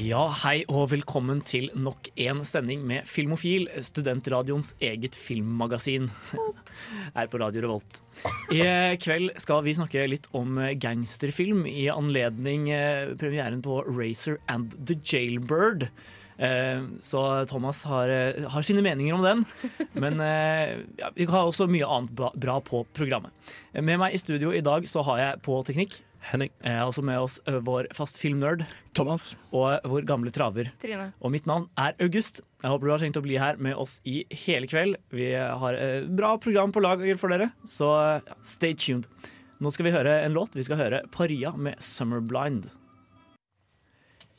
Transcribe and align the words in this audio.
Ja, 0.00 0.22
hei 0.46 0.62
og 0.72 0.86
velkommen 0.94 1.42
til 1.44 1.66
nok 1.76 2.08
en 2.24 2.38
sending 2.48 2.86
med 2.88 3.04
Filmofil, 3.10 3.66
studentradioens 3.84 4.70
eget 4.80 5.16
filmmagasin 5.18 6.06
her 7.16 7.28
på 7.28 7.40
Radio 7.42 7.66
Revolt. 7.66 7.98
I 8.54 8.62
kveld 9.02 9.34
skal 9.42 9.60
vi 9.66 9.74
snakke 9.76 10.06
litt 10.08 10.30
om 10.36 10.56
gangsterfilm 10.80 11.66
i 11.68 11.90
anledning 11.92 12.70
eh, 12.72 13.12
premieren 13.20 13.60
på 13.66 13.82
Racer 13.90 14.40
and 14.48 14.72
the 14.88 14.96
Jailbird. 15.04 15.90
Eh, 16.40 16.80
Så 17.04 17.44
Thomas 17.50 17.84
har, 17.84 18.08
eh, 18.08 18.48
har 18.48 18.64
sine 18.64 18.80
meninger 18.86 19.18
om 19.18 19.26
den, 19.26 19.44
men 20.00 20.20
eh, 20.24 20.78
ja, 20.96 21.12
vi 21.12 21.28
har 21.28 21.44
også 21.44 21.68
mye 21.68 21.84
annet 21.84 22.16
bra 22.16 22.60
på 22.64 22.86
programmet. 22.96 23.36
Med 23.76 24.00
meg 24.00 24.16
i 24.16 24.22
studio 24.22 24.54
i 24.56 24.64
dag 24.64 24.88
så 24.88 25.04
har 25.10 25.26
jeg 25.26 25.42
på 25.44 25.60
teknikk 25.68 26.00
Henning. 26.20 26.50
Er 26.60 26.82
også 26.84 27.02
med 27.04 27.18
oss 27.18 27.38
vår 27.46 27.88
fast 27.96 28.20
filmnerd 28.20 28.66
Thomas. 28.96 29.32
og 29.56 29.80
vår 29.88 30.04
gamle 30.08 30.32
traver. 30.34 30.68
Trine. 30.82 31.10
Og 31.20 31.32
mitt 31.32 31.48
navn 31.48 31.68
er 31.80 31.96
August. 32.02 32.42
Jeg 32.60 32.70
håper 32.70 32.86
du 32.86 32.92
har 32.92 33.02
tenkt 33.02 33.20
å 33.20 33.24
bli 33.24 33.38
her 33.40 33.56
med 33.56 33.78
oss 33.80 33.98
i 34.04 34.20
hele 34.44 34.68
kveld. 34.68 34.98
Vi 35.16 35.32
har 35.34 35.78
et 35.80 36.10
bra 36.16 36.34
program 36.38 36.74
på 36.74 36.82
lag 36.84 37.02
for 37.18 37.32
dere, 37.32 37.50
så 37.64 38.20
stay 38.44 38.76
tuned. 38.76 39.08
Nå 39.60 39.72
skal 39.72 39.88
vi 39.88 39.94
høre 39.96 40.20
en 40.24 40.36
låt. 40.36 40.54
Vi 40.56 40.64
skal 40.64 40.80
høre 40.80 41.02
Paria 41.12 41.52
med 41.56 41.80
'Summerblind'. 41.80 42.68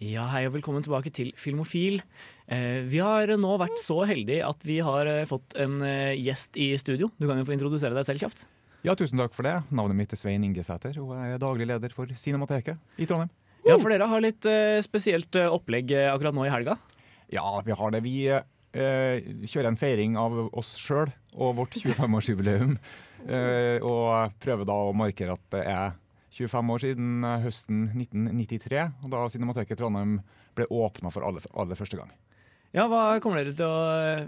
Ja, 0.02 0.26
hei 0.34 0.48
og 0.48 0.56
velkommen 0.56 0.82
tilbake 0.82 1.12
til 1.14 1.30
Filmofil. 1.38 2.02
Eh, 2.50 2.82
vi 2.90 2.98
har 2.98 3.28
nå 3.38 3.58
vært 3.62 3.78
så 3.78 4.02
heldige 4.10 4.48
at 4.48 4.64
vi 4.66 4.80
har 4.82 5.06
fått 5.30 5.54
en 5.62 5.82
gjest 6.18 6.58
i 6.58 6.74
studio. 6.78 7.12
Du 7.20 7.28
kan 7.28 7.38
jo 7.38 7.46
få 7.46 7.54
introdusere 7.54 7.94
deg 7.94 8.06
selv 8.06 8.26
kjapt. 8.26 8.48
Ja, 8.82 8.96
tusen 8.98 9.20
takk 9.22 9.36
for 9.38 9.46
det. 9.46 9.60
Navnet 9.70 9.94
mitt 9.94 10.14
er 10.16 10.18
Svein 10.18 10.42
Ingesæter, 10.42 10.96
og 11.04 11.14
jeg 11.14 11.36
er 11.36 11.42
daglig 11.42 11.68
leder 11.70 11.94
for 11.94 12.10
Cinemateket 12.18 12.80
i 12.98 13.06
Trondheim. 13.06 13.30
Ja, 13.62 13.76
for 13.78 13.94
dere 13.94 14.08
har 14.10 14.24
litt 14.24 14.46
uh, 14.50 14.80
spesielt 14.82 15.38
uh, 15.38 15.52
opplegg 15.54 15.94
uh, 15.94 16.08
akkurat 16.16 16.34
nå 16.34 16.48
i 16.48 16.54
helga. 16.54 16.80
Ja, 17.30 17.46
vi 17.62 17.78
har 17.78 17.94
det. 17.94 18.02
Vi 18.04 18.16
kjører 18.72 19.68
en 19.68 19.78
feiring 19.80 20.14
av 20.16 20.38
oss 20.56 20.78
sjøl 20.80 21.10
og 21.36 21.58
vårt 21.60 21.78
25-årsjubileum. 21.80 22.78
Eh, 23.22 23.78
og 23.86 24.32
prøver 24.42 24.66
da 24.66 24.76
å 24.82 24.94
markere 24.98 25.36
at 25.36 25.44
det 25.54 25.60
er 25.70 25.92
25 26.34 26.72
år 26.74 26.82
siden 26.82 27.28
høsten 27.44 27.84
1993, 27.92 28.88
og 29.04 29.12
da 29.14 29.20
Cinemateket 29.30 29.78
Trondheim 29.78 30.16
ble 30.58 30.66
åpna 30.74 31.12
for 31.14 31.28
aller, 31.28 31.46
aller 31.54 31.78
første 31.78 32.00
gang. 32.00 32.10
Ja, 32.72 32.86
hva 32.88 33.18
kommer, 33.20 33.42
dere 33.44 33.52
til 33.52 33.68
å, 33.68 33.80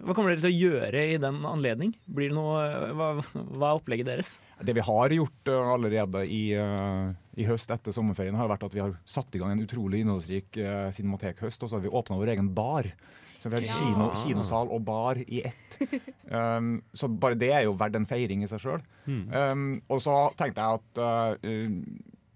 hva 0.03 0.13
kommer 0.16 0.33
dere 0.33 0.44
til 0.44 0.52
å 0.52 0.58
gjøre 0.67 1.03
i 1.13 1.19
den 1.22 1.38
anledning? 1.47 1.94
Blir 2.11 2.33
det 2.33 2.36
noe, 2.36 2.63
hva, 2.91 3.08
hva 3.31 3.69
er 3.69 3.77
opplegget 3.77 4.09
deres? 4.09 4.33
Det 4.59 4.75
vi 4.75 4.83
har 4.83 5.16
gjort 5.16 5.52
eh, 5.53 5.69
allerede 5.77 6.25
i, 6.27 6.41
eh, 6.59 7.13
i 7.39 7.47
høst 7.47 7.72
etter 7.72 7.95
sommerferien, 7.95 8.35
har 8.35 8.52
vært 8.52 8.66
at 8.67 8.75
vi 8.75 8.81
har 8.83 8.97
satt 9.08 9.31
i 9.31 9.39
gang 9.39 9.53
en 9.55 9.63
utrolig 9.63 10.02
innholdsrik 10.03 10.59
uh, 10.59 10.89
cinematekhøst, 10.95 11.63
og 11.63 11.72
så 11.72 11.77
har 11.80 11.85
vi 11.85 11.94
åpna 11.95 12.19
vår 12.19 12.33
egen 12.35 12.52
bar. 12.55 12.91
Så 13.39 13.47
vi 13.52 13.61
har 13.61 13.63
Ja. 13.63 13.77
kino, 13.80 14.09
kinosal 14.25 14.69
og 14.75 14.83
bar 14.88 15.23
i 15.23 15.45
ett. 15.47 15.80
Um, 16.33 16.80
så 16.97 17.05
bare 17.11 17.35
det 17.38 17.50
er 17.53 17.66
jo 17.68 17.75
verdt 17.78 17.97
en 18.00 18.07
feiring 18.09 18.41
i 18.41 18.47
seg 18.50 18.62
sjøl. 18.63 18.81
Um, 19.06 19.75
og 19.91 20.00
så 20.01 20.16
tenkte 20.39 20.63
jeg 20.63 20.79
at 20.79 21.01
uh, 21.03 21.59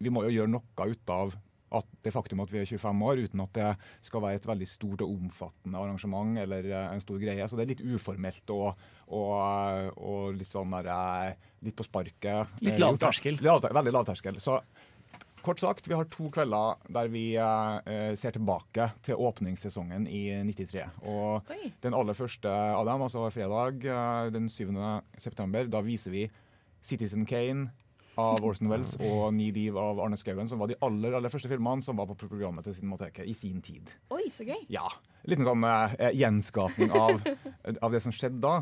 vi 0.04 0.12
må 0.14 0.22
jo 0.28 0.34
gjøre 0.36 0.52
noe 0.54 0.86
ut 0.92 1.14
av 1.16 1.32
at 1.76 1.88
det 2.06 2.14
faktum 2.16 2.42
at 2.44 2.52
vi 2.52 2.62
er 2.62 2.70
25 2.70 3.06
år, 3.10 3.24
uten 3.28 3.44
at 3.44 3.58
det 3.58 3.72
skal 4.08 4.24
være 4.24 4.40
et 4.40 4.48
veldig 4.48 4.68
stort 4.72 5.04
og 5.04 5.16
omfattende 5.18 5.80
arrangement 5.82 6.40
eller 6.40 6.70
eh, 6.72 6.92
en 6.94 7.04
stor 7.04 7.20
greie. 7.22 7.48
Så 7.48 7.60
det 7.60 7.66
er 7.66 7.74
litt 7.74 7.86
uformelt 7.86 8.54
og, 8.56 8.86
og, 9.08 9.34
eh, 9.42 9.90
og 9.98 10.38
litt 10.40 10.52
sånn 10.52 10.76
der, 10.78 10.92
eh, 10.94 11.56
litt 11.68 11.78
på 11.78 11.88
sparket. 11.88 12.60
Litt 12.64 12.80
lavterskel. 12.80 13.42
lav 13.42 13.64
terskel. 13.64 13.82
Veldig 13.82 13.96
lav 13.98 14.08
terskel. 14.08 14.40
Så 14.44 14.62
kort 15.48 15.62
sagt, 15.62 15.88
vi 15.88 15.96
har 15.96 16.08
to 16.12 16.28
kvelder 16.34 16.80
der 16.92 17.12
vi 17.12 17.24
eh, 17.40 18.14
ser 18.20 18.36
tilbake 18.36 18.90
til 19.06 19.20
åpningssesongen 19.28 20.08
i 20.12 20.24
93. 20.44 20.84
Og 21.08 21.52
Oi. 21.54 21.72
den 21.84 21.96
aller 21.96 22.18
første 22.18 22.52
av 22.52 22.88
dem, 22.88 23.04
altså 23.06 23.28
fredag 23.32 23.86
eh, 23.88 24.32
den 24.36 24.50
7. 24.52 24.72
september, 25.20 25.70
da 25.72 25.84
viser 25.86 26.16
vi 26.16 26.26
Citizen 26.84 27.26
Kane 27.28 27.70
av 28.18 28.42
Orson 28.46 28.72
Wells 28.72 28.96
og 29.00 29.30
Ni 29.38 29.52
liv 29.56 29.78
av 29.78 30.02
Arne 30.04 30.18
Skouen, 30.20 30.50
som 30.50 30.62
var 30.62 30.72
de 30.72 30.80
aller, 30.86 31.16
aller 31.18 31.34
første 31.34 31.52
filmene 31.52 31.86
som 31.86 32.00
var 32.00 32.10
på 32.10 32.18
programmet 32.26 32.66
til 32.66 32.76
Cinemateket 32.78 33.30
i 33.30 33.36
sin 33.38 33.62
tid. 33.66 33.94
Oi, 34.14 34.26
så 34.34 34.48
gøy. 34.48 34.66
Ja, 34.74 34.88
Liten 35.28 35.48
sånn 35.48 35.66
eh, 35.68 36.12
gjenskapning 36.16 36.94
av, 36.96 37.24
av 37.84 37.94
det 37.94 38.02
som 38.04 38.16
skjedde 38.16 38.42
da. 38.44 38.58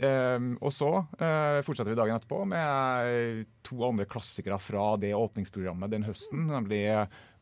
Ehm, 0.00 0.54
og 0.64 0.72
så 0.72 0.90
eh, 1.20 1.60
fortsetter 1.64 1.92
vi 1.92 1.98
dagen 1.98 2.16
etterpå 2.16 2.44
med 2.48 3.10
eh, 3.10 3.40
to 3.66 3.82
andre 3.84 4.06
klassikere 4.08 4.56
fra 4.62 4.94
det 5.00 5.12
åpningsprogrammet 5.16 5.92
den 5.92 6.06
høsten, 6.08 6.46
nemlig 6.48 6.86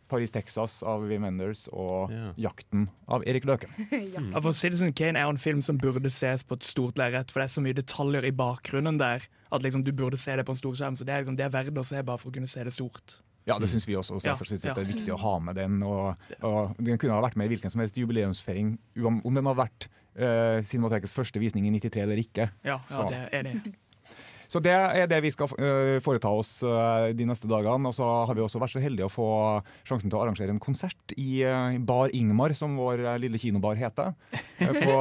Paris, 0.09 0.33
Texas 0.35 0.81
av 0.83 1.07
Wim 1.09 1.27
Wenders 1.27 1.67
og 1.73 2.13
Ja. 2.13 2.33
Jakten 2.49 2.89
av 3.09 3.25
Erik 3.29 3.47
Løken. 3.49 3.71
Ja, 4.15 4.41
for 4.41 4.53
Citizen 4.57 4.93
Kane 4.93 5.19
er 5.19 5.29
jo 5.29 5.37
en 5.37 5.43
film 5.43 5.63
som 5.63 5.79
burde 5.79 6.11
ses 6.11 6.45
på 6.45 6.59
et 6.59 6.65
stort 6.65 6.99
lerret, 6.99 7.31
for 7.31 7.41
det 7.41 7.49
er 7.49 7.55
så 7.57 7.65
mye 7.65 7.77
detaljer 7.77 8.25
i 8.29 8.35
bakgrunnen 8.35 8.99
der 9.01 9.29
at 9.53 9.65
liksom 9.65 9.85
du 9.85 9.93
burde 9.93 10.19
se 10.21 10.37
det 10.37 10.45
på 10.47 10.53
en 10.53 10.61
stor 10.61 10.77
skjerm. 10.77 10.97
Så 10.97 11.05
det 11.05 11.15
er, 11.15 11.25
liksom, 11.25 11.39
det 11.39 11.47
er 11.47 11.55
verdt 11.55 11.79
å 11.79 11.87
se 11.87 12.03
bare 12.03 12.21
for 12.21 12.31
å 12.31 12.37
kunne 12.37 12.51
se 12.51 12.65
det 12.65 12.75
stort. 12.77 13.21
Ja, 13.49 13.57
det 13.59 13.71
syns 13.71 13.89
vi 13.89 13.97
også. 13.97 14.19
og 14.19 14.25
derfor 14.25 14.45
vi 14.51 14.59
ja. 14.61 14.75
det 14.77 14.83
er 14.83 14.91
viktig 14.91 15.13
å 15.15 15.21
ha 15.23 15.39
med 15.41 15.57
den. 15.57 15.81
Og, 15.87 16.29
og 16.45 16.77
Den 16.77 17.01
kunne 17.01 17.17
ha 17.17 17.25
vært 17.25 17.39
med 17.41 17.49
i 17.49 17.55
hvilken 17.55 17.73
som 17.73 17.81
helst 17.81 17.97
jubileumsfeiring, 17.97 18.75
om, 19.01 19.23
om 19.25 19.39
den 19.39 19.49
har 19.49 19.57
vært 19.57 19.89
uh, 20.21 20.61
Cinematekets 20.61 21.17
første 21.17 21.41
visning 21.41 21.69
i 21.69 21.73
93 21.79 22.05
eller 22.05 22.21
ikke. 22.21 22.51
Ja, 22.67 22.81
ja 22.93 23.07
det 23.09 23.23
er 23.33 23.49
det. 23.49 23.77
Så 24.48 24.62
det 24.64 24.72
er 24.72 25.09
det 25.10 25.20
vi 25.20 25.32
skal 25.32 25.50
øh, 25.60 25.98
foreta 26.00 26.31
oss 26.32 26.62
øh, 26.64 27.10
de 27.16 27.26
neste 27.28 27.48
dagene. 27.50 27.91
Og 27.91 27.97
så 27.97 28.06
har 28.28 28.36
vi 28.36 28.44
også 28.44 28.60
vært 28.62 28.72
så 28.72 28.82
heldige 28.82 29.09
å 29.09 29.12
få 29.12 29.28
sjansen 29.88 30.09
til 30.09 30.16
å 30.16 30.22
arrangere 30.25 30.54
en 30.54 30.62
konsert 30.62 31.12
i 31.20 31.42
øh, 31.44 31.76
Bar 31.84 32.14
Ingmar, 32.16 32.54
som 32.56 32.78
vår 32.81 33.04
lille 33.20 33.41
kinobar 33.41 33.76
heter. 33.81 34.14
Eh, 34.32 34.72
På, 34.78 34.94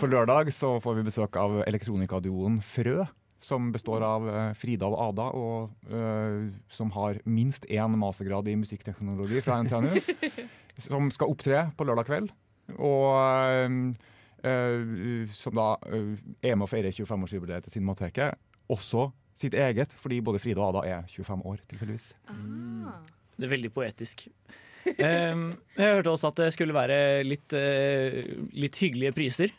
på 0.00 0.08
lørdag 0.10 0.50
så 0.54 0.76
får 0.82 0.98
vi 0.98 1.06
besøk 1.06 1.38
av 1.40 1.60
elektronikaduoen 1.68 2.58
Frø. 2.64 3.04
Som 3.44 3.68
består 3.74 4.00
av 4.00 4.24
Frida 4.56 4.88
og 4.88 4.94
Ada, 5.04 5.24
og 5.36 5.90
uh, 5.92 6.46
som 6.72 6.88
har 6.94 7.18
minst 7.28 7.66
én 7.68 7.92
mastergrad 8.00 8.48
i 8.48 8.54
musikkteknologi 8.56 9.42
fra 9.44 9.58
NTNU. 9.60 9.98
som 10.86 11.10
skal 11.12 11.28
opptre 11.28 11.66
på 11.76 11.84
lørdag 11.84 12.08
kveld. 12.08 12.32
Og 12.80 13.10
øh, 13.12 13.92
som 15.34 15.56
da 15.56 15.68
øh, 15.88 16.14
er 16.42 16.56
med 16.56 16.66
å 16.66 16.70
feire 16.70 16.92
25-årsjubileet 16.94 17.66
til 17.66 17.78
Cinemateket. 17.78 18.40
Også 18.72 19.08
sitt 19.34 19.56
eget, 19.58 19.92
fordi 19.98 20.20
både 20.24 20.40
Frida 20.42 20.62
og 20.62 20.70
Ada 20.74 20.84
er 21.00 21.08
25 21.10 21.42
år, 21.50 21.64
tilfeldigvis. 21.70 22.12
Ah. 22.30 23.00
Det 23.34 23.48
er 23.48 23.50
veldig 23.50 23.72
poetisk. 23.74 24.28
um, 24.84 25.48
jeg 25.74 25.96
hørte 25.96 26.12
også 26.12 26.30
at 26.30 26.42
det 26.44 26.52
skulle 26.54 26.76
være 26.76 26.98
litt, 27.26 27.56
uh, 27.56 28.20
litt 28.54 28.78
hyggelige 28.78 29.16
priser. 29.16 29.54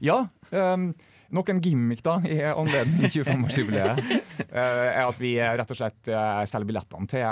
Ja, 0.00 0.24
Um, 0.54 0.92
nok 1.34 1.48
en 1.50 1.60
gimmick 1.60 2.02
da, 2.06 2.20
i 2.22 2.38
anledning 2.46 3.10
25-årsjubileet 3.10 3.98
uh, 3.98 4.86
er 4.98 5.02
at 5.02 5.18
vi 5.18 5.34
rett 5.42 5.72
og 5.72 5.78
slett 5.78 6.10
uh, 6.12 6.42
selger 6.46 6.68
billettene 6.68 7.10
til 7.10 7.24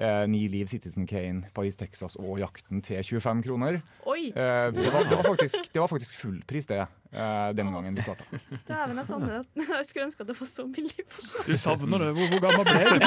øh, 0.00 0.26
Ni 0.28 0.48
liv, 0.48 0.66
Citizen 0.68 1.06
Kane, 1.06 1.42
Paris, 1.54 1.76
Texas 1.76 2.16
og 2.16 2.38
Jakten 2.38 2.82
til 2.82 3.04
25 3.04 3.42
kroner. 3.42 3.80
Oi, 4.06 4.30
Eh, 4.30 4.34
det, 4.74 4.92
var, 4.92 5.02
det, 5.10 5.16
var 5.16 5.22
faktisk, 5.28 5.54
det 5.74 5.80
var 5.80 5.86
faktisk 5.86 6.16
full 6.20 6.42
pris, 6.48 6.66
det, 6.66 6.78
eh, 7.12 7.50
den 7.56 7.72
gangen 7.72 7.96
vi 7.96 8.02
starta. 8.02 8.24
dæven, 8.68 8.96
jeg 8.96 9.06
savner 9.06 9.38
det. 9.38 9.46
Jeg 9.78 9.86
skulle 9.88 10.04
ønske 10.04 10.20
at 10.20 10.28
det 10.28 10.36
var 10.40 10.46
så 10.46 10.66
billig. 10.74 11.04
for 11.08 11.44
Du 11.46 11.56
savner 11.56 11.98
det. 11.98 12.10
Hvor, 12.16 12.28
hvor 12.28 12.40
gammel 12.40 12.64
ble 12.64 12.98
du? 13.00 13.06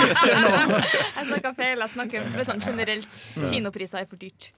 Jeg 1.18 1.26
snakka 1.30 1.54
feil. 1.58 1.80
Jeg 1.80 1.90
snakker 1.96 2.44
sånn 2.50 2.62
generelt. 2.66 3.22
Kinopriser 3.50 3.98
er 4.04 4.06
for 4.10 4.16
dyrt. 4.22 4.52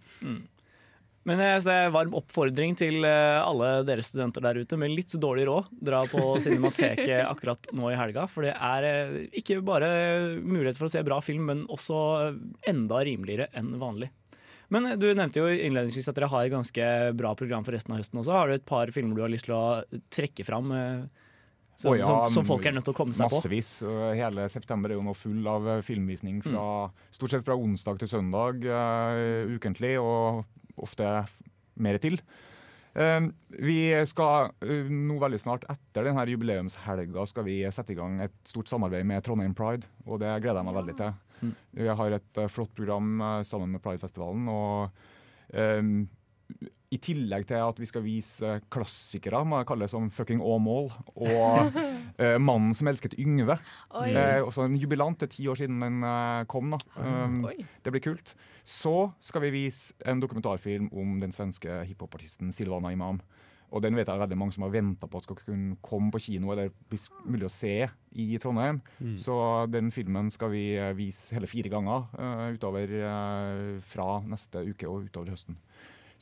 Men 1.26 1.42
jeg 1.42 1.62
ser 1.66 1.88
er 1.88 1.94
varm 1.94 2.14
oppfordring 2.20 2.76
til 2.78 3.06
eh, 3.08 3.40
alle 3.42 3.80
dere 3.88 4.04
studenter 4.06 4.44
der 4.46 4.60
ute 4.62 4.78
med 4.78 4.94
litt 4.94 5.16
dårlig 5.18 5.48
råd. 5.50 5.72
Dra 5.90 6.04
på 6.10 6.36
Cinemateket 6.44 7.24
akkurat 7.26 7.72
nå 7.74 7.90
i 7.90 7.98
helga, 7.98 8.28
for 8.30 8.46
det 8.46 8.54
er 8.54 8.86
eh, 8.92 9.16
ikke 9.42 9.58
bare 9.66 9.90
mulighet 10.38 10.78
for 10.78 10.86
å 10.86 10.94
se 10.94 11.02
bra 11.06 11.18
film, 11.26 11.50
men 11.50 11.66
også 11.74 11.98
enda 12.70 13.02
rimeligere 13.08 13.50
enn 13.58 13.74
vanlig. 13.82 14.12
Men 14.74 14.92
eh, 14.92 14.98
du 15.02 15.08
nevnte 15.10 15.42
jo 15.42 15.50
innledningsvis 15.50 16.12
at 16.12 16.18
dere 16.20 16.30
har 16.30 16.46
et 16.46 16.54
ganske 16.54 16.90
bra 17.18 17.34
program 17.38 17.66
for 17.66 17.74
resten 17.74 17.96
av 17.96 18.04
høsten 18.04 18.22
også. 18.22 18.36
Har 18.38 18.52
du 18.52 18.60
et 18.60 18.70
par 18.70 18.94
filmer 18.94 19.18
du 19.18 19.26
har 19.26 19.34
lyst 19.34 19.50
til 19.50 19.58
å 19.58 19.68
trekke 20.14 20.46
fram? 20.46 20.74
eh? 20.78 21.24
Som, 21.76 21.92
oh 21.92 21.98
ja, 22.00 22.06
som, 22.08 22.38
som 22.38 22.46
folk 22.48 22.64
er 22.70 22.72
nødt 22.72 22.86
til 22.88 22.94
å 22.94 22.96
komme 22.96 23.16
seg 23.18 23.28
på. 23.28 23.36
Massevis. 23.36 23.70
Hele 24.16 24.46
september 24.48 24.94
er 24.94 24.96
jo 24.96 25.04
nå 25.04 25.12
full 25.18 25.42
av 25.52 25.66
eh, 25.74 25.82
filmvisning 25.84 26.38
fra, 26.46 26.68
stort 27.12 27.34
sett 27.34 27.44
fra 27.48 27.58
onsdag 27.60 28.00
til 28.00 28.14
søndag 28.14 28.64
uh, 28.64 29.52
ukentlig, 29.58 29.98
og 30.00 30.46
ofte 30.82 31.12
mer 31.82 32.00
til. 32.04 32.20
Eh, 32.96 33.28
vi 33.60 33.80
skal 34.08 34.54
eh, 34.64 34.88
nå 34.88 35.18
veldig 35.20 35.40
snart 35.42 35.66
etter 35.72 36.08
denne 36.08 36.24
jubileumshelga 36.32 37.26
skal 37.28 37.48
vi 37.48 37.58
sette 37.76 37.92
i 37.92 37.98
gang 37.98 38.22
et 38.24 38.36
stort 38.48 38.72
samarbeid 38.72 39.08
med 39.08 39.26
Trondheim 39.26 39.56
Pride, 39.58 39.90
og 40.08 40.22
det 40.24 40.32
gleder 40.40 40.62
jeg 40.62 40.70
meg 40.70 40.78
veldig 40.80 40.96
til. 41.02 41.18
Mm. 41.42 41.56
Vi 41.82 41.90
har 42.00 42.16
et 42.16 42.40
eh, 42.40 42.52
flott 42.52 42.72
program 42.78 43.20
sammen 43.44 43.76
med 43.76 43.84
Pridefestivalen. 43.84 44.48
og 44.48 45.04
i 46.96 47.00
tillegg 47.02 47.48
til 47.50 47.60
at 47.60 47.80
vi 47.82 47.88
skal 47.90 48.04
vise 48.06 48.56
klassikere, 48.74 49.42
må 49.48 49.60
jeg 49.60 49.70
kalle 49.70 49.86
det 49.86 49.94
som 49.94 50.10
fucking 50.14 50.42
Åmål, 50.44 50.92
og 51.16 51.78
uh, 51.78 52.36
'Mannen 52.46 52.76
som 52.78 52.90
elsket 52.92 53.18
Yngve'. 53.20 53.58
Eh, 54.06 54.42
også 54.44 54.68
en 54.68 54.78
jubilant. 54.80 55.20
Det 55.20 55.30
er 55.30 55.36
ti 55.36 55.48
år 55.48 55.60
siden 55.60 55.82
den 55.82 56.04
uh, 56.04 56.46
kom. 56.48 56.72
da. 56.72 56.80
Um, 56.96 57.46
det 57.84 57.92
blir 57.92 58.04
kult. 58.04 58.36
Så 58.64 59.12
skal 59.20 59.42
vi 59.46 59.56
vise 59.66 59.94
en 60.06 60.22
dokumentarfilm 60.22 60.90
om 60.94 61.20
den 61.22 61.32
svenske 61.32 61.84
hiphopartisten 61.90 62.52
Silvana 62.52 62.94
Imam. 62.94 63.20
Og 63.76 63.82
den 63.82 63.96
vet 63.98 64.08
jeg 64.08 64.22
veldig 64.22 64.38
mange 64.38 64.54
som 64.54 64.64
har 64.64 64.72
venta 64.72 65.08
på 65.10 65.18
at 65.18 65.26
skal 65.26 65.36
kunne 65.42 65.76
komme 65.82 66.12
på 66.14 66.22
kino 66.22 66.52
eller 66.54 66.70
bli 66.90 67.00
mulig 67.26 67.48
å 67.48 67.52
se 67.52 67.90
i 68.14 68.38
Trondheim. 68.40 68.80
Så 69.20 69.36
den 69.68 69.90
filmen 69.92 70.30
skal 70.32 70.54
vi 70.54 70.78
eh, 70.78 70.94
vise 70.96 71.36
hele 71.36 71.50
fire 71.50 71.74
ganger 71.74 72.06
utover 72.56 72.94
fra 73.84 74.22
neste 74.24 74.64
uke 74.70 74.88
og 74.88 75.10
utover 75.10 75.34
høsten. 75.34 75.58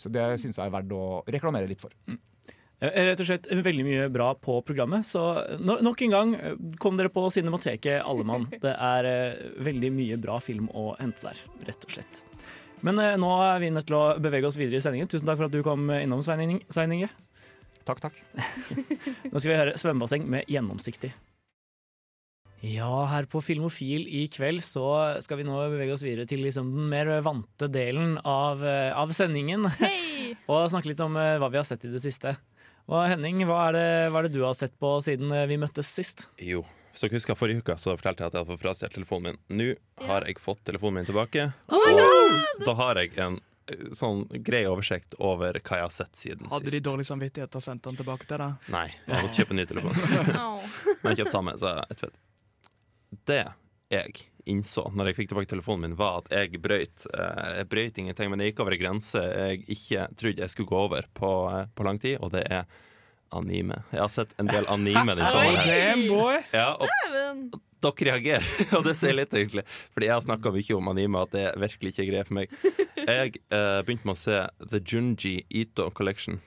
Så 0.04 0.12
det 0.12 0.28
syns 0.42 0.60
jeg 0.60 0.68
er 0.68 0.74
verdt 0.74 0.94
å 0.96 1.24
reklamere 1.32 1.70
litt 1.70 1.84
for. 1.84 1.96
Mm. 2.12 2.20
Rett 2.84 3.22
og 3.24 3.28
slett 3.30 3.48
veldig 3.48 3.84
mye 3.88 4.08
bra 4.12 4.34
på 4.36 4.58
programmet. 4.68 5.08
Så 5.08 5.22
no 5.64 5.78
nok 5.86 6.02
en 6.04 6.16
gang, 6.16 6.34
eh, 6.36 6.58
kom 6.84 6.98
dere 7.00 7.12
på 7.14 7.24
Cinemateket, 7.32 8.02
alle 8.04 8.26
mann. 8.28 8.50
Det 8.66 8.74
er 8.76 9.08
eh, 9.08 9.44
veldig 9.64 9.92
mye 9.96 10.20
bra 10.20 10.40
film 10.44 10.68
å 10.76 10.92
hente 11.00 11.24
der, 11.24 11.40
rett 11.70 11.88
og 11.88 11.96
slett. 11.96 12.24
Men 12.84 13.00
eh, 13.00 13.16
nå 13.16 13.32
er 13.46 13.64
vi 13.64 13.72
nødt 13.72 13.88
til 13.88 14.00
å 14.00 14.06
bevege 14.20 14.50
oss 14.50 14.60
videre 14.60 14.82
i 14.82 14.84
sendingen. 14.84 15.08
Tusen 15.08 15.30
takk 15.30 15.40
for 15.40 15.48
at 15.48 15.56
du 15.56 15.64
kom 15.64 15.88
innom, 15.96 16.26
Svein 16.26 16.44
Inge. 16.98 17.14
Takk, 17.88 18.04
takk. 18.04 18.20
Nå 19.32 19.40
skal 19.40 19.50
vi 19.50 19.60
høre 19.60 19.80
svømmebasseng 19.80 20.28
med 20.28 20.52
gjennomsiktig. 20.52 21.12
Ja, 22.64 23.06
her 23.12 23.26
på 23.28 23.42
Filmofil 23.44 24.06
i 24.08 24.22
kveld 24.32 24.62
så 24.64 24.86
skal 25.24 25.42
vi 25.42 25.44
nå 25.44 25.58
bevege 25.74 25.92
oss 25.98 26.04
videre 26.06 26.24
til 26.30 26.46
liksom 26.46 26.70
den 26.72 26.86
mer 26.94 27.10
vante 27.26 27.68
delen 27.68 28.16
av, 28.24 28.64
eh, 28.64 28.96
av 28.96 29.12
sendingen. 29.12 29.68
Hey! 29.84 30.38
Og 30.48 30.70
snakke 30.72 30.88
litt 30.94 31.02
om 31.04 31.18
eh, 31.20 31.36
hva 31.42 31.50
vi 31.52 31.60
har 31.60 31.68
sett 31.68 31.84
i 31.84 31.92
det 31.92 32.00
siste. 32.02 32.32
Og 32.88 33.04
Henning, 33.12 33.44
hva 33.50 33.66
er, 33.68 33.76
det, 33.76 33.90
hva 34.14 34.22
er 34.22 34.30
det 34.30 34.38
du 34.38 34.46
har 34.46 34.56
sett 34.56 34.74
på 34.80 34.96
siden 35.04 35.36
eh, 35.36 35.44
vi 35.52 35.60
møttes 35.60 35.92
sist? 35.92 36.30
Jo. 36.40 36.64
Hvis 36.94 37.04
dere 37.04 37.18
husker 37.18 37.38
forrige 37.38 37.66
uke, 37.66 37.76
så 37.82 37.98
fortalte 37.98 38.24
jeg 38.24 38.32
at 38.32 38.38
jeg 38.38 38.46
hadde 38.46 38.54
fått 38.54 38.64
frastjålet 38.64 38.96
telefonen 38.96 39.28
min. 39.28 39.44
Nå 39.60 40.08
har 40.08 40.28
jeg 40.30 40.40
fått 40.40 40.64
telefonen 40.70 41.02
min 41.02 41.10
tilbake. 41.10 41.50
Oh 41.68 41.84
og 41.84 42.64
da 42.64 42.78
har 42.80 43.02
jeg 43.02 43.18
en 43.20 43.40
sånn 43.96 44.24
grei 44.44 44.64
oversikt 44.72 45.18
over 45.20 45.60
hva 45.60 45.80
jeg 45.80 45.88
har 45.88 45.94
sett 45.96 46.20
siden 46.20 46.50
Hadde 46.52 46.72
de 46.74 46.82
dårlig 46.84 47.06
samvittighet 47.08 47.56
og 47.56 47.64
sendt 47.64 47.86
den 47.88 48.00
tilbake 48.00 48.28
til 48.28 48.40
deg? 48.40 48.68
Nei, 48.74 48.88
jeg 49.04 49.16
har 49.16 49.24
måttet 49.28 49.40
kjøpe 49.42 49.56
en 49.56 49.62
ny 49.62 49.68
telefon. 49.70 50.04
Men 51.04 51.12
jeg 51.12 51.26
kjøpte 51.26 51.36
samme, 51.42 51.56
så 51.60 51.76
jeg 51.80 52.06
vet. 52.06 52.23
Det 53.28 53.44
jeg 53.94 54.24
innså 54.50 54.88
når 54.92 55.12
jeg 55.12 55.18
fikk 55.20 55.30
tilbake 55.32 55.52
telefonen 55.52 55.88
min, 55.88 55.98
var 56.00 56.24
at 56.24 56.32
jeg 56.34 56.62
brøyt 56.64 57.06
eh, 57.14 57.60
Jeg 57.60 57.70
brøyt 57.72 58.00
ingenting, 58.02 58.32
men 58.32 58.42
jeg 58.44 58.52
gikk 58.52 58.64
over 58.66 58.76
en 58.76 58.82
grense 58.82 59.22
jeg 59.24 59.62
ikke 59.76 60.08
trodde 60.20 60.44
jeg 60.44 60.54
skulle 60.54 60.72
gå 60.72 60.80
over 60.88 61.08
på, 61.16 61.32
eh, 61.52 61.68
på 61.76 61.88
lang 61.88 62.02
tid, 62.02 62.18
og 62.20 62.34
det 62.36 62.44
er 62.52 62.66
anime. 63.34 63.80
Jeg 63.90 64.02
har 64.04 64.12
sett 64.14 64.34
en 64.38 64.50
del 64.50 64.68
anime 64.70 65.16
den 65.18 65.30
sommeren. 65.34 65.64
Ja, 66.54 66.68
og 66.78 66.90
dere 67.84 68.14
reagerer, 68.14 68.46
og 68.78 68.86
det 68.88 68.96
sier 69.00 69.16
litt, 69.18 69.34
egentlig. 69.36 69.66
Fordi 69.96 70.10
jeg 70.10 70.16
har 70.16 70.26
snakka 70.26 70.54
mye 70.56 70.78
om 70.78 70.92
anime, 70.94 71.24
at 71.26 71.34
det 71.36 71.46
virkelig 71.64 71.94
ikke 71.94 72.04
er 72.06 72.10
greia 72.12 72.28
for 72.28 72.38
meg. 72.40 72.58
Jeg 73.04 73.34
eh, 73.50 73.80
begynte 73.84 74.10
med 74.10 74.16
å 74.16 74.22
se 74.22 74.42
The 74.64 74.80
Junji 74.80 75.38
Ito 75.50 75.90
Collection. 75.98 76.40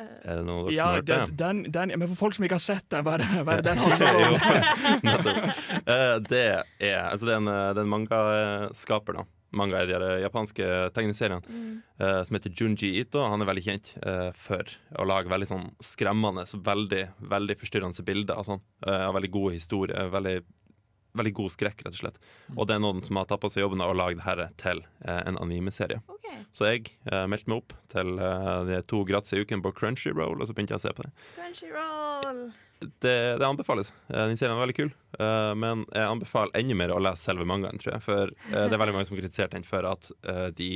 Er 0.00 0.40
det 0.40 0.44
noe 0.46 0.66
dere 0.66 0.76
Ja, 0.76 0.86
har 0.90 1.00
hørt 1.00 1.10
den, 1.10 1.34
den, 1.40 1.64
den, 1.72 1.96
men 1.98 2.08
for 2.12 2.26
folk 2.26 2.38
som 2.38 2.46
ikke 2.46 2.58
har 2.58 2.64
sett 2.64 2.86
den, 2.92 3.04
hva 3.06 3.16
er 3.16 3.24
det, 3.24 3.42
hva 3.46 3.56
er 3.56 3.60
det 3.60 3.66
den 3.70 3.84
handler 3.84 4.22
om? 4.28 4.38
Eh, 5.90 6.16
det 6.28 6.46
er 6.46 7.04
Altså, 7.10 7.26
det 7.26 7.34
er 7.34 7.40
en, 7.40 7.50
eh, 7.50 7.66
er 7.72 7.82
en 7.82 7.92
mangaskaper, 7.92 9.20
da. 9.20 9.26
Manga 9.50 9.80
i 9.82 9.86
de 9.88 10.10
japanske 10.22 10.66
tegneseriene, 10.94 11.42
eh, 11.98 12.20
som 12.22 12.36
heter 12.36 12.52
Junji 12.54 12.92
Ito. 13.00 13.22
Han 13.26 13.42
er 13.42 13.48
veldig 13.48 13.64
kjent 13.64 13.90
uh, 14.04 14.30
for 14.38 14.68
å 14.94 15.06
lage 15.08 15.32
veldig 15.32 15.48
sånn 15.50 15.64
skremmende, 15.82 16.44
veldig, 16.70 17.02
veldig 17.32 17.56
forstyrrende 17.58 18.04
bilder. 18.06 18.38
Altså. 18.38 18.60
Eh, 18.86 19.08
veldig 19.16 19.32
gode 19.34 19.56
historier. 19.56 20.10
Veldig, 20.12 20.36
veldig 21.16 21.32
god 21.40 21.52
skrekk, 21.54 21.82
rett 21.86 21.96
og 21.96 22.00
slett. 22.00 22.18
Og 22.56 22.66
det 22.68 22.76
er 22.76 22.82
noen 22.84 23.02
som 23.06 23.18
har 23.20 23.28
tatt 23.30 23.42
på 23.42 23.50
seg 23.52 23.64
jobben 23.64 23.82
og 23.84 23.96
lagd 23.98 24.22
dette 24.22 24.48
til 24.62 24.82
eh, 25.04 25.20
en 25.26 25.38
animeserie. 25.42 26.00
Okay. 26.16 26.40
Så 26.54 26.68
jeg 26.70 26.92
eh, 27.10 27.26
meldte 27.30 27.50
meg 27.50 27.62
opp 27.62 27.74
til 27.92 28.16
eh, 28.22 28.50
de 28.70 28.80
to 28.90 29.02
gratis 29.08 29.34
i 29.34 29.42
uken 29.42 29.64
på 29.64 29.72
Crunchyroll, 29.80 30.38
og 30.40 30.46
så 30.48 30.56
begynte 30.56 30.76
jeg 30.76 30.82
å 30.82 30.86
se 30.86 30.94
på 30.96 31.06
det. 31.06 31.12
Crunchyroll. 31.36 32.42
Det, 32.80 33.16
det 33.36 33.44
anbefales. 33.44 33.92
Eh, 34.08 34.22
Den 34.30 34.38
serien 34.40 34.56
er 34.56 34.62
veldig 34.62 34.78
kul, 34.78 34.94
eh, 35.18 35.50
men 35.58 35.84
jeg 35.90 36.06
anbefaler 36.06 36.62
enda 36.62 36.78
mer 36.80 36.94
å 36.94 37.02
lese 37.02 37.26
selve 37.28 37.44
mangaen, 37.48 37.80
tror 37.82 37.96
jeg. 37.96 38.04
For 38.06 38.32
eh, 38.32 38.64
det 38.70 38.72
er 38.72 38.80
veldig 38.80 38.96
mange 38.96 39.10
som 39.10 39.18
har 39.18 39.24
kritisert 39.26 39.56
den 39.56 39.66
for 39.68 39.88
at 39.90 40.12
de 40.56 40.72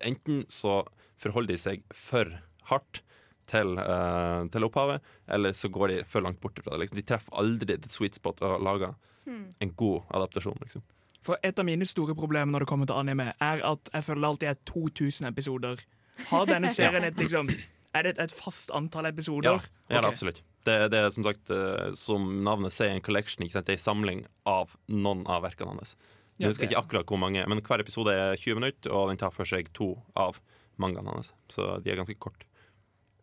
Enten 0.00 0.46
så 0.48 0.78
forholder 1.20 1.52
de 1.52 1.60
seg 1.60 1.82
for 1.92 2.30
hardt 2.70 3.02
til, 3.50 3.76
uh, 3.78 4.44
til 4.52 4.66
opphavet, 4.66 5.04
eller 5.36 5.54
så 5.56 5.68
går 5.72 5.92
de 5.92 5.98
for 6.08 6.24
langt 6.24 6.40
bort 6.42 6.58
fra 6.62 6.74
det. 6.74 6.84
Liksom. 6.84 7.00
De 7.00 7.06
treffer 7.08 7.36
aldri 7.40 7.78
the 7.78 7.92
sweet 7.92 8.16
spot 8.16 8.42
og 8.44 8.62
lager 8.64 8.94
en 9.24 9.70
god 9.72 10.02
adaptasjon, 10.14 10.58
liksom. 10.60 10.82
For 11.24 11.40
et 11.40 11.58
av 11.58 11.64
mine 11.64 11.86
store 11.88 12.14
problemer 12.16 12.52
når 12.52 12.64
det 12.64 12.68
kommer 12.68 12.88
til 12.88 13.00
anime, 13.00 13.30
er 13.42 13.62
at 13.64 13.92
jeg 13.92 14.04
føler 14.04 14.20
det 14.20 14.30
alltid 14.30 14.50
er 14.50 14.58
2000 14.68 15.28
episoder. 15.30 15.84
Har 16.28 16.50
denne 16.50 16.72
serien 16.78 17.06
et 17.06 17.16
liksom 17.18 17.48
Er 17.94 18.02
det 18.02 18.18
et, 18.18 18.34
fast 18.34 18.72
antall 18.74 19.06
episoder? 19.06 19.54
Ja, 19.54 19.94
ja 19.94 20.00
det 20.00 20.02
er 20.02 20.10
absolutt. 20.10 20.42
Det, 20.64 20.74
det 20.90 20.98
er 20.98 21.10
som 21.14 21.24
sagt, 21.24 21.50
eh, 21.52 21.92
som 21.96 22.26
navnet 22.44 22.74
sier, 22.74 22.90
en 22.90 23.04
collection. 23.04 23.44
Ikke 23.44 23.58
sant? 23.58 23.68
Det 23.68 23.76
er 23.76 23.78
en 23.78 23.84
samling 23.84 24.24
av 24.48 24.74
noen 24.90 25.22
av 25.30 25.44
verkene 25.44 25.76
hans. 25.76 25.94
Jeg 26.40 26.50
husker 26.50 26.66
ikke 26.66 26.80
akkurat 26.80 27.12
hvor 27.12 27.20
mange, 27.22 27.44
men 27.46 27.60
hver 27.62 27.84
episode 27.84 28.10
er 28.10 28.34
20 28.34 28.58
minutter, 28.58 28.90
og 28.90 29.12
den 29.12 29.20
tar 29.20 29.30
for 29.30 29.46
seg 29.46 29.70
to 29.76 29.92
av 30.18 30.40
mangaene 30.82 31.14
hans. 31.14 31.30
Så 31.52 31.76
de 31.84 31.92
er 31.92 32.00
ganske 32.00 32.18
korte. 32.18 32.48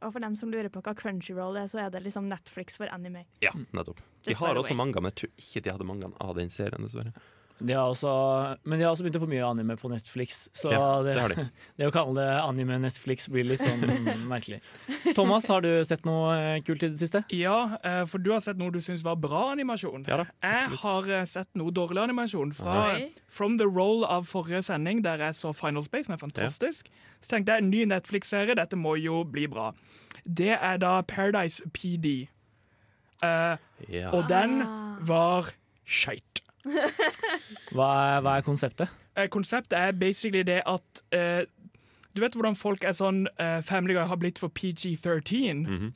Og 0.02 0.14
for 0.16 0.24
dem 0.24 0.36
som 0.38 0.50
lurer 0.50 0.72
på 0.74 0.82
hva 0.82 0.96
Crunchyroll 0.98 1.60
er, 1.62 1.68
så 1.70 1.84
er 1.84 1.92
det 1.94 2.02
liksom 2.06 2.30
Netflix 2.30 2.80
for 2.82 2.90
anime. 2.94 3.28
Ja, 3.44 3.54
nettopp. 3.76 4.02
De 4.26 4.34
har 4.38 4.58
også 4.58 4.74
manga, 4.78 5.02
men 5.02 5.14
jeg 5.14 5.20
tror 5.22 5.46
ikke 5.46 5.64
de 5.66 5.74
hadde 5.76 5.88
mangaen 5.90 6.16
av 6.24 6.34
den 6.38 6.50
serien, 6.54 6.88
dessverre. 6.88 7.14
De 7.62 7.74
har 7.78 7.92
også, 7.92 8.12
men 8.66 8.80
de 8.80 8.86
har 8.86 8.92
også 8.96 9.04
begynt 9.06 9.18
å 9.20 9.22
få 9.24 9.30
mye 9.30 9.44
anime 9.46 9.76
på 9.78 9.90
Netflix, 9.92 10.50
så 10.58 10.72
Ja, 10.74 10.86
det, 11.06 11.14
det 11.16 11.36
de. 11.38 11.46
det 11.78 11.88
å 11.90 11.94
kalle 11.94 12.16
det 12.18 12.30
anime-Netflix 12.42 13.28
blir 13.30 13.46
litt 13.46 13.62
sånn 13.62 13.84
merkelig. 14.32 14.60
Thomas, 15.18 15.46
har 15.52 15.62
du 15.66 15.70
sett 15.86 16.06
noe 16.10 16.32
eh, 16.40 16.62
kult 16.66 16.82
i 16.88 16.90
det 16.90 16.98
siste? 17.02 17.22
Ja, 17.38 17.78
eh, 17.86 18.02
for 18.10 18.18
du 18.24 18.32
har 18.34 18.42
sett 18.42 18.58
noe 18.58 18.74
du 18.74 18.80
syns 18.82 19.04
var 19.06 19.20
bra 19.22 19.44
animasjon. 19.52 20.08
Ja 20.10 20.24
da, 20.24 20.26
jeg 20.42 20.80
har 20.82 21.12
eh, 21.20 21.26
sett 21.30 21.50
noe 21.60 21.70
dårlig 21.76 22.02
animasjon 22.08 22.56
fra 22.58 22.80
Nei. 22.96 23.10
From 23.30 23.60
the 23.62 23.70
Roll 23.70 24.04
av 24.08 24.26
forrige 24.32 24.64
sending, 24.68 25.04
der 25.06 25.22
jeg 25.28 25.38
så 25.38 25.54
Final 25.54 25.84
Space, 25.86 26.08
som 26.10 26.18
er 26.18 26.22
fantastisk. 26.24 26.90
Så 27.22 27.36
tenkte 27.36 27.54
jeg 27.54 27.66
en 27.66 27.70
ny 27.70 27.86
Netflix-serie, 27.92 28.56
dette 28.58 28.80
må 28.80 28.96
jo 28.98 29.22
bli 29.30 29.46
bra. 29.52 29.70
Det 30.26 30.56
er 30.58 30.82
da 30.82 30.98
Paradise 31.06 31.62
PD. 31.76 32.28
Uh, 33.22 33.58
Ja. 33.90 34.10
og 34.18 34.28
den 34.30 34.62
Ah. 34.66 34.98
var 35.06 35.52
skeit. 35.86 36.31
Hva 37.76 37.88
er, 38.16 38.22
hva 38.22 38.36
er 38.38 38.46
konseptet? 38.46 38.92
Eh, 39.16 39.28
konseptet 39.32 39.78
er 39.80 39.96
basically 39.98 40.44
det 40.48 40.62
at 40.70 41.02
eh, 41.16 41.46
Du 42.16 42.22
vet 42.22 42.36
hvordan 42.36 42.56
folk 42.60 42.84
er 42.84 42.94
sånn 42.96 43.26
eh, 43.40 43.62
Family 43.66 43.96
Guy 43.96 44.06
har 44.08 44.20
blitt 44.20 44.40
for 44.40 44.54
PG-13? 44.54 45.66
Mhm. 45.66 45.94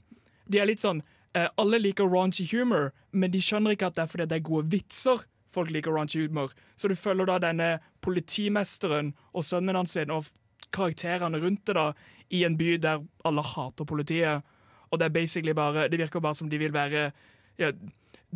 De 0.48 0.60
er 0.62 0.70
litt 0.70 0.82
sånn 0.82 1.04
eh, 1.36 1.48
Alle 1.58 1.80
liker 1.82 2.10
raunchy 2.10 2.48
humor, 2.52 2.92
men 3.12 3.32
de 3.32 3.42
skjønner 3.44 3.76
ikke 3.76 3.92
at 3.92 3.98
det 3.98 4.06
er 4.06 4.12
fordi 4.12 4.30
det 4.32 4.40
er 4.40 4.50
gode 4.50 4.72
vitser 4.74 5.26
folk 5.56 5.72
liker 5.72 5.96
raunchy 5.96 6.26
humor. 6.26 6.52
Så 6.78 6.90
du 6.92 6.96
følger 7.00 7.30
da 7.30 7.40
denne 7.40 7.70
politimesteren 8.04 9.14
og 9.34 9.46
sønnen 9.48 9.78
hans 9.78 9.96
og 10.04 10.28
karakterene 10.76 11.40
rundt 11.40 11.66
det 11.68 11.78
da 11.78 11.92
i 12.34 12.44
en 12.48 12.58
by 12.60 12.76
der 12.82 13.06
alle 13.28 13.44
hater 13.54 13.88
politiet. 13.88 14.44
Og 14.92 15.00
det 15.00 15.06
er 15.08 15.16
basically 15.16 15.54
bare 15.54 15.88
Det 15.90 16.00
virker 16.00 16.20
bare 16.20 16.36
som 16.36 16.50
de 16.50 16.58
vil 16.58 16.74
være 16.74 17.12
ja, 17.58 17.72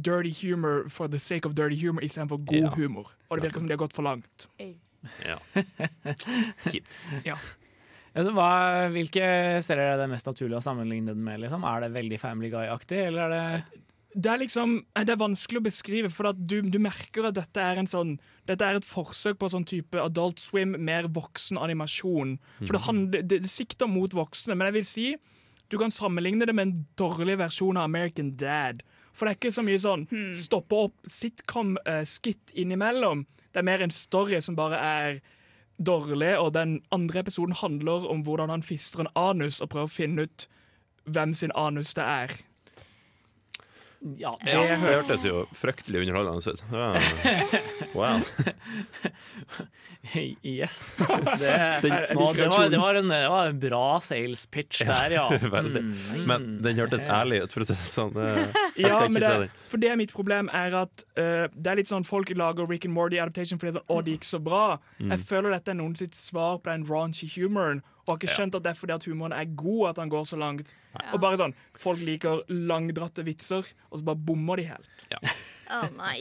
dirty 0.01 0.31
humor 0.41 0.87
for 0.89 1.07
the 1.07 1.19
sake 1.19 1.45
of 1.47 1.55
dirty 1.55 1.75
humor 1.81 2.01
istedenfor 2.05 2.41
god 2.45 2.57
Ja. 2.63 2.69
humor. 2.75 3.11
Og 3.29 3.37
det 3.37 3.43
virker 3.49 3.59
som 3.59 3.67
de 3.67 3.73
har 3.77 3.81
gått 3.83 3.93
for 3.93 4.03
langt. 4.03 4.47
ja. 5.25 5.37
Kjipt. 6.69 6.95
Altså, 8.15 8.31
hva, 8.33 8.47
hvilke 8.91 9.27
serier 9.63 9.93
er 9.93 9.99
det 10.01 10.09
mest 10.11 10.27
naturlig 10.27 10.57
å 10.57 10.63
sammenligne 10.65 11.13
den 11.13 11.21
med? 11.23 11.39
Liksom? 11.43 11.63
Er 11.69 11.85
det 11.85 11.91
veldig 11.93 12.17
Family 12.19 12.49
Guy-aktig, 12.51 12.97
eller 13.11 13.27
er 13.29 13.35
det 13.35 13.85
Det 14.15 14.31
er 14.31 14.39
liksom 14.41 14.71
Det 14.97 15.13
er 15.13 15.19
vanskelig 15.21 15.59
å 15.61 15.65
beskrive, 15.67 16.09
for 16.09 16.31
at 16.31 16.39
du, 16.49 16.61
du 16.65 16.79
merker 16.81 17.27
at 17.29 17.35
dette 17.37 17.61
er 17.61 17.77
en 17.77 17.87
sånn 17.87 18.15
Dette 18.49 18.65
er 18.65 18.79
et 18.79 18.87
forsøk 18.89 19.37
på 19.39 19.51
sånn 19.53 19.67
type 19.69 19.93
Adult 20.01 20.41
Swim, 20.41 20.73
mer 20.81 21.05
voksen 21.07 21.59
animasjon. 21.61 22.39
For 22.65 22.73
det, 22.73 22.81
handler, 22.87 23.21
det, 23.21 23.43
det 23.45 23.51
sikter 23.53 23.87
mot 23.87 24.11
voksne, 24.17 24.57
men 24.57 24.71
jeg 24.71 24.79
vil 24.79 24.89
si 24.89 25.07
Du 25.69 25.77
kan 25.77 25.93
sammenligne 25.93 26.47
det 26.49 26.55
med 26.57 26.65
en 26.67 26.85
dårlig 26.97 27.37
versjon 27.37 27.77
av 27.77 27.85
American 27.85 28.31
Dad. 28.41 28.81
For 29.13 29.25
det 29.25 29.31
er 29.33 29.39
ikke 29.39 29.55
så 29.55 29.63
mye 29.65 29.81
sånn 29.81 30.05
stoppe 30.39 30.75
opp 30.87 31.09
sitcom-skitt 31.09 32.53
innimellom. 32.53 33.25
Det 33.51 33.61
er 33.61 33.67
mer 33.67 33.81
en 33.83 33.91
story 33.93 34.39
som 34.45 34.55
bare 34.55 34.79
er 34.79 35.19
dårlig, 35.79 36.35
og 36.39 36.53
den 36.53 36.81
andre 36.91 37.23
episoden 37.23 37.55
handler 37.55 38.05
om 38.11 38.23
hvordan 38.27 38.51
han 38.51 38.63
fister 38.63 38.99
en 39.05 39.11
anus 39.15 39.61
og 39.63 39.71
prøver 39.73 39.89
å 39.89 39.95
finne 39.95 40.27
ut 40.27 40.47
hvem 41.09 41.33
sin 41.33 41.51
anus 41.55 41.93
det 41.97 42.05
er. 42.05 42.35
Ja, 43.99 44.37
det, 44.43 44.53
Ja, 44.53 44.61
det 44.63 44.77
hørtes 44.79 45.25
jo 45.27 45.41
fryktelig 45.51 46.05
underholdende 46.05 46.53
ut. 46.53 46.63
Wow. 47.97 48.21
Yes. 50.43 50.97
Det, 51.39 51.55
Den- 51.83 52.15
nå, 52.15 52.29
det, 52.33 52.47
var, 52.47 52.69
det, 52.71 52.77
var 52.79 52.95
en, 52.95 53.09
det 53.11 53.19
var 53.29 53.49
en 53.51 53.59
bra 53.59 53.99
sales 53.99 54.45
pitch 54.47 54.81
der, 54.87 55.11
ja. 55.17 55.25
Veldig. 55.57 55.81
Mm. 55.83 56.23
Men 56.29 56.47
den 56.63 56.79
hørtes 56.79 57.03
ærlig 57.03 57.41
ut, 57.43 57.53
for 57.53 57.65
å 57.65 57.67
si 57.67 57.75
det 57.75 57.89
sånn. 57.91 58.15
Jeg 58.15 58.87
Ja, 58.87 58.93
skal 58.95 59.11
men 59.11 59.19
ikke 59.19 59.25
se 59.27 59.33
det, 59.33 59.49
den. 59.49 59.67
for 59.73 59.83
det 59.83 59.91
er 59.91 59.99
mitt 59.99 60.13
problem 60.15 60.49
er 60.55 60.77
at 60.85 61.03
uh, 61.19 61.45
det 61.51 61.73
er 61.73 61.81
litt 61.81 61.91
sånn 61.91 62.07
folk 62.07 62.31
lager 62.39 62.69
Rick 62.71 62.87
and 62.87 62.95
Morty 62.95 63.19
adaptation 63.19 63.59
fordi 63.59 63.75
det 63.75 63.83
å, 63.91 63.99
det 64.05 64.15
gikk 64.17 64.29
så 64.31 64.39
bra. 64.43 64.63
Mm. 65.03 65.11
Jeg 65.17 65.25
føler 65.29 65.57
dette 65.57 65.75
er 65.75 65.79
noen 65.83 65.95
sitt 65.99 66.15
svar 66.17 66.61
på 66.63 66.71
den 66.71 66.87
raunchy 66.89 67.27
humoren, 67.35 67.83
og 68.07 68.15
har 68.15 68.21
ikke 68.23 68.33
skjønt 68.39 68.55
at 68.57 68.63
det 68.65 68.71
er 68.71 68.77
fordi 68.79 68.95
at 68.95 69.03
humoren 69.05 69.35
er 69.37 69.51
god 69.59 69.91
at 69.91 69.99
han 70.01 70.09
går 70.09 70.23
så 70.31 70.39
langt. 70.39 70.71
Og 71.11 71.19
bare 71.21 71.37
sånn, 71.37 71.51
Folk 71.77 72.01
liker 72.01 72.41
langdratte 72.49 73.21
vitser, 73.27 73.67
og 73.91 73.99
så 74.01 74.07
bare 74.07 74.17
bommer 74.25 74.57
de 74.59 74.65
helt. 74.71 74.89
Å 75.69 75.83
nei. 75.93 76.17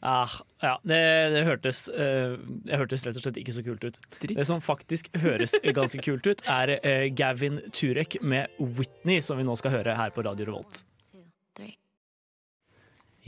Ah, 0.00 0.32
ja, 0.64 0.72
det, 0.88 0.96
det, 1.34 1.42
hørtes, 1.44 1.82
eh, 1.92 2.38
det 2.66 2.78
hørtes 2.80 3.06
rett 3.06 3.16
og 3.16 3.24
slett 3.24 3.40
ikke 3.40 3.54
så 3.56 3.64
kult 3.64 3.86
ut. 3.86 3.98
Det 4.20 4.46
som 4.48 4.62
faktisk 4.64 5.10
høres 5.22 5.56
ganske 5.76 6.02
kult 6.04 6.26
ut, 6.28 6.44
er 6.44 6.76
eh, 6.80 7.08
Gavin 7.14 7.60
Turek 7.72 8.20
med 8.22 8.52
'Whitney', 8.58 9.24
som 9.24 9.40
vi 9.40 9.46
nå 9.48 9.56
skal 9.60 9.78
høre 9.78 9.96
her 9.96 10.14
på 10.14 10.24
Radio 10.26 10.50
Revolt. 10.50 10.84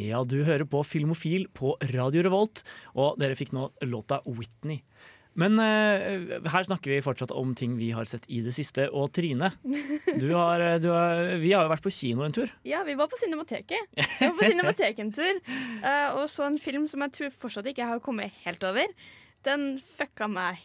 Ja, 0.01 0.23
du 0.25 0.39
hører 0.47 0.65
på 0.65 0.81
Filmofil 0.89 1.51
på 1.53 1.75
Radio 1.93 2.23
Revolt, 2.25 2.63
og 2.97 3.19
dere 3.21 3.37
fikk 3.37 3.53
nå 3.53 3.69
låta 3.85 4.23
'Whitney'. 4.25 4.81
Men 5.33 5.57
eh, 5.65 6.41
her 6.53 6.67
snakker 6.67 6.93
vi 6.93 6.99
fortsatt 7.05 7.33
om 7.33 7.55
ting 7.57 7.79
vi 7.79 7.89
har 7.97 8.05
sett 8.09 8.27
i 8.29 8.43
det 8.45 8.53
siste. 8.53 8.89
Og 8.93 9.09
Trine, 9.17 9.49
du 10.23 10.29
har, 10.35 10.61
eh, 10.61 10.77
du 10.83 10.91
har, 10.93 11.23
vi 11.41 11.55
har 11.55 11.65
jo 11.65 11.73
vært 11.73 11.87
på 11.87 11.95
kino 11.95 12.27
en 12.27 12.37
tur. 12.37 12.53
Ja, 12.69 12.83
vi 12.85 12.97
var 12.99 13.09
på 13.09 13.21
Cinemateket. 13.21 13.97
Vi 13.97 14.29
var 14.29 14.37
på 14.37 14.51
Cinemateket 14.51 15.01
en 15.07 15.15
tur 15.17 15.41
uh, 15.41 16.21
og 16.21 16.29
så 16.33 16.45
en 16.47 16.61
film 16.61 16.85
som 16.91 17.05
jeg 17.07 17.17
tror 17.17 17.35
fortsatt 17.45 17.71
ikke 17.73 17.89
har 17.89 18.05
kommet 18.05 18.37
helt 18.45 18.65
over. 18.69 18.93
Den 19.47 19.77
fucka 19.97 20.29
meg 20.31 20.63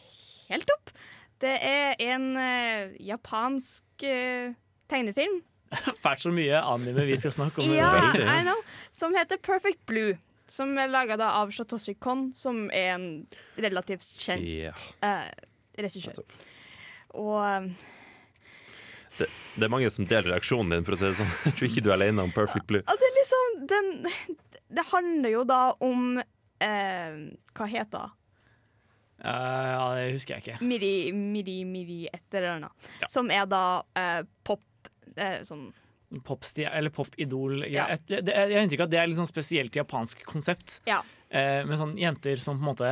helt 0.48 0.70
opp. 0.78 0.94
Det 1.42 1.54
er 1.66 1.98
en 2.02 2.32
uh, 2.38 2.96
japansk 3.04 4.06
uh, 4.06 4.54
tegnefilm. 4.90 5.42
Fælt 6.04 6.24
så 6.24 6.32
mye 6.34 6.62
anime 6.62 7.06
vi 7.10 7.18
skal 7.20 7.36
snakke 7.36 7.62
om. 7.62 7.74
Ja. 7.76 7.92
I 8.14 8.42
know. 8.46 8.62
Som 8.92 9.16
heter 9.18 9.38
Perfect 9.38 9.86
Blue. 9.86 10.18
Som 10.48 10.78
er 10.80 10.88
laga 10.88 11.18
av 11.28 11.52
Shatoshi 11.52 11.98
Kon, 12.00 12.32
som 12.36 12.70
er 12.72 12.94
en 12.94 13.08
relativt 13.60 14.06
kjent 14.24 14.46
yeah. 14.48 14.86
uh, 15.04 15.28
regissør. 15.78 16.22
Og 17.18 17.38
eh, 17.44 17.68
Det, 19.18 19.28
det 19.58 19.66
er 19.66 19.72
mange 19.74 19.90
som 19.90 20.06
deler 20.06 20.30
reaksjonen 20.36 20.76
din, 20.76 20.86
for 20.86 20.96
å 20.96 21.00
si 21.00 21.08
det 21.10 21.18
sånn. 21.20 21.34
Jeg 21.48 21.58
tror 21.58 21.70
ikke 21.72 21.84
du 21.84 21.90
er 21.92 21.98
alene 21.98 22.28
om 22.28 22.34
Perfect 22.36 22.68
Blue. 22.70 22.86
Det 22.86 23.10
er 23.10 23.16
liksom 23.18 23.54
den, 23.72 23.92
Det 24.78 24.86
handler 24.92 25.34
jo 25.34 25.44
da 25.48 25.62
om 25.84 26.22
eh, 26.22 27.20
Hva 27.58 27.70
heter 27.72 28.14
Eh, 29.24 29.68
ja, 29.74 29.84
det 29.98 30.08
husker 30.14 30.38
jeg 30.38 30.44
ikke. 30.46 30.58
Miri, 30.68 31.12
Miri, 31.16 31.58
Miri 31.66 32.00
et 32.12 32.38
eller 32.38 32.56
annet. 32.58 32.90
Som 33.10 33.32
er 33.34 33.46
da 33.50 33.62
uh, 33.98 34.22
pop 34.46 34.64
uh, 35.18 35.40
sånn 35.48 35.70
Popstia, 36.24 36.70
eller 36.72 36.94
popidol. 36.96 37.66
Ja. 37.68 37.90
Jeg, 37.92 38.24
det- 38.24 38.32
jeg 38.32 38.54
har 38.56 38.62
inntrykk 38.64 38.80
av 38.86 38.88
at 38.88 38.92
det 38.94 39.00
er 39.02 39.08
litt 39.12 39.20
sånn 39.20 39.28
spesielt 39.28 39.76
japansk 39.76 40.22
konsept. 40.24 40.78
Ja. 40.88 41.02
Med 41.68 41.76
sånne 41.82 42.00
jenter 42.00 42.40
som 42.40 42.56
på 42.56 42.64
en 42.64 42.70
måte 42.70 42.92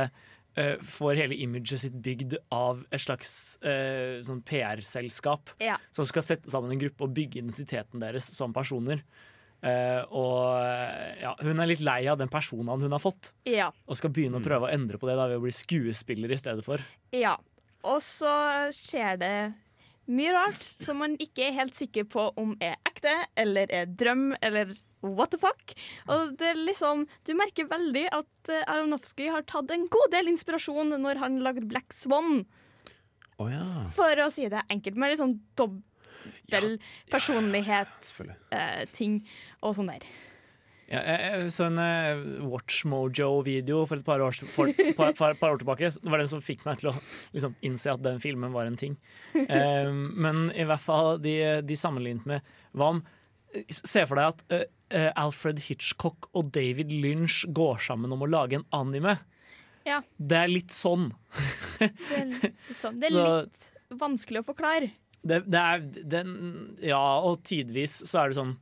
får 0.84 1.16
hele 1.16 1.38
imaget 1.40 1.80
sitt 1.80 1.96
bygd 2.04 2.34
av 2.52 2.82
et 2.92 3.00
slags 3.00 3.30
sånn 4.28 4.42
PR-selskap. 4.44 5.48
Ja. 5.64 5.78
Som 5.96 6.04
skal 6.08 6.26
sette 6.28 6.52
sammen 6.52 6.74
en 6.76 6.82
gruppe 6.84 7.08
og 7.08 7.14
bygge 7.16 7.40
identiteten 7.40 8.04
deres 8.04 8.28
som 8.36 8.52
personer. 8.52 9.00
Eh, 9.66 10.02
og 10.14 10.60
eh, 10.62 11.16
ja, 11.24 11.32
hun 11.42 11.58
er 11.64 11.70
litt 11.72 11.82
lei 11.82 12.04
av 12.12 12.20
den 12.20 12.30
personen 12.30 12.84
hun 12.86 12.94
har 12.94 13.02
fått, 13.02 13.32
Ja. 13.48 13.72
og 13.88 13.98
skal 13.98 14.12
begynne 14.14 14.38
å 14.38 14.44
prøve 14.44 14.68
å 14.68 14.72
endre 14.72 15.00
på 15.02 15.08
det 15.10 15.16
da 15.18 15.26
ved 15.26 15.40
å 15.40 15.44
bli 15.46 15.54
skuespiller 15.56 16.30
i 16.30 16.38
stedet 16.38 16.64
for. 16.66 16.84
ja. 17.12 17.34
Og 17.86 18.00
så 18.02 18.26
skjer 18.74 19.18
det 19.20 19.34
mye 20.10 20.32
rart 20.34 20.64
som 20.82 20.96
man 20.98 21.12
ikke 21.22 21.44
er 21.48 21.52
helt 21.54 21.74
sikker 21.76 22.02
på 22.10 22.24
om 22.40 22.56
er 22.60 22.74
ekte 22.88 23.12
eller 23.38 23.70
er 23.70 23.86
drøm 23.86 24.32
eller 24.42 24.72
what 25.06 25.30
the 25.30 25.38
fuck. 25.38 25.70
Og 26.10 26.32
det 26.40 26.48
er 26.50 26.58
liksom 26.66 27.04
Du 27.28 27.30
merker 27.38 27.68
veldig 27.70 28.08
at 28.10 28.50
uh, 28.50 28.64
Aronofsky 28.74 29.28
har 29.30 29.46
tatt 29.46 29.70
en 29.70 29.86
god 29.92 30.10
del 30.10 30.26
inspirasjon 30.32 30.96
når 30.98 31.20
han 31.22 31.38
lagde 31.46 31.68
Black 31.70 31.94
Swan, 31.94 32.42
Oh, 33.38 33.46
ja. 33.52 33.62
for 33.94 34.18
å 34.24 34.30
si 34.32 34.48
det 34.50 34.64
enkelt. 34.72 34.96
Med 34.98 35.12
liksom 35.14 35.36
sånn 35.36 35.40
dobbel 35.54 35.84
selvfølgelig. 36.50 36.80
personlighet-ting 37.12 39.20
og 39.62 39.76
sånn 39.76 39.92
der. 39.92 40.06
Ja, 40.86 41.00
jeg, 41.02 41.48
så 41.50 41.66
en 41.66 41.80
uh, 41.82 42.44
Watch 42.46 42.84
Mojo-video 42.86 43.80
for 43.90 43.98
et 43.98 44.06
par 44.06 44.22
år, 44.22 44.36
for, 44.54 44.70
par, 44.98 45.12
par, 45.18 45.34
par 45.40 45.56
år 45.56 45.62
tilbake. 45.62 45.90
Det 45.90 46.12
var 46.12 46.22
den 46.22 46.30
som 46.30 46.42
fikk 46.44 46.62
meg 46.66 46.78
til 46.78 46.92
å 46.92 46.94
liksom, 47.34 47.56
innse 47.66 47.94
at 47.96 48.04
den 48.04 48.20
filmen 48.22 48.54
var 48.54 48.70
en 48.70 48.78
ting. 48.78 48.94
Um, 49.34 50.12
men 50.26 50.46
i 50.54 50.66
hvert 50.68 50.84
fall, 50.84 51.16
de, 51.22 51.36
de 51.66 51.78
sammenlignet 51.78 52.28
med 52.28 52.56
Hva 52.76 52.94
om 52.94 53.04
Se 53.72 54.02
for 54.04 54.18
deg 54.18 54.34
at 54.34 54.40
uh, 54.52 54.62
eh, 54.92 55.06
Alfred 55.16 55.62
Hitchcock 55.64 56.26
og 56.36 56.50
David 56.52 56.90
Lynch 56.92 57.38
går 57.56 57.78
sammen 57.80 58.12
om 58.12 58.24
å 58.26 58.28
lage 58.28 58.58
en 58.58 58.66
anime. 58.76 59.14
Ja. 59.86 60.02
Det 60.18 60.40
er 60.42 60.50
litt 60.50 60.74
sånn. 60.74 61.06
Det 61.78 61.88
er 62.18 62.26
litt, 62.34 62.58
sånn. 62.82 62.98
Det 63.00 63.08
er 63.08 63.14
Så- 63.14 63.24
litt 63.46 64.00
vanskelig 64.02 64.42
å 64.42 64.48
forklare. 64.50 64.90
Det, 65.26 65.40
det 65.48 65.62
er 65.62 65.86
den 66.12 66.34
Ja, 66.84 67.00
og 67.24 67.40
tidvis 67.48 68.02
så 68.10 68.24
er 68.24 68.30
det 68.34 68.38
sånn 68.42 68.56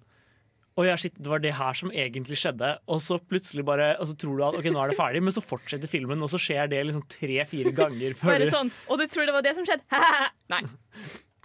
Å 0.74 0.84
ja, 0.88 0.94
shit, 0.98 1.14
det 1.22 1.30
var 1.30 1.42
det 1.42 1.52
her 1.54 1.76
som 1.78 1.92
egentlig 1.94 2.36
skjedde. 2.40 2.72
Og 2.90 2.98
så 3.02 3.20
plutselig 3.22 3.62
bare 3.66 3.92
Og 4.02 4.08
så 4.10 4.16
tror 4.18 4.38
du 4.38 4.42
at 4.46 4.56
ok, 4.58 4.66
nå 4.74 4.80
er 4.82 4.90
det 4.90 4.98
ferdig, 4.98 5.20
men 5.22 5.34
så 5.36 5.42
fortsetter 5.44 5.90
filmen, 5.90 6.22
og 6.24 6.32
så 6.32 6.40
skjer 6.42 6.70
det 6.72 6.80
liksom 6.88 7.04
tre-fire 7.12 7.70
ganger 7.76 8.16
før 8.18 8.34
Bare 8.34 8.50
sånn 8.50 8.72
Og 8.90 8.98
du 8.98 9.06
tror 9.10 9.28
det 9.28 9.36
var 9.36 9.46
det 9.46 9.54
som 9.58 9.68
skjedde? 9.68 10.00
Nei. 10.54 10.64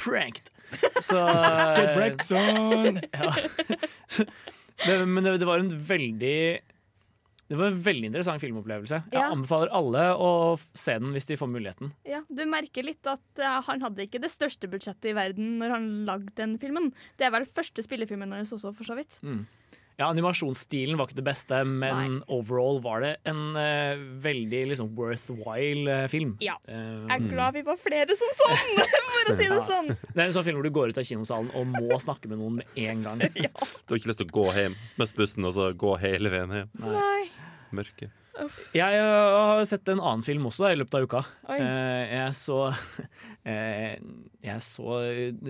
pranked. 0.01 0.49
Så 1.01 1.19
Get 1.77 1.93
wrecked, 1.97 2.25
son! 2.25 2.99
det, 4.85 4.97
Men 5.05 5.23
det, 5.25 5.37
det 5.41 5.49
var 5.49 5.61
en 5.61 5.71
veldig 5.73 6.39
det 7.49 7.57
var 7.57 7.71
en 7.71 7.79
veldig 7.81 8.09
interessant 8.11 8.41
filmopplevelse. 8.43 8.99
Jeg 9.11 9.19
Ja. 9.19 9.29
anbefaler 9.33 9.71
alle 9.73 10.03
å 10.15 10.29
se 10.73 10.93
den 10.99 11.11
hvis 11.15 11.25
de 11.27 11.35
får 11.35 11.49
muligheten. 11.49 11.91
Ja, 12.05 12.21
Du 12.29 12.45
merker 12.45 12.83
litt 12.85 13.05
at 13.09 13.21
eh, 13.41 13.61
han 13.65 13.81
hadde 13.81 14.05
ikke 14.05 14.21
det 14.21 14.29
største 14.31 14.69
budsjettet 14.69 15.09
i 15.11 15.13
verden 15.17 15.57
når 15.59 15.69
han 15.73 15.87
lagde 16.05 16.33
den 16.35 16.57
filmen. 16.61 16.93
Det 17.17 17.25
er 17.25 17.31
vel 17.31 17.45
første 17.49 17.81
spillefilmen 17.83 18.31
hans 18.31 18.53
også, 18.53 18.73
for 18.75 18.83
så 18.85 18.95
vidt. 18.95 19.19
Ja, 19.99 20.07
Animasjonsstilen 20.13 20.95
var 20.95 21.09
ikke 21.09 21.17
det 21.17 21.25
beste, 21.27 21.57
men 21.67 22.21
overall 22.31 22.77
var 22.79 23.01
det 23.03 23.09
en 23.27 23.41
uh, 23.57 23.99
veldig 24.23 24.61
liksom, 24.71 24.93
worthwhile 24.95 25.91
eh, 25.91 26.05
film. 26.11 26.37
Ja. 26.39 26.55
Uh, 26.69 27.03
Jeg 27.09 27.17
er 27.17 27.25
glad 27.33 27.57
vi 27.57 27.65
var 27.67 27.81
flere 27.83 28.15
som 28.15 28.31
sånn, 28.37 28.79
for 29.11 29.33
å 29.33 29.35
si 29.35 29.49
det 29.51 29.59
sånn. 29.67 29.91
Det 30.05 30.15
er 30.15 30.29
en 30.29 30.37
sånn 30.37 30.47
film 30.47 30.61
hvor 30.61 30.69
du 30.69 30.75
går 30.77 30.93
ut 30.93 31.01
av 31.03 31.09
kinosalen 31.09 31.51
og 31.51 31.67
må 31.75 31.99
snakke 31.99 32.31
med 32.31 32.39
noen 32.39 32.61
med 32.61 32.79
en 32.79 33.03
gang. 33.03 33.25
Du 33.89 33.91
har 33.91 33.99
ikke 33.99 34.13
lyst 34.13 34.21
til 34.21 34.29
å 34.29 34.35
gå 34.39 34.47
hjem 34.55 34.79
med 35.01 35.13
bussen 35.17 35.49
og 35.49 35.53
så 35.57 35.67
gå 35.75 35.91
hele 35.99 36.31
veien 36.31 36.55
hjem. 36.61 36.71
Nei. 36.79 37.27
Mørke. 37.75 38.07
Jeg 38.75 38.99
øh, 39.01 39.37
har 39.49 39.65
sett 39.69 39.87
en 39.91 39.99
annen 40.01 40.23
film 40.25 40.45
også 40.49 40.67
da, 40.67 40.73
i 40.75 40.79
løpet 40.79 40.95
av 40.99 41.07
uka. 41.07 41.21
Oi. 41.49 41.57
Eh, 41.59 42.03
jeg 42.15 42.35
så 42.39 42.59
eh, 43.49 43.97
Jeg 44.45 44.61
så 44.63 44.99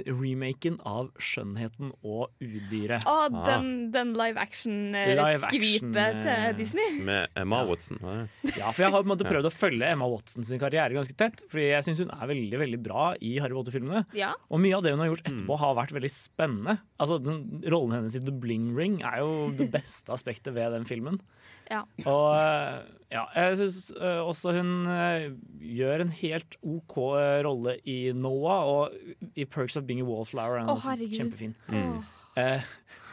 remaken 0.08 0.80
av 0.88 1.12
'Skjønnheten 1.22 1.92
og 2.04 2.32
udyret'. 2.42 3.06
Å, 3.06 3.18
Ah. 3.30 3.46
den, 3.46 3.92
den 3.94 4.14
live 4.18 4.40
action-skvipet 4.42 5.46
action, 5.46 5.96
eh, 5.96 6.48
til 6.50 6.58
Disney. 6.58 7.00
Med 7.06 7.30
Emma 7.38 7.62
Watson. 7.68 8.00
Ja, 8.02 8.72
for 8.72 8.82
Jeg 8.84 8.92
har 8.92 9.04
på 9.04 9.06
en 9.06 9.12
måte 9.14 9.28
prøvd 9.34 9.50
å 9.50 9.54
følge 9.54 9.92
Emma 9.94 10.08
Watson 10.10 10.44
sin 10.48 10.60
karriere 10.62 10.96
ganske 10.98 11.16
tett. 11.20 11.44
Fordi 11.52 11.68
jeg 11.70 11.86
syns 11.86 12.02
hun 12.04 12.10
er 12.16 12.32
veldig 12.34 12.60
veldig 12.64 12.82
bra 12.86 13.12
i 13.22 13.36
Harry 13.44 13.54
Potter-filmene. 13.58 14.06
Ja. 14.18 14.34
Og 14.50 14.62
mye 14.64 14.78
av 14.80 14.84
det 14.86 14.96
hun 14.96 15.04
har 15.04 15.12
gjort 15.14 15.28
etterpå, 15.30 15.60
har 15.62 15.76
vært 15.78 15.94
veldig 15.96 16.12
spennende. 16.14 16.80
Altså, 17.00 17.20
den, 17.22 17.44
Rollen 17.70 17.96
hennes 18.00 18.18
i 18.18 18.24
The 18.26 18.34
Bling 18.34 18.72
Ring 18.78 19.00
er 19.06 19.22
jo 19.22 19.50
det 19.60 19.70
beste 19.78 20.14
aspektet 20.16 20.56
ved 20.58 20.74
den 20.74 20.86
filmen. 20.90 21.22
Ja. 21.70 21.84
Og 22.10 22.28
øh, 22.34 22.80
ja, 23.14 23.24
jeg 23.36 23.58
syns 23.62 23.92
også 24.00 24.54
hun 24.58 24.72
øh, 24.90 25.32
gjør 25.62 26.02
en 26.06 26.14
helt 26.20 26.58
OK 26.66 26.98
rolle 27.46 27.78
i 27.86 28.12
Noah, 28.16 28.66
og 28.66 28.92
i 29.36 29.46
Perks 29.46 29.78
of 29.78 29.86
Being 29.90 30.02
a 30.02 30.08
Wallflower 30.10 30.60
er 30.64 30.70
herregud. 30.86 31.18
kjempefin. 31.18 31.56
Mm. 31.68 32.00
Eh, 32.40 32.62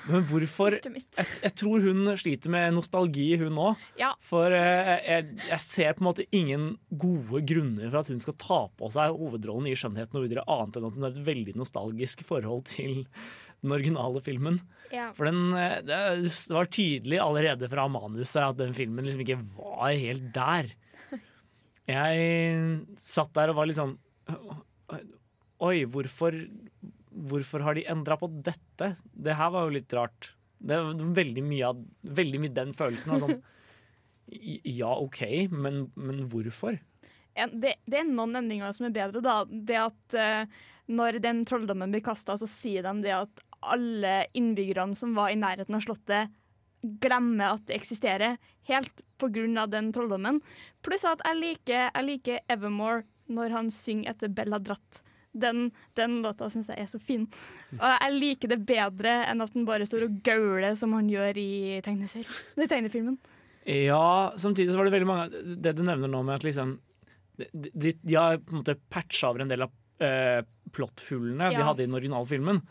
Men 0.06 0.22
hvorfor 0.22 0.70
jeg, 0.76 1.00
jeg 1.42 1.52
tror 1.58 1.82
hun 1.82 2.06
sliter 2.16 2.52
med 2.54 2.76
nostalgi, 2.76 3.24
hun 3.40 3.56
òg. 3.58 3.80
Ja. 3.98 4.12
For 4.22 4.54
eh, 4.54 4.92
jeg, 5.02 5.32
jeg 5.48 5.60
ser 5.64 5.96
på 5.96 6.04
en 6.04 6.08
måte 6.12 6.26
ingen 6.30 6.68
gode 6.94 7.40
grunner 7.48 7.90
for 7.90 8.04
at 8.04 8.12
hun 8.12 8.22
skal 8.22 8.36
ta 8.38 8.60
på 8.78 8.90
seg 8.94 9.16
hovedrollen 9.18 9.66
i 9.66 9.74
'Skjønnheten 9.74 10.20
og 10.20 10.28
videre', 10.28 10.46
annet 10.46 10.78
enn 10.78 10.86
at 10.86 10.94
hun 10.94 11.08
har 11.08 11.10
et 11.16 11.26
veldig 11.26 11.56
nostalgisk 11.58 12.22
forhold 12.28 12.62
til 12.70 13.02
den 13.64 13.72
originale 13.74 14.22
filmen. 14.22 14.60
Ja. 14.92 15.10
For 15.16 15.28
den, 15.28 15.40
eh, 15.58 15.78
det, 15.86 15.98
det 16.26 16.56
var 16.56 16.70
tydelig 16.70 17.20
allerede 17.22 17.70
fra 17.72 17.86
manuset 17.90 18.42
at 18.42 18.58
den 18.60 18.74
filmen 18.76 19.06
liksom 19.06 19.24
ikke 19.24 19.40
var 19.56 19.94
helt 19.94 20.30
der. 20.36 20.70
Jeg 21.96 22.78
satt 23.00 23.34
der 23.36 23.52
og 23.52 23.60
var 23.60 23.70
litt 23.70 23.78
sånn 23.78 23.96
Oi, 25.66 25.86
hvorfor, 25.88 26.34
hvorfor 27.30 27.62
har 27.64 27.78
de 27.78 27.86
endra 27.88 28.18
på 28.20 28.28
dette? 28.28 28.90
Det 29.08 29.36
her 29.38 29.52
var 29.54 29.64
jo 29.64 29.76
litt 29.78 29.94
rart. 29.96 30.34
Det 30.58 30.76
var 30.76 31.04
veldig 31.16 31.44
mye, 31.46 31.70
av, 31.70 31.80
veldig 32.18 32.40
mye 32.42 32.56
den 32.56 32.74
følelsen 32.76 33.14
av 33.14 33.22
sånn 33.24 33.38
Ja, 34.26 34.90
OK, 34.98 35.22
men, 35.52 35.86
men 35.94 36.24
hvorfor? 36.28 36.76
Ja, 37.36 37.46
det, 37.52 37.76
det 37.86 38.00
er 38.00 38.08
noen 38.08 38.38
endringer 38.40 38.72
som 38.74 38.88
er 38.88 38.94
bedre. 38.96 39.22
da. 39.22 39.36
Det 39.46 39.76
at 39.78 40.16
uh, 40.18 40.64
Når 40.90 41.20
den 41.22 41.44
trolldommen 41.48 41.92
blir 41.94 42.04
kasta, 42.04 42.36
så 42.40 42.48
sier 42.50 42.86
de 42.86 43.04
det 43.04 43.14
at 43.14 43.45
alle 43.62 44.26
innbyggerne 44.36 44.94
som 44.98 45.14
var 45.16 45.30
i 45.32 45.38
nærheten 45.40 45.74
av 45.74 45.80
slottet, 45.84 46.30
glemmer 47.02 47.54
at 47.56 47.64
det 47.66 47.74
eksisterer, 47.80 48.36
helt 48.68 49.00
pga. 49.18 49.66
den 49.66 49.92
trolldommen. 49.92 50.40
Pluss 50.82 51.04
at 51.08 51.22
jeg 51.24 51.40
liker, 51.40 51.90
jeg 51.94 52.04
liker 52.04 52.38
Evermore 52.52 53.04
når 53.28 53.50
han 53.50 53.70
synger 53.70 54.10
etter 54.12 54.28
Bella 54.28 54.58
Dratt. 54.62 55.00
Den, 55.36 55.70
den 55.98 56.22
låta 56.22 56.48
syns 56.48 56.68
jeg 56.70 56.78
er 56.80 56.86
så 56.88 56.98
fin. 57.02 57.26
Og 57.76 57.82
jeg 57.84 58.12
liker 58.14 58.48
det 58.48 58.60
bedre 58.64 59.16
enn 59.28 59.42
at 59.44 59.52
den 59.52 59.66
bare 59.68 59.84
står 59.88 60.06
og 60.06 60.20
gauler 60.24 60.76
som 60.78 60.94
han 60.96 61.10
gjør 61.12 61.36
i 61.36 61.80
tegnefilmen. 61.84 63.18
Ja, 63.66 64.32
samtidig 64.38 64.70
så 64.72 64.78
var 64.78 64.86
det 64.86 64.92
veldig 64.94 65.08
mange 65.10 65.40
Det 65.58 65.72
du 65.74 65.80
nevner 65.82 66.06
nå 66.06 66.20
med 66.22 66.36
at 66.36 66.44
liksom 66.46 66.76
De, 67.36 67.48
de, 67.74 67.90
de 67.98 68.14
har 68.14 68.38
på 68.38 68.54
en 68.54 68.60
måte 68.60 68.76
patcha 68.94 69.32
over 69.32 69.42
en 69.42 69.50
del 69.50 69.64
av 69.66 69.72
eh, 69.98 70.44
plotthullene 70.72 71.50
de 71.50 71.58
Ja. 71.58 71.66
hadde 71.66 71.82
i 71.82 71.88
den 71.88 71.98
originale 71.98 72.28
filmen. 72.30 72.62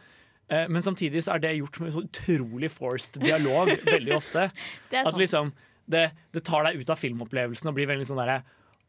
Eh, 0.52 0.68
men 0.70 0.84
samtidig 0.86 1.24
så 1.26 1.36
er 1.36 1.46
det 1.46 1.56
gjort 1.60 1.80
med 1.82 1.96
så 1.96 2.04
utrolig 2.06 2.72
forced 2.74 3.22
dialog 3.24 3.72
veldig 3.96 4.18
ofte. 4.18 4.50
Det 4.92 5.06
At 5.06 5.18
liksom 5.20 5.54
det, 5.86 6.10
det 6.34 6.46
tar 6.46 6.66
deg 6.66 6.82
ut 6.82 6.90
av 6.90 6.98
filmopplevelsen 6.98 7.70
og 7.70 7.78
blir 7.78 7.90
veldig 7.90 8.08
sånn 8.10 8.22
derre 8.24 8.44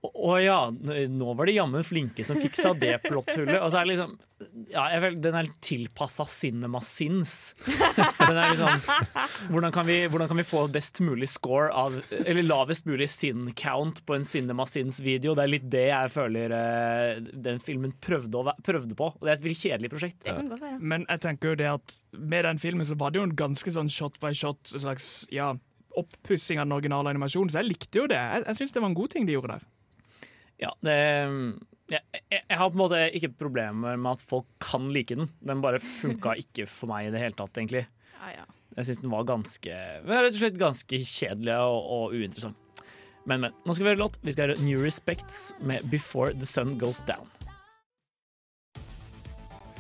å 0.05 0.11
å 0.29 0.37
ja, 0.39 0.59
nå 0.71 1.33
var 1.35 1.49
de 1.49 1.57
jammen 1.57 1.85
flinke 1.87 2.25
som 2.25 2.39
fiksa 2.39 2.75
det 2.79 2.99
plotthullet. 3.07 3.59
Og 3.63 3.71
så 3.73 3.81
er 3.81 3.87
det 3.87 3.95
liksom 3.95 4.13
Ja, 4.71 4.85
jeg 4.93 5.03
vel, 5.03 5.17
den 5.25 5.39
er 5.41 5.49
tilpassa 5.65 6.27
cinema 6.31 6.83
sins. 6.85 7.55
Er 8.27 8.53
liksom 8.53 9.51
hvordan 9.53 9.75
kan, 9.75 9.87
vi, 9.89 9.99
hvordan 10.11 10.31
kan 10.31 10.41
vi 10.41 10.47
få 10.47 10.65
best 10.73 11.01
mulig 11.05 11.29
score 11.31 11.69
av 11.75 11.99
Eller 12.25 12.47
lavest 12.47 12.89
mulig 12.89 13.09
sin 13.13 13.51
count 13.59 14.03
på 14.07 14.17
en 14.17 14.27
cinema 14.27 14.67
sins-video? 14.69 15.37
Det 15.37 15.45
er 15.45 15.53
litt 15.53 15.69
det 15.73 15.85
jeg 15.89 16.13
føler 16.15 16.57
eh, 16.57 17.23
den 17.47 17.61
filmen 17.63 17.95
prøvde, 18.03 18.41
å, 18.43 18.57
prøvde 18.67 18.99
på. 18.99 19.13
Og 19.15 19.23
det 19.23 19.33
er 19.33 19.39
et 19.39 19.47
veldig 19.47 19.61
kjedelig 19.61 19.93
prosjekt. 19.93 20.27
Kan. 20.27 20.51
Men 20.81 21.07
jeg 21.07 21.25
tenker 21.25 21.53
jo 21.53 21.61
det 21.63 21.71
at 21.71 21.97
med 22.17 22.47
den 22.49 22.61
filmen 22.63 22.89
så 22.89 22.99
var 22.99 23.13
det 23.13 23.23
jo 23.23 23.29
en 23.29 23.39
ganske 23.39 23.77
sånn 23.77 23.93
shot 23.93 24.21
by 24.23 24.33
shot 24.37 24.75
slags 24.75 25.11
ja, 25.35 25.53
oppussing 25.97 26.61
av 26.61 26.69
den 26.69 26.77
originale 26.77 27.13
animasjonen, 27.15 27.53
så 27.53 27.63
jeg 27.63 27.73
likte 27.73 28.03
jo 28.03 28.11
det. 28.11 28.21
Jeg, 28.21 28.45
jeg 28.51 28.61
syns 28.61 28.77
det 28.77 28.85
var 28.85 28.93
en 28.93 28.99
god 28.99 29.15
ting 29.15 29.29
de 29.29 29.37
gjorde 29.37 29.57
der. 29.57 29.73
Ja, 30.63 30.71
det 30.85 30.97
jeg, 31.87 32.03
jeg, 32.33 32.41
jeg 32.41 32.59
har 32.59 32.71
på 32.71 32.75
en 32.75 32.83
måte 32.83 33.01
ikke 33.15 33.35
problemer 33.39 33.99
med 34.01 34.17
at 34.17 34.25
folk 34.27 34.49
kan 34.63 34.89
like 34.91 35.15
den. 35.15 35.31
Den 35.47 35.63
bare 35.63 35.79
funka 35.83 36.35
ikke 36.43 36.67
for 36.71 36.91
meg 36.91 37.09
i 37.09 37.13
det 37.15 37.23
hele 37.23 37.39
tatt, 37.39 37.55
egentlig. 37.55 37.85
Ja, 38.17 38.33
ja. 38.33 38.47
Jeg 38.77 38.89
syns 38.89 39.03
den 39.03 39.13
var 39.13 39.27
ganske 39.29 39.75
rett 40.05 40.35
og 40.35 40.39
slett 40.41 40.59
ganske 40.61 40.99
kjedelig 41.01 41.57
og, 41.65 41.79
og 41.97 42.17
uinteressant. 42.17 42.57
Men, 43.27 43.43
men. 43.43 43.55
Nå 43.67 43.75
skal 43.75 43.87
vi 43.87 43.91
høre 43.91 44.03
låt. 44.05 44.19
Vi 44.23 44.35
skal 44.35 44.51
høre 44.51 44.63
New 44.63 44.83
Respects 44.85 45.51
med 45.61 45.87
Before 45.91 46.35
The 46.37 46.47
Sun 46.47 46.77
Goes 46.79 47.01
Down. 47.09 47.27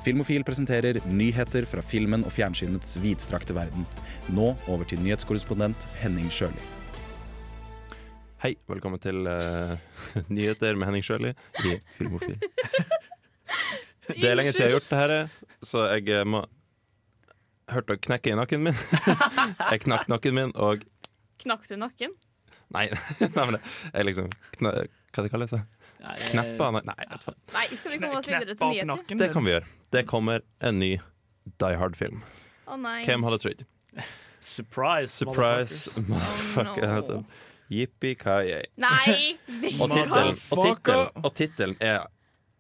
Filmofil 0.07 0.45
presenterer 0.47 1.01
nyheter 1.11 1.67
fra 1.67 1.83
filmen 1.83 2.23
og 2.27 2.31
fjernsynets 2.35 2.97
vidstrakte 3.03 3.55
verden. 3.57 3.87
Nå 4.31 4.53
over 4.71 4.87
til 4.87 5.03
nyhetskorrespondent 5.03 5.87
Henning 5.99 6.31
Sjøli. 6.31 6.63
Hei, 8.43 8.53
velkommen 8.71 9.03
til 9.03 9.27
uh, 9.27 9.75
nyheter 10.37 10.79
med 10.79 10.91
Henning 10.91 11.07
Sjøli 11.07 11.33
i 11.67 11.79
Filmofil. 11.99 12.39
Det 14.07 14.29
er 14.31 14.37
lenge 14.39 14.53
siden 14.55 14.69
jeg 14.69 14.71
har 14.71 14.77
gjort 14.77 14.91
det 14.93 14.99
her, 15.01 15.39
så 15.67 15.81
jeg 15.91 16.13
eh, 16.15 16.27
må 16.29 16.45
Hørte 17.73 17.95
dere 17.97 18.03
knekke 18.07 18.31
i 18.31 18.37
nakken 18.39 18.63
min? 18.69 18.77
Jeg 19.73 19.81
knakk 19.87 20.07
nakken 20.13 20.37
min, 20.37 20.53
og 20.55 20.85
Knakk 21.43 21.67
du 21.69 21.75
nakken? 21.81 22.13
Nei, 22.75 22.87
nei 23.21 23.31
men 23.47 23.57
det- 23.59 23.63
jeg 23.95 24.07
liksom 24.09 24.29
kna, 24.59 24.71
Hva 25.15 25.25
det 25.27 25.31
kalles 25.33 25.53
det? 25.55 25.61
Kneppa? 26.31 26.69
Nei, 26.77 26.83
nei. 26.87 26.97
Nei, 27.55 27.65
skal 27.75 27.93
vi 27.93 27.99
komme 28.03 28.19
oss 28.21 28.29
videre 28.31 28.55
til 28.55 28.71
nyheter? 28.73 29.19
det 29.19 29.29
kan 29.35 29.45
vi 29.47 29.53
gjøre. 29.57 29.69
Det 29.95 30.03
kommer 30.11 30.43
en 30.61 30.79
ny 30.83 30.93
Die 31.63 31.79
Hard-film. 31.81 32.23
Å 32.67 32.77
nei. 32.79 33.01
Hvem 33.07 33.25
hadde 33.27 33.39
trodd? 33.43 33.65
Surprise, 34.47 35.11
Surprise, 35.15 36.03
motherfuckers. 36.07 36.09
motherfucker. 36.09 36.87
no. 37.09 37.25
Jippi. 37.73 38.13
Yippee-ki-yay. 38.15 38.67
Nei! 38.79 39.39
Og 41.27 41.33
tittelen- 41.35 41.81
er 41.83 42.07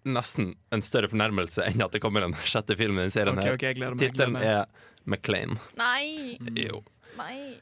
nesten 0.07 0.53
en 0.75 0.83
større 0.87 1.11
fornærmelse 1.11 1.65
enn 1.67 1.83
at 1.83 1.95
det 1.95 2.01
kommer 2.03 2.23
en 2.27 2.35
sjette 2.47 2.77
film 2.79 2.99
i 2.99 3.05
den 3.07 3.15
serien. 3.15 3.39
Okay, 3.39 3.49
her 3.53 3.59
ok, 3.59 3.65
jeg 3.69 3.79
gleder 3.79 3.95
meg. 3.99 4.03
jeg 4.07 4.15
gleder 4.15 4.33
Tittelen 4.35 4.37
er 4.43 4.67
McLean. 5.07 5.57
Nei! 5.79 6.37
Jo. 6.59 6.83
Nei. 7.17 7.57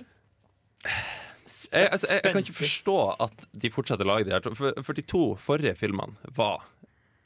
Jeg, 0.85 1.89
altså, 1.91 2.09
jeg, 2.11 2.21
jeg 2.25 2.33
kan 2.33 2.41
ikke 2.45 2.59
forstå 2.63 2.97
at 3.25 3.45
de 3.65 3.71
fortsetter 3.73 4.07
å 4.07 4.15
lage 4.15 4.29
de 4.29 4.35
her. 4.35 4.55
For, 4.57 4.81
for 4.85 4.97
de 4.97 5.05
to 5.09 5.25
forrige 5.41 5.77
filmene 5.79 6.33
var 6.37 6.65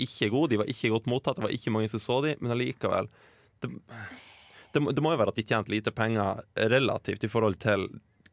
ikke 0.02 0.30
gode. 0.34 0.52
De 0.52 0.60
var 0.62 0.70
ikke 0.70 0.90
godt 0.94 1.08
mottatt. 1.10 1.38
Det 1.38 1.46
var 1.46 1.54
ikke 1.54 1.72
mange 1.74 1.90
som 1.92 2.02
så 2.02 2.20
de, 2.26 2.34
men 2.42 2.54
allikevel 2.54 3.10
det, 3.62 3.70
det, 4.74 4.82
det 4.94 5.02
må 5.02 5.14
jo 5.14 5.20
være 5.20 5.32
at 5.34 5.38
de 5.38 5.46
tjente 5.46 5.72
lite 5.72 5.94
penger 5.94 6.42
relativt 6.70 7.24
i 7.26 7.30
forhold 7.30 7.58
til 7.62 7.88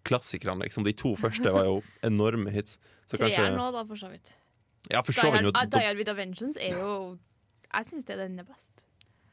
klassikerne. 0.06 0.68
Liksom. 0.68 0.86
De 0.86 0.94
to 0.98 1.16
første 1.18 1.54
var 1.54 1.66
jo 1.70 1.80
enorme 2.10 2.54
hits. 2.54 2.78
Så 3.10 3.18
kanskje 3.22 3.48
er 3.48 3.58
nå, 3.58 3.70
da, 3.74 3.86
for 3.90 4.00
så 4.00 4.12
vidt. 4.14 4.36
Ja, 4.92 5.02
for 5.02 5.18
så 5.18 5.32
vidt. 5.34 5.50
Die 5.74 5.82
Hard 5.82 5.98
with 5.98 6.12
a 6.14 6.18
Vengeance 6.18 6.62
er 6.62 6.78
jo 6.78 7.18
Jeg 7.72 7.88
syns 7.90 8.06
det 8.06 8.14
er 8.16 8.26
den 8.28 8.40
er 8.40 8.46
best. 8.48 8.70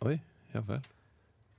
Oi, 0.02 0.16
ja 0.54 0.64
vel. 0.66 0.80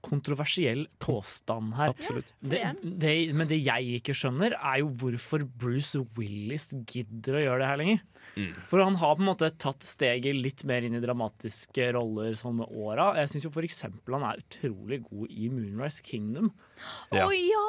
Kontroversiell 0.04 0.86
påstand 1.02 1.76
her. 1.78 1.94
Absolutt. 1.94 2.32
Det, 2.44 2.62
det, 2.84 3.14
men 3.36 3.48
det 3.50 3.62
jeg 3.64 4.00
ikke 4.02 4.16
skjønner, 4.18 4.58
er 4.60 4.82
jo 4.82 4.90
hvorfor 5.00 5.46
Bruce 5.48 6.02
Willis 6.18 6.72
gidder 6.90 7.40
å 7.40 7.46
gjøre 7.46 7.62
det 7.64 7.70
her 7.70 7.82
lenger. 7.82 8.04
Mm. 8.34 8.54
For 8.70 8.82
han 8.82 8.98
har 8.98 9.16
på 9.16 9.24
en 9.24 9.30
måte 9.30 9.50
tatt 9.62 9.86
steget 9.86 10.38
litt 10.38 10.64
mer 10.68 10.86
inn 10.86 10.98
i 10.98 11.02
dramatiske 11.04 11.92
roller 11.96 12.36
sånn 12.38 12.60
med 12.62 12.72
åra. 12.72 13.12
Jeg 13.22 13.32
syns 13.32 13.48
jo 13.48 13.54
eksempel 13.64 14.18
han 14.18 14.28
er 14.32 14.44
utrolig 14.44 15.04
god 15.06 15.32
i 15.32 15.50
Moonrise 15.54 16.04
Kingdom. 16.06 16.52
Å 17.14 17.20
Ja. 17.22 17.28
ja! 17.32 17.66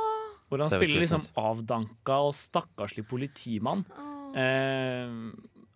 Hvor 0.49 0.61
han 0.61 0.73
er 0.73 0.83
spiller 0.83 1.05
liksom 1.05 1.27
avdanka 1.41 2.21
og 2.27 2.35
stakkarslig 2.37 3.07
politimann. 3.09 3.85
Oh. 3.97 4.35
Eh, 4.39 5.11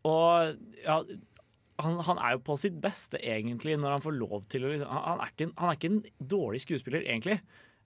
og 0.08 0.58
ja, 0.84 0.98
han, 1.78 2.00
han 2.08 2.18
er 2.18 2.34
jo 2.34 2.42
på 2.48 2.56
sitt 2.58 2.76
beste, 2.82 3.20
egentlig, 3.22 3.78
når 3.78 3.96
han 3.96 4.04
får 4.04 4.18
lov 4.18 4.44
til 4.50 4.66
å 4.66 4.72
liksom, 4.72 4.90
han, 4.90 5.22
er 5.22 5.32
ikke 5.32 5.46
en, 5.48 5.54
han 5.60 5.70
er 5.70 5.78
ikke 5.78 5.90
en 5.92 6.28
dårlig 6.34 6.62
skuespiller, 6.64 7.06
egentlig. 7.06 7.38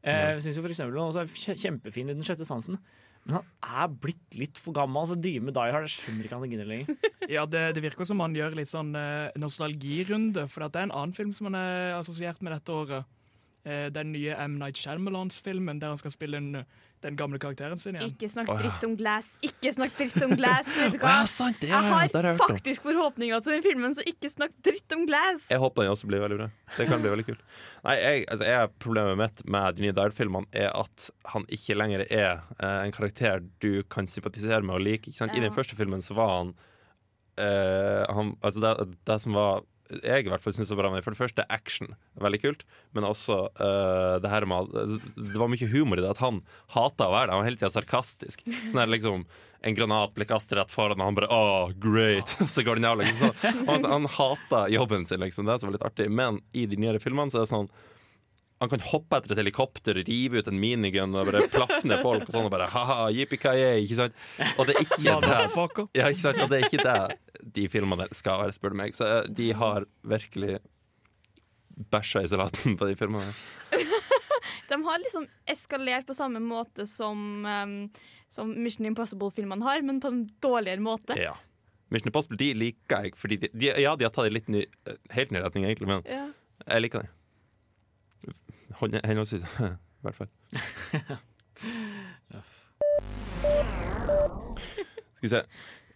Eh, 0.03 0.33
jeg 0.35 0.43
synes 0.47 0.59
jo 0.59 0.63
for 0.65 0.73
eksempel 0.75 0.97
Han 0.99 1.19
er 1.21 1.59
kjempefin 1.63 2.09
i 2.11 2.15
Den 2.17 2.25
sjette 2.27 2.47
sansen. 2.49 2.81
Men 3.23 3.37
han 3.39 3.85
er 3.87 3.93
blitt 4.03 4.35
litt 4.35 4.59
for 4.59 4.75
gammel 4.75 5.07
for 5.07 5.15
å 5.15 5.23
drive 5.23 5.45
med 5.47 5.55
Die 5.55 5.75
Hard. 5.75 5.87
Jeg 5.87 5.95
skjønner 5.95 6.27
ikke 6.27 6.41
han 6.41 6.55
gidder 6.55 6.71
lenger. 6.73 7.11
Ja, 7.31 7.45
det, 7.47 7.61
det 7.77 7.85
virker 7.85 8.05
som 8.05 8.19
han 8.19 8.35
gjør 8.35 8.57
litt 8.59 8.69
sånn 8.69 8.97
eh, 8.99 9.31
nostalgirunde, 9.39 10.49
for 10.51 10.67
det 10.67 10.81
er 10.81 10.89
en 10.89 10.95
annen 10.99 11.15
film 11.15 11.31
som 11.37 11.47
han 11.49 11.57
er 11.61 11.93
assosiert 12.01 12.43
med 12.43 12.51
dette 12.57 12.75
året. 12.75 13.07
Eh, 13.65 13.87
den 13.95 14.11
nye 14.11 14.35
M. 14.43 14.57
Night 14.59 14.77
Shyamalans-filmen 14.81 15.79
der 15.79 15.93
han 15.93 15.99
skal 16.01 16.11
spille 16.11 16.39
en, 16.41 16.65
den 17.05 17.19
gamle 17.19 17.39
karakteren 17.39 17.79
sin 17.79 17.95
igjen. 17.95 18.11
Ikke 18.11 18.27
snakk 18.31 18.49
dritt 18.59 18.87
om 18.89 18.97
Glass. 18.99 19.37
Ikke 19.47 19.71
snakk 19.77 19.95
dritt 20.01 20.17
om 20.27 20.35
Glass. 20.39 20.71
Vet 20.75 20.97
du 20.97 20.99
hva? 21.03 21.13
sant, 21.31 21.61
det, 21.63 21.71
Jeg 21.71 21.79
har 21.79 22.11
har 22.11 22.27
jeg 22.27 22.41
faktisk 22.41 22.89
forhåpninger 22.89 23.45
til 23.45 23.55
den 23.55 23.63
filmen, 23.63 23.95
så 23.95 24.03
ikke 24.03 24.33
snakk 24.33 24.57
dritt 24.67 24.97
om 24.97 25.07
Glass. 25.07 25.47
Jeg 25.53 25.63
håper 25.63 25.87
den 25.87 25.95
også 25.95 26.11
blir 26.11 26.25
veldig 26.25 26.41
bra. 26.41 26.51
Det 26.75 26.89
kan 26.91 27.05
bli 27.05 27.15
veldig 27.15 27.29
kult. 27.31 27.47
Nei, 27.87 27.97
jeg, 28.01 28.27
altså, 28.35 28.51
jeg, 28.51 28.75
Problemet 28.83 29.23
mitt 29.23 29.47
med 29.55 29.79
de 29.79 29.87
nye 29.87 29.97
Dyle-filmene 30.01 30.63
er 30.65 30.71
at 30.75 31.09
han 31.31 31.47
ikke 31.55 31.79
lenger 31.79 32.07
er 32.09 32.43
eh, 32.59 32.79
en 32.83 32.95
karakter 32.95 33.47
du 33.63 33.85
kan 33.87 34.11
sympatisere 34.11 34.63
med 34.67 34.81
og 34.81 34.87
like. 34.89 35.07
Ikke 35.07 35.23
sant? 35.23 35.39
I 35.39 35.45
den 35.45 35.55
første 35.55 35.79
filmen 35.79 36.03
så 36.03 36.19
var 36.19 36.35
han, 36.41 36.57
eh, 37.39 38.03
han 38.11 38.35
Altså, 38.43 38.59
det, 38.67 38.97
det 39.07 39.23
som 39.23 39.39
var 39.39 39.63
jeg 40.01 40.25
i 40.25 40.31
hvert 40.31 40.43
fall 40.43 40.55
synes 40.57 40.71
var 40.73 40.83
bra 40.83 40.91
med. 40.95 41.05
For 41.05 41.15
det 41.15 41.21
første 41.21 41.45
action, 41.53 41.95
veldig 42.21 42.41
kult. 42.43 42.67
Men 42.97 43.07
også 43.09 43.39
uh, 43.61 44.19
det 44.23 44.31
her 44.33 44.47
med 44.49 44.73
Det 45.17 45.41
var 45.41 45.51
mye 45.53 45.71
humor 45.73 46.01
i 46.01 46.05
det. 46.05 46.13
At 46.15 46.23
han 46.25 46.43
hata 46.77 47.09
å 47.09 47.15
være 47.15 47.29
der. 47.29 47.35
Han 47.35 47.43
var 47.43 47.51
hele 47.51 47.61
tida 47.61 47.73
sarkastisk. 47.75 48.45
Sånn 48.47 48.83
her 48.83 48.93
liksom 48.93 49.27
En 49.63 49.77
granat 49.79 50.15
blir 50.17 50.27
kastet 50.27 50.57
rett 50.59 50.73
foran, 50.75 50.99
og 50.99 51.07
han 51.07 51.15
bare 51.15 51.29
oh, 51.31 51.69
great! 51.79 52.33
Så 52.53 52.65
går 52.67 52.81
den 52.81 52.89
av. 52.89 52.99
Liksom. 52.99 53.31
Så, 53.31 53.53
han, 53.69 53.87
han 53.87 54.09
hata 54.11 54.65
jobben 54.73 55.07
sin, 55.07 55.23
liksom. 55.23 55.47
Det 55.47 55.55
er 55.55 55.63
så 55.63 55.71
litt 55.71 55.87
artig. 55.87 56.09
Men 56.11 56.41
i 56.51 56.67
de 56.67 56.81
nyere 56.83 57.03
filmene 57.03 57.31
så 57.31 57.43
er 57.43 57.47
det 57.47 57.53
sånn 57.53 57.71
han 58.63 58.71
kan 58.71 58.83
hoppe 58.93 59.19
etter 59.19 59.35
et 59.35 59.41
helikopter, 59.43 59.99
rive 60.07 60.39
ut 60.39 60.49
en 60.51 60.59
minigun 60.63 61.17
og 61.19 61.27
bare 61.33 61.49
plafne 61.51 61.97
folk. 61.99 62.29
Og 62.29 62.35
sånn 62.35 62.47
og 62.47 62.53
bare 62.55 62.69
ha-ha, 62.71 63.09
ikke 63.11 63.97
sant? 63.99 64.15
Og 64.55 64.69
det 64.69 64.77
er 64.77 64.85
ikke 64.85 65.01
det 65.03 65.97
ja, 65.99 66.07
ikke 66.07 66.23
sant? 66.23 66.39
Og 66.45 66.53
det 66.53 66.61
er 66.61 66.69
ikke 66.69 66.85
det 66.87 67.49
de 67.59 67.65
filmene 67.73 68.07
skal 68.15 68.45
være, 68.45 68.55
spør 68.55 68.77
du 68.77 68.79
meg. 68.79 68.95
Så 68.95 69.09
eh, 69.09 69.27
de 69.35 69.49
har 69.59 69.89
virkelig 70.07 70.61
bæsja 71.91 72.23
i 72.23 72.31
salaten 72.31 72.79
på 72.79 72.87
de 72.87 72.97
filmene. 73.01 73.35
De 74.73 74.77
har 74.87 75.01
liksom 75.03 75.27
eskalert 75.53 76.07
på 76.09 76.15
samme 76.17 76.41
måte 76.41 76.87
som, 76.89 77.19
um, 77.45 77.73
som 78.33 78.55
Mission 78.65 78.87
Impossible-filmene 78.89 79.67
har, 79.67 79.83
men 79.85 79.99
på 80.01 80.09
en 80.09 80.23
dårligere 80.41 80.81
måte. 80.81 81.17
Ja. 81.21 81.35
Mission 81.93 82.09
Impossible 82.09 82.39
de 82.41 82.53
liker 82.57 83.05
jeg, 83.05 83.17
fordi 83.21 83.37
de, 83.43 83.51
de, 83.53 83.69
ja, 83.83 83.93
de 83.99 84.07
har 84.07 84.15
tatt 84.15 84.31
det 84.31 84.33
litt 84.39 84.49
ny, 84.49 84.63
eh, 84.89 84.97
helt 85.13 85.35
ny 85.35 85.43
retning, 85.45 85.67
egentlig, 85.69 85.91
men 85.91 86.07
Ja. 86.09 86.23
jeg 86.65 86.87
liker 86.87 87.05
det. 87.05 87.13
Henholdsvis, 88.81 89.43
i 89.69 90.07
hvert 90.07 90.17
fall. 90.19 90.31
Skal 95.17 95.23
vi 95.23 95.29
se. 95.29 95.43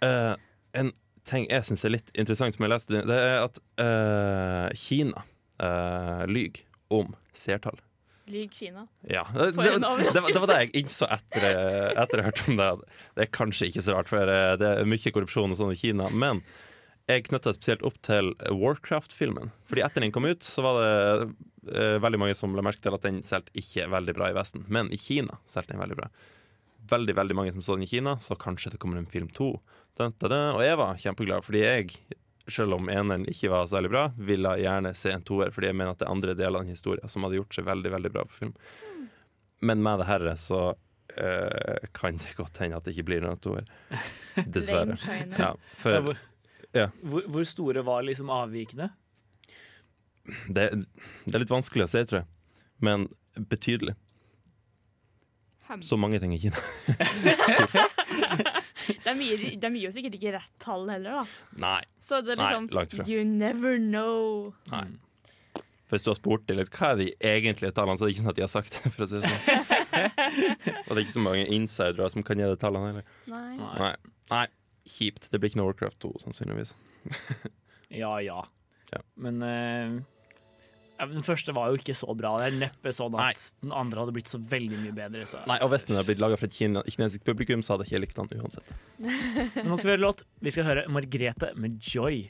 Uh, 0.05 0.35
en 0.77 0.93
ting 1.27 1.49
jeg 1.51 1.67
syns 1.67 1.83
er 1.87 1.95
litt 1.97 2.13
interessant, 2.15 2.55
som 2.55 2.67
jeg 2.67 2.73
leste, 2.75 3.01
det 3.09 3.17
er 3.19 3.41
at 3.47 3.59
uh, 3.83 4.69
Kina 4.79 5.25
uh, 5.63 6.23
lyver 6.31 6.63
om 6.95 7.15
seertall. 7.37 7.81
Lyg 8.31 8.51
Kina. 8.55 8.85
Ja. 9.07 9.23
Det, 9.35 9.53
det, 9.55 9.65
det, 9.79 10.21
var- 10.23 10.33
det 10.35 10.41
var 10.43 10.51
det 10.51 10.59
jeg 10.65 10.73
innså 10.83 11.07
etter, 11.15 11.45
etter 11.95 12.19
jeg 12.23 12.27
hørte 12.27 12.47
om 12.51 12.57
det. 12.59 12.71
Det 13.15 13.23
er 13.27 13.35
kanskje 13.35 13.69
ikke 13.71 13.85
så 13.87 13.95
rart, 13.95 14.11
for 14.11 14.19
det 14.59 14.71
er 14.81 14.89
mye 14.91 15.13
korrupsjon 15.15 15.55
og 15.55 15.61
sånn 15.61 15.75
i 15.75 15.79
Kina. 15.79 16.09
Men 16.11 16.43
jeg 17.07 17.27
knytta 17.29 17.53
spesielt 17.55 17.85
opp 17.87 17.99
til 18.05 18.33
Warcraft-filmen. 18.51 19.53
Fordi 19.71 19.85
etter 19.87 20.03
den 20.03 20.13
kom 20.15 20.27
ut, 20.27 20.43
så 20.43 20.65
var 20.65 20.79
det 20.81 21.29
uh, 21.71 21.99
veldig 22.03 22.19
mange 22.19 22.35
som 22.39 22.57
la 22.57 22.65
merke 22.67 22.83
til 22.83 22.97
at 22.97 23.07
den 23.07 23.23
solgte 23.27 23.55
ikke 23.59 23.87
veldig 23.93 24.15
bra 24.17 24.31
i 24.33 24.37
Vesten. 24.37 24.67
Men 24.73 24.91
i 24.95 24.99
Kina 24.99 25.39
solgte 25.47 25.77
den 25.77 25.83
veldig 25.85 25.99
bra. 26.01 26.11
Veldig 26.91 27.17
veldig 27.19 27.39
mange 27.39 27.55
som 27.55 27.63
så 27.63 27.79
den 27.79 27.87
i 27.87 27.91
Kina, 27.91 28.17
så 28.23 28.39
kanskje 28.39 28.75
det 28.75 28.83
kommer 28.83 28.99
en 28.99 29.11
film 29.11 29.31
to. 29.35 29.55
Dun, 29.99 30.15
dun, 30.19 30.31
dun. 30.33 30.57
Og 30.59 30.65
jeg 30.67 30.81
var 30.83 31.03
kjempeglad, 31.03 31.47
fordi 31.47 31.63
jeg, 31.63 31.95
selv 32.51 32.79
om 32.79 32.91
eneren 32.91 33.29
ikke 33.31 33.55
var 33.55 33.71
særlig 33.71 33.95
bra, 33.95 34.09
ville 34.19 34.59
gjerne 34.65 34.95
se 34.99 35.15
en 35.15 35.27
toer, 35.27 35.55
fordi 35.55 35.71
jeg 35.71 35.79
mener 35.79 35.95
at 35.95 36.03
det 36.03 36.09
er 36.11 36.15
andre 36.17 36.35
deler 36.35 36.59
av 36.59 36.67
den 36.67 36.75
historien 36.75 37.11
som 37.13 37.27
hadde 37.27 37.39
gjort 37.39 37.55
seg 37.55 37.71
veldig 37.71 37.95
veldig 37.97 38.15
bra 38.19 38.27
på 38.27 38.41
film. 38.43 38.57
Men 39.67 39.83
med 39.83 40.03
det 40.03 40.11
herre 40.11 40.35
så 40.39 40.63
uh, 40.75 41.91
kan 41.97 42.19
det 42.19 42.35
godt 42.37 42.59
hende 42.61 42.79
at 42.79 42.87
det 42.87 42.97
ikke 42.97 43.13
blir 43.13 43.23
noen 43.25 43.39
toer. 43.43 43.67
Dessverre. 44.57 44.99
Ja, 44.99 45.55
Ja, 45.55 45.55
for 45.79 46.17
ja. 46.77 46.89
hvor, 47.03 47.27
hvor 47.33 47.47
store 47.49 47.85
var 47.87 48.07
liksom 48.07 48.31
avvikene? 48.33 48.91
det, 50.49 50.71
det 51.25 51.35
er 51.35 51.45
litt 51.45 51.53
vanskelig 51.53 51.87
å 51.87 51.91
si, 51.91 52.03
tror 52.09 52.23
jeg. 52.23 52.29
Men 52.85 53.09
betydelig. 53.51 53.95
Hem. 55.67 55.83
Så 55.83 55.99
mange 55.99 56.21
ting 56.23 56.35
ikke. 56.37 56.53
De 58.87 59.13
gir, 59.19 59.41
de 59.59 59.69
gir 59.75 59.83
jo 59.83 59.91
sikkert 59.95 60.15
ikke 60.19 60.33
rett 60.37 60.53
tall 60.63 60.85
heller, 60.87 61.17
da. 61.19 61.23
Nei. 61.59 61.81
Så 62.03 62.21
det 62.23 62.37
er 62.37 62.43
liksom 62.45 62.69
Nei. 62.71 63.07
You 63.11 63.25
never 63.27 63.81
know. 63.83 64.53
Nei. 64.71 64.85
For 65.87 65.97
Hvis 65.97 66.07
du 66.07 66.11
har 66.13 66.19
spurt 66.19 66.47
dem 66.47 66.61
litt, 66.61 66.71
hva 66.75 66.93
er 66.93 67.01
de 67.01 67.09
egentlige 67.33 67.75
tallene, 67.75 67.99
så 67.99 68.07
er 68.07 68.11
det 68.11 68.15
ikke 68.15 68.23
sånn 68.25 68.33
at 68.33 68.39
de 68.39 68.45
har 68.45 68.53
sagt 68.53 68.77
det. 68.77 68.93
For 68.95 69.07
å 69.07 69.09
si 69.11 69.23
det 69.23 69.33
sånn. 69.33 69.67
Og 70.87 70.93
det 70.93 70.97
er 70.97 71.03
ikke 71.03 71.17
så 71.17 71.25
mange 71.27 71.49
insidere 71.57 72.09
som 72.15 72.27
kan 72.27 72.43
gi 72.43 72.47
de 72.47 72.61
tallene 72.63 72.93
heller. 72.93 73.11
Nei. 73.31 73.51
Nei. 73.59 73.93
Nei. 74.31 74.47
Kjipt. 74.87 75.31
Det 75.33 75.41
blir 75.43 75.51
ikke 75.51 75.61
noe 75.63 75.71
Warcraft 75.73 76.01
2, 76.07 76.13
sannsynligvis. 76.27 76.75
Ja 77.95 78.17
ja. 78.19 78.41
Ja. 78.91 78.99
Men 79.15 79.37
eh, 79.47 79.93
den 81.07 81.23
første 81.27 81.53
var 81.55 81.71
jo 81.71 81.79
ikke 81.79 81.95
så 81.95 82.11
bra. 82.19 82.33
Det 82.41 82.49
er 82.49 82.57
neppe 82.65 82.93
sånn 82.95 83.15
at 83.15 83.21
Nei. 83.37 83.45
den 83.63 83.75
andre 83.77 84.03
hadde 84.03 84.15
blitt 84.17 84.31
så 84.33 84.41
veldig 84.43 84.81
mye 84.81 84.95
bedre. 84.97 85.23
Så. 85.29 85.43
Nei, 85.47 85.59
Og 85.63 85.71
hvis 85.71 85.87
den 85.87 85.95
hadde 85.99 86.09
blitt 86.09 86.23
laga 86.23 86.39
for 86.41 86.49
et 86.49 86.57
kinesisk 86.57 87.23
publikum, 87.27 87.63
så 87.63 87.75
hadde 87.77 87.87
jeg 87.87 87.95
ikke 87.95 88.03
likt 88.07 88.19
den 88.19 88.43
uansett. 88.43 88.75
Men 89.55 89.71
nå 89.71 89.79
skal 89.79 89.91
vi 89.91 89.95
høre 89.95 90.03
låt. 90.03 90.25
Vi 90.43 90.55
skal 90.55 90.69
høre 90.71 90.87
Margrethe 90.91 91.53
med 91.55 91.79
'Joy'. 91.79 92.27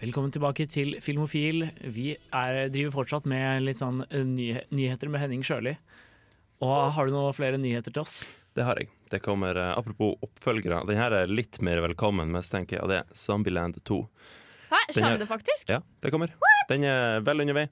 Velkommen 0.00 0.32
tilbake 0.32 0.66
til 0.68 0.98
Filmofil. 1.00 1.70
Vi 1.92 2.10
er, 2.16 2.66
driver 2.68 2.92
fortsatt 2.98 3.28
med 3.28 3.64
litt 3.64 3.80
sånn 3.80 4.02
eh, 4.08 4.24
nyheter 4.72 5.12
med 5.12 5.24
Henning 5.24 5.44
Sjøli. 5.44 5.76
Og 6.64 6.76
har 6.96 7.08
du 7.08 7.12
noen 7.12 7.36
flere 7.36 7.60
nyheter 7.60 7.92
til 7.92 8.04
oss? 8.04 8.22
Det 8.56 8.64
har 8.64 8.80
jeg. 8.80 8.92
Det 9.10 9.20
kommer, 9.22 9.54
eh, 9.56 9.78
Apropos 9.78 10.16
oppfølgere. 10.22 10.80
Den 10.86 10.98
her 10.98 11.12
er 11.12 11.26
litt 11.30 11.60
mer 11.62 11.78
velkommen, 11.84 12.30
mistenker 12.34 12.76
jeg, 12.78 12.82
og 12.82 12.90
det 12.90 12.98
er 13.02 13.14
Zombieland 13.14 13.78
2. 13.84 14.00
Hæ, 14.66 14.80
skjønner 14.90 14.96
er- 14.96 15.12
skjer 15.12 15.18
det 15.18 15.28
faktisk? 15.28 15.68
Ja, 15.70 15.80
det 16.02 16.10
kommer. 16.10 16.32
Den 16.68 16.82
er 16.84 17.20
vel 17.20 17.40
under 17.40 17.54
vei. 17.54 17.68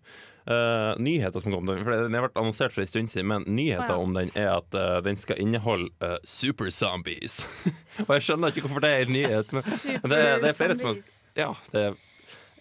Eh, 0.46 0.94
nyheter 1.00 1.40
som 1.42 1.52
kom, 1.52 1.66
for 1.66 1.90
Den 1.90 2.12
har 2.14 2.28
vært 2.28 2.36
annonsert 2.36 2.72
for 2.72 2.82
en 2.82 2.86
stund 2.86 3.08
siden, 3.10 3.26
men 3.26 3.44
nyheter 3.48 3.94
Å, 3.94 3.96
ja. 3.96 4.02
om 4.04 4.12
den 4.14 4.30
er 4.36 4.50
at 4.58 4.74
uh, 4.74 5.00
den 5.00 5.16
skal 5.16 5.40
inneholde 5.40 5.88
uh, 6.04 6.18
super 6.22 6.68
zombies. 6.70 7.40
Og 8.06 8.12
jeg 8.14 8.26
skjønner 8.28 8.52
ikke 8.52 8.66
hvorfor 8.68 8.84
det 8.84 8.90
er 8.92 9.06
en 9.06 9.14
nyhet, 9.16 9.52
men 9.56 10.10
det, 10.12 10.20
det 10.44 10.50
er 10.52 10.58
flere 10.58 10.76
som 10.76 10.90
har 10.92 11.00
Ja, 11.34 11.54
det 11.72 11.80
er 11.88 11.96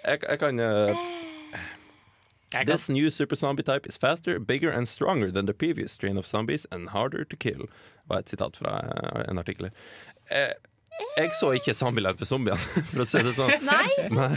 Jeg, 0.04 0.24
jeg 0.30 0.40
kan 0.40 0.60
uh, 0.60 0.88
Jeg 0.90 0.98
This 2.66 2.90
new 2.90 3.10
super 3.10 3.36
zombie 3.36 3.64
type 3.64 3.88
is 3.90 3.98
faster, 3.98 4.40
bigger 4.40 4.72
and 4.72 4.88
stronger 4.90 5.32
than 5.32 5.46
the 5.46 5.54
previous 5.54 5.92
strain 5.92 6.18
of 6.18 6.28
zombies 6.28 6.68
and 6.72 6.90
harder 6.90 7.26
to 7.26 7.36
kill. 7.36 7.68
var 8.08 8.20
et 8.20 8.30
sitat 8.30 8.58
fra 8.60 8.80
eh, 8.84 9.30
en 9.30 9.40
artikkel. 9.40 9.70
Eh, 10.30 10.54
jeg 11.18 11.34
så 11.40 11.54
ikke 11.58 11.74
Zombieland 11.74 12.20
for 12.20 12.30
zombiene, 12.30 12.60
for 12.92 13.04
å 13.04 13.08
si 13.08 13.22
det 13.24 13.34
sånn. 13.38 13.54
Nei, 13.72 13.88
Nei. 14.14 14.36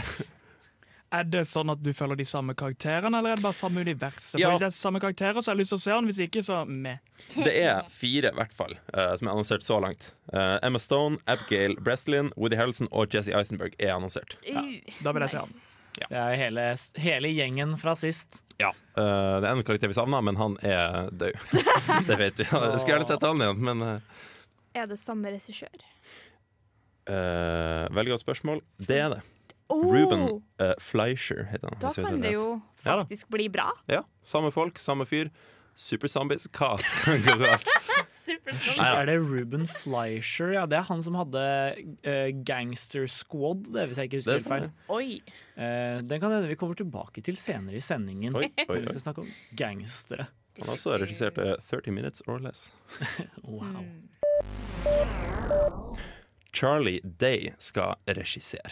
Er 1.15 1.23
det 1.23 1.45
sånn 1.47 1.69
at 1.71 1.79
du 1.79 1.93
følger 1.95 2.19
de 2.19 2.25
samme 2.27 2.51
karakterene, 2.57 3.15
eller 3.21 3.31
er 3.31 3.39
det 3.39 3.45
bare 3.45 3.55
samme 3.55 3.79
universet? 3.85 4.33
For 4.33 4.41
Ja. 4.41 4.49
Hvis 4.51 4.59
det 4.59 4.67
er 4.67 4.73
samme 4.75 4.99
karakterer, 4.99 5.39
så 5.39 5.51
har 5.51 5.55
jeg 5.55 5.61
lyst 5.63 5.71
til 5.71 5.79
å 5.79 5.83
se 5.85 5.93
den. 5.93 6.09
Hvis 6.09 6.19
ikke, 6.25 6.43
så 6.43 6.57
meh. 6.67 6.97
Det 7.37 7.53
er 7.61 7.87
fire, 7.87 8.33
i 8.33 8.39
hvert 8.41 8.51
fall, 8.57 8.75
uh, 8.91 9.13
som 9.15 9.29
er 9.29 9.31
annonsert 9.37 9.63
så 9.63 9.77
langt. 9.79 10.09
Uh, 10.33 10.57
Emma 10.67 10.81
Stone, 10.83 11.21
Abigail 11.31 11.77
Breslin, 11.79 12.33
Woody 12.35 12.59
Harrelson 12.59 12.91
og 12.91 13.15
Jesse 13.15 13.31
Eisenberg 13.31 13.79
er 13.79 13.93
annonsert. 13.95 14.35
Ja. 14.43 14.65
Da 14.99 15.15
vil 15.15 15.23
jeg 15.29 15.37
se 15.37 15.45
nice. 15.45 15.63
Den. 16.01 16.11
det 16.13 16.21
er 16.21 16.35
hele, 16.39 16.65
hele 17.01 17.31
gjengen 17.33 17.75
fra 17.81 17.93
sist. 17.99 18.41
Ja. 18.61 18.71
Uh, 18.97 19.37
det 19.41 19.49
er 19.49 19.51
en 19.51 19.63
karakter 19.67 19.91
vi 19.91 19.97
savner, 19.97 20.23
men 20.25 20.39
han 20.39 20.57
er 20.65 21.09
død. 21.11 21.37
det 22.09 22.17
vet 22.19 22.41
vi. 22.41 22.47
Jeg 22.47 22.79
skulle 22.81 22.93
gjerne 22.95 23.09
sett 23.09 23.25
han 23.27 23.43
igjen, 23.45 23.63
men 23.69 23.85
uh. 23.85 24.23
Er 24.77 24.89
det 24.89 24.99
samme 25.01 25.31
regissør? 25.33 25.73
Uh, 27.07 27.87
Veldig 27.95 28.15
godt 28.15 28.25
spørsmål. 28.25 28.61
Det 28.77 29.01
er 29.01 29.11
det. 29.17 29.21
Oh, 29.67 29.83
Ruben 29.83 30.41
Fleischer 30.79 31.43
heter 31.49 31.67
han. 31.67 31.79
Da 31.83 31.91
kan 31.91 32.21
det 32.23 32.31
jo 32.37 32.53
Ja 32.85 32.93
faktisk 33.01 33.27
bli 33.35 33.49
bra. 33.51 33.65
Ja, 33.91 34.05
Samme 34.23 34.51
folk, 34.55 34.79
samme 34.79 35.03
fyr. 35.05 35.27
Super 35.75 36.07
zombies. 36.07 36.47
Hva 36.55 36.77
kan 37.03 37.19
gå 37.25 37.35
galt? 37.41 37.67
Er 38.83 39.07
det 39.09 39.17
Ruben 39.23 39.67
Fleischer? 39.69 40.53
Ja, 40.55 40.65
det 40.69 40.79
er 40.79 40.87
han 40.89 41.01
som 41.03 41.17
hadde 41.19 41.43
uh, 42.07 42.29
Gangster 42.47 43.07
Squad, 43.11 43.67
det, 43.73 43.87
hvis 43.89 44.01
jeg 44.01 44.09
ikke 44.09 44.21
husker 44.21 44.37
helt 44.37 44.49
feil. 44.49 44.67
Eh, 45.57 46.01
den 46.05 46.19
kan 46.21 46.31
hende 46.31 46.49
vi 46.51 46.57
kommer 46.59 46.77
tilbake 46.77 47.23
til 47.25 47.37
senere 47.39 47.79
i 47.79 47.83
sendingen. 47.83 48.35
Oi, 48.37 48.45
oi, 48.45 48.65
oi. 48.75 48.81
Vi 48.83 48.91
skal 48.91 49.05
snakke 49.07 49.23
om 49.25 49.31
gangstere. 49.57 50.27
Han 50.59 50.69
har 50.69 50.77
også 50.77 50.97
regissert 51.01 51.37
eh, 51.41 51.55
30 51.69 51.93
Minutes 51.95 52.21
or 52.27 52.39
Less. 52.43 52.73
Wow. 53.47 53.85
Charlie 56.53 57.01
Day 57.03 57.53
skal 57.59 57.95
regissere. 58.07 58.71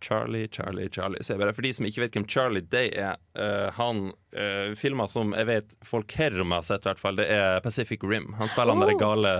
Charlie, 0.00 0.48
Charlie, 0.48 0.88
Charlie. 0.88 1.22
Så 1.22 1.34
jeg 1.34 1.40
bare, 1.40 1.54
for 1.56 1.66
de 1.66 1.72
som 1.74 1.86
ikke 1.88 2.04
vet 2.04 2.16
hvem 2.16 2.26
Charlie 2.30 2.62
Day 2.62 2.92
er, 2.94 3.18
uh, 3.38 3.68
han 3.78 4.08
uh, 4.36 4.74
filmer 4.78 5.10
som 5.10 5.34
jeg 5.36 5.48
vet 5.48 5.74
folk 5.86 6.14
her 6.18 6.38
om 6.42 6.54
har 6.54 6.64
sett, 6.66 6.86
i 6.86 6.90
hvert 6.90 7.02
fall, 7.02 7.18
det 7.18 7.28
er 7.34 7.60
Pacific 7.64 8.06
Rim. 8.06 8.32
Han 8.38 8.50
spiller 8.52 8.76
han 8.76 8.86
den 8.86 9.00
gale, 9.00 9.32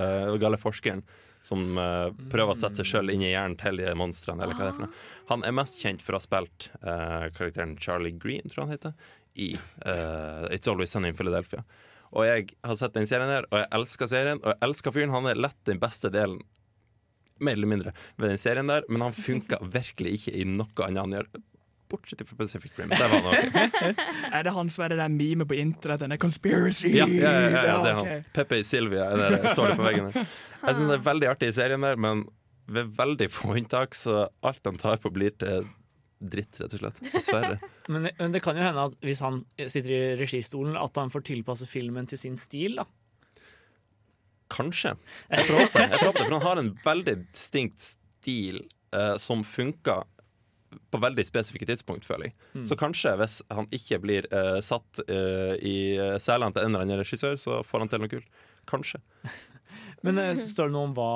gale 0.42 0.60
forskeren 0.60 1.04
som 1.46 1.78
uh, 1.78 2.10
prøver 2.32 2.52
å 2.52 2.58
sette 2.58 2.82
seg 2.82 2.90
sjøl 2.90 3.14
inn 3.14 3.22
i 3.24 3.30
hjernen 3.30 3.56
til 3.60 3.78
de 3.80 3.94
monstrene. 3.98 4.44
Eller 4.44 4.58
hva 4.58 4.66
det 4.66 4.72
er 4.72 4.78
for 4.80 4.88
noe. 4.88 5.02
Han 5.30 5.46
er 5.46 5.58
mest 5.60 5.78
kjent 5.80 6.04
for 6.04 6.16
å 6.16 6.20
ha 6.20 6.26
spilt 6.26 6.70
karakteren 6.82 7.78
Charlie 7.80 8.16
Green, 8.16 8.48
tror 8.50 8.64
jeg 8.64 8.66
han 8.66 8.76
heter, 8.76 9.12
i 9.38 9.50
It's 10.54 10.68
Always 10.70 10.92
Sunny 10.92 11.12
in 11.12 11.18
Philadelphia. 11.18 11.62
Og 12.16 12.24
jeg 12.24 12.54
har 12.64 12.76
sett 12.80 12.94
den 12.96 13.06
serien 13.08 13.30
her, 13.30 13.46
og 13.52 13.60
jeg 13.60 13.68
elsker 13.76 14.08
serien, 14.10 14.38
og 14.40 14.54
jeg 14.54 14.60
elsker 14.64 14.94
fyren. 14.94 15.12
Han 15.12 15.28
er 15.28 15.40
lett 15.40 15.58
den 15.68 15.80
beste 15.80 16.10
delen 16.12 16.40
mer 17.44 17.58
eller 17.58 17.70
mindre 17.70 17.92
ved 18.16 18.32
den 18.32 18.40
serien 18.40 18.70
der, 18.70 18.86
men 18.88 19.04
han 19.06 19.14
funka 19.16 19.60
virkelig 19.74 20.18
ikke 20.18 20.34
i 20.40 20.44
noe 20.48 20.86
annet 20.86 21.04
han 21.04 21.16
gjør. 21.18 21.30
Bortsett 21.88 22.20
fra 22.28 22.36
Pacific 22.36 22.74
Rim. 22.76 22.90
Der 22.92 23.08
var 23.08 23.22
han. 23.24 23.94
Er 24.36 24.44
det 24.44 24.52
han 24.52 24.68
som 24.68 24.84
er 24.84 24.92
det 24.92 24.98
der 25.00 25.08
memet 25.12 25.48
på 25.48 25.56
internett? 25.56 26.02
Den 26.02 26.12
er 26.12 26.20
conspiracy! 26.20 26.90
Ja, 26.92 27.06
ja, 27.08 27.30
ja, 27.32 27.46
ja, 27.48 27.62
det 27.80 27.92
er 27.92 27.96
han. 27.96 28.10
han. 28.10 28.26
Pepe 28.36 28.60
Silvia 28.66 29.06
er 29.14 29.22
der, 29.22 29.48
står 29.54 29.72
det 29.72 29.78
på 29.78 29.86
veggen 29.86 30.10
der. 30.10 30.28
Jeg 30.58 30.76
synes 30.76 30.92
det 30.92 30.98
er 30.98 31.06
veldig 31.06 31.30
artig 31.32 31.48
i 31.48 31.56
serien 31.56 31.86
der, 31.86 31.96
men 31.96 32.26
ved 32.68 32.92
veldig 32.98 33.30
få 33.32 33.54
unntak, 33.56 33.96
så 33.96 34.26
alt 34.44 34.68
han 34.68 34.76
tar 34.80 35.00
på, 35.00 35.12
blir 35.14 35.32
til 35.40 35.64
dritt, 36.18 36.58
rett 36.60 36.74
og 36.76 36.82
slett. 36.82 37.00
Dessverre. 37.14 37.56
Men, 37.88 38.10
men 38.18 38.34
det 38.34 38.42
kan 38.44 38.58
jo 38.58 38.66
hende 38.66 38.88
at 38.90 38.96
hvis 39.06 39.22
han 39.24 39.40
sitter 39.56 39.92
i 39.94 40.00
registolen, 40.20 40.76
at 40.76 41.00
han 41.00 41.12
får 41.14 41.24
tilpasse 41.30 41.68
filmen 41.70 42.08
til 42.10 42.20
sin 42.20 42.36
stil. 42.36 42.82
da 42.82 42.84
Kanskje. 44.52 44.94
Jeg 45.30 45.48
får 45.48 45.58
håpe 45.62 45.82
det, 45.88 46.28
for 46.28 46.36
han 46.36 46.46
har 46.46 46.62
en 46.62 46.70
veldig 46.84 47.16
distinkt 47.26 47.84
stil 47.84 48.62
eh, 48.96 49.16
som 49.20 49.44
funker 49.44 50.06
på 50.92 51.00
veldig 51.00 51.24
spesifikke 51.24 51.68
tidspunkt, 51.68 52.04
føler 52.04 52.28
jeg. 52.28 52.36
Mm. 52.54 52.64
Så 52.68 52.76
kanskje 52.80 53.14
hvis 53.20 53.38
han 53.54 53.68
ikke 53.74 54.00
blir 54.04 54.28
eh, 54.34 54.58
satt 54.64 55.00
eh, 55.08 55.54
i 55.64 55.76
selene 56.20 56.52
til 56.54 56.64
en 56.64 56.74
eller 56.74 56.86
annen 56.86 57.00
regissør, 57.00 57.38
så 57.40 57.62
får 57.66 57.84
han 57.84 57.92
til 57.92 58.04
noe 58.04 58.12
kult. 58.12 58.42
Kanskje. 58.68 59.00
Men 60.06 60.20
eh, 60.22 60.34
står 60.38 60.70
det 60.70 60.76
noe 60.76 60.90
om 60.90 60.94
hva, 60.96 61.10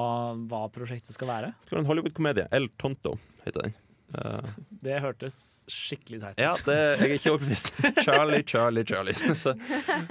hva 0.51 0.65
prosjektet 0.75 1.15
skal 1.15 1.31
være? 1.31 1.53
Det 1.67 1.77
var 1.77 1.83
en 1.85 1.91
Hollywood-komedie. 1.91 2.49
El 2.55 2.71
Tonto 2.81 3.17
heter 3.47 3.69
den. 3.69 3.77
Det 4.87 4.99
hørtes 4.99 5.37
skikkelig 5.71 6.19
teit 6.23 6.37
ut. 6.37 6.43
ja, 6.43 6.51
det, 6.67 6.77
jeg 6.99 7.07
er 7.07 7.13
ikke 7.15 7.35
overbevist. 7.37 7.69
Charlie, 8.05 8.43
Charlie, 8.43 8.85
Charlie. 8.89 9.15
Så, 9.43 9.55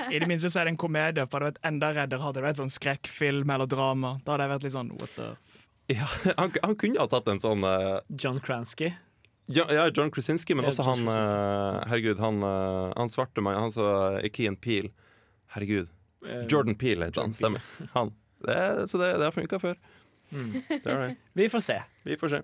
I 0.08 0.22
det 0.22 0.30
minste 0.32 0.52
så 0.52 0.62
er 0.62 0.70
det 0.70 0.76
en 0.76 0.80
komedie, 0.80 1.26
for 1.28 1.44
det 1.44 1.52
hadde 1.52 1.60
vært 1.60 1.72
enda 1.72 1.92
reddere 1.98 2.24
hadde 2.24 2.40
det 2.40 2.46
vært 2.46 2.62
sånn 2.62 2.72
skrekkfilm 2.72 3.52
eller 3.52 3.68
drama. 3.70 4.16
Da 4.24 4.36
hadde 4.36 4.48
jeg 4.48 4.54
vært 4.56 4.68
litt 4.68 4.78
sånn 4.78 4.94
what 5.00 5.18
the 5.20 5.34
ja, 5.92 6.06
han, 6.38 6.54
han 6.64 6.76
kunne 6.80 7.02
ha 7.02 7.08
tatt 7.12 7.26
en 7.28 7.42
sånn 7.42 7.66
uh, 7.68 7.98
John 8.16 8.38
Kransky. 8.40 8.94
Ja, 9.52 9.66
ja, 9.74 9.90
John 9.92 10.12
Krasinski, 10.14 10.56
men 10.56 10.64
Ja, 10.64 10.72
også 10.72 10.86
John 10.86 11.04
han 11.04 11.10
eh, 11.12 11.80
Herregud, 11.90 12.22
han, 12.24 12.38
eh, 12.46 12.94
han 12.96 13.10
svarte 13.12 13.44
meg, 13.44 13.58
han 13.60 13.74
som 13.74 13.84
er 14.22 14.30
Keen 14.32 14.56
Peel. 14.56 14.88
Herregud. 15.52 15.90
Jordan 16.48 16.78
Peel 16.80 17.04
heter 17.04 17.26
han. 17.26 17.34
Stemmer. 17.36 17.66
Han. 17.92 18.14
Det, 18.46 18.88
så 18.88 19.02
det, 19.02 19.10
det 19.20 19.28
har 19.28 19.36
funka 19.36 19.60
før. 19.60 19.76
Mm. 20.32 20.54
Det 20.70 20.84
det. 20.86 21.16
Vi 21.34 21.50
får 21.50 21.60
se. 21.60 21.78
Vi 22.08 22.18
får 22.18 22.30
se. 22.30 22.42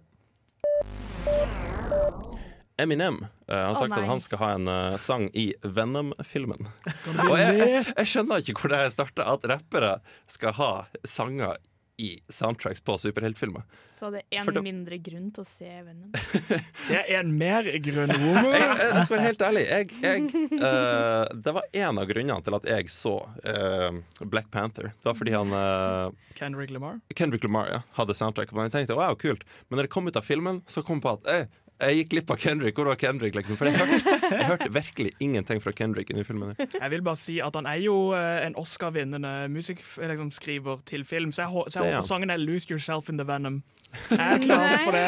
Eminem 2.78 3.24
uh, 3.50 3.56
har 3.56 3.74
sagt 3.74 3.96
oh, 3.96 3.98
at 3.98 4.10
han 4.10 4.20
skal 4.22 4.42
ha 4.42 4.50
en 4.54 4.68
uh, 4.70 4.98
sang 5.02 5.30
i 5.34 5.48
Venom-filmen. 5.64 6.70
Og 7.30 7.38
jeg, 7.42 7.86
jeg 7.90 8.12
skjønner 8.12 8.44
ikke 8.44 8.62
hvor 8.62 8.74
det 8.76 8.84
starta, 8.94 9.26
at 9.34 9.48
rappere 9.50 9.96
skal 10.30 10.54
ha 10.60 10.72
sanger 11.02 11.58
i 11.98 12.20
soundtracks 12.30 12.82
på 12.82 12.98
superheltfilmer. 12.98 13.64
Så 13.74 14.12
det 14.14 14.22
er 14.30 14.46
én 14.46 14.62
mindre 14.62 15.00
grunn 15.02 15.32
til 15.34 15.42
å 15.42 15.48
se 15.48 15.66
Venom. 15.66 16.12
Det 16.90 17.00
er 17.00 17.24
en 17.24 17.32
mer 17.40 17.66
grunn 17.84 18.12
Jeg, 18.14 18.22
homo. 18.22 18.52
jeg, 18.54 18.68
jeg 18.84 19.06
skal 19.08 19.16
være 19.16 19.26
helt 19.26 19.46
ærlig. 19.48 19.64
Jeg, 19.66 19.90
jeg, 20.04 20.44
uh, 20.62 21.26
det 21.34 21.56
var 21.58 21.70
en 21.82 22.02
av 22.04 22.10
grunnene 22.12 22.38
til 22.46 22.58
at 22.60 22.70
jeg 22.70 22.94
så 22.94 23.16
uh, 23.26 23.98
Black 24.22 24.52
Panther. 24.54 24.92
Det 24.94 25.10
var 25.10 25.18
fordi 25.18 25.34
han 25.34 25.56
uh, 25.58 26.14
Kendrick 26.38 26.74
Lamar. 26.76 27.00
Kendrick 27.18 27.48
Lamar 27.48 27.72
ja, 27.74 27.82
hadde 27.98 28.18
soundtrack. 28.18 28.54
Og 28.54 28.68
jeg 28.68 28.76
tenkte 28.76 29.00
wow, 29.00 29.18
kult 29.18 29.48
Men 29.68 29.80
når 29.80 29.90
det 29.90 29.96
kom 29.98 30.10
ut 30.10 30.22
av 30.22 30.28
filmen, 30.28 30.62
så 30.70 30.86
kom 30.86 31.02
jeg 31.02 31.08
på 31.08 31.18
at 31.18 31.32
jeg 31.80 31.96
gikk 32.00 32.10
glipp 32.10 32.32
av 32.34 32.38
Kendrick. 32.42 32.76
Hvor 32.80 32.88
var 32.90 32.96
Kendrick? 32.98 33.36
Liksom? 33.38 33.58
For 33.60 33.70
jeg 33.70 33.78
hørte, 33.78 34.14
jeg 34.34 34.46
hørte 34.50 34.70
virkelig 34.74 35.12
ingenting 35.22 35.62
fra 35.62 35.72
Kendrick 35.78 36.10
i 36.10 36.24
filmen. 36.26 36.56
Jeg 36.58 36.90
vil 36.92 37.04
bare 37.06 37.20
si 37.22 37.36
at 37.44 37.56
han 37.56 37.68
er 37.70 37.78
jo 37.84 37.98
eh, 38.18 38.46
en 38.48 38.56
Oscar-vinnende 38.58 39.34
musikkskriver 39.54 40.10
liksom, 40.16 40.32
skriver 40.34 40.82
til 40.90 41.06
film, 41.06 41.32
så 41.32 41.46
jeg, 41.46 41.50
så 41.54 41.64
Det 41.64 41.74
jeg 41.76 41.82
er 41.82 41.86
håper 41.86 42.02
han. 42.02 42.04
sangen 42.10 42.30
er 42.34 42.38
'Lose 42.42 42.68
Yourself 42.72 43.10
in 43.10 43.18
the 43.22 43.26
Venom'. 43.30 43.62
Jeg 44.12 44.20
er 44.20 44.40
klar 44.44 44.78
for 44.84 44.92
det. 44.92 45.08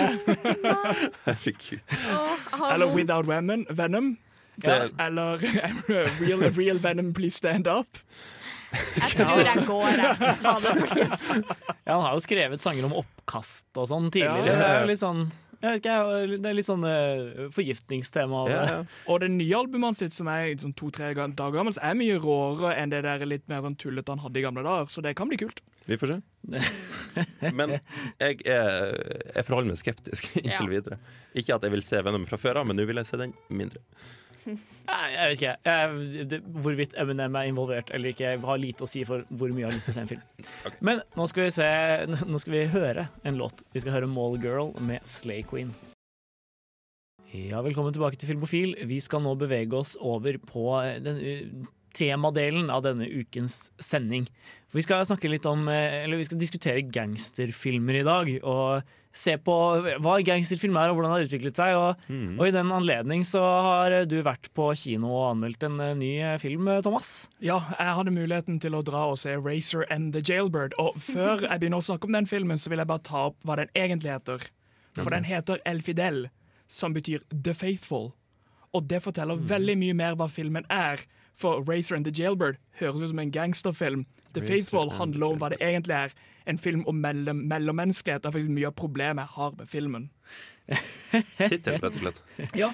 Herregud. 1.26 1.80
Har 2.52 2.74
Eller 2.74 2.86
'Without 2.96 3.26
Venom'. 3.28 3.66
Venom. 3.70 4.18
Ja, 4.64 4.88
Eller 5.00 5.38
real, 6.22 6.44
'Real 6.54 6.80
Venom, 6.84 7.14
Please 7.14 7.38
Stand 7.38 7.68
Up'. 7.68 7.98
Jeg 8.96 9.26
tror 9.26 9.40
jeg 9.42 9.66
går, 9.66 9.88
jeg. 9.88 10.16
Ha 10.46 10.54
det, 10.62 10.74
folkens. 10.80 11.24
Ja, 11.88 11.94
han 11.98 12.02
har 12.06 12.14
jo 12.14 12.20
skrevet 12.22 12.62
sanger 12.62 12.86
om 12.86 12.94
oppkast 13.02 13.66
og 13.82 13.88
sånn 13.90 14.12
tidligere. 14.14 14.46
Ja. 14.46 14.58
Det 14.60 14.68
er 14.70 14.82
jo 14.84 14.90
litt 14.92 15.02
sånn 15.02 15.24
jeg 15.62 15.72
vet 15.76 15.82
ikke, 15.84 15.95
Det 16.39 16.50
er 16.50 16.56
litt 16.58 16.67
sånn 16.69 16.86
uh, 16.88 17.50
forgiftningstema. 17.56 18.43
ja, 18.52 18.62
ja. 18.69 18.78
Og 19.12 19.19
det 19.24 19.30
nye 19.34 19.58
albumet 19.58 19.89
hans 19.91 20.00
sitt, 20.04 20.13
som 20.15 20.28
er 20.32 20.54
sånn 20.62 20.76
to-tre 20.80 21.12
dager 21.13 21.52
gammelt, 21.58 21.80
er 21.84 21.98
mye 22.00 22.19
råere 22.24 22.76
enn 22.80 22.93
det 22.93 23.02
der 23.04 23.26
litt 23.28 23.48
mer 23.52 23.62
sånn 23.65 23.76
tullete 23.80 24.13
han 24.15 24.24
hadde 24.24 24.39
i 24.39 24.45
gamle 24.45 24.63
dager. 24.63 24.88
Så 24.93 25.04
det 25.06 25.15
kan 25.19 25.28
bli 25.32 25.38
kult. 25.41 25.60
Vi 25.89 25.98
får 25.98 26.13
se. 26.15 26.19
Men 27.58 27.76
jeg, 28.19 28.39
er, 28.45 28.93
jeg 29.36 29.45
forholder 29.48 29.72
meg 29.74 29.80
skeptisk 29.82 30.30
inntil 30.43 30.69
Ja. 30.69 30.72
videre. 30.72 31.00
Ikke 31.36 31.56
at 31.58 31.65
jeg 31.65 31.74
vil 31.76 31.84
se 31.86 32.02
Venom 32.06 32.26
fra 32.30 32.38
før 32.41 32.62
av, 32.62 32.67
men 32.69 32.78
nå 32.80 32.86
vil 32.89 32.98
jeg 33.02 33.06
se 33.10 33.17
den 33.22 33.34
mindre. 33.54 33.82
Jeg 34.56 35.30
vet 35.30 35.36
ikke. 35.36 35.56
Jeg, 35.66 36.42
hvorvidt 36.64 36.96
Eminem 37.00 37.38
er 37.40 37.50
involvert 37.52 37.92
eller 37.94 38.14
ikke, 38.14 38.36
har 38.46 38.62
lite 38.62 38.86
å 38.86 38.90
si 38.90 39.04
for 39.08 39.26
hvor 39.30 39.54
mye 39.54 39.66
jeg 39.66 39.70
har 39.70 39.78
lyst 39.78 39.90
til 39.92 39.96
å 39.96 40.00
se 40.00 40.06
en 40.06 40.12
film. 40.14 40.24
Okay. 40.64 40.80
Men 40.90 41.04
nå 41.18 41.28
skal 41.32 41.46
vi 41.46 41.54
se 41.60 41.70
Nå 42.30 42.42
skal 42.42 42.56
vi 42.56 42.66
høre 42.74 43.08
en 43.28 43.40
låt. 43.40 43.64
Vi 43.74 43.84
skal 43.84 43.98
høre 43.98 44.12
Mall 44.12 44.40
Girl 44.42 44.74
med 44.82 45.06
Slay 45.08 45.46
Queen. 45.48 45.74
Ja, 47.30 47.60
velkommen 47.62 47.94
tilbake 47.94 48.18
til 48.18 48.32
Filmofil. 48.32 48.72
Vi 48.90 48.98
skal 49.06 49.22
nå 49.22 49.36
bevege 49.38 49.78
oss 49.78 49.94
over 50.02 50.40
på 50.42 50.64
den 51.06 51.20
uh, 51.22 51.68
temadelen 52.00 52.72
av 52.72 52.86
denne 52.88 53.08
ukens 53.12 53.68
sending. 53.84 54.26
For 54.70 54.80
vi 54.80 54.86
skal 54.86 55.04
snakke 55.10 55.30
litt 55.32 55.46
om 55.50 55.68
eh, 55.68 56.04
Eller 56.06 56.20
vi 56.22 56.28
skal 56.30 56.40
diskutere 56.42 56.84
gangsterfilmer 56.94 58.00
i 58.00 58.06
dag. 58.08 58.32
Og 58.48 58.96
se 59.20 59.34
på 59.42 59.54
hva 60.06 60.20
gangsterfilm 60.22 60.76
er, 60.78 60.92
og 60.92 61.00
hvordan 61.00 61.10
det 61.10 61.18
har 61.18 61.28
utviklet 61.28 61.58
seg. 61.58 61.76
Og 61.76 62.04
Mm. 62.14 62.36
og 62.40 62.48
i 62.48 62.52
den 62.54 62.70
anledning 62.72 63.24
så 63.26 63.42
har 63.42 64.06
du 64.06 64.22
vært 64.24 64.50
på 64.54 64.68
kino 64.78 65.10
og 65.10 65.32
anmeldt 65.36 65.64
en 65.66 65.80
eh, 65.82 65.96
ny 65.98 66.12
eh, 66.22 66.38
film, 66.38 66.68
eh, 66.70 66.82
Thomas. 66.86 67.28
Ja, 67.42 67.58
jeg 67.80 67.96
hadde 67.98 68.14
muligheten 68.14 68.60
til 68.62 68.78
å 68.78 68.84
dra 68.86 69.08
og 69.10 69.18
se 69.18 69.34
Racer 69.36 69.86
and 69.90 70.14
the 70.14 70.22
Jailbird. 70.22 70.74
Og 70.78 70.96
før 71.02 71.42
jeg 71.48 71.60
begynner 71.60 71.82
å 71.82 71.88
snakke 71.90 72.06
om 72.06 72.14
den 72.14 72.30
filmen, 72.30 72.58
så 72.62 72.70
vil 72.70 72.78
jeg 72.84 72.88
bare 72.88 73.04
ta 73.10 73.26
opp 73.32 73.38
hva 73.44 73.58
den 73.58 73.70
egentlig 73.76 74.14
heter. 74.14 74.48
For 75.00 75.10
den 75.10 75.24
heter 75.26 75.60
El 75.66 75.82
Fidel, 75.82 76.28
som 76.68 76.94
betyr 76.94 77.22
The 77.32 77.54
Faithful. 77.54 78.12
Og 78.74 78.86
det 78.88 79.02
forteller 79.02 79.40
veldig 79.50 79.76
mye 79.82 79.96
mer 79.98 80.16
hva 80.20 80.28
filmen 80.30 80.66
er. 80.70 81.02
For 81.39 81.62
Racer 81.63 81.95
and 81.95 82.04
the 82.06 82.12
Jailbird 82.12 82.58
høres 82.82 83.02
ut 83.02 83.10
som 83.13 83.19
en 83.23 83.32
gangsterfilm. 83.32 84.06
The 84.34 84.41
Racer 84.41 84.52
Faithful 84.54 84.89
handler 84.99 85.32
om 85.34 85.39
hva 85.39 85.49
det 85.54 85.60
egentlig 85.63 85.95
er. 85.95 86.12
En 86.49 86.58
film 86.60 86.84
om 86.89 86.95
mellom 86.99 87.45
mellommenneskelighet. 87.47 88.23
Det 88.23 88.30
er 88.30 88.36
faktisk 88.36 88.52
mye 88.58 88.67
av 88.67 88.75
problemet 88.75 89.23
jeg 89.23 89.34
har 89.38 89.52
med 89.58 89.69
filmen. 89.71 90.10
Tittel, 91.49 91.78
rett 91.82 91.95
og 91.95 91.99
slett. 92.04 92.19
Ja, 92.58 92.69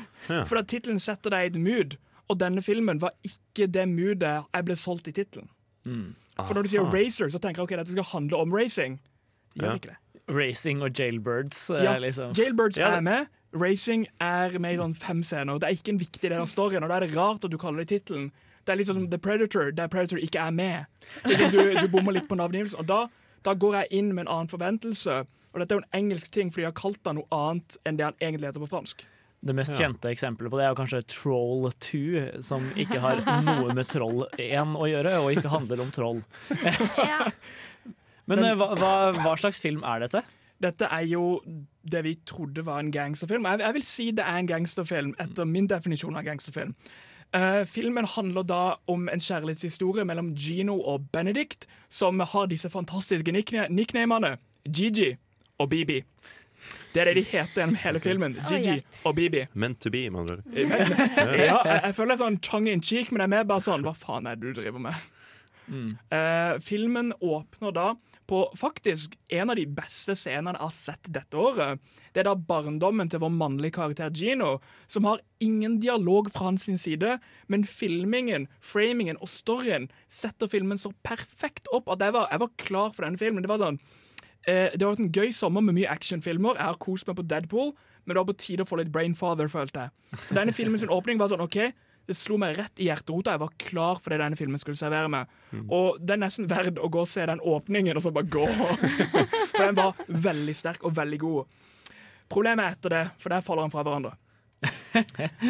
for 0.49 0.60
at 0.60 0.67
tittelen 0.71 0.99
setter 1.04 1.32
deg 1.36 1.45
i 1.47 1.51
et 1.54 1.60
mood, 1.62 1.97
og 2.30 2.39
denne 2.41 2.63
filmen 2.65 2.99
var 3.04 3.13
ikke 3.28 3.67
det 3.71 3.86
moodet 3.91 4.34
jeg 4.56 4.65
ble 4.67 4.78
solgt 4.80 5.08
i 5.12 5.13
tittelen. 5.15 5.47
For 5.86 6.58
når 6.58 6.65
du 6.67 6.71
sier 6.73 6.88
racer, 6.91 7.30
så 7.32 7.39
tenker 7.39 7.62
jeg 7.62 7.69
ok, 7.69 7.75
dette 7.84 7.93
skal 7.93 8.08
handle 8.15 8.41
om 8.41 8.51
racing. 8.56 8.97
Gjør 9.56 9.69
Ja. 9.69 9.75
ikke 9.80 9.91
det. 9.93 9.99
Racing 10.36 10.82
og 10.82 10.89
Jailbirds. 10.99 11.69
eh, 11.69 11.84
Ja, 11.86 11.97
liksom. 12.01 12.34
Jailbirds 12.34 12.78
Ja, 12.82 12.95
er 12.97 13.01
med. 13.01 13.28
Racing 13.54 14.08
er 14.19 14.58
med 14.60 14.73
i 14.73 14.78
sånn 14.82 14.95
fem 14.97 15.21
scener. 15.23 15.60
Det 15.60 15.69
er 15.69 15.75
ikke 15.78 15.93
en 15.93 15.99
viktig 16.01 16.21
del 16.30 16.34
av 16.41 16.47
storyen, 16.49 16.84
og 16.84 16.89
da 16.89 16.95
er 16.97 17.06
det 17.08 17.15
rart 17.15 17.45
at 17.45 17.51
du 17.51 17.58
kaller 17.58 17.86
det 17.86 17.88
tittelen. 17.93 18.32
Det 18.65 18.73
er 18.73 18.80
litt 18.82 18.89
sånn 18.89 19.08
The 19.12 19.19
Predator, 19.21 19.71
der 19.78 19.88
Predator 19.93 20.17
ikke 20.21 20.41
er 20.41 20.54
med. 20.56 20.86
Du, 21.23 21.60
du 21.78 21.88
bommer 21.93 22.15
litt 22.17 22.28
på 22.30 22.38
navngivelsen. 22.39 22.80
Og 22.82 22.88
da, 22.89 23.04
da 23.45 23.54
går 23.62 23.75
jeg 23.84 23.91
inn 23.99 24.13
med 24.15 24.25
en 24.25 24.32
annen 24.36 24.49
forventelse. 24.51 25.19
Og 25.54 25.62
dette 25.62 25.75
er 25.75 25.78
jo 25.80 25.84
en 25.86 25.99
engelsk 25.99 26.32
ting, 26.34 26.49
fordi 26.51 26.65
de 26.65 26.71
har 26.71 26.78
kalt 26.80 27.06
han 27.08 27.19
noe 27.21 27.30
annet 27.32 27.78
enn 27.86 27.99
det 27.99 28.08
han 28.10 28.17
egentlig 28.19 28.49
heter 28.49 28.63
på 28.65 28.71
fransk. 28.73 29.06
Det 29.45 29.54
mest 29.54 29.75
Ja. 29.75 29.86
kjente 29.86 30.10
eksempelet 30.10 30.49
på 30.49 30.58
det 30.58 30.63
er 30.65 30.71
jo 30.73 30.78
kanskje 30.80 31.04
Troll 31.12 31.67
2, 31.86 32.41
som 32.41 32.63
ikke 32.82 32.97
har 33.04 33.21
noe 33.45 33.75
med 33.78 33.86
Troll 33.91 34.23
1 34.41 34.73
å 34.73 34.88
gjøre, 34.89 35.12
og 35.21 35.30
ikke 35.36 35.51
handler 35.54 35.84
om 35.86 35.91
troll. 35.93 36.23
Ja. 37.06 37.28
Men 38.25 38.41
eh, 38.41 38.56
hva, 38.58 38.71
hva, 38.80 38.91
hva 39.19 39.36
slags 39.38 39.60
film 39.62 39.84
er 39.86 40.01
dette? 40.08 40.23
Dette 40.65 40.88
er 40.89 41.04
jo 41.06 41.21
det 41.86 42.01
vi 42.08 42.15
trodde 42.25 42.63
var 42.65 42.80
en 42.82 42.89
gangsterfilm. 42.95 43.45
Jeg, 43.45 43.62
jeg 43.67 43.75
vil 43.78 43.86
si 43.86 44.06
det 44.17 44.25
er 44.25 44.39
en 44.41 44.49
gangsterfilm, 44.49 45.12
etter 45.21 45.45
min 45.45 45.67
definisjon 45.69 46.17
av 46.17 46.25
gangsterfilm. 46.25 46.71
Eh, 47.36 47.65
filmen 47.67 48.06
handler 48.08 48.43
da 48.48 48.62
om 48.88 49.10
en 49.12 49.19
kjærlighetshistorie 49.19 50.06
mellom 50.08 50.34
Gino 50.39 50.78
og 50.80 51.10
Benedict, 51.12 51.67
som 51.89 52.19
har 52.19 52.48
disse 52.48 52.69
fantastiske 52.71 53.34
nicknamene 53.36 54.38
Gigi 54.65 55.15
og 55.60 55.69
Bibi. 55.69 56.00
Det 56.93 57.02
er 57.02 57.10
det 57.12 57.15
de 57.17 57.24
heter 57.28 57.60
gjennom 57.60 57.76
hele 57.82 58.00
filmen. 58.00 58.38
Gigi 58.48 58.78
og 59.04 59.17
Bibi. 59.17 59.43
Meant 59.54 59.82
to 59.84 59.91
be, 59.91 60.06
med 60.10 60.19
andre 60.21 60.38
ord. 60.38 60.43
Ja, 60.56 61.60
jeg, 61.65 61.82
jeg 61.84 61.95
føler 61.98 62.13
det 62.13 62.15
er 62.15 62.24
sånn 62.24 62.39
tongue 62.39 62.71
in 62.71 62.82
cheek, 62.82 63.12
men 63.12 63.19
det 63.19 63.28
er 63.28 63.34
mer 63.36 63.50
bare 63.50 63.65
sånn 63.65 63.84
Hva 63.86 63.93
faen 64.00 64.30
er 64.32 64.39
det 64.39 64.54
du 64.54 64.62
driver 64.62 64.82
med? 64.88 65.04
Eh, 66.13 66.56
filmen 66.63 67.12
åpner 67.19 67.76
da 67.76 67.88
på 68.30 68.42
faktisk 68.58 69.16
en 69.34 69.52
av 69.52 69.60
de 69.60 69.66
beste 69.78 70.16
scenene 70.18 70.56
jeg 70.56 70.64
har 70.64 70.76
sett 70.76 71.10
dette 71.14 71.38
året. 71.40 71.82
Det 72.14 72.24
er 72.24 72.30
da 72.30 72.36
barndommen 72.36 73.10
til 73.12 73.22
vår 73.22 73.34
mannlige 73.34 73.76
karakter 73.78 74.14
Gino, 74.16 74.60
som 74.88 75.08
har 75.10 75.22
ingen 75.44 75.80
dialog 75.84 76.32
fra 76.34 76.50
hans 76.50 76.68
side, 76.82 77.18
men 77.48 77.66
filmingen, 77.68 78.48
framingen 78.62 79.20
og 79.22 79.30
storyen 79.30 79.90
setter 80.08 80.50
filmen 80.52 80.82
så 80.82 80.94
perfekt 81.06 81.70
opp 81.76 81.92
at 81.94 82.02
jeg 82.02 82.16
var, 82.16 82.30
jeg 82.32 82.44
var 82.46 82.56
klar 82.62 82.94
for 82.96 83.06
denne 83.06 83.22
filmen. 83.22 83.46
Det 83.46 83.52
var 83.52 83.62
sånn 83.62 83.82
eh, 84.48 84.72
Det 84.74 84.86
var 84.86 84.98
en 85.00 85.12
gøy 85.12 85.34
sommer 85.36 85.62
med 85.66 85.78
mye 85.78 85.92
actionfilmer. 85.92 86.58
Jeg 86.58 86.72
har 86.72 86.82
kost 86.82 87.10
meg 87.10 87.20
på 87.20 87.28
Deadpool, 87.30 87.76
men 88.06 88.14
det 88.14 88.22
var 88.22 88.30
på 88.32 88.40
tide 88.42 88.66
å 88.66 88.70
få 88.70 88.80
litt 88.82 88.94
Brainfather, 88.94 89.50
følte 89.52 89.88
jeg. 89.88 90.22
For 90.28 90.40
denne 90.40 90.56
filmen 90.56 90.82
sin 90.82 90.94
åpning 90.94 91.22
var 91.22 91.30
sånn 91.32 91.44
OK, 91.46 91.60
det 92.06 92.15
slo 92.18 92.38
meg 92.41 92.58
rett 92.60 92.82
i 92.82 92.89
hjerterota. 92.89 93.36
Jeg 93.36 93.41
var 93.41 93.54
klar 93.62 94.02
for 94.02 94.13
det 94.13 94.22
denne 94.22 94.39
filmen 94.39 94.62
skulle 94.62 94.80
servere 94.80 95.12
meg. 95.12 95.32
Og 95.74 96.02
det 96.02 96.15
er 96.15 96.22
nesten 96.22 96.50
verdt 96.50 96.82
å 96.82 96.89
gå 96.91 97.04
og 97.06 97.10
se 97.10 97.26
den 97.26 97.41
åpningen, 97.41 97.98
og 97.98 98.04
så 98.06 98.13
bare 98.15 98.30
gå. 98.30 98.46
For 99.56 99.63
den 99.63 99.78
var 99.78 99.96
veldig 100.08 100.56
sterk 100.58 100.84
og 100.84 100.96
veldig 100.98 101.20
god. 101.22 101.62
Problemet 102.32 102.65
er 102.65 102.76
etter 102.76 102.94
det, 102.94 103.04
for 103.22 103.32
der 103.32 103.44
faller 103.46 103.68
han 103.68 103.74
fra 103.74 103.84
hverandre. 103.86 104.15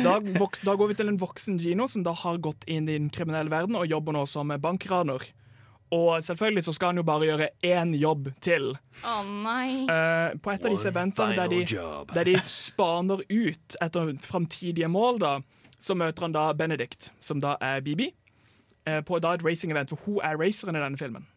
Da, 0.03 0.17
da 0.19 0.73
går 0.75 0.91
vi 0.91 0.97
til 0.99 1.09
en 1.11 1.19
voksen 1.21 1.57
Gino 1.61 1.87
som 1.87 2.03
da 2.03 2.11
har 2.17 2.41
gått 2.43 2.65
inn 2.67 2.89
i 2.89 2.97
den 2.97 3.09
kriminelle 3.13 3.51
verden 3.53 3.77
og 3.79 3.87
jobber 3.87 4.15
nå 4.17 4.25
som 4.29 4.51
bankraner. 4.61 5.23
Og 5.93 6.23
selvfølgelig 6.25 6.63
så 6.65 6.73
skal 6.73 6.91
han 6.91 6.99
jo 6.99 7.05
bare 7.07 7.27
gjøre 7.29 7.49
én 7.63 7.93
jobb 7.95 8.31
til. 8.43 8.71
Å 9.05 9.19
nei. 9.23 9.85
uh, 9.85 10.33
på 10.41 10.51
et 10.51 10.65
av 10.65 10.73
disse 10.73 10.89
eventene 10.89 11.37
der 11.37 11.51
de, 11.51 11.61
der 12.11 12.31
de 12.31 12.35
spaner 12.49 13.21
ut 13.29 13.77
etter 13.85 14.15
framtidige 14.25 14.89
mål, 14.91 15.21
da, 15.21 15.35
så 15.85 15.93
møter 15.97 16.25
han 16.25 16.33
da 16.33 16.49
Benedict, 16.57 17.11
som 17.21 17.41
da 17.43 17.55
er 17.61 17.83
Bibi, 17.85 18.09
eh, 18.87 19.01
på 19.05 19.19
da 19.21 19.35
et 19.35 19.45
racing-event, 19.45 19.93
for 19.93 20.07
hun 20.07 20.19
er 20.25 20.39
raceren 20.41 20.77
i 20.77 20.81
denne 20.81 20.97
filmen. 20.97 21.27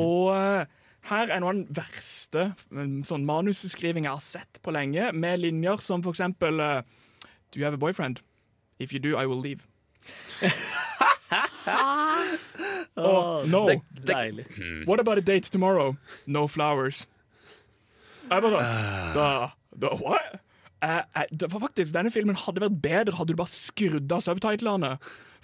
Og 0.00 0.30
eh, 0.36 0.66
her 1.10 1.28
er 1.28 1.42
noe 1.42 1.52
av 1.52 1.58
den 1.58 1.66
verste 1.76 2.46
mm, 2.70 3.02
sånn 3.04 3.26
manusskrivinga 3.28 4.08
jeg 4.08 4.14
har 4.14 4.24
sett 4.24 4.60
på 4.64 4.72
lenge, 4.72 5.10
med 5.12 5.42
linjer 5.42 5.82
som 5.84 6.04
for 6.04 6.16
eksempel 6.16 6.62
eh, 6.62 6.80
Do 7.52 7.60
you 7.60 7.66
have 7.66 7.74
a 7.74 7.78
boyfriend? 7.78 8.20
If 8.78 8.92
you 8.92 8.98
do, 8.98 9.16
I 9.16 9.26
will 9.26 9.38
leave. 9.38 9.66
oh, 12.96 13.44
no. 13.46 13.68
det, 13.68 13.80
deilig. 14.06 14.46
What 14.86 15.00
about 15.00 15.18
a 15.18 15.20
date 15.20 15.52
tomorrow? 15.52 15.96
No 16.26 16.46
flowers. 16.46 17.06
Jeg 18.30 18.42
bare 18.42 18.56
sånn 18.56 19.14
da, 19.14 19.28
da, 19.76 19.92
What? 20.00 20.40
Eh, 20.84 20.98
eh, 20.98 21.28
det 21.30 21.52
var 21.52 21.60
faktisk, 21.60 21.94
Denne 21.94 22.12
filmen 22.12 22.36
hadde 22.36 22.64
vært 22.64 22.80
bedre 22.84 23.16
hadde 23.16 23.32
du 23.32 23.40
bare 23.40 23.52
skrudd 23.52 24.12
av 24.12 24.24
subtitlene. 24.24 24.94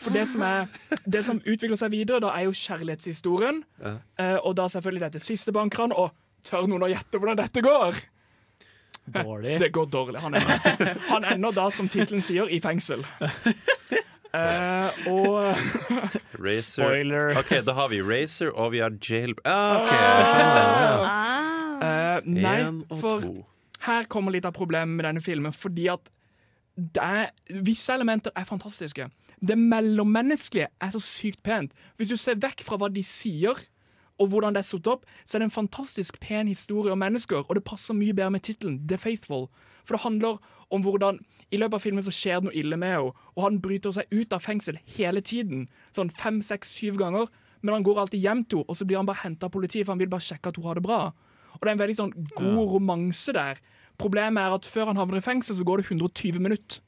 For 0.01 0.13
det 0.17 0.27
som, 0.33 0.45
er, 0.45 0.69
det 1.15 1.25
som 1.25 1.41
utvikler 1.45 1.79
seg 1.81 1.93
videre, 1.95 2.21
da 2.25 2.35
er 2.37 2.49
jo 2.49 2.57
kjærlighetshistorien. 2.57 3.63
Eh, 3.85 4.37
og 4.37 4.57
da 4.61 4.69
selvfølgelig 4.73 5.07
dette 5.09 5.25
siste 5.25 5.55
bankran. 5.57 5.97
Og 5.97 6.13
tør 6.47 6.69
noen 6.69 6.89
å 6.89 6.93
gjette 6.93 7.21
hvordan 7.21 7.41
dette 7.41 7.65
går? 7.65 8.01
Dårlig. 9.11 9.59
Det 9.61 9.73
går 9.75 9.91
dårlig. 9.91 10.21
Han 10.23 10.37
ender, 10.39 11.01
han 11.13 11.27
ender 11.35 11.57
da, 11.57 11.69
som 11.75 11.89
tittelen 11.91 12.25
sier, 12.25 12.51
i 12.51 12.61
fengsel. 12.63 13.07
Uh, 14.31 15.09
og 15.11 15.57
Spoiler. 16.63 17.33
OK, 17.41 17.49
da 17.67 17.73
har 17.75 17.89
vi 17.91 17.99
Racer, 17.99 18.53
og 18.55 18.71
vi 18.77 18.79
har 18.79 18.95
Jail... 19.03 19.35
Ah, 19.43 19.81
ok, 19.81 19.91
jeg 19.91 20.29
skjønner. 20.29 21.03
Ah. 21.03 21.81
eh, 21.89 22.29
Nei, 22.37 22.61
og 22.87 23.01
for 23.01 23.27
to. 23.27 23.33
Her 23.87 24.07
kommer 24.13 24.35
litt 24.35 24.47
av 24.49 24.57
problemet 24.57 24.97
med 24.97 25.07
denne 25.09 25.23
filmen, 25.25 25.55
fordi 25.57 25.89
at 25.93 26.11
er, 27.01 27.31
visse 27.65 27.93
elementer 27.93 28.33
er 28.37 28.49
fantastiske. 28.49 29.09
Det 29.41 29.57
mellommenneskelige 29.59 30.69
er 30.81 30.93
så 30.93 31.01
sykt 31.01 31.43
pent. 31.43 31.73
Hvis 31.97 32.11
du 32.13 32.17
ser 32.21 32.41
vekk 32.41 32.65
fra 32.65 32.77
hva 32.81 32.91
de 32.93 33.05
sier, 33.07 33.57
og 34.21 34.29
hvordan 34.29 34.53
det 34.53 34.61
er 34.61 34.69
satt 34.69 34.89
opp, 34.93 35.07
så 35.25 35.37
er 35.37 35.41
det 35.41 35.49
en 35.49 35.55
fantastisk 35.55 36.19
pen 36.21 36.49
historie 36.49 36.93
om 36.93 37.01
mennesker, 37.01 37.47
og 37.47 37.57
det 37.57 37.65
passer 37.65 37.97
mye 37.97 38.13
bedre 38.13 38.35
med 38.37 38.45
tittelen 38.45 38.77
The 38.89 38.99
Faithful. 39.01 39.49
For 39.89 39.97
det 39.97 40.05
handler 40.05 40.37
om 40.71 40.85
hvordan 40.85 41.23
i 41.51 41.57
løpet 41.57 41.79
av 41.79 41.85
filmen 41.87 42.05
så 42.05 42.13
skjer 42.15 42.41
det 42.43 42.51
noe 42.51 42.59
ille 42.61 42.77
med 42.77 42.93
henne, 42.93 43.15
og 43.35 43.47
han 43.47 43.63
bryter 43.65 43.97
seg 43.97 44.13
ut 44.13 44.37
av 44.37 44.45
fengsel 44.45 44.79
hele 44.99 45.25
tiden. 45.25 45.71
Sånn 45.97 46.13
fem, 46.13 46.43
seks, 46.45 46.77
syv 46.77 47.01
ganger. 47.01 47.33
Men 47.61 47.79
han 47.79 47.85
går 47.85 47.99
alltid 48.05 48.23
hjem 48.23 48.45
til 48.45 48.61
henne, 48.61 48.69
og 48.69 48.77
så 48.77 48.87
blir 48.89 49.01
han 49.01 49.09
bare 49.09 49.25
henta 49.25 49.49
av 49.49 49.57
politiet, 49.57 49.87
for 49.87 49.97
han 49.97 50.05
vil 50.05 50.13
bare 50.13 50.25
sjekke 50.29 50.53
at 50.53 50.61
hun 50.61 50.69
har 50.69 50.79
det 50.79 50.85
bra. 50.85 51.01
Og 51.57 51.65
det 51.65 51.71
er 51.71 51.75
en 51.75 51.83
veldig 51.83 51.99
sånn 51.99 52.15
god 52.37 52.61
romanse 52.77 53.35
der. 53.37 53.59
Problemet 54.01 54.43
er 54.43 54.57
at 54.57 54.69
før 54.69 54.91
han 54.91 55.01
havner 55.01 55.21
i 55.21 55.25
fengsel, 55.25 55.59
så 55.59 55.67
går 55.67 55.83
det 55.83 55.91
120 55.91 56.41
minutter. 56.41 56.81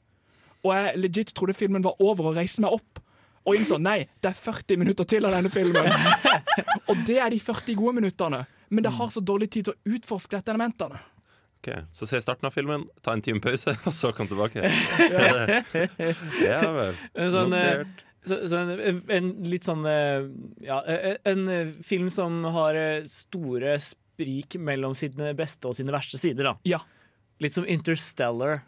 Og 0.63 0.71
jeg 0.75 0.99
legit 1.03 1.33
trodde 1.35 1.55
filmen 1.57 1.83
var 1.83 1.99
over 2.01 2.31
og 2.31 2.37
reiste 2.39 2.63
meg 2.63 2.73
opp. 2.73 3.01
Og 3.43 3.57
innså 3.59 3.77
nei, 3.81 4.05
det 4.23 4.31
er 4.31 4.37
40 4.39 4.79
minutter 4.79 5.07
til 5.07 5.27
av 5.27 5.33
denne 5.35 5.51
filmen. 5.51 5.89
og 6.89 7.01
det 7.07 7.17
er 7.19 7.33
de 7.33 7.39
40 7.43 7.75
gode 7.79 7.97
minuttene. 7.99 8.45
Men 8.73 8.85
det 8.85 8.93
har 8.95 9.11
så 9.11 9.21
dårlig 9.21 9.49
tid 9.51 9.67
til 9.67 9.75
å 9.75 9.97
utforske 9.97 10.39
dette 10.39 10.53
elementene. 10.53 11.01
Ok, 11.63 11.69
Så 11.95 12.07
se 12.07 12.19
starten 12.23 12.47
av 12.47 12.55
filmen, 12.55 12.87
ta 13.03 13.13
en 13.15 13.21
time 13.23 13.39
pause, 13.43 13.75
og 13.87 13.93
så 13.95 14.11
kom 14.15 14.27
tilbake. 14.31 14.63
ja 16.47 16.63
vel. 16.75 16.97
Sånn, 17.31 17.55
eh, 17.55 17.83
så, 18.27 18.39
så 18.47 18.63
en, 18.63 19.03
en 19.11 19.29
litt 19.47 19.67
sånn 19.67 19.83
eh, 19.87 20.25
Ja, 20.63 20.81
eh, 20.87 21.15
en 21.27 21.47
film 21.83 22.09
som 22.11 22.41
har 22.55 22.79
store 23.11 23.77
sprik 23.83 24.55
mellom 24.59 24.95
sine 24.95 25.31
beste 25.35 25.67
og 25.71 25.75
sine 25.79 25.95
verste 25.95 26.19
sider, 26.19 26.51
da. 26.51 26.55
Ja. 26.67 26.81
Litt 27.41 27.55
som 27.55 27.65
Interstellar. 27.67 28.61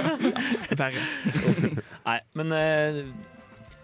Verre. 0.80 1.02
Nei, 2.06 2.20
men 2.38 2.54
eh, 2.54 3.00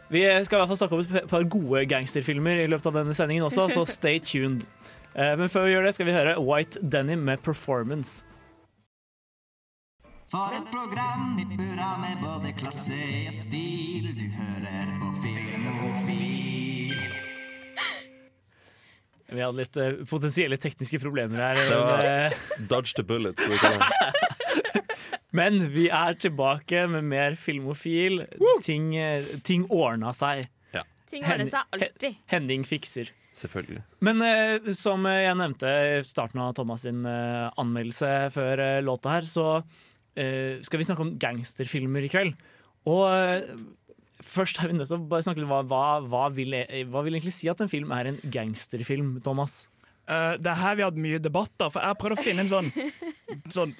vi 0.08 0.22
skal 0.46 0.58
i 0.58 0.60
hvert 0.62 0.70
fall 0.70 0.78
snakke 0.78 0.94
om 1.00 1.18
et 1.18 1.28
par 1.30 1.48
gode 1.50 1.82
gangsterfilmer 1.90 2.62
i 2.62 2.68
løpet 2.70 2.92
av 2.92 3.00
denne 3.00 3.16
sendingen 3.16 3.48
også, 3.48 3.66
så 3.74 3.84
stay 3.98 4.22
tuned. 4.22 4.68
Eh, 5.16 5.34
men 5.38 5.50
før 5.50 5.66
vi 5.66 5.74
gjør 5.74 5.88
det, 5.88 5.94
skal 5.98 6.08
vi 6.08 6.16
høre 6.16 6.38
White 6.40 6.82
Denim 6.82 7.26
med 7.26 7.42
'Performance'. 7.42 8.24
For 10.30 10.54
et 10.58 10.66
program 10.70 11.38
i 11.38 11.44
burra 11.56 11.90
med 12.02 12.18
både 12.22 12.52
klasse 12.58 13.02
og 13.28 13.34
stil. 13.34 14.10
Du 14.18 14.26
hører 14.38 14.90
på 15.00 15.12
Filmofil. 15.22 16.35
Vi 19.32 19.42
hadde 19.42 19.58
litt 19.58 19.76
uh, 19.80 20.04
potensielle 20.06 20.58
tekniske 20.60 21.00
problemer 21.02 21.40
her. 21.42 21.60
Var- 21.72 22.02
Men, 22.02 22.32
eh, 22.32 22.42
Dodge 22.70 22.94
the 22.98 23.02
bullet. 23.06 23.40
men 25.36 25.58
vi 25.74 25.88
er 25.92 26.14
tilbake 26.22 26.86
med 26.90 27.04
mer 27.10 27.34
filmofil. 27.40 28.22
Ting, 28.64 28.92
eh, 28.96 29.24
ting 29.46 29.66
ordna 29.72 30.12
seg. 30.16 30.46
Ting 31.06 31.22
ordna 31.22 31.46
seg 31.46 31.76
alltid. 31.76 32.16
Henning 32.32 32.64
fikser. 32.66 33.12
Selvfølgelig. 33.36 33.82
Men 34.02 34.22
uh, 34.24 34.70
som 34.74 35.04
jeg 35.06 35.36
nevnte 35.38 35.68
i 35.68 35.98
starten 36.06 36.40
av 36.42 36.54
Thomas 36.56 36.82
sin 36.86 37.04
uh, 37.06 37.50
anmeldelse 37.60 38.08
før 38.34 38.62
låta 38.82 39.12
her, 39.18 39.26
så 39.28 39.44
eh, 40.16 40.56
skal 40.66 40.80
vi 40.80 40.86
snakke 40.88 41.04
om 41.04 41.12
gangsterfilmer 41.20 42.06
i 42.08 42.10
kveld. 42.10 42.32
Og 42.88 43.04
først 44.24 44.60
er 44.60 44.70
vi 44.70 44.76
nødt 44.78 44.90
til 44.90 44.98
å 44.98 45.08
bare 45.10 45.26
snakke 45.26 45.42
litt 45.42 45.50
hva, 45.50 45.62
hva, 45.68 45.86
hva, 46.06 46.26
vil, 46.34 46.54
eh, 46.56 46.84
hva 46.88 47.02
vil 47.04 47.18
egentlig 47.18 47.34
si 47.36 47.50
at 47.52 47.60
en 47.60 47.72
film 47.72 47.92
er 47.94 48.12
en 48.12 48.20
gangsterfilm, 48.32 49.16
Thomas? 49.24 49.66
Uh, 50.06 50.38
det 50.38 50.52
er 50.52 50.60
her 50.60 50.76
vi 50.78 50.84
har 50.84 50.92
hatt 50.92 51.02
mye 51.02 51.18
debatter, 51.18 51.70
for 51.72 51.82
jeg 51.82 51.90
har 51.90 51.98
prøvd 51.98 52.14
å 52.14 52.22
finne 52.22 52.44
en 52.44 52.50
sånn, 52.52 52.68
sånn 53.56 53.72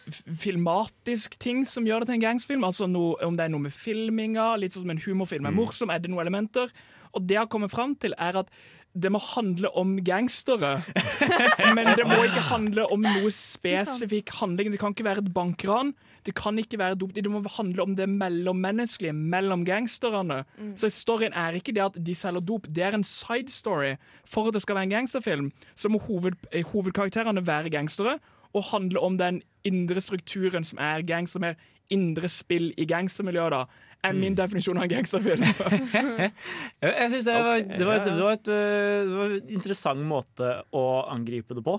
filmatisk 0.43 1.37
ting 1.39 1.63
som 1.69 1.87
gjør 1.87 2.03
det 2.03 2.11
til 2.11 2.19
en 2.19 2.25
gangsterfilm. 2.25 2.67
Altså 2.67 2.89
noe, 2.91 3.15
om 3.25 3.39
det 3.39 3.47
er 3.47 3.53
noe 3.55 3.69
med 3.69 3.75
filminga, 3.75 4.55
litt 4.59 4.75
sånn 4.75 4.89
som 4.89 4.97
en 4.97 5.05
humorfilm 5.05 5.47
er 5.47 5.55
morsom, 5.55 5.93
er 5.95 6.03
det 6.03 6.11
noen 6.11 6.27
elementer? 6.27 6.75
Og 7.15 7.23
det 7.25 7.39
jeg 7.39 7.45
har 7.45 7.53
kommet 7.53 7.73
fram 7.73 7.95
til, 8.03 8.17
er 8.19 8.43
at 8.43 8.51
det 8.97 9.11
må 9.13 9.21
handle 9.21 9.71
om 9.77 9.97
gangstere. 10.05 10.79
Men 11.77 11.93
det 11.99 12.07
må 12.09 12.19
ikke 12.25 12.45
handle 12.49 12.87
om 12.93 13.05
noe 13.05 13.31
spesifikk 13.35 14.33
handling. 14.41 14.73
Det 14.73 14.81
kan 14.81 14.97
ikke 14.97 15.07
være 15.07 15.25
et 15.25 15.33
bankran. 15.37 15.93
Det 16.27 16.35
kan 16.35 16.59
ikke 16.59 16.79
være 16.79 16.99
dop. 16.99 17.15
Det 17.15 17.31
må 17.31 17.43
handle 17.57 17.83
om 17.83 17.97
det 17.97 18.09
mellommenneskelige 18.11 19.13
mellom 19.13 19.65
gangsterne. 19.65 20.43
Så 20.77 20.91
storyen 20.91 21.33
er 21.33 21.59
ikke 21.59 21.73
det 21.73 21.85
at 21.85 21.99
de 22.07 22.15
selger 22.15 22.41
dop, 22.41 22.67
det 22.67 22.83
er 22.83 22.95
en 22.99 23.05
side 23.05 23.51
story. 23.51 23.95
For 24.25 24.49
at 24.49 24.55
det 24.55 24.63
skal 24.63 24.75
være 24.75 24.89
en 24.91 24.97
gangsterfilm, 24.97 25.53
så 25.77 25.89
må 25.89 25.99
hoved, 25.99 26.35
eh, 26.53 26.65
hovedkarakterene 26.67 27.47
være 27.47 27.71
gangstere 27.71 28.19
og 28.55 28.65
handle 28.73 29.01
om 29.01 29.19
den 29.19 29.43
indre 29.65 30.01
strukturen 30.01 30.65
som 30.65 30.79
er 30.79 31.03
gangster, 31.07 31.41
mer 31.41 31.55
indre 31.91 32.29
spill 32.29 32.73
i 32.79 32.87
gangstermiljøet, 32.89 33.53
da. 33.53 33.65
Er 34.05 34.13
min 34.15 34.37
definisjon 34.37 34.79
av 34.79 34.85
en 34.87 34.93
gangsterfilm. 34.93 35.43
Jeg, 36.83 37.11
synes 37.11 37.25
det, 37.25 37.35
var, 37.35 37.57
det, 37.59 37.87
var 37.87 37.95
et, 37.97 38.05
det, 38.05 38.23
var 38.23 38.33
et, 38.33 38.49
øh, 38.49 39.09
det 39.09 39.17
var 39.17 39.35
en 39.35 39.55
interessant 39.57 40.07
måte 40.07 40.51
å 40.77 40.85
angripe 41.11 41.57
det 41.57 41.65
på. 41.67 41.79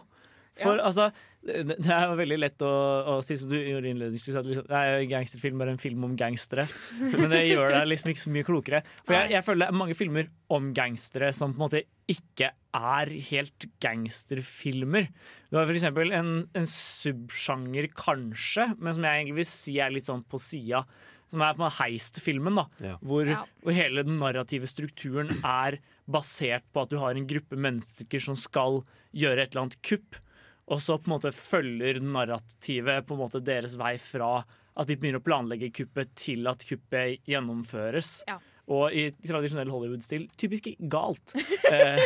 For 0.58 0.82
altså 0.82 1.12
det 1.48 1.78
er 1.94 2.06
jo 2.10 2.16
veldig 2.20 2.38
lett 2.42 2.64
å, 2.68 2.72
å 3.14 3.18
si 3.26 3.38
som 3.40 3.50
du 3.52 3.56
gjorde 3.56 3.88
innledningsvis, 3.94 4.36
at 4.40 4.48
liksom, 4.50 4.66
nei, 4.70 5.06
gangsterfilm 5.12 5.62
er 5.64 5.72
en 5.72 5.80
film 5.82 6.04
om 6.08 6.16
gangstere. 6.20 6.66
Men 7.00 7.32
det 7.32 7.44
gjør 7.48 7.72
deg 7.78 7.88
liksom 7.94 8.12
ikke 8.12 8.24
så 8.26 8.34
mye 8.36 8.48
klokere. 8.48 8.82
For 9.06 9.16
jeg, 9.16 9.32
jeg 9.38 9.46
føler 9.48 9.64
det 9.66 9.70
er 9.72 9.80
mange 9.80 9.98
filmer 9.98 10.30
om 10.58 10.70
gangstere 10.78 11.32
som 11.36 11.54
på 11.56 11.62
en 11.62 11.66
måte 11.66 11.84
ikke 12.12 12.52
er 12.78 13.12
helt 13.32 13.68
gangsterfilmer. 13.84 15.08
Du 15.52 15.58
har 15.60 15.72
eksempel 15.72 16.12
en, 16.16 16.32
en 16.58 16.68
subsjanger, 16.70 17.90
kanskje, 17.98 18.70
men 18.80 18.96
som 18.96 19.08
jeg 19.08 19.22
egentlig 19.22 19.40
vil 19.42 19.50
si 19.50 19.78
er 19.84 19.94
litt 19.94 20.08
sånn 20.08 20.26
på 20.28 20.40
sida. 20.42 20.84
Som 21.28 21.42
er 21.44 21.58
på 21.60 21.68
heist-filmen, 21.82 22.56
da. 22.56 22.68
Ja. 22.84 22.94
Hvor, 23.04 23.28
Ja. 23.28 23.42
hvor 23.64 23.76
hele 23.76 24.04
den 24.08 24.20
narrative 24.22 24.68
strukturen 24.72 25.34
er 25.44 25.80
basert 26.08 26.64
på 26.72 26.86
at 26.86 26.94
du 26.94 27.00
har 27.02 27.18
en 27.20 27.28
gruppe 27.28 27.58
mennesker 27.60 28.24
som 28.24 28.38
skal 28.40 28.82
gjøre 29.12 29.44
et 29.44 29.52
eller 29.52 29.66
annet 29.66 29.82
kupp. 29.84 30.22
Og 30.68 30.82
så 30.84 30.98
på 31.00 31.08
en 31.08 31.16
måte 31.16 31.32
følger 31.36 32.02
narrativet 32.04 33.06
på 33.08 33.16
en 33.16 33.22
måte 33.22 33.44
deres 33.44 33.78
vei 33.80 33.96
fra 34.02 34.42
at 34.78 34.90
de 34.90 34.98
begynner 35.00 35.22
å 35.22 35.26
planlegge 35.26 35.72
kuppet, 35.74 36.12
til 36.20 36.48
at 36.50 36.66
kuppet 36.68 37.24
gjennomføres. 37.28 38.20
Ja. 38.28 38.38
Og 38.68 38.92
i 38.92 39.08
tradisjonell 39.24 39.72
Hollywood-stil 39.72 40.28
typisk 40.38 40.68
galt. 40.92 41.34
eh, 41.72 42.04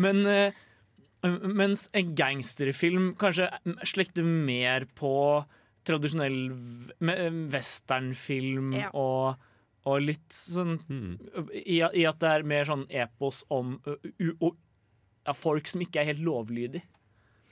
men 0.00 0.24
eh, 0.26 0.64
mens 1.22 1.86
en 1.96 2.14
gangsterfilm 2.18 3.12
kanskje 3.20 3.50
slekter 3.86 4.26
mer 4.26 4.88
på 4.98 5.12
tradisjonell 5.88 6.38
me- 7.04 7.18
westernfilm 7.52 8.72
Ja. 8.76 8.90
og, 8.96 9.38
og 9.88 10.02
litt 10.04 10.32
sånn 10.34 10.78
mm. 10.88 11.12
i, 11.62 11.80
I 11.80 12.04
at 12.08 12.20
det 12.20 12.32
er 12.32 12.48
mer 12.48 12.68
sånn 12.68 12.86
epos 12.90 13.44
om 13.54 13.78
u, 13.86 14.32
u, 14.40 14.50
ja, 15.24 15.34
folk 15.36 15.68
som 15.68 15.84
ikke 15.84 16.02
er 16.02 16.12
helt 16.12 16.24
lovlydige. 16.24 16.84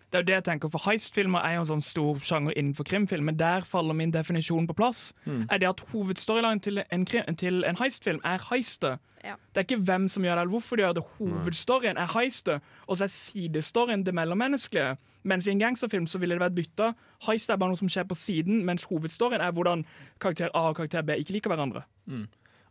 Det 0.06 0.18
er 0.18 0.22
jo 0.22 0.26
det 0.26 0.34
jeg 0.36 0.44
tenker, 0.46 0.70
for 0.70 0.82
Heistfilmer 0.86 1.42
er 1.42 1.56
jo 1.56 1.64
en 1.64 1.68
sånn 1.72 1.82
stor 1.82 2.20
sjanger 2.22 2.54
innenfor 2.54 2.86
krimfilm, 2.86 3.26
men 3.26 3.38
der 3.40 3.66
faller 3.66 3.96
min 3.96 4.12
definisjon 4.14 4.68
på 4.68 4.76
plass. 4.78 5.10
Mm. 5.24 5.48
Er 5.50 5.58
det 5.58 5.68
at 5.68 5.82
Hovedstoryline 5.90 6.62
til 6.62 6.78
en, 6.84 7.06
til 7.06 7.64
en 7.66 7.80
heistfilm 7.80 8.20
er 8.24 8.44
heistet. 8.50 9.02
Ja. 9.24 9.34
Det 9.50 9.60
er 9.60 9.66
ikke 9.66 9.82
hvem 9.88 10.06
som 10.08 10.22
gjør 10.22 10.38
det, 10.38 10.44
eller 10.44 10.54
hvorfor 10.54 10.78
de 10.78 10.84
gjør 10.84 10.94
det. 11.00 11.04
Hovedstoryen 11.18 11.98
er 11.98 12.12
heistet, 12.14 12.62
og 12.86 13.00
så 13.00 13.08
er 13.08 13.12
sidestoryen 13.12 14.06
det 14.06 14.14
mellommenneskelige. 14.14 14.94
Mens 15.26 15.46
i 15.46 15.50
en 15.50 15.58
gangsterfilm 15.58 16.06
så 16.06 16.20
ville 16.22 16.38
det 16.38 16.44
vært 16.44 16.54
bytta. 16.54 16.92
Heist 17.26 17.50
er 17.50 17.58
bare 17.58 17.74
noe 17.74 17.80
som 17.80 17.90
skjer 17.90 18.06
på 18.06 18.14
siden, 18.14 18.62
mens 18.64 18.86
hovedstoryen 18.86 19.42
er 19.42 19.50
hvordan 19.56 19.82
karakter 20.22 20.54
A 20.54 20.68
og 20.70 20.78
karakter 20.78 21.02
B 21.02 21.18
ikke 21.18 21.34
liker 21.34 21.50
hverandre. 21.50 21.82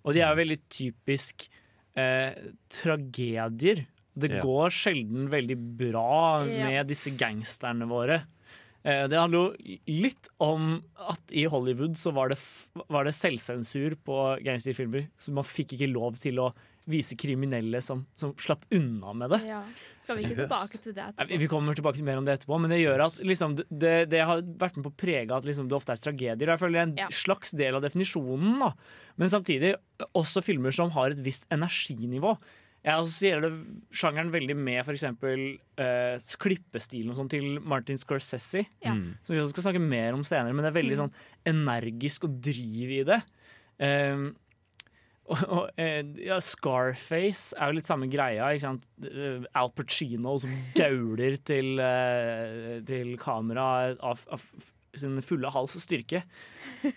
Og 0.06 0.16
de 0.16 0.22
er 0.22 0.32
jo 0.32 0.40
veldig 0.40 0.60
typisk 0.72 1.50
eh, 2.00 2.32
tragedier. 2.72 3.84
Det 4.18 4.32
Ja. 4.32 4.42
går 4.42 4.70
sjelden 4.72 5.30
veldig 5.30 5.58
bra 5.78 6.46
Ja. 6.48 6.66
med 6.70 6.88
disse 6.88 7.12
gangsterne 7.18 7.88
våre. 7.88 8.22
Eh, 8.86 9.08
det 9.08 9.18
handler 9.18 9.38
jo 9.58 9.78
litt 9.88 10.30
om 10.40 10.84
at 11.10 11.20
i 11.34 11.46
Hollywood 11.46 11.98
så 11.98 12.14
var 12.14 12.30
det, 12.30 12.38
var 12.88 13.04
det 13.04 13.14
selvsensur 13.14 13.96
på 14.06 14.42
gangsterfilmer. 14.46 15.08
Så 15.18 15.32
man 15.34 15.44
fikk 15.44 15.74
ikke 15.74 15.92
lov 15.92 16.16
til 16.22 16.36
å 16.40 16.54
vise 16.88 17.16
kriminelle 17.18 17.82
som, 17.82 18.06
som 18.16 18.32
slapp 18.38 18.62
unna 18.72 19.12
med 19.18 19.32
det. 19.32 19.40
Ja. 19.48 19.64
Skal 20.04 20.18
vi 20.18 20.24
ikke 20.28 20.36
tilbake 20.46 20.78
til 20.84 20.94
det 20.94 21.02
etterpå? 21.04 21.40
Vi 21.42 21.48
kommer 21.50 21.74
tilbake 21.74 21.96
til 21.98 22.06
mer 22.06 22.18
om 22.22 22.26
det 22.26 22.36
etterpå, 22.40 22.60
men 22.62 22.70
det 22.70 22.78
gjør 22.84 23.06
at 23.08 23.14
liksom, 23.26 23.56
det- 23.58 23.66
det, 23.72 24.10
det 24.12 24.20
har 24.24 24.44
vært 24.44 24.78
med 24.78 24.86
på 24.86 24.92
å 24.94 24.96
prege 24.96 25.32
at 25.36 25.44
liksom, 25.50 25.68
det 25.68 25.74
ofte 25.76 25.90
er 25.94 25.98
tragedier. 25.98 26.46
Jeg 26.54 26.60
føler 26.62 26.74
det 26.74 26.84
er 26.84 26.92
en 26.92 26.98
Ja. 26.98 27.08
slags 27.10 27.50
del 27.58 27.74
av 27.74 27.82
definisjonen, 27.82 28.60
da. 28.60 28.72
men 29.18 29.30
samtidig 29.30 29.76
også 30.14 30.44
filmer 30.46 30.72
som 30.72 30.92
har 30.92 31.10
et 31.10 31.18
visst 31.26 31.48
energinivå. 31.50 32.38
Jeg 32.86 32.94
assosierer 33.02 33.42
det 33.42 33.52
sjangeren 33.98 34.30
veldig 34.30 34.56
med 34.62 34.84
f.eks. 34.84 35.08
Uh, 35.18 36.36
klippestilen 36.44 37.10
og 37.10 37.18
sånn 37.18 37.32
til 37.34 37.60
Martin 37.66 37.98
Scorsese, 37.98 38.66
Ja. 38.86 38.94
Mm. 38.94 39.16
som 39.26 39.34
vi 39.34 39.42
også 39.42 39.56
skal 39.56 39.72
snakke 39.72 39.82
mer 39.82 40.14
om 40.14 40.22
senere, 40.28 40.54
men 40.54 40.62
det 40.62 40.70
er 40.70 40.80
veldig 40.82 41.00
sånn 41.02 41.16
energisk 41.50 42.28
og 42.30 42.38
driv 42.46 42.94
i 43.00 43.04
det. 43.10 43.22
Um, 43.82 44.28
og, 45.26 45.40
og, 45.50 45.70
eh, 45.82 46.04
ja, 46.22 46.38
Scarface 46.44 47.56
er 47.58 47.72
jo 47.72 47.80
litt 47.80 47.88
samme 47.90 48.06
greia. 48.12 48.52
Ikke 48.54 48.68
sant? 48.68 48.84
Eh, 49.02 49.42
Al 49.58 49.72
Pacino 49.74 50.36
som 50.42 50.52
gauler 50.78 51.40
til, 51.42 51.80
eh, 51.82 52.76
til 52.86 53.16
kamera 53.22 53.96
av, 53.98 54.22
av 54.30 54.44
sin 55.00 55.20
fulle 55.26 55.52
hals 55.54 55.78
styrke. 55.82 56.24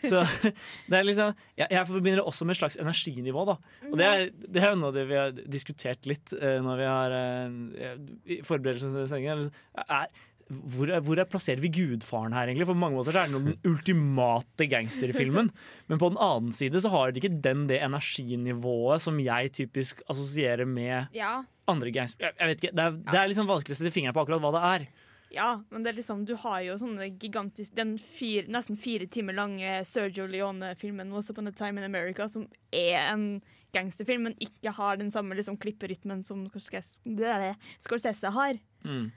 Så 0.04 0.22
det 0.90 0.98
er 0.98 1.06
liksom 1.06 1.34
Jeg, 1.58 1.68
jeg 1.72 1.88
forbinder 1.88 2.22
det 2.22 2.28
også 2.28 2.46
med 2.48 2.56
et 2.56 2.62
slags 2.62 2.78
energinivå, 2.80 3.44
da. 3.48 3.58
Og 3.90 3.98
det 4.00 4.08
er, 4.08 4.24
det 4.46 4.62
er 4.62 4.72
jo 4.72 4.80
noe 4.80 4.92
av 4.92 4.96
det 4.98 5.06
vi 5.10 5.18
har 5.18 5.36
diskutert 5.58 6.08
litt 6.10 6.34
uh, 6.38 6.58
når 6.64 6.82
vi 6.82 6.88
har 6.88 7.18
uh, 7.18 8.40
forberedelser 8.48 8.94
til 8.94 9.08
sendingen. 9.10 9.48
Er, 9.88 10.10
hvor, 10.48 10.88
hvor 11.04 11.20
er, 11.20 11.28
plasserer 11.28 11.60
vi 11.60 11.70
gudfaren 11.72 12.32
her, 12.32 12.48
egentlig? 12.48 12.68
For 12.70 12.78
mange 12.78 12.96
måter 12.96 13.16
er 13.16 13.28
det 13.28 13.36
den 13.36 13.58
ultimate 13.68 14.68
gangsterfilmen. 14.70 15.50
Men 15.90 16.00
på 16.00 16.08
den 16.12 16.20
annen 16.24 16.54
side 16.56 16.80
så 16.80 16.92
har 16.92 17.12
de 17.12 17.20
ikke 17.20 17.40
den 17.44 17.66
det 17.68 17.82
energinivået 17.84 19.04
som 19.04 19.20
jeg 19.20 19.52
typisk 19.58 20.00
assosierer 20.08 20.68
med 20.68 21.12
Ja. 21.16 21.42
andre 21.68 21.92
gangster... 21.92 22.24
Jeg, 22.24 22.38
jeg 22.40 22.50
vet 22.50 22.64
ikke, 22.64 22.76
det 22.78 22.86
er, 22.86 22.96
det 23.12 23.20
er 23.20 23.30
liksom 23.34 23.50
vanskelig 23.50 23.76
å 23.76 23.80
sette 23.82 23.92
fingeren 23.94 24.16
på 24.16 24.24
akkurat 24.24 24.44
hva 24.44 24.54
det 24.56 24.64
er. 24.72 24.88
Ja, 25.30 25.62
men 25.70 25.82
det 25.84 25.90
er 25.92 25.98
liksom, 25.98 26.22
du 26.24 26.34
har 26.40 26.62
jo 26.64 26.78
sånne 26.80 27.10
gigantiske 27.20 27.76
Den 27.76 27.98
fire, 28.00 28.46
nesten 28.48 28.78
fire 28.80 29.04
timer 29.12 29.36
lange 29.36 29.84
Sergio 29.84 30.24
Leone-filmen 30.26 31.12
Once 31.12 31.30
Upon 31.34 31.50
a 31.50 31.52
Time 31.52 31.80
in 31.82 31.84
America, 31.84 32.28
som 32.32 32.46
er 32.72 32.96
en 33.10 33.42
gangsterfilm, 33.76 34.22
men 34.24 34.36
ikke 34.40 34.72
har 34.72 34.96
den 34.96 35.10
samme 35.12 35.36
liksom, 35.36 35.58
klipperytmen 35.60 36.22
som 36.24 36.46
Scorsese 36.48 38.30
har. 38.32 38.56
Mm. 38.84 39.10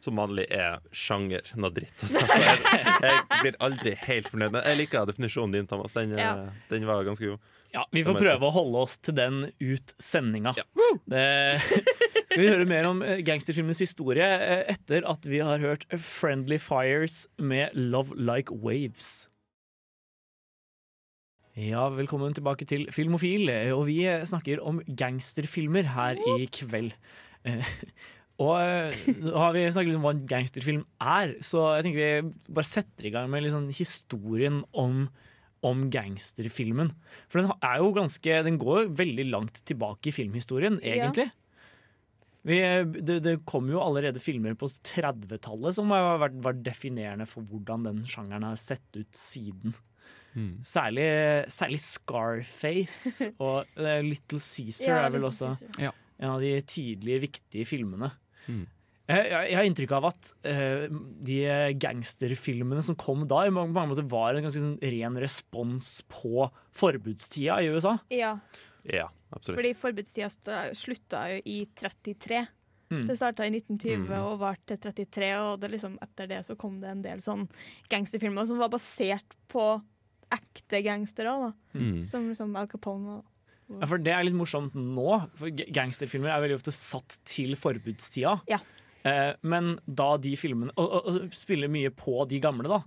Som 0.00 0.16
vanlig 0.16 0.46
er 0.54 0.78
sjanger 0.96 1.50
noe 1.60 1.74
dritt. 1.76 1.98
Altså. 2.06 2.22
Jeg, 3.00 3.16
jeg 3.18 3.40
blir 3.42 3.58
aldri 3.60 3.92
helt 4.06 4.28
fornøyd. 4.32 4.52
Men 4.54 4.62
jeg 4.64 4.78
liker 4.78 5.08
definisjonen 5.08 5.52
din, 5.58 5.66
Thomas. 5.68 5.92
Den, 5.96 6.14
eh, 6.14 6.20
Ja. 6.22 6.46
den 6.70 6.86
var 6.88 7.02
ganske 7.04 7.34
god. 7.34 7.50
Ja, 7.70 7.84
Vi 7.94 8.02
får 8.06 8.18
prøve 8.18 8.48
å 8.48 8.54
holde 8.54 8.82
oss 8.82 8.96
til 8.98 9.14
den 9.14 9.44
ut 9.62 9.94
sendinga. 10.02 10.52
Ja. 10.58 10.66
skal 12.26 12.42
vi 12.42 12.50
høre 12.50 12.66
mer 12.68 12.88
om 12.88 13.02
eh, 13.06 13.20
gangsterfilmens 13.26 13.82
historie 13.82 14.26
eh, 14.26 14.64
etter 14.72 15.06
at 15.08 15.26
vi 15.28 15.42
har 15.44 15.62
hørt 15.62 15.86
Friendly 15.94 16.58
Fires 16.62 17.24
med 17.38 17.74
Love 17.78 18.18
Like 18.18 18.54
Waves. 18.54 19.28
Ja, 21.58 21.88
velkommen 21.92 22.34
tilbake 22.34 22.66
til 22.66 22.88
Filmofil, 22.94 23.50
eh, 23.52 23.70
og 23.74 23.86
vi 23.90 24.02
snakker 24.06 24.62
om 24.66 24.82
gangsterfilmer 24.86 25.92
her 25.94 26.18
i 26.38 26.50
kveld. 26.50 26.96
Og 28.40 28.56
nå 29.20 29.32
har 29.36 29.52
vi 29.52 29.66
snakket 29.68 29.98
om 29.98 30.04
hva 30.06 30.14
en 30.16 30.26
gangsterfilm 30.28 30.84
er, 30.96 31.34
så 31.44 31.74
jeg 31.76 31.86
tenker 31.86 32.00
vi 32.00 32.52
bare 32.56 32.66
setter 32.66 33.10
i 33.10 33.12
gang 33.12 33.28
med 33.28 33.44
litt 33.44 33.52
sånn 33.52 33.68
historien 33.74 34.62
om 34.72 35.10
om 35.66 35.88
gangsterfilmen. 35.92 36.92
For 37.28 37.42
den 37.42 37.50
er 37.60 37.78
jo 37.82 37.90
ganske 37.92 38.38
Den 38.46 38.56
går 38.58 38.88
veldig 38.96 39.26
langt 39.30 39.60
tilbake 39.68 40.08
i 40.08 40.14
filmhistorien, 40.16 40.78
Ja. 40.82 40.94
egentlig. 41.10 41.30
Vi, 42.42 42.56
det, 43.04 43.18
det 43.20 43.34
kom 43.44 43.66
jo 43.68 43.82
allerede 43.84 44.16
filmer 44.24 44.54
på 44.56 44.64
30-tallet 44.70 45.74
som 45.76 45.90
har 45.92 46.16
vært, 46.22 46.38
vært 46.40 46.62
definerende 46.64 47.26
for 47.28 47.44
hvordan 47.44 47.84
den 47.84 47.98
sjangeren 48.08 48.46
har 48.48 48.56
sett 48.56 48.96
ut 48.96 49.12
siden. 49.12 49.74
Mm. 50.32 50.62
Særlig, 50.64 51.04
særlig 51.52 51.80
Scarface 51.84 53.28
og 53.44 53.66
eh, 53.76 54.00
Little 54.06 54.40
Caesar 54.40 54.88
Ja, 54.88 55.00
er 55.08 55.14
vel 55.18 55.26
også 55.28 55.50
Caesar. 55.58 55.92
en 56.20 56.30
av 56.30 56.40
de 56.40 56.54
tidlige, 56.64 57.20
viktige 57.26 57.66
filmene. 57.68 58.12
Mm. 58.48 58.64
Jeg, 59.10 59.30
jeg, 59.50 59.56
har 59.58 59.66
inntrykk 59.68 59.92
av 59.98 60.06
at 60.10 60.30
uh, 60.46 60.84
de 61.26 61.38
gangsterfilmene 61.82 62.82
som 62.86 62.96
kom 63.00 63.26
da, 63.30 63.42
i 63.46 63.52
mange, 63.54 63.74
mange 63.74 63.92
måter 63.94 64.06
var 64.10 64.34
en 64.38 64.46
ganske 64.46 64.62
sånn 64.62 64.78
ren 64.82 65.18
respons 65.20 66.00
på 66.10 66.46
forbudstida 66.78 67.60
i 67.64 67.70
USA. 67.74 67.96
Ja, 68.14 68.36
Ja, 68.86 69.10
absolutt. 69.34 69.58
fordi 69.58 69.74
forbudstida 69.76 70.30
slutta 70.78 71.26
jo 71.34 71.42
i 71.44 71.58
33. 71.76 72.46
Mm. 72.90 73.04
Det 73.06 73.16
starta 73.20 73.44
i 73.46 73.50
1920 73.52 74.08
Mm. 74.08 74.24
og 74.26 74.38
varte 74.40 74.74
til 74.74 74.92
33, 74.92 75.28
og 75.38 75.60
det 75.62 75.70
liksom, 75.76 75.98
etter 76.02 76.26
det 76.26 76.40
så 76.46 76.56
kom 76.58 76.80
det 76.80 76.88
en 76.90 77.02
del 77.02 77.20
sånn 77.22 77.44
gangsterfilmer 77.92 78.46
som 78.48 78.58
var 78.58 78.72
basert 78.72 79.36
på 79.48 79.66
ekte 80.30 80.80
gangstere. 80.82 81.30
da. 81.30 81.52
Mm. 81.78 82.06
Som 82.06 82.28
liksom 82.30 82.56
Al 82.56 82.66
Capone 82.66 83.18
og 83.18 83.24
Ja, 83.70 83.86
for 83.86 83.98
det 84.02 84.10
er 84.10 84.24
litt 84.26 84.34
morsomt 84.34 84.74
nå, 84.74 85.28
for 85.38 85.46
gangsterfilmer 85.50 86.32
er 86.34 86.42
veldig 86.42 86.56
ofte 86.58 86.72
satt 86.74 87.20
til 87.24 87.54
forbudstida. 87.54 88.40
Ja. 88.50 88.58
Eh, 89.04 89.32
men 89.48 89.78
da 89.86 90.16
de 90.20 90.34
filmene 90.36 90.74
og, 90.76 90.90
og, 90.98 91.06
og 91.24 91.32
spiller 91.36 91.70
mye 91.72 91.88
på 91.96 92.26
de 92.28 92.40
gamle, 92.44 92.68
da. 92.68 92.82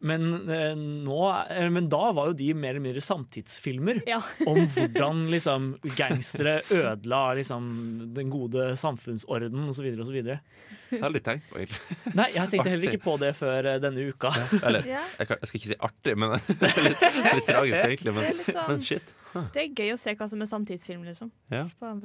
Men, 0.00 0.28
eh, 0.48 0.76
nå, 0.78 1.16
eh, 1.50 1.66
men 1.74 1.88
da 1.90 2.12
var 2.14 2.28
jo 2.30 2.36
de 2.38 2.52
mer 2.54 2.70
eller 2.76 2.84
mindre 2.84 3.00
samtidsfilmer 3.02 3.98
Ja. 4.06 4.20
om 4.46 4.60
hvordan 4.70 5.24
liksom, 5.32 5.72
gangstere 5.98 6.60
ødela 6.70 7.34
liksom, 7.34 7.66
den 8.14 8.30
gode 8.30 8.76
samfunnsorden 8.78 9.66
osv. 9.68 9.88
osv. 10.04 10.20
Det 10.22 10.38
har 10.38 11.02
jeg 11.08 11.16
litt 11.16 11.26
tenkt 11.26 11.50
på, 11.50 11.58
egentlig. 11.58 11.98
Nei, 12.14 12.28
jeg 12.36 12.52
tenkte 12.54 12.70
heller 12.70 12.92
ikke 12.92 13.02
på 13.08 13.16
det 13.24 13.32
før 13.36 13.68
denne 13.82 14.06
uka. 14.12 14.30
Eller, 14.62 14.86
Ja. 14.86 15.02
jeg, 15.18 15.26
kan, 15.32 15.42
jeg 15.42 15.50
skal 15.50 15.60
ikke 15.60 15.72
si 15.74 15.80
artig, 15.90 16.16
men 16.22 16.38
det 16.62 16.70
er 16.70 16.86
litt, 16.86 17.04
litt 17.42 17.50
tragisk, 17.50 17.82
egentlig. 17.90 18.14
Det 18.14 18.22
er 18.22 18.30
Men, 18.30 18.38
litt 18.44 18.54
sånn 18.54 18.70
men 18.70 18.86
shit. 18.92 19.14
Det 19.52 19.64
er 19.66 19.74
gøy 19.82 19.92
å 19.92 19.98
se 20.00 20.14
hva 20.16 20.30
som 20.30 20.40
er 20.46 20.48
samtidsfilm, 20.54 21.02
liksom. 21.10 21.34
Ja. 21.52 21.66
På 21.82 21.90
en 21.90 21.98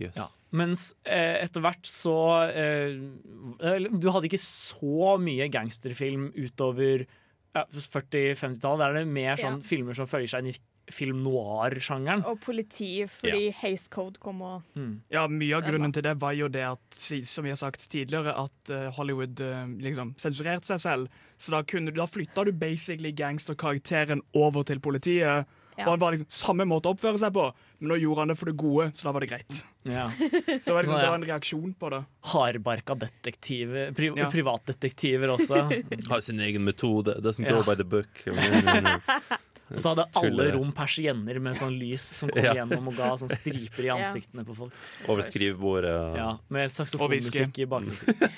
Jøss. 0.00 0.16
Ja. 0.16 0.28
Mens 0.56 0.94
eh, 1.04 1.42
etter 1.42 1.60
hvert 1.64 1.88
så 1.90 2.14
eh, 2.48 3.88
Du 3.98 4.06
hadde 4.14 4.28
ikke 4.28 4.38
så 4.40 5.16
mye 5.20 5.48
gangsterfilm 5.52 6.30
utover 6.36 7.06
ja, 7.56 7.64
40-50-tallet. 7.72 8.78
Der 8.82 8.88
er 8.90 8.98
det 9.02 9.06
mer 9.10 9.36
sånn 9.40 9.60
Ja. 9.60 9.66
filmer 9.66 9.94
som 9.96 10.06
følger 10.08 10.28
seg 10.34 10.44
inn 10.44 10.52
i 10.54 10.58
film 10.92 11.18
noir-sjangeren. 11.24 12.20
Og 12.30 12.38
politi, 12.44 13.06
fordi 13.10 13.48
Haze 13.58 13.88
Code 13.90 14.20
kom 14.22 14.40
og 14.46 14.62
Mm. 14.76 15.00
Ja, 15.10 15.26
Mye 15.26 15.56
av 15.56 15.64
grunnen 15.66 15.92
til 15.92 16.02
det 16.02 16.12
var 16.20 16.32
jo 16.32 16.46
det 16.48 16.62
at, 16.62 16.80
som 17.26 17.42
vi 17.42 17.50
har 17.50 17.56
sagt 17.58 17.88
tidligere, 17.90 18.36
at 18.38 18.70
eh, 18.70 18.90
Hollywood 18.94 19.40
eh, 19.40 19.66
liksom 19.82 20.14
sensurerte 20.16 20.66
seg 20.66 20.78
selv. 20.78 21.08
Så 21.38 21.50
da, 21.50 21.62
kunne, 21.64 21.90
da 21.90 22.06
flytta 22.06 22.44
du 22.44 22.52
basically 22.52 23.10
gangsterkarakteren 23.12 24.22
over 24.34 24.62
til 24.62 24.78
politiet. 24.78 25.46
Og 25.76 25.90
han 25.92 26.00
var 26.00 26.14
liksom 26.14 26.28
samme 26.32 26.64
måte 26.64 26.88
å 26.88 26.94
oppføre 26.96 27.18
seg 27.20 27.34
på, 27.36 27.42
men 27.80 27.90
nå 27.92 27.98
gjorde 28.00 28.22
han 28.24 28.30
det 28.32 28.36
for 28.40 28.48
det 28.48 28.54
gode, 28.56 28.86
så 28.96 29.08
da 29.08 29.12
var 29.12 29.20
det 29.24 29.28
greit. 29.28 29.58
Ja. 29.84 30.06
Så 30.16 30.22
det 30.22 30.72
var, 30.72 30.82
liksom, 30.82 30.94
Sånn, 30.94 30.96
ja. 30.96 31.02
det 31.04 31.10
var 31.12 31.18
en 31.20 31.26
reaksjon 31.28 31.74
på 31.78 31.90
det. 31.92 32.00
Hardbarka 32.32 32.96
detektiver, 33.02 33.92
pri 33.94 34.08
Ja. 34.16 34.30
privatdetektiver 34.32 35.34
også. 35.36 35.60
Har 36.10 36.24
sin 36.24 36.40
egen 36.40 36.64
metode. 36.64 37.18
Doesn't 37.22 37.44
Ja. 37.46 37.52
go 37.58 37.62
by 37.68 37.76
the 37.76 37.84
book. 37.84 38.08
Og 39.66 39.80
så 39.82 39.90
hadde 39.92 40.04
alle 40.14 40.44
rom 40.54 40.68
persienner 40.74 41.40
med 41.42 41.56
sånn 41.58 41.74
lys 41.78 42.02
som 42.20 42.30
kom 42.30 42.44
Ja. 42.44 42.52
gjennom 42.60 42.86
og 42.86 42.94
ga 42.96 43.08
sånn 43.18 43.32
striper 43.34 43.82
i 43.88 43.90
ansiktene 43.96 44.44
på 44.46 44.54
folk. 44.54 44.74
Over 45.10 45.26
skrivebordet. 45.26 45.94
Ja, 46.16 46.28
med 46.54 46.70
saksofonmusikk 46.70 47.58
i 47.58 47.66
bakgrunnen. 47.66 48.28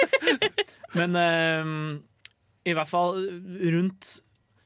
Men 0.97 1.16
um, 1.20 2.03
i 2.64 2.72
hvert 2.72 2.89
fall 2.89 3.20
rundt 3.74 4.22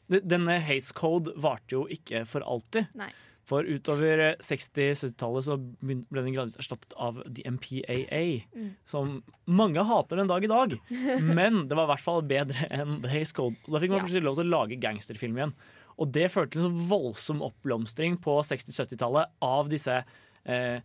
Denne 0.08 0.58
Haze 0.60 0.92
Code 0.94 1.32
varte 1.36 1.76
jo 1.76 1.84
ikke 1.90 2.24
for 2.28 2.40
alltid. 2.42 2.88
Nei. 2.98 3.10
For 3.48 3.66
utover 3.66 4.20
eh, 4.22 4.34
60-70-tallet 4.38 5.44
så 5.48 5.56
ble 5.58 6.22
den 6.22 6.34
gradvis 6.34 6.54
erstattet 6.62 6.92
av 6.96 7.18
The 7.26 7.42
MPAA, 7.50 8.44
Mm. 8.54 8.68
som 8.86 9.22
mange 9.46 9.82
hater 9.84 10.16
den 10.20 10.28
dag 10.30 10.44
i 10.44 10.50
dag. 10.52 10.76
Men 11.22 11.64
det 11.68 11.74
var 11.76 11.88
i 11.88 11.92
hvert 11.94 12.04
fall 12.04 12.22
bedre 12.22 12.68
enn 12.70 13.00
The 13.02 13.10
Haze 13.10 13.34
Code. 13.34 13.56
Så 13.66 13.74
da 13.74 13.80
fikk 13.82 13.90
man 13.96 14.06
Ja. 14.06 14.20
lov 14.22 14.36
til 14.38 14.46
å 14.46 14.52
lage 14.52 14.78
gangsterfilm 14.80 15.36
igjen. 15.40 15.54
Og 15.98 16.12
det 16.14 16.30
førte 16.32 16.52
til 16.54 16.62
en 16.62 16.70
sånn 16.70 16.88
voldsom 16.88 17.42
oppblomstring 17.44 18.16
på 18.22 18.38
60-70-tallet 18.46 19.26
av 19.42 19.68
disse 19.68 19.98
eh, 20.46 20.78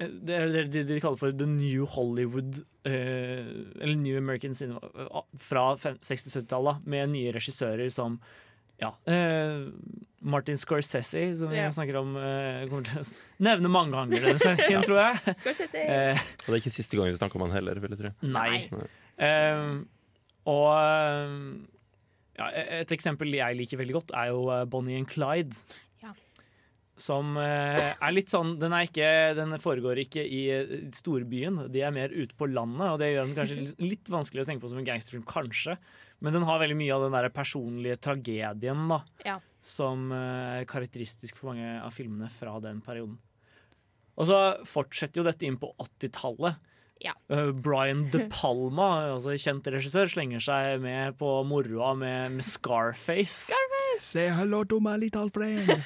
det 0.00 0.34
er 0.34 0.48
det 0.50 0.62
de, 0.72 0.84
de 0.88 1.00
kaller 1.02 1.18
for 1.20 1.34
The 1.36 1.46
New 1.46 1.84
Hollywood 1.86 2.56
eh, 2.88 3.50
Eller 3.78 3.94
New 4.00 4.16
American 4.18 4.54
Cinema 4.56 4.80
eh, 4.82 5.20
fra 5.38 5.66
60-70-tallet, 5.78 6.80
med 6.90 7.12
nye 7.12 7.32
regissører 7.36 7.90
som 7.92 8.16
ja, 8.82 8.88
eh, 9.06 9.68
Martin 10.26 10.56
Scorsese, 10.58 11.20
som 11.38 11.52
vi 11.52 11.60
jeg 11.60 11.74
snakker 11.76 12.00
om 12.00 12.16
eh, 12.18 12.64
kommer 12.70 12.88
til 12.88 12.98
å 12.98 13.04
nevne 13.46 13.70
mange 13.70 13.94
ganger 13.94 14.24
denne 14.26 14.42
sendingen, 14.42 14.82
tror 14.88 14.98
jeg. 15.04 15.34
Scorsese. 15.44 15.84
Eh, 15.84 16.24
Og 16.42 16.48
det 16.48 16.56
er 16.56 16.62
ikke 16.64 16.74
siste 16.74 16.98
gang 16.98 17.12
vi 17.12 17.20
snakker 17.20 17.38
om 17.38 17.44
han 17.46 17.54
heller, 17.60 17.78
vil 17.84 17.94
jeg 17.94 18.00
tro. 18.02 18.12
nei. 18.26 18.64
Nei. 18.72 18.88
Eh, 19.22 19.76
og 20.50 20.66
eh, 20.74 21.36
ja, 22.40 22.48
et 22.80 22.96
eksempel 22.96 23.30
jeg 23.36 23.60
liker 23.60 23.78
veldig 23.84 23.94
godt, 24.00 24.14
er 24.18 24.32
jo 24.32 24.48
eh, 24.50 24.64
Bonnie 24.72 24.98
and 24.98 25.06
Clyde. 25.12 25.54
Som 27.02 27.34
eh, 27.40 27.88
er 27.96 28.12
litt 28.14 28.30
sånn 28.30 28.52
den, 28.60 28.74
er 28.76 28.86
ikke, 28.86 29.06
den 29.38 29.56
foregår 29.62 29.98
ikke 30.04 30.22
i 30.22 30.42
eh, 30.54 30.72
storbyen, 30.94 31.64
de 31.72 31.82
er 31.82 31.94
mer 31.94 32.12
ute 32.14 32.36
på 32.38 32.46
landet. 32.52 32.84
Og 32.92 33.00
det 33.02 33.08
gjør 33.12 33.26
den 33.26 33.36
kanskje 33.38 33.56
litt, 33.62 33.80
litt 33.94 34.12
vanskelig 34.12 34.44
å 34.44 34.48
tenke 34.50 34.62
på 34.62 34.70
som 34.70 34.82
en 34.82 34.86
gangsterfilm, 34.86 35.24
kanskje. 35.26 35.74
Men 36.22 36.36
den 36.36 36.46
har 36.46 36.60
veldig 36.62 36.76
mye 36.78 36.94
av 36.94 37.06
den 37.08 37.16
der 37.16 37.32
personlige 37.34 37.98
tragedien 38.04 38.84
da, 38.92 39.00
Ja. 39.26 39.38
som 39.66 40.12
eh, 40.14 40.60
er 40.62 40.68
karakteristisk 40.70 41.40
for 41.40 41.50
mange 41.50 41.74
av 41.82 41.90
filmene 41.96 42.30
fra 42.30 42.54
den 42.62 42.78
perioden. 42.84 43.18
Og 44.20 44.28
så 44.28 44.38
fortsetter 44.68 45.22
jo 45.22 45.26
dette 45.26 45.48
inn 45.48 45.56
på 45.58 45.72
80-tallet. 45.80 46.60
Ja. 47.02 47.12
Eh, 47.34 47.50
Brian 47.52 48.04
De 48.12 48.26
Palma, 48.30 48.88
altså 49.16 49.34
kjent 49.40 49.66
regissør, 49.74 50.06
slenger 50.10 50.40
seg 50.44 50.80
med 50.84 51.16
på 51.20 51.28
moroa 51.48 51.94
med, 51.98 52.30
med 52.38 52.46
Scarface. 52.46 53.52
Say 54.02 54.28
hello 54.32 54.62
to 54.64 54.80
my 54.82 54.96
little 55.00 55.30
friend. 55.34 55.68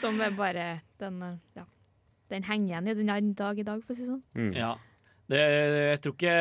Som 0.00 0.20
er 0.24 0.30
bare 0.36 0.70
den 1.02 1.22
eh, 1.22 1.36
Ja. 1.58 1.64
Den 2.28 2.44
henger 2.44 2.68
igjen 2.74 2.88
i 2.92 2.94
den 2.98 3.30
dag 3.32 3.58
i 3.58 3.64
dag, 3.64 3.80
for 3.80 3.94
å 3.94 3.96
si 3.96 4.02
det 4.04 4.10
sånn. 4.10 4.20
Mm. 4.36 4.50
Ja. 4.52 4.74
Det, 5.32 5.38
jeg 5.40 6.00
tror 6.04 6.12
ikke 6.18 6.34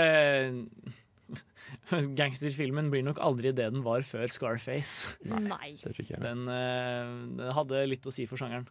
Gangsterfilmen 2.20 2.90
blir 2.92 3.06
nok 3.08 3.20
aldri 3.24 3.54
det 3.56 3.70
den 3.72 3.84
var 3.86 4.04
før 4.04 4.28
Scarface. 4.32 5.14
Nei. 5.24 5.78
Det 5.80 5.94
tror 5.94 6.04
ikke 6.04 6.18
jeg. 6.18 6.24
Den, 6.26 6.44
eh, 6.52 7.08
den 7.40 7.54
hadde 7.56 7.86
litt 7.88 8.08
å 8.08 8.12
si 8.14 8.26
for 8.28 8.36
sjangeren. 8.40 8.68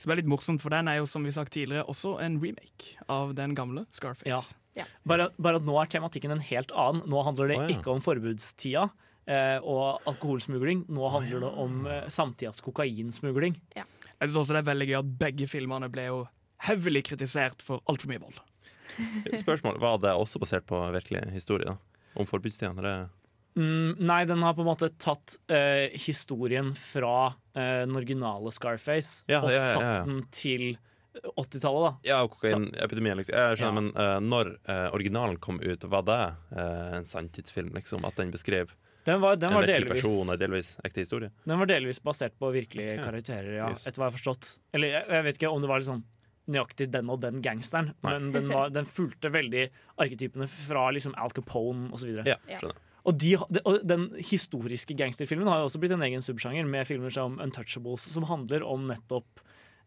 Som 0.00 0.10
er 0.10 0.20
litt 0.20 0.28
morsomt, 0.30 0.62
for 0.62 0.74
den 0.74 0.88
er 0.90 0.98
jo 0.98 1.06
som 1.08 1.24
vi 1.26 1.32
sagt 1.34 1.54
tidligere 1.54 1.86
også 1.90 2.16
en 2.24 2.40
remake 2.42 2.96
av 3.10 3.34
den 3.38 3.54
gamle 3.54 3.84
Scarface. 3.94 4.56
Ja. 4.74 4.86
Bare, 5.06 5.28
bare 5.38 5.60
at 5.60 5.66
nå 5.66 5.76
er 5.78 5.90
tematikken 5.90 6.34
en 6.34 6.42
helt 6.42 6.74
annen. 6.74 7.04
Nå 7.10 7.22
handler 7.26 7.52
det 7.52 7.58
oh, 7.60 7.66
ja. 7.68 7.76
ikke 7.76 7.92
om 7.92 8.02
forbudstida 8.02 8.88
eh, 9.30 9.58
og 9.62 10.02
alkoholsmugling. 10.10 10.86
Nå 10.94 11.10
handler 11.14 11.46
det 11.46 11.52
om 11.62 11.84
eh, 11.86 12.08
samtidas 12.10 12.58
kokainsmugling. 12.64 13.58
Jeg 13.76 13.86
synes 14.26 14.40
også 14.42 14.56
det 14.56 14.64
er 14.64 14.70
veldig 14.72 14.90
gøy 14.90 14.98
at 14.98 15.14
begge 15.22 15.48
filmene 15.50 15.90
ble 15.92 16.08
jo 16.08 16.24
hevelig 16.66 17.04
kritisert 17.10 17.62
for 17.62 17.82
altfor 17.90 18.10
mye 18.10 18.22
vold. 18.22 18.42
Spørsmål, 19.44 19.78
Var 19.82 20.00
det 20.02 20.14
også 20.14 20.40
basert 20.42 20.66
på 20.66 20.78
virkelig 20.94 21.26
historie? 21.34 21.70
da? 21.70 21.78
Om 22.14 22.26
forbudstida? 22.30 22.74
Mm, 23.56 23.94
nei, 24.02 24.24
den 24.26 24.42
har 24.42 24.54
på 24.56 24.64
en 24.64 24.66
måte 24.66 24.88
tatt 24.98 25.36
eh, 25.52 25.92
historien 26.02 26.72
fra 26.74 27.28
eh, 27.54 27.84
den 27.84 27.94
originale 27.94 28.50
Scarface 28.50 29.22
Ja, 29.30 29.44
og 29.44 29.52
ja, 29.52 29.60
ja, 29.60 29.66
ja. 29.68 29.72
satt 29.76 30.08
den 30.08 30.24
til 30.34 30.64
80-tallet. 31.14 31.84
da. 31.84 31.90
Ja, 32.08 32.16
og 32.26 32.32
kokainepidemien, 32.34 33.20
liksom. 33.20 33.36
Jeg 33.38 33.58
skjønner, 33.60 33.68
Ja. 33.70 33.80
men 33.80 33.90
eh, 33.94 34.16
når 34.26 34.50
eh, 34.66 34.88
originalen 34.96 35.36
kom 35.38 35.60
ut, 35.62 35.84
var 35.86 36.02
det 36.08 36.16
eh, 36.58 36.96
en 36.98 37.04
sanntidsfilm? 37.06 37.70
liksom? 37.78 38.02
At 38.08 38.16
den 38.18 38.32
beskrev 38.34 38.72
Den 39.06 39.20
var, 39.22 39.36
den 39.36 39.50
en 39.52 39.54
var, 39.60 39.68
virkelig 39.68 39.86
delvis, 39.86 40.02
person 40.02 40.32
og 40.34 40.40
delvis 40.40 40.72
ekte 40.84 41.04
historie? 41.04 41.30
den 41.44 41.58
var 41.60 41.66
delvis 41.70 42.00
basert 42.02 42.34
på 42.40 42.50
virkelige 42.54 42.96
okay. 42.98 43.04
karakterer, 43.06 43.52
ja, 43.60 43.68
Yes. 43.70 43.86
etter 43.86 44.00
hva 44.00 44.08
jeg 44.08 44.14
har 44.14 44.18
forstått. 44.18 44.50
Eller 44.74 44.88
jeg, 44.96 45.06
jeg 45.14 45.24
vet 45.28 45.38
ikke 45.38 45.52
om 45.54 45.62
det 45.62 45.70
var 45.70 45.78
liksom 45.84 46.02
nøyaktig 46.50 46.90
den 46.92 47.08
og 47.14 47.20
den 47.22 47.38
gangsteren, 47.40 47.92
Nei. 48.02 48.10
men 48.18 48.32
den, 48.34 48.48
var, 48.50 48.68
den 48.74 48.84
fulgte 48.84 49.30
veldig 49.32 49.68
arketypene 50.02 50.48
fra 50.50 50.88
liksom 50.92 51.14
Al 51.16 51.30
Capone 51.36 51.92
osv. 51.94 52.18
Ja. 52.26 52.36
skjønner. 52.50 52.82
Og, 53.04 53.16
de, 53.20 53.34
og 53.36 53.82
den 53.84 54.06
historiske 54.16 54.96
gangsterfilmen 54.96 55.48
har 55.50 55.60
jo 55.60 55.68
også 55.68 55.80
blitt 55.82 55.92
en 55.92 56.04
egen 56.06 56.24
subsjanger, 56.24 56.64
med 56.64 56.88
filmer 56.88 57.12
som 57.12 57.36
Untouchables, 57.42 58.06
som 58.14 58.24
handler 58.30 58.64
om 58.64 58.86
nettopp 58.88 59.42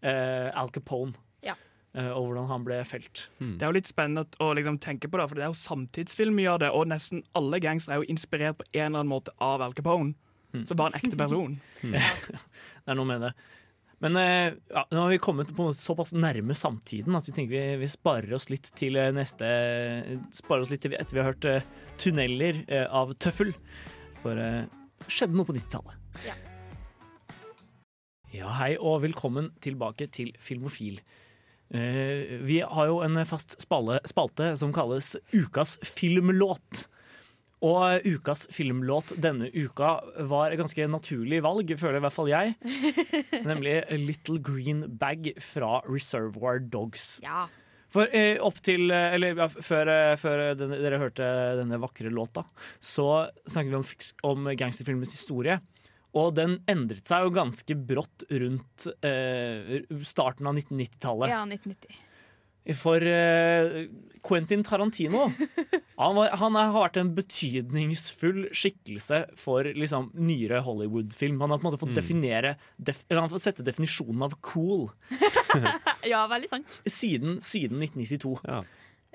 eh, 0.05 0.53
Al 0.53 0.69
Capone. 0.75 1.17
Ja. 1.45 1.55
eh, 1.97 2.11
og 2.11 2.29
hvordan 2.29 2.49
han 2.51 2.67
ble 2.67 2.77
felt. 2.85 3.27
Det 3.41 3.65
er 3.65 3.71
jo 3.71 3.77
litt 3.79 3.89
spennende 3.89 4.27
å 4.43 4.51
liksom 4.57 4.77
tenke 4.83 5.09
på 5.09 5.17
det, 5.17 5.27
for 5.31 5.39
det 5.39 5.47
er 5.47 5.51
jo 5.53 5.57
samtidsfilm 5.63 6.37
mye 6.37 6.53
av 6.53 6.61
det, 6.61 6.71
og 6.77 6.89
nesten 6.93 7.25
alle 7.37 7.61
gangstere 7.63 7.97
er 7.97 8.05
jo 8.05 8.13
inspirert 8.13 8.61
på 8.61 8.69
en 8.69 8.85
eller 8.85 9.01
annen 9.01 9.15
måte 9.15 9.33
av 9.41 9.65
Al 9.65 9.73
Capone. 9.77 10.13
Mm. 10.53 10.67
Så 10.69 10.77
bare 10.77 10.93
en 10.93 11.01
ekte 11.01 11.17
person. 11.19 11.57
Det 11.91 12.93
er 12.93 12.95
noe 12.95 13.09
med 13.09 13.25
det. 13.25 13.33
Men 13.99 14.15
eh, 14.21 14.53
ja, 14.69 14.83
nå 14.93 15.01
har 15.01 15.09
vi 15.09 15.17
kommet 15.17 15.49
på 15.57 15.71
såpass 15.73 16.13
nærme 16.13 16.53
samtiden 16.55 17.17
at 17.17 17.27
vi 17.27 17.33
tenker 17.33 17.55
vi, 17.55 17.79
vi 17.81 17.89
sparer 17.89 18.35
oss 18.37 18.49
litt 18.51 18.69
til 18.77 18.97
eh, 18.99 19.09
neste 19.15 19.47
Sparer 20.37 20.65
oss 20.65 20.73
litt 20.73 20.83
til 20.85 20.93
etter 20.93 21.17
vi 21.17 21.23
har 21.23 21.31
hørt 21.31 21.47
eh, 21.49 21.65
'Tunneler' 21.97 22.63
eh, 22.67 22.85
av 22.85 23.13
Tøffel. 23.17 23.53
For 24.21 24.37
eh, 24.37 24.65
det 25.03 25.13
skjedde 25.13 25.37
noe 25.37 25.47
på 25.47 25.55
90-tallet. 25.57 25.95
Ja. 26.27 26.35
Ja, 28.33 28.51
hei 28.59 28.73
og 28.77 29.01
velkommen 29.05 29.53
tilbake 29.63 30.09
til 30.13 30.33
Filmofil. 30.39 30.99
Eh, 31.73 32.37
vi 32.45 32.59
har 32.61 32.89
jo 32.91 32.99
en 33.03 33.17
fast 33.25 33.57
spalte, 33.63 34.01
spalte 34.07 34.51
som 34.59 34.75
kalles 34.75 35.15
Ukas 35.33 35.77
filmlåt. 35.83 36.87
Og 37.65 38.05
ukas 38.05 38.43
filmlåt 38.53 39.15
denne 39.17 39.47
uka 39.49 39.95
var 40.29 40.51
et 40.53 40.59
ganske 40.59 40.85
naturlig 40.93 41.39
valg, 41.41 41.71
føler 41.79 41.97
i 41.97 42.03
hvert 42.05 42.13
fall 42.13 42.29
jeg. 42.29 42.53
Nemlig 43.49 43.79
Little 43.97 44.37
Green 44.45 44.83
Bag 44.99 45.31
fra 45.41 45.79
Reservoir 45.87 46.61
Dogs. 46.61 47.15
Ja. 47.25 47.47
For 47.93 48.11
eh, 48.11 48.35
opp 48.43 48.59
til 48.65 48.91
eh, 48.91 49.15
Eller 49.15 49.37
ja, 49.37 49.47
før, 49.47 49.91
eh, 49.93 50.15
før 50.19 50.43
den, 50.59 50.75
dere 50.75 50.99
hørte 51.01 51.27
denne 51.59 51.79
vakre 51.81 52.11
låta, 52.13 52.43
så 52.79 53.27
snakket 53.47 53.71
vi 53.71 53.79
om, 53.79 53.87
om 54.31 54.51
gangsterfilmens 54.59 55.15
historie. 55.15 55.59
Og 56.17 56.33
den 56.37 56.57
endret 56.71 57.07
seg 57.07 57.25
jo 57.25 57.33
ganske 57.35 57.77
brått 57.87 58.25
rundt 58.31 58.87
eh, 59.05 59.83
starten 60.07 60.49
av 60.49 60.57
1990-tallet. 60.57 61.33
ja, 61.33 61.41
1990. 61.45 62.03
For 62.75 62.99
eh, 62.99 63.85
Quentin 64.27 64.63
Tarantino 64.65 65.27
han, 65.29 66.15
var, 66.17 66.33
han 66.35 66.55
er- 66.59 66.71
har 66.73 66.81
vært 66.89 66.97
en 66.99 67.13
betydningsfull 67.15 68.49
skikkelse 68.51 69.21
for 69.39 69.63
liksom, 69.71 70.09
nyere 70.19 70.59
Hollywood-film. 70.65 71.39
Han 71.41 71.53
har 71.53 71.61
på 71.61 71.67
en 71.67 71.69
måte 71.71 71.79
fått 71.79 71.95
definere 71.95 72.55
def, 72.75 73.05
eller 73.07 73.21
han 73.21 73.29
har 73.29 73.35
fått 73.37 73.45
sette 73.45 73.63
definisjonen 73.63 74.25
av 74.27 74.35
cool 74.41 74.89
Ja, 76.11 76.25
veldig 76.27 76.49
sant. 76.51 76.75
siden, 76.87 77.39
siden 77.43 77.79
1992. 77.85 78.35
Ja. 78.47 78.59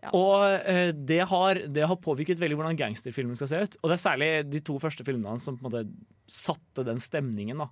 Ja. 0.03 0.11
Og 0.18 0.48
eh, 0.66 0.90
det, 0.96 1.20
har, 1.30 1.61
det 1.70 1.84
har 1.86 2.00
påvirket 2.03 2.40
veldig 2.42 2.57
hvordan 2.59 2.78
gangsterfilmen 2.80 3.36
skal 3.38 3.50
se 3.53 3.61
ut. 3.62 3.76
Og 3.84 3.92
det 3.92 3.94
er 4.00 4.03
særlig 4.03 4.30
de 4.50 4.59
to 4.66 4.74
første 4.82 5.05
filmene 5.07 5.30
hans 5.30 5.44
som 5.46 5.55
på 5.61 5.68
en 5.68 5.70
måte 5.70 5.84
satte 6.26 6.82
den 6.88 6.98
stemningen. 6.98 7.61
da 7.62 7.68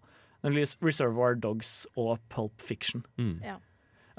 Nemlig 0.47 0.69
Reservoir 0.81 1.35
Dogs 1.43 1.89
og 1.99 2.21
Pulp 2.31 2.63
Fiction. 2.63 3.03
Mm. 3.19 3.41
Ja. 3.49 3.57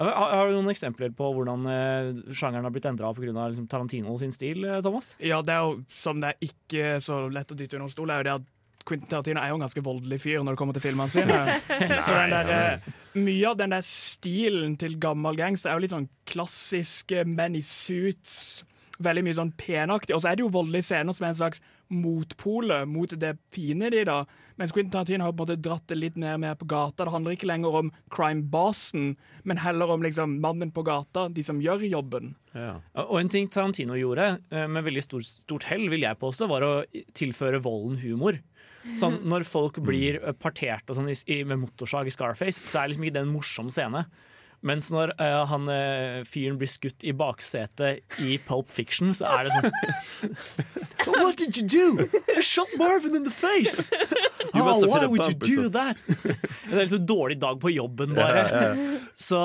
Har, 0.02 0.32
har 0.34 0.50
du 0.50 0.56
noen 0.56 0.72
eksempler 0.74 1.12
på 1.16 1.28
hvordan 1.36 1.68
eh, 1.70 2.22
sjangeren 2.34 2.66
har 2.66 2.74
blitt 2.74 2.88
endra 2.90 3.12
pga. 3.14 3.50
Liksom, 3.52 3.68
Tarantino 3.70 4.16
sin 4.18 4.34
stil, 4.34 4.64
eh, 4.66 4.80
Thomas? 4.82 5.14
Ja, 5.22 5.42
det 5.46 5.54
er 5.54 5.68
jo 5.68 5.76
som 5.92 6.22
det 6.24 6.34
er 6.34 6.50
ikke 6.50 6.98
så 7.04 7.24
lett 7.30 7.54
å 7.54 7.58
dytte 7.60 7.78
under 7.78 7.94
stol, 7.94 8.14
er 8.14 8.24
jo 8.24 8.28
det 8.30 8.36
at 8.40 8.50
Quentin 8.88 9.12
Tarantino 9.12 9.42
er 9.42 9.52
jo 9.52 9.60
en 9.60 9.66
ganske 9.66 9.84
voldelig 9.86 10.18
fyr 10.24 10.42
når 10.42 10.56
det 10.56 10.62
kommer 10.62 10.78
til 10.78 10.86
filmene 10.88 11.14
sine. 11.14 11.38
så 12.08 12.16
den 12.18 12.34
der, 12.34 12.52
eh, 12.56 12.90
mye 13.22 13.52
av 13.52 13.60
den 13.60 13.76
der 13.76 13.86
stilen 13.86 14.78
til 14.82 14.98
gammel 15.02 15.38
gangs 15.38 15.68
er 15.68 15.78
jo 15.78 15.86
litt 15.86 15.94
sånn 15.94 16.10
klassiske 16.30 17.26
men 17.30 17.60
i 17.60 17.64
suits. 17.66 18.64
Veldig 19.02 19.26
mye 19.28 19.38
sånn 19.38 19.54
penaktig. 19.58 20.16
Og 20.16 20.24
så 20.24 20.32
er 20.32 20.40
det 20.40 20.46
jo 20.46 20.54
voldelige 20.54 20.90
scener 20.90 21.18
som 21.18 21.28
er 21.28 21.36
en 21.36 21.42
slags 21.44 21.62
motpole 21.92 22.84
mot 22.90 23.14
det 23.20 23.36
fine 23.54 23.92
de, 23.94 24.04
da. 24.08 24.22
Mens 24.60 24.74
Quentin 24.76 24.92
Tarantino 24.94 25.26
har 25.26 25.34
på 25.34 25.42
en 25.42 25.46
måte 25.46 25.62
dratt 25.64 25.88
det 25.90 25.98
litt 25.98 26.18
ned 26.22 26.42
mer 26.44 26.58
på 26.60 26.68
gata. 26.70 27.06
Det 27.06 27.14
handler 27.14 27.36
ikke 27.36 27.50
lenger 27.50 27.78
om 27.82 27.92
crime-basen, 28.14 29.16
men 29.48 29.62
heller 29.62 29.92
om 29.94 30.06
liksom 30.06 30.38
mannen 30.44 30.74
på 30.74 30.84
gata, 30.88 31.28
de 31.34 31.44
som 31.46 31.62
gjør 31.64 31.86
jobben. 31.88 32.36
Ja. 32.54 32.76
Og 33.08 33.18
en 33.22 33.32
ting 33.32 33.50
Tarantino 33.52 33.98
gjorde 34.00 34.36
eh, 34.52 34.68
med 34.68 34.86
veldig 34.88 35.06
stort, 35.06 35.28
stort 35.28 35.68
hell, 35.72 35.88
vil 35.92 36.06
jeg 36.06 36.20
påstå, 36.22 36.50
var 36.52 36.68
å 36.68 36.74
tilføre 37.18 37.62
volden 37.64 38.00
humor. 38.04 38.42
Sånn, 39.00 39.22
når 39.32 39.48
folk 39.50 39.82
blir 39.86 40.22
eh, 40.22 40.36
partert 40.38 40.90
og 40.90 41.00
sånn 41.00 41.12
i, 41.12 41.42
med 41.48 41.64
motorsag 41.64 42.10
i 42.10 42.14
Scarface, 42.14 42.66
så 42.66 42.82
er 42.84 42.92
liksom 42.92 43.08
ikke 43.08 43.18
det 43.20 43.26
en 43.26 43.34
morsom 43.34 43.72
scene. 43.74 44.06
Mens 44.62 44.92
når 44.94 45.16
uh, 45.18 45.42
han 45.50 45.70
eh, 45.74 46.20
fyren 46.30 46.60
blir 46.62 46.70
skutt 46.70 47.02
i 47.02 47.14
baksetet 47.18 48.20
i 48.22 48.36
Pulp 48.46 48.70
Fiction, 48.70 49.10
så 49.18 49.32
er 49.40 49.48
det 49.48 49.56
sånn 49.56 50.36
What 51.16 51.42
did 51.42 51.58
you 51.58 51.66
do? 51.66 52.06
I 52.30 52.44
shot 52.46 52.70
Marvin 52.78 53.18
in 53.18 53.26
the 53.26 53.34
face! 53.34 53.90
Oh, 54.54 54.66
why 54.84 55.06
would 55.06 55.24
you 55.30 55.34
do 55.34 55.70
that? 55.70 55.96
det 56.12 56.74
er 56.74 56.82
liksom 56.82 56.98
en 57.00 57.06
dårlig 57.08 57.38
dag 57.40 57.60
på 57.62 57.70
jobben, 57.72 58.12
bare. 58.18 58.42
Så 59.16 59.40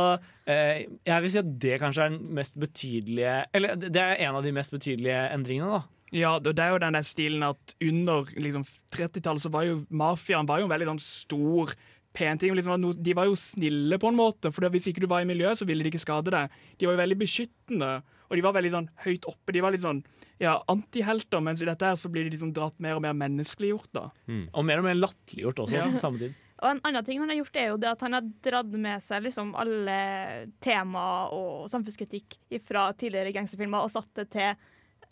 eh, 0.50 0.88
jeg 1.06 1.22
vil 1.22 1.30
si 1.30 1.38
at 1.38 1.52
det 1.62 1.76
kanskje 1.78 2.08
er 2.08 2.16
den 2.16 2.32
mest 2.34 2.56
betydelige 2.58 3.36
Eller 3.54 3.76
det 3.78 4.02
er 4.02 4.18
en 4.26 4.40
av 4.40 4.42
de 4.42 4.50
mest 4.56 4.74
betydelige 4.74 5.20
endringene, 5.36 5.78
da. 5.78 5.96
Ja, 6.14 6.36
det 6.42 6.56
det 6.56 6.64
er 6.64 6.74
jo 6.74 6.82
den 6.82 6.94
der 6.98 7.06
stilen 7.06 7.42
at 7.42 7.76
under 7.82 8.28
liksom, 8.34 8.66
30-tallet 8.94 9.42
så 9.42 9.50
var 9.52 9.66
jo 9.66 9.80
mafiaen 9.90 10.48
var 10.48 10.62
jo 10.62 10.68
en 10.68 10.74
veldig 10.74 10.90
sånn 10.92 11.02
stor, 11.02 11.74
pen 12.16 12.40
ting. 12.40 12.54
Liksom, 12.56 12.80
no- 12.82 12.94
de 12.96 13.14
var 13.16 13.28
jo 13.28 13.36
snille 13.38 13.98
på 14.00 14.08
en 14.10 14.16
måte, 14.18 14.50
for 14.54 14.66
hvis 14.72 14.88
ikke 14.90 15.04
du 15.04 15.08
var 15.10 15.20
i 15.24 15.28
miljøet, 15.28 15.60
så 15.60 15.66
ville 15.68 15.84
de 15.84 15.92
ikke 15.92 16.02
skade 16.04 16.32
deg. 16.32 16.50
De 16.80 16.86
var 16.88 16.96
jo 16.96 17.02
veldig 17.04 17.18
beskyttende, 17.20 17.90
og 18.26 18.34
de 18.34 18.42
var 18.42 18.56
veldig 18.56 18.72
sånn 18.72 18.88
høyt 19.04 19.28
oppe. 19.30 19.52
De 19.54 19.60
var 19.62 19.74
litt 19.76 19.84
sånn 19.84 20.00
ja, 20.40 20.56
antihelter, 20.72 21.40
mens 21.44 21.62
i 21.62 21.68
dette 21.68 21.86
her 21.86 21.94
så 22.00 22.08
blir 22.12 22.24
de 22.26 22.32
liksom 22.34 22.50
dratt 22.56 22.80
mer 22.82 22.96
og 22.98 23.04
mer 23.04 23.14
menneskeliggjort. 23.14 23.92
da. 23.92 24.08
Og 24.52 24.64
mer 24.66 24.80
og 24.82 24.88
mer 24.88 24.98
latterliggjort 24.98 25.62
også, 25.66 25.76
Ja. 25.76 26.10
tid. 26.18 26.34
Og 26.64 26.70
en 26.70 26.80
annen 26.88 27.04
ting 27.04 27.18
han 27.20 27.28
har 27.28 27.36
gjort, 27.36 27.56
er 27.60 27.66
jo 27.68 27.76
det 27.76 27.88
at 27.90 28.00
han 28.00 28.12
har 28.16 28.22
dratt 28.42 28.70
med 28.72 29.02
seg 29.04 29.22
liksom 29.22 29.54
alle 29.54 30.48
temaer 30.64 31.32
og 31.36 31.68
samfunnskritikk 31.68 32.38
fra 32.64 32.88
tidligere 32.96 33.32
gangsterfilmer 33.36 33.84
og 33.84 33.90
satt 33.92 34.08
det 34.16 34.30
til 34.32 34.54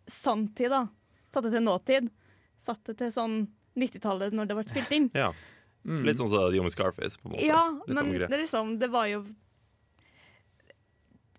sanntid. 0.09 0.71
da. 0.71 0.87
Satt 1.33 1.45
det 1.45 1.53
til 1.53 1.65
nåtid. 1.67 2.09
Satt 2.59 2.85
det 2.89 2.97
til 2.99 3.11
sånn 3.13 3.37
90-tallet, 3.77 4.33
når 4.33 4.47
det 4.49 4.57
ble 4.57 4.65
spilt 4.71 4.93
inn. 4.97 5.11
Ja. 5.15 5.33
Mm. 5.85 6.03
Litt 6.07 6.17
sånn 6.17 6.31
som 6.33 6.51
de 6.51 6.57
Young 6.57 6.71
Scarface. 6.73 7.19
på 7.21 7.29
en 7.29 7.33
måte. 7.35 7.45
Ja, 7.47 7.65
Litt 7.87 7.95
men 7.95 8.13
det, 8.13 8.31
er 8.33 8.41
liksom, 8.41 8.79
det 8.81 8.89
var 8.91 9.07
jo 9.11 9.25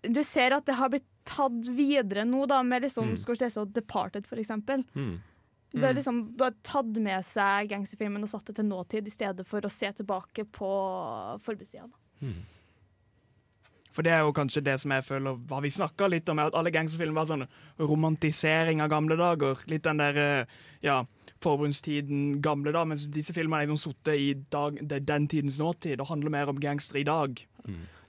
Du 0.06 0.22
ser 0.22 0.54
at 0.54 0.66
det 0.68 0.76
har 0.78 0.88
blitt 0.92 1.06
tatt 1.26 1.66
videre 1.74 2.22
nå, 2.24 2.44
da, 2.46 2.60
med 2.62 2.82
liksom 2.86 3.08
Mm. 3.10 3.16
Scorsese 3.18 3.58
og 3.64 3.72
Departed, 3.74 4.26
for 4.26 4.38
eksempel. 4.38 4.84
Mm. 4.94 5.16
Det 5.72 5.82
er 5.84 5.94
liksom, 5.98 6.36
du 6.36 6.44
har 6.44 6.54
tatt 6.62 6.86
med 7.02 7.24
seg 7.26 7.68
gangsterfilmen 7.68 8.22
og 8.22 8.28
satt 8.30 8.46
det 8.46 8.54
til 8.56 8.64
nåtid, 8.64 9.06
i 9.06 9.10
stedet 9.10 9.44
for 9.46 9.60
å 9.60 9.68
se 9.70 9.90
tilbake 9.92 10.44
på 10.46 10.70
forbudstida. 11.42 11.88
da. 11.90 12.28
For 13.96 14.04
det 14.04 14.12
er 14.12 14.26
jo 14.26 14.34
kanskje 14.36 14.64
det 14.66 14.76
som 14.82 14.92
jeg 14.92 15.04
føler 15.06 15.38
hva 15.48 15.62
vi 15.64 15.72
snakka 15.72 16.10
litt 16.12 16.28
om, 16.28 16.38
er 16.38 16.50
at 16.50 16.56
alle 16.60 16.72
gangsterfilmer 16.74 17.16
var 17.16 17.28
sånn 17.30 17.46
romantisering 17.80 18.82
av 18.84 18.92
gamle 18.92 19.16
dager. 19.16 19.62
Litt 19.72 19.86
den 19.88 20.02
der 20.02 20.20
eh, 20.20 20.56
ja, 20.84 20.98
forbundstiden 21.44 22.42
gamle 22.44 22.74
da, 22.76 22.84
mens 22.88 23.06
disse 23.12 23.32
filmene 23.36 23.64
er 23.64 23.70
liksom 23.70 23.80
sittet 23.80 24.20
i 24.20 24.32
dag, 24.52 24.76
den 24.84 25.28
tidens 25.32 25.56
nåtid 25.62 26.02
og 26.04 26.10
handler 26.12 26.34
mer 26.34 26.52
om 26.52 26.60
gangstere 26.60 27.00
i 27.00 27.08
dag. 27.08 27.40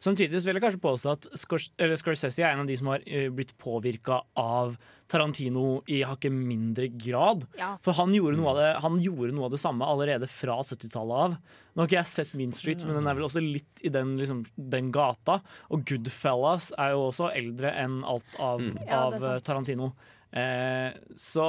Samtidig 0.04 0.44
vil 0.46 0.58
jeg 0.58 0.64
kanskje 0.64 0.84
påstå 0.84 1.14
at 1.16 1.28
Scors 1.40 1.70
Scorsese 2.02 2.44
er 2.44 2.52
en 2.52 2.62
av 2.64 2.70
de 2.70 2.76
som 2.78 2.92
har 2.92 3.04
eh, 3.10 3.28
blitt 3.34 3.56
påvirka 3.62 4.20
av 4.38 4.76
Tarantino 5.10 5.82
i 5.90 6.02
hakket 6.06 6.34
mindre 6.36 6.90
grad. 7.00 7.46
Ja. 7.58 7.74
For 7.84 7.98
han 7.98 8.14
gjorde, 8.14 8.44
det, 8.60 8.68
han 8.84 9.00
gjorde 9.02 9.34
noe 9.34 9.48
av 9.48 9.56
det 9.56 9.62
samme 9.62 9.88
allerede 9.88 10.30
fra 10.30 10.60
70-tallet 10.62 11.24
av. 11.24 11.38
Nå 11.74 11.82
har 11.82 11.90
ikke 11.90 12.00
jeg 12.00 12.12
sett 12.12 12.36
Mean 12.38 12.54
Street, 12.56 12.84
men 12.86 13.00
den 13.00 13.08
er 13.10 13.18
vel 13.18 13.28
også 13.30 13.42
litt 13.44 13.82
i 13.88 13.92
den, 13.94 14.16
liksom, 14.20 14.44
den 14.58 14.92
gata. 14.96 15.40
Og 15.72 15.86
Goodfellas 15.88 16.74
er 16.78 16.94
jo 16.94 17.08
også 17.08 17.32
eldre 17.32 17.72
enn 17.80 18.02
alt 18.08 18.38
av, 18.42 18.62
mm. 18.62 18.84
av 19.00 19.18
er. 19.22 19.42
Tarantino. 19.48 19.94
Eh, 20.36 20.92
så 21.18 21.48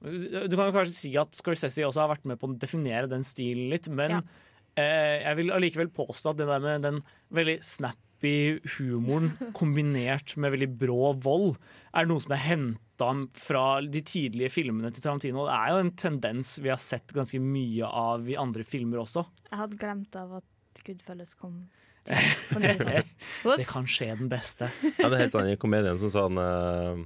du 0.00 0.54
kan 0.56 0.68
jo 0.68 0.74
kanskje 0.74 0.96
si 0.96 1.10
at 1.20 1.34
Scorsese 1.36 1.84
også 1.84 2.04
har 2.04 2.12
vært 2.14 2.28
med 2.28 2.40
på 2.40 2.48
å 2.48 2.56
definere 2.60 3.10
den 3.10 3.24
stilen 3.26 3.68
litt, 3.72 3.88
men 3.92 4.18
Ja. 4.18 4.20
eh, 4.80 5.16
jeg 5.26 5.36
vil 5.40 5.52
allikevel 5.52 5.90
påstå 5.92 6.32
at 6.32 6.38
det 6.40 6.46
der 6.48 6.62
med 6.64 6.82
den 6.86 7.02
veldig 7.34 7.58
snappy 7.64 8.32
humoren 8.76 9.30
kombinert 9.56 10.34
med 10.36 10.52
veldig 10.52 10.68
brå 10.80 11.12
vold, 11.24 11.54
er 11.96 12.08
noe 12.10 12.20
som 12.20 12.34
er 12.36 12.42
henta 12.44 13.10
fra 13.40 13.62
de 13.80 14.02
tidlige 14.04 14.50
filmene 14.52 14.90
til 14.92 15.00
Tarantino. 15.06 15.46
Det 15.48 15.54
er 15.56 15.70
jo 15.72 15.78
en 15.86 15.92
tendens 15.96 16.50
vi 16.60 16.68
har 16.68 16.80
sett 16.82 17.14
ganske 17.16 17.40
mye 17.40 17.88
av 17.88 18.28
i 18.28 18.36
andre 18.36 18.66
filmer 18.68 19.00
også. 19.06 19.24
Jeg 19.48 19.60
hadde 19.62 19.78
glemt 19.80 20.18
av 20.20 20.34
at 20.42 20.82
Goodfellas 20.84 21.32
kom. 21.40 21.62
til- 22.04 22.16
Det, 22.60 23.56
det 23.56 23.66
kan 23.68 23.86
skje 23.88 24.10
den 24.18 24.28
beste. 24.28 24.68
Ja, 24.98 25.08
det 25.08 25.16
er 25.16 25.22
helt 25.24 25.32
sånn, 25.34 25.48
I 25.52 25.56
komedien 25.60 25.98
som 26.00 26.10
sa 26.12 26.26
han 26.28 26.38
uh, 26.40 27.00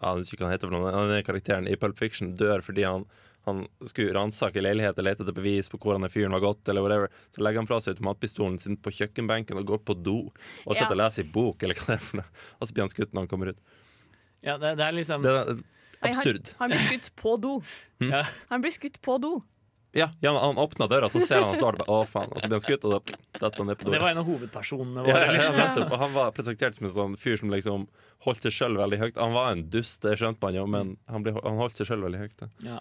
Jeg 0.00 0.20
vet 0.20 0.30
ikke 0.34 0.42
hva 0.44 0.48
han 0.50 0.54
heter 0.58 0.68
for 0.70 0.76
noe. 0.76 0.92
Han 0.92 1.12
er 1.16 1.24
karakteren 1.26 1.68
i 1.72 1.76
Pulp 1.80 1.96
Fiction 2.00 2.34
dør 2.36 2.60
fordi 2.64 2.84
han 2.84 3.04
han 3.46 3.62
skulle 3.86 4.14
ransake 4.16 4.62
leiligheten 4.62 5.02
og 5.02 5.08
lete 5.08 5.24
etter 5.24 5.36
bevis 5.36 5.68
på 5.72 5.78
hvor 5.82 5.96
han 5.98 6.06
er 6.06 6.12
fyren 6.12 6.32
var 6.36 6.42
gått. 6.44 6.68
eller 6.68 6.84
whatever 6.84 7.10
Så 7.34 7.44
legger 7.44 7.62
han 7.62 7.68
fra 7.70 7.80
seg 7.84 7.94
automatpistolen 7.96 8.58
sin 8.62 8.76
på 8.80 8.92
kjøkkenbenken 8.94 9.58
og 9.60 9.66
går 9.72 9.82
på 9.84 9.96
do. 10.02 10.18
Og 10.64 10.76
sitter 10.76 10.96
og 10.96 11.02
leser 11.02 11.24
i 11.26 11.30
bok, 11.34 11.62
eller 11.62 11.78
hva 11.80 11.92
det 11.94 11.98
er 12.00 12.04
for 12.08 12.20
noe. 12.22 12.28
Og 12.60 12.68
så 12.68 12.76
blir 12.76 12.86
han 12.86 12.92
skutt 12.94 13.12
når 13.12 13.26
han 13.26 13.32
kommer 13.32 13.52
ut. 13.54 13.60
Ja, 14.44 14.58
det, 14.60 14.74
det 14.80 14.84
er 14.88 14.92
liksom 14.96 15.24
Det 15.24 15.32
er 15.32 15.54
Nei, 15.54 16.10
absurd. 16.12 16.52
Han, 16.58 16.68
han 16.68 16.74
blir 16.74 16.86
skutt 16.90 17.10
på 17.16 17.36
do. 17.40 17.56
Ja. 18.04 18.24
Han 18.50 18.64
blir 18.64 18.74
skutt 18.74 19.00
på 19.00 19.18
do. 19.22 19.34
Ja, 19.94 20.08
ja 20.20 20.32
Han 20.42 20.56
åpna 20.58 20.88
døra, 20.90 21.08
så 21.08 21.20
ser 21.22 21.38
han 21.38 21.52
han 21.52 21.56
står 21.60 21.78
der. 21.78 21.86
Å, 21.88 22.00
faen. 22.10 22.32
Og 22.34 22.42
så 22.42 22.48
blir 22.50 22.58
han 22.58 22.64
skutt, 22.64 22.84
og 22.84 22.96
da 22.96 23.00
detter 23.38 23.60
han 23.62 23.68
ned 23.70 23.78
på 23.78 23.92
Det 23.94 24.00
var 24.02 24.10
en 24.10 24.20
av 24.24 24.26
hovedpersonene 24.26 25.04
våre. 25.06 25.20
ja, 25.22 25.32
Liksom. 25.32 25.56
nettopp. 25.60 25.92
Og 25.94 26.02
han 26.02 26.12
var 26.16 26.32
presentert 26.34 26.74
som 26.76 26.88
en 26.88 26.94
sånn 26.96 27.14
fyr 27.20 27.38
som 27.38 27.52
liksom 27.54 27.86
holdt 28.26 28.42
seg 28.48 28.56
sjøl 28.56 28.74
veldig 28.80 28.98
høyt. 29.04 29.20
Han 29.22 29.36
var 29.36 29.52
en 29.52 29.62
dust, 29.70 30.00
det 30.02 30.16
skjønte 30.18 30.42
man 30.42 30.58
jo, 30.58 30.66
men 30.66 30.96
han, 31.08 31.22
ble, 31.22 31.36
han 31.38 31.60
holdt 31.62 31.78
seg 31.78 31.92
sjøl 31.92 32.02
veldig 32.08 32.24
høyt. 32.24 32.44
Ja. 32.66 32.80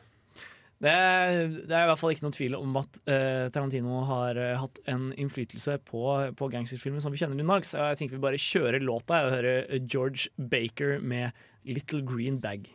Det, 0.83 0.91
er, 0.91 1.45
det 1.63 1.71
er 1.71 1.85
i 1.85 1.87
hvert 1.87 1.99
fall 2.01 2.11
ikke 2.11 2.25
noen 2.25 2.35
tvil 2.35 2.55
om 2.57 2.73
at 2.81 2.97
uh, 3.07 3.47
Tarantino 3.55 4.01
har 4.09 4.35
uh, 4.35 4.49
hatt 4.59 4.81
en 4.91 5.11
innflytelse 5.15 5.77
på, 5.87 6.01
på 6.35 6.49
gangsterfilmen 6.51 6.99
som 7.03 7.13
vi 7.13 7.21
kjenner 7.21 7.39
i 7.39 7.45
dag. 7.47 7.67
Så 7.69 7.79
jeg 7.79 8.01
tenker 8.01 8.17
vi 8.17 8.23
bare 8.25 8.41
kjører 8.41 8.83
låta 8.83 9.21
og 9.23 9.35
hører 9.37 9.77
George 9.87 10.27
Baker 10.35 10.97
med 10.99 11.31
'Little 11.63 12.01
Green 12.03 12.41
Bag'. 12.43 12.67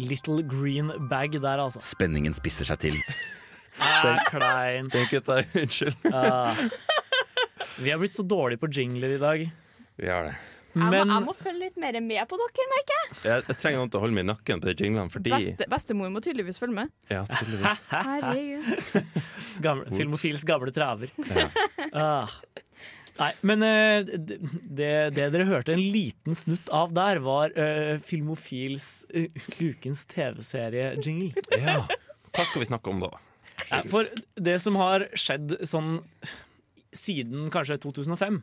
Little 0.00 0.40
Green 0.48 0.88
Bag 1.10 1.36
der, 1.42 1.60
altså. 1.60 1.82
Spenningen 1.84 2.32
spisser 2.32 2.64
seg 2.70 2.80
til. 2.88 2.96
Er 3.80 4.18
klein. 4.28 4.88
Den 4.92 5.06
gutta, 5.08 5.42
unnskyld. 5.56 5.96
uh, 6.08 6.56
Vi 7.80 7.92
har 7.92 8.00
blitt 8.00 8.16
så 8.16 8.24
dårlige 8.24 8.60
på 8.60 8.68
jingler 8.72 9.16
i 9.16 9.20
dag. 9.20 9.44
Vi 10.00 10.08
har 10.08 10.28
det. 10.28 10.34
Jeg, 10.70 10.86
må, 10.86 10.98
jeg 11.02 11.24
må 11.24 11.32
følge 11.34 11.64
litt 11.64 11.78
mer 11.82 11.96
med 12.04 12.30
på 12.30 12.38
dere, 12.38 12.66
merker 12.70 12.98
jeg. 13.00 13.14
Jeg, 13.26 13.56
trenger 13.58 13.80
noen 13.80 13.90
til 13.90 13.98
å 13.98 14.02
holde 14.04 14.16
meg 14.16 14.26
i 14.26 14.28
nakken 14.28 14.62
på 14.62 14.68
de 14.68 14.74
jinglene, 14.86 15.10
fordi 15.10 15.32
Beste, 15.34 15.66
bestemor 15.72 16.12
må 16.14 16.22
tydeligvis 16.22 16.60
følge 16.62 16.76
med. 16.76 16.92
Ja, 17.10 17.24
tydeligvis. 17.26 17.80
Herregud. 18.10 19.22
gamle, 19.66 19.86
Filmofils 19.98 20.46
gamle 20.48 20.74
traver. 20.74 21.14
Ja. 21.30 21.48
Ah. 21.90 22.30
Nei, 23.18 23.30
men 23.44 23.64
uh, 23.66 24.06
det, 24.06 24.36
det, 24.62 24.90
det 25.16 25.24
dere 25.34 25.46
hørte 25.48 25.74
en 25.74 25.82
liten 25.82 26.36
snutt 26.38 26.70
av 26.72 26.92
der, 26.94 27.18
var 27.24 27.50
uh, 27.56 27.96
Filmofils 28.04 29.02
uh, 29.10 29.26
ukens 29.58 30.06
TV-serie-jingle. 30.12 31.44
ja. 31.58 31.82
Hva 32.30 32.46
skal 32.46 32.62
vi 32.62 32.68
snakke 32.70 32.92
om 32.92 33.02
da? 33.02 33.10
Ja, 33.66 33.82
for 33.90 34.06
det 34.38 34.54
som 34.62 34.78
har 34.78 35.08
skjedd 35.18 35.58
sånn 35.66 35.96
siden 36.96 37.50
kanskje 37.52 37.80
2005, 37.82 38.40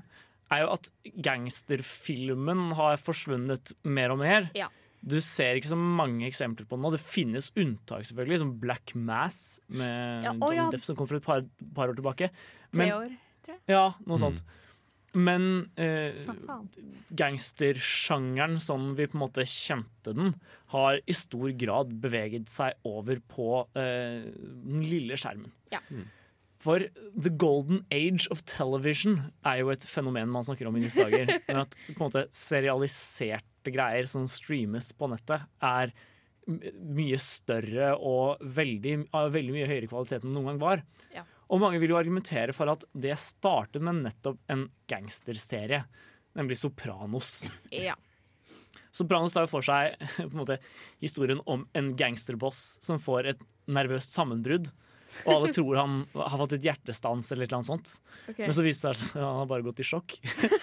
er 0.54 0.64
jo 0.64 0.70
at 0.74 0.90
gangsterfilmen 1.26 2.72
har 2.78 3.00
forsvunnet 3.02 3.74
mer 3.84 4.14
og 4.16 4.22
mer. 4.22 4.50
Ja. 4.58 4.70
Du 5.08 5.20
ser 5.22 5.56
ikke 5.60 5.70
så 5.72 5.78
mange 5.80 6.26
eksempler 6.28 6.66
på 6.68 6.76
den 6.76 6.84
nå. 6.88 6.92
Det 6.96 7.02
finnes 7.04 7.52
unntak, 7.56 8.08
selvfølgelig, 8.10 8.40
som 8.42 8.54
Black 8.60 8.96
Mass 8.98 9.60
med 9.70 10.24
Ja, 10.26 10.34
John 10.34 10.56
ja. 10.58 10.70
Depp 10.74 10.84
som 10.88 10.98
kom 10.98 11.08
for 11.08 11.20
et 11.20 11.28
par, 11.28 11.44
par 11.76 11.92
år 11.92 12.00
tilbake. 12.00 12.32
Tre 12.74 12.88
tror 12.90 13.10
jeg 13.12 13.18
ja, 13.72 13.86
noe 14.06 14.18
Mm. 14.18 14.24
sånt. 14.26 14.42
Men 15.16 15.44
eh, 15.80 16.28
gangstersjangeren, 17.16 18.58
sånn 18.62 18.92
vi 18.98 19.08
på 19.08 19.18
en 19.18 19.24
måte 19.24 19.46
kjente 19.48 20.14
den, 20.16 20.34
har 20.74 21.00
i 21.08 21.16
stor 21.16 21.52
grad 21.58 21.94
beveget 22.04 22.52
seg 22.52 22.76
over 22.88 23.22
på 23.32 23.48
eh, 23.80 24.28
den 24.68 24.84
lille 24.84 25.18
skjermen. 25.20 25.52
Ja. 25.74 25.80
For 26.62 26.88
the 27.14 27.30
golden 27.30 27.84
age 27.94 28.28
of 28.34 28.42
television 28.50 29.20
er 29.46 29.62
jo 29.62 29.72
et 29.74 29.86
fenomen 29.86 30.32
man 30.34 30.46
snakker 30.48 30.70
om 30.70 30.78
i 30.80 30.84
disse 30.84 31.04
dager. 31.04 31.30
Men 31.48 31.64
at 31.64 31.78
på 31.92 31.98
en 32.00 32.06
måte 32.08 32.26
serialiserte 32.34 33.74
greier 33.74 34.10
som 34.10 34.26
streames 34.32 34.90
på 34.98 35.10
nettet, 35.12 35.46
er 35.62 35.94
mye 36.48 37.18
større 37.20 37.92
og 38.00 38.44
veldig, 38.56 38.96
av 39.18 39.34
veldig 39.36 39.54
mye 39.54 39.68
høyere 39.68 39.90
kvalitet 39.92 40.24
enn 40.24 40.32
det 40.32 40.38
noen 40.38 40.54
gang 40.54 40.62
var. 40.62 40.84
Ja. 41.14 41.26
Og 41.52 41.62
mange 41.64 41.80
vil 41.80 41.94
jo 41.94 42.00
argumentere 42.00 42.56
for 42.56 42.72
at 42.72 42.84
det 42.96 43.16
startet 43.22 43.84
med 43.84 44.02
nettopp 44.04 44.40
en 44.52 44.66
gangsterserie, 44.92 45.84
nemlig 46.40 46.60
Sopranos. 46.60 47.42
Ja. 47.72 47.96
Sopranos 48.96 49.36
tar 49.36 49.46
jo 49.46 49.52
for 49.52 49.66
seg 49.66 50.00
måte, 50.38 50.60
historien 51.04 51.44
om 51.46 51.68
en 51.78 51.94
gangsterboss 52.00 52.80
som 52.84 53.02
får 53.02 53.34
et 53.34 53.48
nervøst 53.70 54.16
sammenbrudd. 54.16 54.72
Og 55.26 55.32
alle 55.34 55.54
tror 55.56 55.80
han 55.80 56.00
har 56.16 56.40
fått 56.42 56.58
et 56.58 56.68
hjertestans 56.68 57.32
eller 57.36 57.50
noe 57.54 57.68
sånt. 57.68 57.94
Okay. 58.28 58.46
Men 58.46 58.56
så 58.58 58.66
viser 58.66 58.94
det 58.94 59.02
seg 59.02 59.22
at 59.22 59.26
han 59.26 59.40
har 59.42 59.50
bare 59.50 59.66
gått 59.66 59.82
i 59.84 59.88
sjokk. 59.88 60.18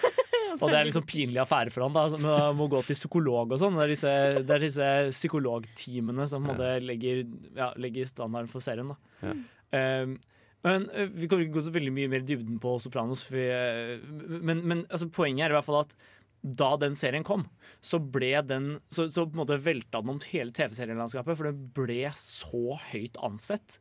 og 0.61 0.69
det 0.69 0.75
er 0.75 0.79
en 0.81 0.89
liksom 0.89 1.07
pinlig 1.09 1.41
affære 1.43 1.73
for 1.73 1.85
han 1.85 1.95
da, 1.95 2.05
som 2.13 2.23
må- 2.57 2.69
gå 2.71 2.81
til 2.87 2.97
psykolog 2.97 3.55
og 3.55 3.61
sånn. 3.61 3.77
Det 3.79 3.85
er 3.85 3.93
disse, 3.93 4.13
det 4.41 4.55
er 4.55 4.63
disse 4.63 4.91
psykologteamene 5.11 6.29
som 6.31 6.47
ja. 6.51 6.71
legger, 6.83 7.25
ja, 7.57 7.71
legger 7.81 8.09
standarden 8.09 8.51
for 8.51 8.63
serien. 8.63 8.93
da. 8.93 9.35
Um, 9.75 10.17
men 10.65 10.85
uh, 10.93 11.07
Vi 11.11 11.27
kommer 11.27 11.45
ikke 11.45 11.57
gå 11.57 11.65
så 11.65 11.73
veldig 11.75 11.93
mye 11.93 12.11
mer 12.11 12.23
i 12.23 12.27
dybden 12.27 12.59
på 12.63 12.77
Sopranos. 12.81 13.25
For 13.27 13.37
vi, 13.37 13.47
uh, 13.49 14.37
men 14.41 14.63
men 14.65 14.85
altså, 14.89 15.09
poenget 15.13 15.47
er 15.47 15.55
i 15.55 15.59
hvert 15.59 15.67
fall 15.67 15.83
at 15.83 15.97
da 16.45 16.75
den 16.77 16.93
serien 16.97 17.25
kom, 17.25 17.47
så 17.81 17.97
ble 17.97 18.35
den 18.45 18.67
Så, 18.85 19.07
så 19.09 19.23
på 19.25 19.33
en 19.33 19.41
måte 19.41 19.57
velta 19.65 20.01
den 20.01 20.13
om 20.13 20.19
hele 20.29 20.53
TV-serielandskapet, 20.53 21.37
for 21.37 21.49
den 21.49 21.63
ble 21.73 22.11
så 22.19 22.77
høyt 22.91 23.17
ansett 23.25 23.79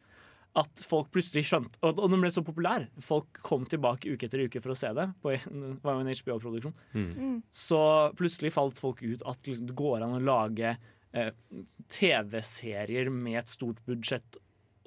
at 0.55 0.83
folk 0.87 1.11
plutselig 1.15 1.45
skjønte 1.49 1.81
Og, 1.83 1.99
og 1.99 2.11
den 2.13 2.23
ble 2.23 2.31
så 2.31 2.45
populær. 2.47 2.87
Folk 3.03 3.41
kom 3.47 3.67
tilbake 3.71 4.13
uke 4.13 4.29
etter 4.29 4.45
uke 4.47 4.63
for 4.63 4.75
å 4.75 4.79
se 4.79 4.93
det. 4.95 5.09
På, 5.23 5.35
det 5.51 5.75
var 5.83 5.99
jo 5.99 6.05
en 6.05 6.13
HBO-produksjon. 6.15 6.77
Mm. 6.95 7.37
Så 7.51 7.81
plutselig 8.19 8.55
falt 8.55 8.81
folk 8.81 9.03
ut 9.03 9.25
at 9.27 9.51
liksom, 9.51 9.69
det 9.71 9.79
går 9.79 10.05
an 10.07 10.19
å 10.21 10.23
lage 10.23 10.77
eh, 10.77 11.31
TV-serier 11.91 13.11
med 13.11 13.43
et 13.43 13.55
stort 13.55 13.83
budsjett 13.89 14.39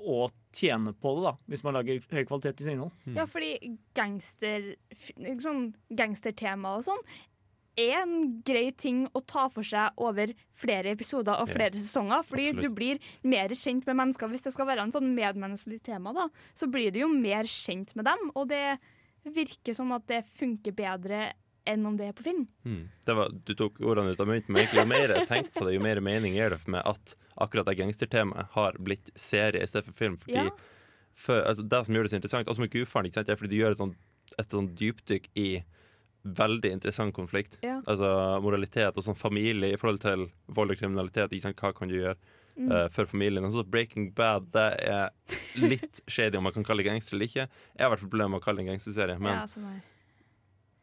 og 0.07 0.31
tjene 0.55 0.93
på 0.93 1.15
det, 1.17 1.23
da, 1.25 1.33
hvis 1.51 1.63
man 1.65 1.75
lager 1.75 2.03
høy 2.13 2.21
kvalitet 2.29 2.61
i 2.61 2.65
sitt 2.67 2.75
innhold. 2.75 2.93
Ja, 3.17 3.25
fordi 3.27 3.73
gangster, 3.97 4.69
sånn 5.41 5.71
gangstertema 5.97 6.75
og 6.77 6.85
sånn 6.85 7.01
er 7.77 8.01
en 8.01 8.41
grei 8.45 8.71
ting 8.75 9.05
å 9.15 9.21
ta 9.25 9.47
for 9.53 9.63
seg 9.63 9.93
over 10.01 10.33
flere 10.57 10.91
episoder 10.95 11.37
og 11.41 11.47
Ja, 11.49 11.53
flere 11.53 11.77
sesonger. 11.77 12.23
Fordi 12.25 12.49
absolutt. 12.49 12.61
du 12.63 12.69
blir 12.75 12.99
mer 13.23 13.49
kjent 13.49 13.85
med 13.85 13.95
mennesker. 13.99 14.29
Hvis 14.31 14.43
det 14.47 14.53
skal 14.53 14.67
være 14.67 14.81
en 14.87 14.91
sånn 14.95 15.13
medmenneskelig 15.15 15.81
tema, 15.85 16.13
da, 16.13 16.27
så 16.57 16.69
blir 16.71 16.91
du 16.91 16.99
jo 17.03 17.09
mer 17.13 17.43
kjent 17.43 17.95
med 17.95 18.05
dem. 18.09 18.31
Og 18.35 18.47
det 18.49 18.79
virker 19.23 19.75
som 19.75 19.91
at 19.91 20.07
det 20.07 20.23
funker 20.39 20.71
bedre 20.73 21.33
enn 21.67 21.85
om 21.85 21.97
det 21.99 22.07
er 22.07 22.13
på 22.15 22.23
film. 22.23 22.45
Mm. 22.63 22.83
Det 23.05 23.15
var, 23.17 23.29
du 23.29 23.53
tok 23.59 23.81
ordene 23.83 24.13
ut 24.15 24.21
av 24.23 24.29
munnen, 24.29 24.45
men 24.47 24.61
egentlig 24.63 24.83
jo 24.85 24.87
mer 24.87 25.11
jeg 25.17 25.27
tenker 25.27 25.51
på 25.51 25.65
det, 25.67 25.73
jo 25.75 25.81
mer 25.83 25.99
mening 25.99 26.37
gir 26.37 26.53
det 26.53 26.61
for 26.63 26.71
meg 26.77 26.85
at 26.87 27.15
akkurat 27.43 27.67
det 27.67 27.75
gangstertemaet 27.81 28.53
har 28.55 28.77
blitt 28.79 29.11
serie 29.19 29.61
i 29.61 29.67
stedet 29.67 29.89
for 29.89 29.97
film. 29.99 30.15
Fordi 30.17 30.45
Ja. 30.47 30.49
for, 31.13 31.41
altså, 31.43 31.67
Det 31.67 31.85
som 31.85 31.93
gjør 31.95 32.03
det 32.03 32.11
så 32.11 32.19
interessant, 32.21 32.47
også 32.47 32.59
med 32.63 32.71
Gudfaren, 32.71 33.05
er 33.11 33.35
fordi 33.35 33.49
du 33.49 33.57
gjør 33.59 33.71
et 33.71 33.77
sånt, 33.77 33.97
et 34.39 34.49
sånn 34.49 34.69
dypdykk 34.75 35.27
i 35.35 35.63
veldig 36.35 36.71
interessant 36.75 37.13
konflikt. 37.15 37.57
Ja. 37.63 37.79
Altså 37.87 38.09
moralitet 38.43 38.97
og 38.97 39.03
sånn 39.05 39.15
familie 39.17 39.73
i 39.73 39.77
forhold 39.79 40.01
til 40.03 40.27
vold 40.47 40.73
og 40.75 40.79
kriminalitet. 40.81 41.31
Ikke 41.31 41.47
sant? 41.47 41.61
Hva 41.61 41.73
kan 41.77 41.87
du 41.93 41.99
gjøre 42.01 42.17
Mm. 42.57 42.71
uh, 42.73 42.87
for 42.89 43.05
familien? 43.05 43.45
Altså, 43.45 43.61
Breaking 43.69 44.07
Bad 44.17 44.47
det 44.51 44.63
er 44.89 45.11
litt 45.61 45.99
shady 46.09 46.39
om 46.39 46.43
man 46.47 46.53
kan 46.55 46.63
kalle 46.65 46.81
det 46.81 46.87
gangster 46.89 47.13
eller 47.13 47.27
ikke. 47.29 47.43
Jeg 47.77 47.83
har 47.85 47.91
vært 47.93 48.01
problemer 48.01 48.31
med 48.33 48.39
å 48.41 48.43
kalle 48.47 48.57
det 48.57 48.65
en 48.65 48.71
gangsterserie, 48.71 49.19
men 49.21 49.35
Ja, 49.35 49.75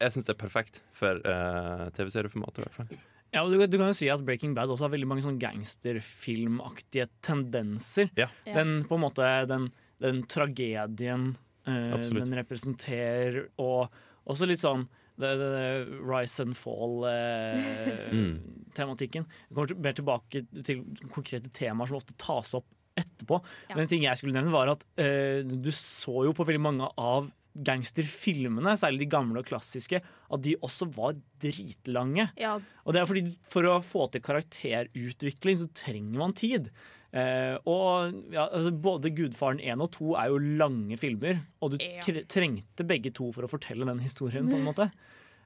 jeg 0.04 0.12
syns 0.14 0.28
det 0.28 0.36
er 0.36 0.38
perfekt 0.38 0.78
for 0.94 1.18
uh, 1.26 1.88
TV-serieformatet. 1.96 2.60
i 2.60 2.66
hvert 2.68 2.78
fall. 2.78 2.94
Ja, 3.34 3.42
og 3.42 3.50
du, 3.50 3.58
du 3.66 3.74
kan 3.80 3.90
jo 3.90 3.96
si 3.98 4.06
at 4.06 4.22
Breaking 4.22 4.54
Bad 4.54 4.70
også 4.70 4.86
har 4.86 4.92
veldig 4.94 5.08
mange 5.10 5.24
sånn 5.26 5.40
gangsterfilmaktige 5.42 7.08
tendenser. 7.26 8.10
Ja. 8.18 8.28
Ja. 8.46 8.54
Den 8.60 8.84
på 8.86 8.94
en 8.94 9.02
måte 9.08 9.30
den, 9.50 9.66
den 10.02 10.22
tragedien 10.30 11.32
uh, 11.66 11.96
den 12.06 12.34
representerer, 12.38 13.48
og 13.58 13.90
også 14.30 14.46
litt 14.46 14.62
sånn 14.62 14.86
det, 15.20 15.30
det, 15.38 15.48
det 15.54 15.68
rise 16.02 16.42
and 16.42 16.54
fall-tematikken. 16.58 19.24
Jeg 19.28 19.54
kommer 19.54 19.68
til, 19.70 19.78
mer 19.84 19.94
tilbake 19.98 20.38
til 20.66 20.76
konkrete 21.14 21.50
temaer 21.54 21.86
som 21.90 22.00
ofte 22.00 22.14
tas 22.20 22.50
opp 22.58 22.68
etterpå. 22.98 23.36
Ja. 23.68 23.76
Men 23.76 23.82
en 23.84 23.90
ting 23.90 24.04
jeg 24.06 24.16
skulle 24.20 24.36
nevne 24.36 24.54
var 24.54 24.66
at 24.74 24.82
eh, 25.00 25.40
du 25.44 25.70
så 25.74 26.16
jo 26.28 26.32
på 26.36 26.46
veldig 26.46 26.62
mange 26.62 26.86
av 27.00 27.22
gangsterfilmene, 27.54 28.72
særlig 28.78 29.04
de 29.04 29.12
gamle 29.12 29.38
og 29.38 29.46
klassiske, 29.46 30.00
at 30.02 30.40
de 30.42 30.56
også 30.58 30.88
var 30.96 31.14
dritlange. 31.42 32.26
Ja, 32.40 32.56
Og 32.82 32.94
det 32.94 33.00
er 33.00 33.06
fordi 33.06 33.22
For 33.50 33.62
å 33.70 33.76
få 33.84 34.08
til 34.10 34.24
karakterutvikling 34.26 35.56
så 35.60 35.68
trenger 35.70 36.18
man 36.18 36.34
tid. 36.34 36.72
Eh, 37.14 37.56
og 37.70 38.16
ja, 38.34 38.48
altså 38.48 38.72
Både 38.74 39.12
'Gudfaren 39.14 39.60
1 39.62 39.80
og 39.80 39.92
2 39.94 40.14
er 40.18 40.32
jo 40.32 40.38
lange 40.58 40.96
filmer, 40.98 41.44
og 41.62 41.70
du 41.72 41.76
Ja. 41.78 42.00
trengte 42.26 42.82
begge 42.86 43.12
to 43.14 43.30
for 43.32 43.42
å 43.46 43.50
fortelle 43.50 43.86
den 43.86 44.00
historien. 44.00 44.48
på 44.50 44.56
en 44.56 44.64
måte 44.66 44.90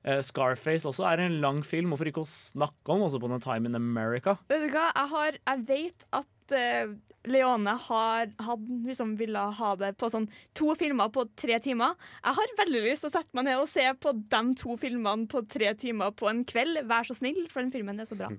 Eh, 0.06 0.20
Scarface 0.22 0.86
også 0.88 1.04
er 1.10 1.24
en 1.24 1.40
lang 1.42 1.60
film, 1.66 1.90
hvorfor 1.92 2.08
ikke 2.10 2.22
å 2.24 2.30
snakke 2.30 2.94
om 2.94 3.04
også 3.06 3.20
på 3.20 3.30
den 3.32 3.42
Time 3.42 3.68
in 3.70 3.74
America. 3.78 4.36
Vet 4.50 4.66
du 4.66 4.74
hva, 4.74 4.88
jeg, 4.94 5.10
har, 5.12 5.38
jeg 5.50 5.64
vet 5.68 6.06
at 6.16 6.54
uh, 6.54 6.94
Leone 7.28 7.74
har 7.88 8.30
had, 8.46 8.66
liksom 8.86 9.16
ville 9.18 9.42
ha 9.58 9.72
det 9.80 9.92
på 10.00 10.08
sånn 10.12 10.28
to 10.56 10.72
filmer 10.78 11.10
på 11.12 11.26
tre 11.36 11.58
timer. 11.64 11.98
Jeg 12.22 12.38
har 12.38 12.54
veldig 12.62 12.84
lyst 12.86 13.04
til 13.04 13.10
å 13.10 13.16
sette 13.18 13.36
meg 13.36 13.48
ned 13.50 13.60
og 13.60 13.68
se 13.70 13.84
på 14.00 14.14
de 14.16 14.42
to 14.62 14.78
filmene 14.80 15.28
på 15.30 15.42
tre 15.50 15.74
timer 15.78 16.14
på 16.16 16.30
en 16.30 16.44
kveld. 16.48 16.84
Vær 16.88 17.08
så 17.08 17.18
snill, 17.18 17.42
for 17.50 17.64
den 17.64 17.74
filmen 17.74 17.98
er 18.00 18.08
så 18.08 18.16
bra. 18.18 18.30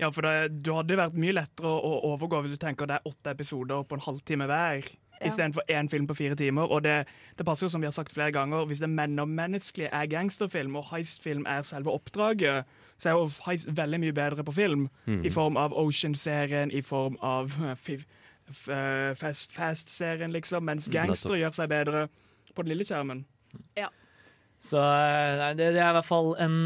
Ja, 0.00 0.08
for 0.08 0.24
det, 0.24 0.64
du 0.64 0.72
hadde 0.72 0.96
vært 0.96 1.16
mye 1.20 1.36
lettere 1.36 1.68
å, 1.68 1.78
å 1.84 2.14
overgå 2.14 2.40
hvis 2.44 2.56
du 2.56 2.60
tenker 2.60 2.88
det 2.88 2.98
er 2.98 3.08
åtte 3.10 3.34
episoder 3.34 3.84
på 3.84 3.98
en 3.98 4.04
halvtime 4.06 4.46
hver. 4.48 4.86
Ja. 5.20 5.26
Istedenfor 5.28 5.66
én 5.68 5.90
film 5.92 6.06
på 6.08 6.16
fire 6.16 6.36
timer. 6.40 6.70
Og 6.72 6.84
det, 6.86 7.04
det 7.36 7.44
passer 7.44 7.66
jo 7.66 7.72
som 7.74 7.82
vi 7.84 7.88
har 7.90 7.92
sagt 7.92 8.14
flere 8.16 8.32
ganger, 8.32 8.64
hvis 8.64 8.80
det 8.80 8.88
mellommenneskelige 8.88 9.90
er 9.92 10.08
gangsterfilm, 10.08 10.78
og 10.80 10.88
heistfilm 10.94 11.44
er 11.48 11.66
selve 11.68 11.92
oppdraget, 11.92 12.64
så 13.00 13.10
er 13.10 13.18
jo 13.18 13.28
heist 13.46 13.68
veldig 13.76 14.00
mye 14.00 14.16
bedre 14.16 14.44
på 14.44 14.54
film. 14.56 14.88
Mm. 15.04 15.20
I 15.28 15.32
form 15.34 15.60
av 15.60 15.76
Ocean-serien, 15.76 16.72
i 16.72 16.80
form 16.80 17.18
av 17.20 17.52
eh, 17.60 17.92
eh, 17.92 19.12
Fast 19.20 19.52
Fast-serien, 19.52 20.32
liksom. 20.32 20.64
Mens 20.64 20.88
gangster 20.92 21.36
gjør 21.36 21.52
seg 21.58 21.68
bedre 21.68 22.06
på 22.54 22.64
den 22.64 22.72
lille 22.72 22.88
skjermen. 22.88 23.26
Ja. 23.76 23.92
Så 24.60 24.80
eh, 24.80 25.44
det, 25.60 25.74
det 25.76 25.84
er 25.84 25.92
i 25.92 25.98
hvert 25.98 26.08
fall 26.08 26.32
en 26.40 26.56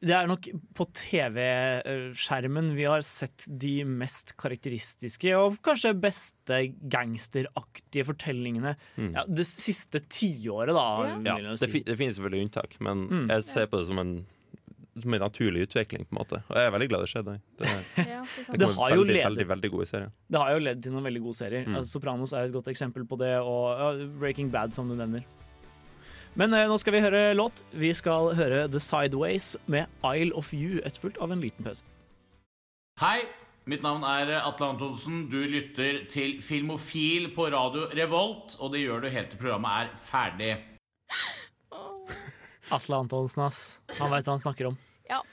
Det 0.00 0.14
er 0.16 0.26
nok 0.30 0.48
på 0.76 0.86
TV-skjermen 0.96 2.72
vi 2.76 2.84
har 2.88 3.02
sett 3.06 3.46
de 3.60 3.72
mest 3.88 4.34
karakteristiske 4.40 5.32
og 5.38 5.58
kanskje 5.66 5.92
beste 6.00 6.60
gangsteraktige 6.92 8.04
fortellingene 8.08 8.76
Mm. 8.96 9.12
ja, 9.14 9.24
det 9.26 9.46
siste 9.46 10.00
tiåret, 10.10 10.74
da. 10.74 10.84
Ja. 11.06 11.16
vil 11.16 11.26
Ja, 11.26 11.36
jeg 11.38 11.44
jo 11.44 11.56
det, 11.66 11.84
det 11.86 11.96
finnes 11.98 12.16
selvfølgelig 12.18 12.44
unntak, 12.48 12.76
men 12.80 13.08
Mm. 13.08 13.28
jeg 13.28 13.44
ser 13.44 13.66
på 13.66 13.78
det 13.78 13.86
som 13.86 13.98
en, 13.98 14.26
som 15.00 15.14
en 15.14 15.20
naturlig 15.20 15.66
utvikling. 15.68 16.04
på 16.06 16.12
en 16.12 16.18
måte 16.24 16.42
Og 16.50 16.56
jeg 16.56 16.66
er 16.66 16.70
veldig 16.70 16.88
glad 16.88 17.00
det 17.04 17.10
skjedde. 17.14 17.40
Det, 17.58 17.66
Ja, 18.10 18.24
det 18.50 18.58
Det 18.58 18.74
har 18.74 18.90
jo 18.90 19.04
veldig, 19.04 19.14
ledet- 19.14 19.24
veldig, 19.26 19.46
veldig 19.48 19.70
gode 19.70 19.86
serier. 19.86 20.10
Det 20.30 20.38
har 20.40 20.50
jo 20.52 20.58
ledd 20.64 20.82
til 20.82 20.92
noen 20.92 21.04
veldig 21.04 21.22
gode 21.22 21.36
serier. 21.36 21.64
Mm. 21.66 21.76
Altså, 21.76 21.90
Sopranos 22.00 22.32
er 22.32 22.44
et 22.44 22.52
godt 22.52 22.66
eksempel 22.68 23.06
på 23.06 23.18
det, 23.18 23.34
og 23.40 23.78
ja, 24.00 24.06
Breaking 24.18 24.50
Bad, 24.50 24.72
som 24.74 24.88
du 24.88 24.94
nevner. 24.94 25.24
Men 26.38 26.54
eh, 26.54 26.66
nå 26.70 26.76
skal 26.78 26.94
vi 26.94 27.02
høre 27.02 27.22
låt. 27.34 27.64
Vi 27.74 27.90
skal 27.96 28.34
høre 28.38 28.66
The 28.70 28.80
Sideways 28.82 29.56
med 29.70 29.90
Isle 30.06 30.34
of 30.38 30.52
You, 30.54 30.78
etterfulgt 30.84 31.18
av 31.18 31.32
en 31.34 31.42
liten 31.42 31.66
pause. 31.66 31.86
Hei, 33.00 33.24
mitt 33.70 33.82
navn 33.82 34.04
er 34.06 34.36
Atle 34.38 34.68
Antonsen. 34.74 35.24
Du 35.32 35.40
lytter 35.40 36.04
til 36.12 36.38
Filmofil 36.44 37.30
på 37.34 37.48
radio 37.50 37.88
Revolt, 37.96 38.54
og 38.60 38.74
det 38.74 38.84
gjør 38.84 39.02
du 39.02 39.08
helt 39.10 39.32
til 39.32 39.40
programmet 39.40 39.88
er 39.88 39.90
ferdig. 40.06 40.52
Atle 42.70 43.02
Antonsen, 43.02 43.48
ass. 43.48 43.80
Han 43.98 44.12
veit 44.12 44.28
hva 44.28 44.36
han 44.36 44.44
snakker 44.44 44.70
om. 44.70 44.78
Ja. 45.10 45.24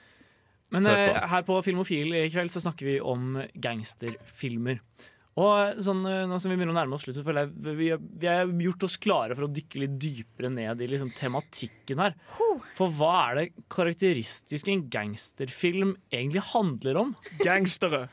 Men 0.73 0.89
på 0.89 0.95
eh, 0.95 1.21
her 1.29 1.45
på 1.45 1.59
Filmofil 1.67 2.15
i 2.17 2.25
kveld 2.33 2.49
så 2.51 2.63
snakker 2.63 2.89
vi 2.89 2.97
om 3.03 3.37
gangsterfilmer. 3.53 4.81
Og 5.38 5.81
sånn, 5.85 5.99
eh, 6.09 6.23
nå 6.25 6.39
som 6.41 6.49
vi 6.49 6.55
begynner 6.57 6.73
å 6.73 6.77
nærme 6.79 6.97
oss 6.97 7.03
slutten, 7.05 7.25
føler 7.25 7.45
jeg 7.45 7.75
vi, 7.77 7.89
vi 8.23 8.29
har 8.29 8.49
gjort 8.49 8.85
oss 8.88 8.95
klare 9.01 9.35
for 9.38 9.45
å 9.45 9.51
dykke 9.53 9.83
litt 9.83 9.93
dypere 10.01 10.49
ned 10.49 10.81
i 10.81 10.88
liksom, 10.89 11.11
tematikken 11.13 12.01
her. 12.01 12.15
For 12.77 12.89
hva 12.97 13.11
er 13.27 13.38
det 13.38 13.45
karakteristiske 13.73 14.73
en 14.73 14.88
gangsterfilm 14.93 15.93
egentlig 16.09 16.41
handler 16.55 17.01
om? 17.03 17.13
Gangstere. 17.45 18.07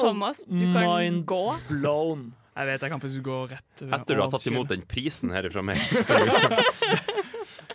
Thomas, 0.00 0.42
du 0.48 0.66
kan 0.72 0.82
Mind 0.82 1.24
gå. 1.30 1.44
blown. 1.70 2.30
Jeg 2.50 2.66
vet 2.66 2.82
jeg 2.82 2.92
kan 2.92 3.00
faktisk 3.00 3.22
gå 3.24 3.36
rett 3.48 3.82
Etter 3.86 4.18
du 4.18 4.20
har 4.20 4.32
tatt 4.32 4.46
imot 4.50 4.68
den 4.72 4.82
prisen 4.88 5.30
her 5.32 5.46
fra 5.54 5.62
meg. 5.64 5.78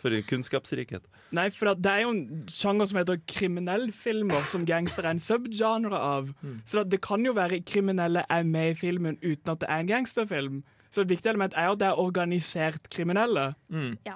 For 0.05 0.13
kunnskapsrikhet. 0.29 1.07
Nei, 1.33 1.47
for 1.49 1.73
det 1.73 1.89
er 1.89 2.03
jo 2.05 2.13
en 2.13 2.45
sjanger 2.51 2.91
som 2.91 2.99
heter 3.01 3.17
kriminellfilmer, 3.31 4.45
som 4.45 4.67
gangster 4.69 5.07
er 5.07 5.15
en 5.15 5.23
subgenre 5.23 5.97
av. 5.97 6.29
Så 6.69 6.85
det 6.85 7.01
kan 7.05 7.25
jo 7.25 7.33
være 7.33 7.63
kriminelle 7.65 8.21
er 8.29 8.45
med 8.45 8.75
i 8.75 8.77
filmen 8.77 9.17
uten 9.23 9.55
at 9.55 9.63
det 9.63 9.69
er 9.71 9.81
en 9.81 9.89
gangsterfilm. 9.89 10.63
Så 10.93 11.03
et 11.03 11.11
viktig 11.11 11.33
element 11.33 11.55
er 11.57 11.71
jo 11.71 11.75
at 11.75 11.81
det 11.81 11.89
er 11.89 12.01
organisert 12.05 12.89
kriminelle. 12.93 13.49
Mm. 13.73 13.95
Ja. 14.05 14.15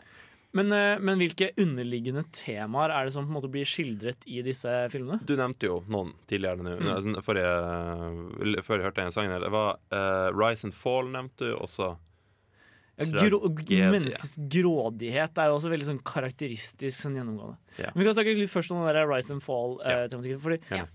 Men, 0.58 0.72
eh, 0.74 0.98
men 1.02 1.20
hvilke 1.22 1.52
underliggende 1.62 2.24
temaer 2.34 2.94
er 2.94 3.06
det 3.06 3.14
som 3.14 3.28
på 3.28 3.34
en 3.34 3.38
måte 3.38 3.52
blir 3.54 3.68
skildret 3.70 4.26
i 4.26 4.42
disse 4.46 4.72
filmene? 4.94 5.20
Du 5.28 5.36
nevnte 5.38 5.70
jo 5.70 5.82
noen 5.92 6.16
tidligere 6.30 6.66
nå. 6.66 6.78
Mm. 6.80 6.92
Altså, 6.96 7.24
Forrige, 7.26 8.64
før 8.66 8.80
jeg 8.80 8.88
hørte 8.90 9.06
en 9.06 9.34
her. 9.34 9.44
Det 9.46 9.52
var 9.54 9.78
uh, 9.94 10.30
Rise 10.34 10.70
and 10.70 10.78
Fall 10.78 11.12
nevnte 11.14 11.52
du 11.52 11.58
også. 11.60 11.94
Ja, 13.00 13.24
grå, 13.30 13.39
menneskets 13.93 14.36
grådighet 14.52 15.38
er 15.39 15.47
jo 15.47 15.56
også 15.58 15.70
veldig 15.72 15.88
sånn 15.88 16.02
karakteristisk 16.04 17.00
sånn 17.00 17.16
gjennomgående. 17.16 17.58
Ja. 17.80 17.91
Men 17.95 18.04
vi 18.04 18.08
kan 18.10 18.14
snakke 18.18 18.38
litt 18.38 18.52
først 18.52 18.72
om 18.76 18.82
den 18.84 18.93
der 18.93 19.08
Rise 19.08 19.32
and 19.32 19.41
Fall-tematikken. 19.45 20.39
fordi 20.39 20.60
Ja. 20.76 20.86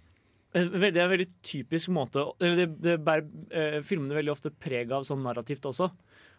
eh, 0.54 0.64
Det 0.68 0.96
er 0.96 1.04
en 1.08 1.10
veldig 1.18 1.30
typisk 1.42 1.88
måte 1.88 2.34
eller 2.40 2.56
Det, 2.66 2.80
det 2.82 3.04
bærer 3.04 3.24
eh, 3.50 3.80
filmene 3.82 4.14
veldig 4.14 4.30
ofte 4.36 4.50
preg 4.50 4.92
av 4.92 5.02
sånn 5.02 5.22
narrativt 5.22 5.62
også. 5.64 5.90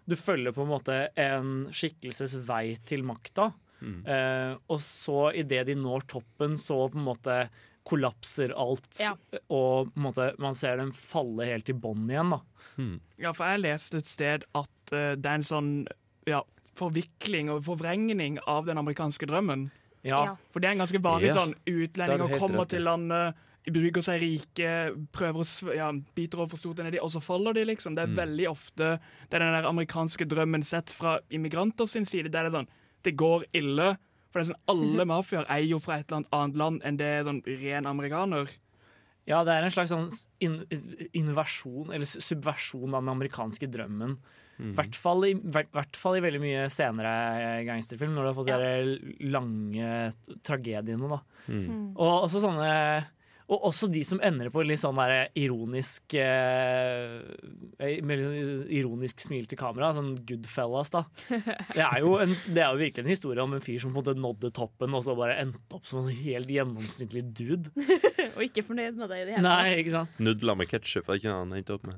Du 0.07 0.15
følger 0.15 0.53
på 0.53 0.61
en 0.61 0.69
måte 0.69 1.09
en 1.17 1.65
skikkelses 1.71 2.35
vei 2.45 2.75
til 2.85 3.01
makta, 3.03 3.53
Mm. 3.81 4.07
eh, 4.07 4.55
og 4.69 4.79
så 4.79 5.33
idet 5.35 5.65
de 5.67 5.75
når 5.75 6.05
toppen, 6.07 6.53
så 6.57 6.89
på 6.89 6.95
en 6.95 7.03
måte 7.05 7.49
kollapser 7.85 8.53
alt, 8.57 8.87
Ja. 8.99 9.11
og 9.49 9.91
på 9.93 9.97
en 9.97 10.03
måte 10.03 10.39
man 10.39 10.55
ser 10.55 10.77
dem 10.77 10.91
falle 10.93 11.45
helt 11.45 11.69
i 11.69 11.73
bånn 11.73 12.07
igjen. 12.09 12.29
da 12.31 12.39
Mm. 12.77 12.99
Ja, 13.19 13.31
for 13.31 13.45
jeg 13.45 13.61
leste 13.61 13.97
et 13.97 14.05
sted 14.05 14.43
at 14.55 14.69
det 14.91 15.25
er 15.25 15.35
en 15.35 15.41
sånn 15.41 15.87
ja, 16.27 16.41
forvikling 16.75 17.49
og 17.53 17.63
forvrengning 17.65 18.39
av 18.47 18.65
den 18.65 18.77
amerikanske 18.77 19.27
drømmen. 19.29 19.69
Ja. 20.05 20.35
For 20.53 20.59
det 20.61 20.67
er 20.69 20.71
en 20.75 20.83
ganske 20.83 21.01
vanlig 21.01 21.31
Ja. 21.33 21.45
sånn 21.45 21.55
utlendinger 21.65 22.37
kommer 22.39 22.59
rett 22.65 22.69
til 22.69 22.83
landet, 22.83 23.35
bruker 23.65 24.01
seg 24.05 24.21
rike, 24.21 24.93
prøver 25.11 25.41
å 25.41 25.75
ja, 25.75 25.91
biter 26.13 26.37
over 26.37 26.49
for 26.49 26.57
stort 26.57 26.77
nedi, 26.77 26.99
og 27.01 27.09
så 27.09 27.19
faller 27.21 27.53
de, 27.53 27.63
liksom. 27.65 27.95
Det 27.95 28.03
er 28.03 28.07
Mm. 28.13 28.15
veldig 28.15 28.47
ofte 28.51 28.99
det 29.29 29.33
er 29.33 29.39
den 29.39 29.53
der 29.63 29.69
amerikanske 29.69 30.27
drømmen 30.27 30.63
sett 30.63 30.89
fra 30.93 31.19
immigranter 31.31 31.87
sin 31.87 32.05
side. 32.05 32.29
Det 32.31 32.35
er 32.35 32.49
sånn 32.51 32.67
Det 33.03 33.15
går 33.17 33.43
ille. 33.53 33.97
For 34.31 34.41
det 34.41 34.49
er 34.49 34.53
sånn, 34.53 34.61
alle 34.67 35.05
mafiaer 35.13 35.45
er 35.49 35.61
jo 35.65 35.79
fra 35.79 35.95
et 35.99 36.11
eller 36.11 36.17
annet 36.25 36.33
annet 36.33 36.55
land 36.57 36.81
enn 36.83 36.97
det 36.97 37.05
er 37.05 37.23
sånn 37.23 37.43
ren 37.61 37.85
amerikaner. 37.85 38.49
Ja, 39.27 39.43
det 39.43 39.53
er 39.55 39.63
en 39.65 39.73
slags 39.73 39.89
sånn 39.89 40.09
in 40.45 40.59
innovasjon, 41.17 41.91
eller 41.93 42.05
subversjon 42.05 42.93
av 42.93 43.01
den 43.01 43.13
amerikanske 43.15 43.69
drømmen. 43.73 44.17
I 44.55 44.69
hvert, 44.77 44.95
fall 44.95 45.25
i, 45.27 45.33
hvert, 45.35 45.67
hvert 45.75 45.97
fall 45.99 46.15
i 46.15 46.21
veldig 46.23 46.39
mye 46.39 46.67
senere 46.71 47.65
gangsterfilm, 47.67 48.13
når 48.15 48.23
du 48.23 48.29
har 48.29 48.37
fått 48.37 48.51
Ja. 48.53 48.59
de 48.61 49.25
lange 49.27 50.13
tragediene. 50.47 51.09
da. 51.09 51.19
Mm. 51.51 51.91
Og 51.97 52.23
også 52.23 52.39
sånne 52.39 52.69
og 53.45 53.67
også 53.69 53.89
de 53.93 54.01
som 54.05 54.17
ender 54.25 54.49
på 54.53 54.63
litt 54.65 54.81
sånn 54.81 54.97
der 54.97 55.27
ironisk 55.37 56.15
eh, 56.17 57.21
Med 58.01 58.17
litt 58.17 58.25
sånn 58.25 58.71
ironisk 58.73 59.21
smil 59.21 59.45
til 59.49 59.59
kamera, 59.59 59.91
sånn 59.93 60.15
Goodfellas, 60.25 60.89
da. 60.95 61.03
Det 61.29 61.83
er, 61.83 61.99
jo 62.01 62.15
en, 62.23 62.33
det 62.55 62.63
er 62.63 62.73
jo 62.73 62.81
virkelig 62.81 63.05
en 63.05 63.13
historie 63.13 63.45
om 63.45 63.53
en 63.53 63.61
fyr 63.63 63.77
som 63.83 63.93
på 63.93 64.01
en 64.01 64.01
måte 64.01 64.17
nådde 64.17 64.49
toppen, 64.57 64.97
og 64.97 65.05
så 65.05 65.13
bare 65.17 65.37
endte 65.43 65.77
opp 65.77 65.85
som 65.85 66.01
en 66.01 66.09
helt 66.23 66.49
gjennomsnittlig 66.49 67.23
dude. 67.37 67.69
Og 68.35 68.41
ikke 68.47 68.65
fornøyd 68.67 68.97
med 68.97 69.07
det 69.11 69.17
i 69.21 69.25
det 69.27 69.33
hele 69.37 69.45
Nei, 69.45 69.75
ikke 69.83 69.93
sant? 69.93 70.23
Nudler 70.23 70.55
med 70.57 70.67
ketsjup, 70.71 71.05
er 71.07 71.15
ikke 71.19 71.29
det 71.29 71.37
han 71.37 71.53
endte 71.55 71.75
opp 71.77 71.85
med? 71.87 71.95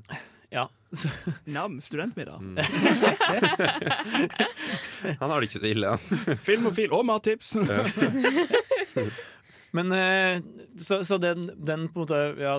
Ja. 0.52 0.68
Så, 0.92 1.08
Nam, 1.44 1.80
studentmiddag. 1.84 2.40
Mm. 2.40 2.56
Han 5.20 5.30
har 5.30 5.40
det 5.40 5.44
ikke 5.50 5.60
så 5.60 5.66
ille, 5.68 5.86
han. 5.92 6.00
Filmofil 6.40 6.92
og 6.96 7.04
mattips. 7.04 7.56
Men 9.76 9.92
eh, 9.92 10.40
så, 10.80 11.02
så 11.04 11.18
den, 11.20 11.50
den 11.58 11.88
på 11.92 12.00
en 12.00 12.06
måte 12.06 12.20
ja, 12.40 12.54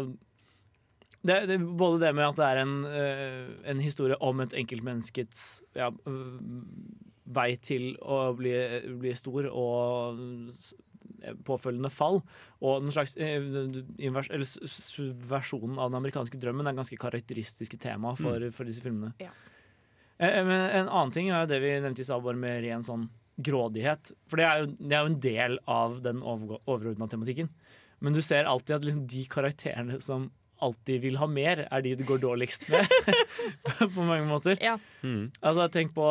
det, 1.26 1.40
det, 1.50 1.58
Både 1.78 2.00
det 2.06 2.12
med 2.16 2.28
at 2.30 2.38
det 2.40 2.46
er 2.48 2.62
en, 2.62 2.76
eh, 2.86 3.48
en 3.74 3.80
historie 3.84 4.16
om 4.24 4.40
et 4.46 4.54
enkeltmenneskets 4.56 5.64
ja, 5.76 5.90
øh, 6.08 6.38
vei 7.30 7.50
til 7.62 7.92
å 8.02 8.32
bli, 8.38 8.54
bli 9.02 9.12
stor 9.18 9.50
og 9.52 10.22
påfølgende 11.46 11.90
fall, 11.92 12.22
og 12.64 12.86
den 12.86 12.94
slags 12.96 13.18
eh, 13.20 13.44
invers, 14.00 14.30
eller 14.32 14.48
s- 14.48 14.96
av 15.76 15.90
den 15.92 15.98
amerikanske 16.00 16.40
drømmen 16.40 16.70
er 16.72 16.78
ganske 16.78 16.96
karakteristiske 16.98 17.78
tema 17.84 18.14
for, 18.16 18.46
for 18.56 18.64
disse 18.70 18.82
filmene. 18.86 19.12
Ja. 19.20 19.34
Eh, 20.18 20.40
Men 20.48 20.64
en 20.70 20.88
annen 20.88 21.12
ting 21.12 21.28
er 21.30 21.44
jo 21.44 21.50
det 21.52 21.60
vi 21.62 21.74
nevnte 21.84 22.02
i 22.02 22.08
stad, 22.08 22.24
bare 22.24 22.40
med 22.40 22.64
ren 22.64 22.86
sånn 22.88 23.10
grådighet. 23.40 24.12
For 24.30 24.42
det 24.42 24.48
er 24.48 24.64
jo, 24.64 24.72
det 24.80 24.96
er 24.96 25.06
jo 25.06 25.12
en 25.14 25.22
del 25.24 25.58
av 25.70 26.00
den 26.06 26.22
overordna 26.26 27.08
tematikken. 27.12 27.50
Men 28.00 28.16
du 28.16 28.22
ser 28.24 28.48
alltid 28.48 28.78
at 28.78 28.86
liksom 28.88 29.08
de 29.12 29.26
karakterene 29.32 30.00
som 30.04 30.30
alltid 30.64 31.02
vil 31.04 31.18
ha 31.20 31.28
mer, 31.32 31.66
er 31.72 31.84
de 31.84 31.94
det 32.00 32.08
går 32.08 32.20
dårligst 32.24 32.68
med. 32.72 32.88
på 33.96 34.04
mange 34.04 34.26
måter. 34.28 34.60
Ja. 34.64 34.76
Mm. 35.02 35.30
Altså, 35.40 35.68
tenk 35.72 35.94
på, 35.96 36.08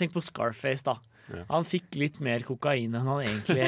tenk 0.00 0.12
på 0.16 0.24
Scarface, 0.24 0.84
da. 0.88 0.98
Ja. 1.28 1.44
Han 1.50 1.66
fikk 1.68 1.96
litt 2.00 2.20
mer 2.24 2.44
kokain 2.44 2.94
enn 2.96 3.08
han 3.08 3.22
egentlig, 3.24 3.64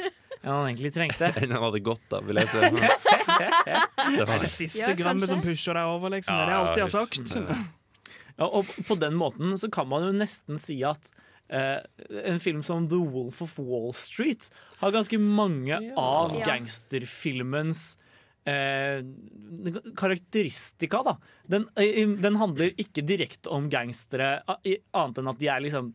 enn 0.42 0.52
han 0.52 0.68
egentlig 0.68 0.92
trengte. 0.96 1.30
Enn 1.40 1.54
han 1.56 1.64
hadde 1.64 1.82
godt 1.84 2.16
av, 2.16 2.28
vil 2.28 2.40
jeg 2.40 2.52
si. 2.52 2.64
Det 4.16 4.26
var 4.28 4.40
Det 4.40 4.52
siste 4.52 4.84
Ja, 4.84 4.94
grammet 4.96 5.32
som 5.32 5.44
pusher 5.44 5.76
deg 5.76 5.92
over, 5.92 6.12
liksom. 6.16 6.36
Det 6.36 6.44
er 6.44 6.50
det 6.50 6.56
jeg 6.56 6.64
alltid 6.64 6.84
har 6.84 6.94
sagt. 6.96 7.34
Ja, 8.40 8.46
og 8.48 8.68
på 8.88 8.96
den 8.96 9.16
måten 9.20 9.52
så 9.60 9.68
kan 9.72 9.88
man 9.88 10.06
jo 10.08 10.14
nesten 10.16 10.60
si 10.60 10.78
at 10.88 11.12
en 11.50 12.40
film 12.40 12.62
som 12.62 12.84
The 12.88 12.98
Wolf 13.00 13.40
of 13.42 13.56
Wall 13.58 13.90
Street 13.96 14.50
har 14.78 14.92
ganske 14.94 15.18
mange 15.18 15.80
av 15.98 16.36
gangsterfilmens 16.46 17.98
eh, 18.44 19.04
karakteristika, 19.96 21.02
da. 21.02 21.16
Den, 21.50 21.68
eh, 21.76 22.08
den 22.08 22.36
handler 22.36 22.72
ikke 22.80 23.04
direkte 23.06 23.50
om 23.50 23.70
gangstere, 23.72 24.40
annet 24.46 25.18
enn 25.18 25.32
at 25.32 25.40
de 25.40 25.50
er 25.50 25.64
liksom 25.66 25.92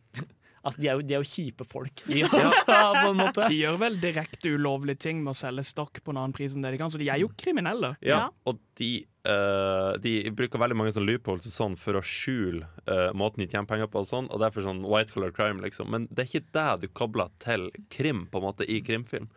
Altså, 0.66 0.80
de 0.82 0.88
er 0.90 0.98
jo, 0.98 1.02
de 1.06 1.14
er 1.14 1.22
jo 1.22 1.28
kjipe 1.30 1.64
folk, 1.70 2.02
de 2.10 2.24
også, 2.26 2.66
på 2.66 3.10
en 3.12 3.20
måte. 3.20 3.48
De 3.52 3.58
gjør 3.60 3.76
vel 3.84 3.98
direkte 4.02 4.50
ulovlige 4.56 4.98
ting 5.06 5.20
med 5.22 5.30
å 5.30 5.38
selge 5.38 5.62
stokk 5.68 6.00
på 6.02 6.10
en 6.10 6.18
annen 6.24 6.34
pris 6.34 6.56
enn 6.56 6.64
det 6.66 6.72
de 6.74 6.80
kan, 6.82 6.90
så 6.90 6.98
de 6.98 7.06
er 7.12 7.20
jo 7.22 7.28
kriminelle. 7.38 7.92
Ja, 8.02 8.16
Ja. 8.16 8.22
og 8.50 8.58
de, 8.80 8.90
uh, 9.28 9.94
de 10.02 10.16
bruker 10.36 10.58
veldig 10.60 10.76
mange 10.76 10.92
sånn 10.96 11.06
loopholes 11.06 11.46
sånn 11.54 11.76
for 11.78 12.00
å 12.00 12.02
skjule 12.02 12.66
uh, 12.90 13.12
måten 13.16 13.44
de 13.44 13.46
tjener 13.52 13.68
penger 13.70 13.86
på, 13.92 14.02
og 14.02 14.10
sånn, 14.10 14.26
og 14.34 14.42
derfor 14.42 14.66
sånn 14.66 14.82
white 14.84 15.14
color 15.14 15.30
crime, 15.36 15.62
liksom. 15.64 15.88
Men 15.94 16.08
det 16.10 16.26
er 16.26 16.32
ikke 16.32 16.50
det 16.58 16.68
du 16.82 16.88
kobler 16.98 17.30
til 17.42 17.70
krim, 17.94 18.26
på 18.32 18.42
en 18.42 18.48
måte, 18.50 18.66
i 18.66 18.82
krimfilm. 18.82 19.30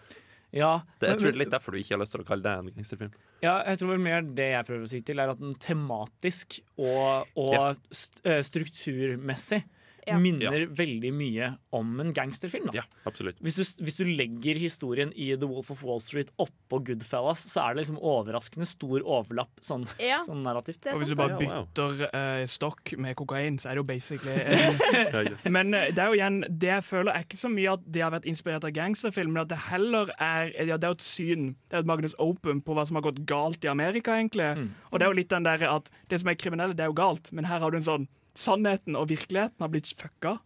Ja, 0.52 0.80
Det, 0.98 1.06
jeg 1.06 1.10
men- 1.12 1.20
tror 1.22 1.28
det 1.30 1.36
er 1.36 1.44
litt 1.44 1.52
derfor 1.54 1.72
du 1.72 1.78
ikke 1.78 1.94
har 1.94 2.00
lyst 2.02 2.16
til 2.16 2.24
å 2.24 2.26
kalle 2.26 2.42
det 2.42 2.54
en 2.58 2.72
gangsterfilm. 2.74 3.12
Ja, 3.44 3.60
jeg 3.70 3.78
tror 3.80 3.92
vel 3.94 4.00
mer 4.02 4.24
det 4.26 4.48
jeg 4.56 4.66
prøver 4.66 4.84
å 4.88 4.90
si 4.90 5.00
til, 5.06 5.20
er 5.22 5.30
at 5.30 5.40
den 5.40 5.54
tematisk 5.62 6.58
og, 6.82 7.28
og 7.38 7.54
Ja. 7.54 7.68
st 7.94 8.20
eh, 8.26 8.42
strukturmessig 8.44 9.62
Ja. 10.10 10.20
minner 10.22 10.66
veldig 10.76 11.12
mye 11.16 11.50
om 11.76 12.00
en 12.04 12.14
gangsterfilm. 12.16 12.68
Da. 12.70 12.82
Ja, 12.82 12.84
absolutt. 13.10 13.38
Hvis, 13.44 13.56
du, 13.60 13.84
hvis 13.86 13.98
du 14.00 14.06
legger 14.10 14.58
historien 14.60 15.12
i 15.16 15.30
The 15.36 15.48
Wolf 15.50 15.70
of 15.74 15.84
Wall 15.86 16.02
Street 16.04 16.32
oppå 16.42 16.80
Goodfellas, 16.88 17.44
så 17.52 17.64
er 17.64 17.74
det 17.76 17.84
liksom 17.84 18.00
overraskende 18.02 18.68
stor 18.70 19.04
overlapp 19.06 19.62
sånn, 19.66 19.86
Ja. 20.10 20.20
sånn 20.26 20.44
narrativt. 20.46 20.86
Og 20.94 21.02
hvis 21.04 21.14
du 21.14 21.18
bare 21.20 21.38
bytter 21.40 22.06
uh, 22.10 22.44
stokk 22.50 22.96
med 22.98 23.16
kokain, 23.20 23.60
så 23.62 23.70
er 23.72 23.78
det 23.78 23.84
jo 23.84 23.88
basically 23.90 24.36
ja. 25.30 25.36
Men 25.56 25.74
uh, 25.76 25.88
det 25.94 26.00
er 26.04 26.12
jo 26.14 26.18
igjen 26.20 26.40
Det 26.50 26.70
jeg 26.72 26.86
føler 26.88 27.14
er 27.14 27.26
ikke 27.28 27.40
så 27.40 27.50
mye 27.54 27.74
at 27.78 27.86
de 27.86 28.04
har 28.04 28.14
vært 28.14 28.28
inspirert 28.30 28.66
av 28.68 28.74
gangsterfilm, 28.76 29.34
men 29.36 29.44
at 29.44 29.52
det 29.52 29.60
heller 29.70 30.12
er 30.18 30.52
ja, 30.68 30.78
Det 30.78 30.88
er 30.88 30.94
jo 30.94 30.98
et 31.00 31.06
syn, 31.06 31.48
det 31.70 31.80
er 31.80 31.84
et 31.84 31.90
Magnus 31.90 32.16
Open 32.20 32.62
på 32.66 32.76
hva 32.78 32.86
som 32.88 33.00
har 33.00 33.06
gått 33.06 33.24
galt 33.30 33.64
i 33.66 33.70
Amerika, 33.72 34.16
egentlig. 34.20 34.50
Mm. 34.58 34.70
Og 34.92 35.00
det 35.00 35.06
er 35.06 35.12
jo 35.14 35.20
litt 35.22 35.34
den 35.34 35.46
der 35.48 35.64
at 35.70 35.90
det 36.10 36.20
som 36.22 36.30
er 36.32 36.38
kriminelle, 36.40 36.76
det 36.78 36.86
er 36.86 36.92
jo 36.92 36.98
galt, 36.98 37.32
men 37.36 37.48
her 37.50 37.62
har 37.64 37.72
du 37.72 37.78
en 37.80 37.86
sånn 37.86 38.08
Sannheten 38.36 38.96
og 39.00 39.08
virkeligheten 39.10 39.60
har 39.66 39.70
blitt 39.74 39.90
fucka. 39.98 40.38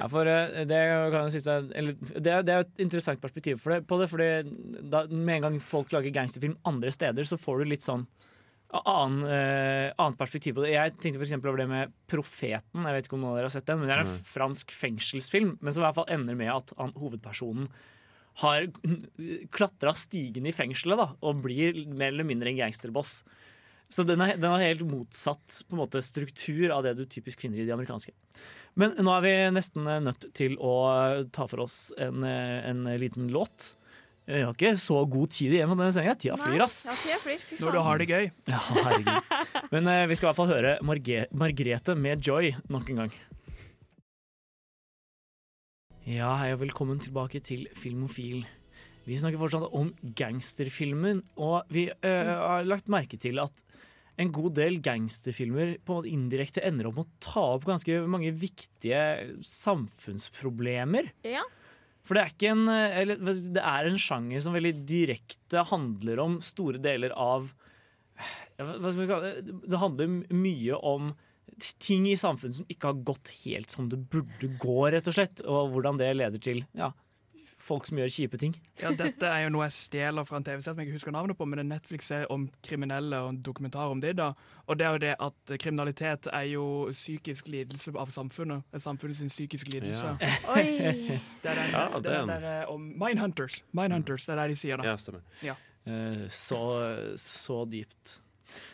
Ja, 0.00 0.08
for 0.10 0.26
eh, 0.26 0.64
det 0.66 0.78
kan 1.14 1.28
jeg 1.28 1.36
synes 1.36 1.46
er, 1.46 1.68
eller, 1.78 1.92
det, 2.18 2.26
er- 2.32 2.42
det 2.42 2.52
er 2.56 2.64
et 2.64 2.80
interessant 2.82 3.20
perspektiv 3.22 3.60
for 3.62 3.70
det, 3.76 3.84
på 3.86 3.98
det. 4.00 4.08
Fordi 4.10 4.30
da, 4.90 5.04
med 5.06 5.36
en 5.36 5.42
gang 5.46 5.60
folk 5.62 5.92
lager 5.94 6.10
gangsterfilm 6.10 6.56
andre 6.66 6.90
steder, 6.90 7.22
så 7.30 7.38
får 7.38 7.62
du 7.62 7.70
litt 7.70 7.86
sånn 7.86 8.02
annen, 8.72 9.22
eh, 9.28 9.92
annet 10.00 10.18
perspektiv 10.18 10.56
på 10.56 10.64
det. 10.64 10.72
Jeg 10.74 10.94
tenkte 10.98 11.20
eksempel 11.22 11.52
over 11.52 11.60
det 11.62 11.68
med 11.70 11.92
Profeten. 12.10 12.82
Jeg 12.88 12.96
vet 12.96 13.06
ikke 13.06 13.18
om 13.18 13.22
noen 13.22 13.34
av 13.34 13.38
dere 13.38 13.50
har 13.50 13.54
sett 13.54 13.66
den, 13.68 13.78
men 13.82 13.88
Det 13.90 13.94
er 13.98 14.04
en 14.06 14.22
fransk 14.32 14.72
fengselsfilm, 14.74 15.58
men 15.60 15.72
som 15.76 15.82
i 15.82 15.86
hvert 15.86 15.98
fall 16.00 16.10
ender 16.10 16.34
med 16.40 16.50
at 16.56 16.72
han, 16.80 16.94
hovedpersonen 16.98 17.68
har 18.42 18.66
klatra 19.52 19.92
stigen 19.94 20.46
i 20.48 20.54
fengselet 20.56 20.98
da, 20.98 21.08
og 21.22 21.42
blir 21.44 21.82
mer 21.92 22.10
eller 22.14 22.24
mindre 22.26 22.48
en 22.50 22.58
gangsterboss. 22.64 23.20
Så 23.92 24.06
den 24.08 24.22
er, 24.24 24.38
den 24.40 24.48
har 24.48 24.64
helt 24.64 24.86
motsatt 24.88 25.62
på 25.68 25.76
en 25.76 25.82
måte, 25.82 26.00
struktur 26.04 26.72
av 26.72 26.86
det 26.86 26.96
du 26.96 27.04
typisk 27.04 27.44
finner 27.44 27.60
i 27.60 27.66
de 27.68 27.74
amerikanske. 27.74 28.14
Men 28.80 28.96
nå 28.96 29.12
er 29.18 29.24
vi 29.26 29.32
nesten 29.52 29.84
nødt 29.84 30.30
til 30.36 30.56
å 30.56 30.72
ta 31.34 31.44
for 31.50 31.66
oss 31.66 31.90
en, 32.00 32.24
en 32.24 32.86
liten 32.96 33.28
låt. 33.34 33.74
Vi 34.24 34.38
har 34.40 34.54
ikke 34.54 34.76
så 34.78 35.00
god 35.10 35.32
tid 35.34 35.56
igjen 35.56 35.68
på 35.68 35.76
denne 35.76 35.90
sendinga. 35.92 36.14
Tida 36.14 36.38
flyr, 36.38 36.62
ass. 36.62 36.78
Ja, 36.86 36.94
tida 37.02 37.18
flyr. 37.24 37.42
Fy 37.42 37.58
Når 37.58 37.74
du 37.74 37.80
har 37.82 38.00
det 38.00 38.06
gøy. 38.06 38.30
Ja, 38.52 38.60
herregud. 38.70 39.34
Men 39.74 39.90
uh, 39.90 40.06
vi 40.06 40.16
skal 40.16 40.28
i 40.28 40.30
hvert 40.30 40.38
fall 40.38 40.52
høre 40.52 40.72
Marge 40.86 41.26
Margrete 41.34 41.96
med 41.98 42.22
Joy 42.22 42.52
nok 42.70 42.92
en 42.94 43.04
gang. 43.04 43.14
Ja, 46.06 46.32
hei 46.38 46.52
og 46.54 46.62
velkommen 46.62 47.02
tilbake 47.02 47.42
til 47.42 47.66
Filmofil. 47.78 48.46
Vi 49.06 49.18
snakker 49.18 49.40
fortsatt 49.40 49.72
om 49.74 49.90
gangsterfilmen, 50.18 51.24
og 51.42 51.72
vi 51.74 51.88
eh, 51.90 52.34
har 52.38 52.68
lagt 52.68 52.90
merke 52.92 53.18
til 53.20 53.40
at 53.42 53.64
en 54.20 54.30
god 54.34 54.54
del 54.58 54.76
gangsterfilmer 54.84 55.78
på 55.82 55.94
en 55.94 55.98
måte 56.02 56.12
indirekte 56.12 56.62
ender 56.66 56.90
opp 56.90 57.00
med 57.00 57.08
å 57.08 57.24
ta 57.24 57.44
opp 57.56 57.66
ganske 57.66 58.02
mange 58.12 58.30
viktige 58.36 59.00
samfunnsproblemer. 59.46 61.10
Ja. 61.26 61.42
For 62.06 62.18
det 62.18 62.22
er 62.22 62.32
ikke 62.34 62.52
en 62.52 62.64
eh, 62.70 63.00
Eller 63.02 63.20
det 63.22 63.62
er 63.62 63.88
en 63.88 64.00
sjanger 64.00 64.42
som 64.44 64.56
veldig 64.56 64.74
direkte 64.86 65.66
handler 65.70 66.22
om 66.22 66.40
store 66.44 66.82
deler 66.82 67.14
av 67.14 67.50
hva 68.58 68.74
hva 68.78 68.90
skal 68.92 69.08
kalle 69.08 69.30
det? 69.40 69.54
Det 69.66 69.78
handler 69.80 70.10
mye 70.36 70.76
om 70.86 71.12
ting 71.82 72.06
i 72.10 72.18
samfunnet 72.18 72.60
som 72.60 72.68
ikke 72.70 72.90
har 72.90 73.00
gått 73.06 73.32
helt 73.42 73.72
som 73.72 73.88
det 73.90 73.98
burde 74.12 74.50
gå, 74.60 74.76
rett 74.92 75.08
og 75.10 75.16
slett. 75.16 75.42
Og 75.42 75.72
hvordan 75.72 75.98
det 76.00 76.12
leder 76.14 76.42
til 76.42 76.62
ja, 76.78 76.92
folk 77.62 77.86
som 77.86 77.98
gjør 78.00 78.10
kjipe 78.10 78.38
ting. 78.42 78.54
Ja, 78.80 78.90
Dette 78.98 79.28
er 79.30 79.44
jo 79.44 79.52
noe 79.54 79.68
jeg 79.68 79.74
stjeler 79.76 80.26
fra 80.26 80.40
en 80.40 80.44
TV-serie 80.46 80.74
som 80.74 80.80
jeg 80.82 80.88
ikke 80.90 80.96
husker 80.98 81.14
navnet 81.14 81.38
på, 81.38 81.46
men 81.46 81.60
det 81.60 81.64
er 81.64 81.68
Netflix-serie 81.76 82.26
om 82.34 82.48
kriminelle 82.66 83.20
og 83.22 83.28
en 83.32 83.38
dokumentar 83.46 83.92
om 83.94 84.00
det. 84.02 84.16
da. 84.18 84.32
Og 84.66 84.78
det 84.80 84.86
er 84.88 84.96
jo 84.96 85.02
det 85.04 85.12
at 85.28 85.52
kriminalitet 85.62 86.26
er 86.32 86.48
jo 86.50 86.64
psykisk 86.90 87.48
lidelse 87.52 87.94
av 87.98 88.10
samfunnet. 88.14 88.64
Samfunnet 88.82 89.16
sin 89.20 89.30
psykiske 89.30 89.70
lidelse. 89.70 90.16
Ja. 90.20 90.32
Oi. 90.56 90.66
Det 91.42 91.50
er 91.54 91.62
Ja, 91.72 91.86
det 92.02 92.12
er 92.16 92.48
eh, 92.62 92.70
om 92.72 92.82
Mindhunters. 92.98 93.60
Mindhunters, 93.72 94.26
det 94.26 94.34
er 94.34 94.42
det 94.42 94.50
de 94.56 94.58
sier 94.60 94.76
da. 94.82 94.90
Ja, 94.92 94.96
stemmer. 94.98 95.22
Eh, 95.86 96.26
så, 96.30 96.60
så 97.18 97.62
dypt. 97.70 98.18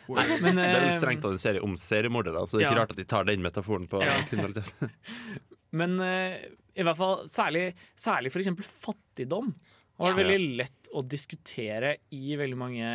Nei, 0.09 0.25
Men, 0.41 0.57
Det 0.57 0.65
er 0.65 0.73
vel 0.81 0.89
eh, 0.89 0.97
strengt 0.99 1.21
tatt 1.23 1.37
en 1.37 1.39
serie 1.41 1.61
om 1.63 1.77
seriemordere, 1.79 2.41
så 2.49 2.57
det 2.57 2.65
er 2.65 2.67
ikke 2.71 2.75
Ja. 2.75 2.81
rart 2.81 2.91
at 2.91 2.97
de 2.99 3.05
tar 3.07 3.23
den 3.29 3.41
metaforen 3.45 3.85
på 3.87 4.01
Ja. 4.03 4.17
kriminalitet. 4.29 4.73
Men 5.77 5.99
eh, 6.01 6.47
i 6.79 6.85
hvert 6.85 6.97
fall 6.97 7.25
særlig, 7.29 7.73
særlig 7.99 8.31
eksempel 8.33 8.65
fattigdom. 8.65 9.53
var 9.99 10.13
Ja. 10.13 10.15
veldig 10.15 10.55
lett 10.55 10.87
å 10.95 11.01
diskutere 11.03 11.97
i 12.15 12.35
veldig 12.39 12.57
mange, 12.57 12.89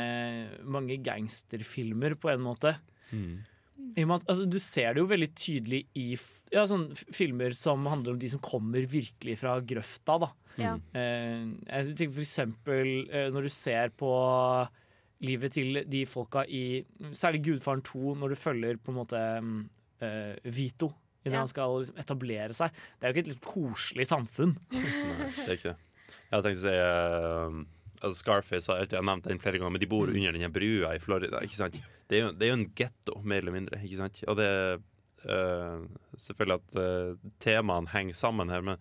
mange 0.64 0.96
gangsterfilmer, 1.04 2.14
på 2.16 2.30
en 2.32 2.40
måte. 2.40 2.78
Med 3.12 4.10
at, 4.10 4.24
altså, 4.26 4.46
du 4.48 4.58
ser 4.58 4.94
det 4.94 5.02
jo 5.02 5.10
veldig 5.10 5.28
tydelig 5.36 5.82
i 5.94 6.16
ja, 6.50 6.64
sånn 6.66 6.88
filmer 6.96 7.52
som 7.54 7.84
handler 7.86 8.14
om 8.14 8.18
de 8.22 8.30
som 8.32 8.40
kommer 8.42 8.86
virkelig 8.88 9.36
fra 9.42 9.58
grøfta. 9.60 10.16
Da. 10.24 10.30
Mm. 10.56 10.80
Eh, 10.94 11.44
jeg 11.68 11.94
tenker 11.98 12.16
for 12.16 12.24
eksempel 12.24 12.90
eh, 13.10 13.28
når 13.34 13.42
du 13.42 13.52
ser 13.52 13.92
på 14.00 14.10
livet 15.24 15.54
til 15.56 15.84
de 15.88 16.04
folka 16.08 16.42
i 16.48 16.84
Særlig 17.12 17.44
Gudfaren 17.46 17.84
2, 17.84 18.16
når 18.20 18.34
du 18.34 18.40
følger 18.40 18.80
på 18.80 18.92
en 18.92 18.98
måte 18.98 19.20
mm, 19.44 19.62
eh, 20.04 20.34
Vito 20.56 20.90
idet 21.24 21.32
Ja. 21.34 21.40
han 21.42 21.48
skal 21.50 21.78
liksom 21.80 21.98
etablere 22.04 22.52
seg. 22.56 22.70
Det 23.00 23.06
er 23.08 23.12
jo 23.12 23.16
ikke 23.16 23.24
et 23.26 23.32
litt 23.34 23.46
koselig 23.48 24.06
samfunn. 24.10 24.54
Nei, 24.70 25.30
det 25.40 25.48
er 25.48 25.56
ikke 25.58 25.72
det. 25.72 25.78
Jeg 26.24 26.30
hadde 26.34 26.44
tenkt 26.48 26.60
å 26.60 26.64
si 26.64 26.76
uh, 28.04 28.12
Scarface 28.14 28.68
har 28.68 28.82
jeg 28.84 28.98
har 28.98 29.04
nevnt 29.06 29.24
den 29.28 29.38
flere 29.40 29.58
ganger, 29.60 29.72
men 29.76 29.80
de 29.80 29.88
bor 29.88 30.10
under 30.12 30.32
denne 30.36 30.50
brua 30.52 30.94
i 30.96 31.00
Florida. 31.00 31.40
ikke 31.46 31.56
sant? 31.56 31.78
Det 32.10 32.18
er 32.18 32.26
jo, 32.26 32.32
det 32.36 32.44
er 32.46 32.50
jo 32.52 32.58
en 32.58 32.66
getto, 32.76 33.14
mer 33.24 33.40
eller 33.40 33.54
mindre. 33.54 33.78
ikke 33.80 33.96
sant? 34.02 34.18
Og 34.28 34.36
det 34.36 34.44
er 34.50 34.82
uh, 35.24 35.86
selvfølgelig 36.20 36.58
at 36.60 36.76
uh, 36.76 37.30
temaene 37.40 37.88
henger 37.94 38.18
sammen 38.18 38.52
her, 38.52 38.60
men 38.66 38.76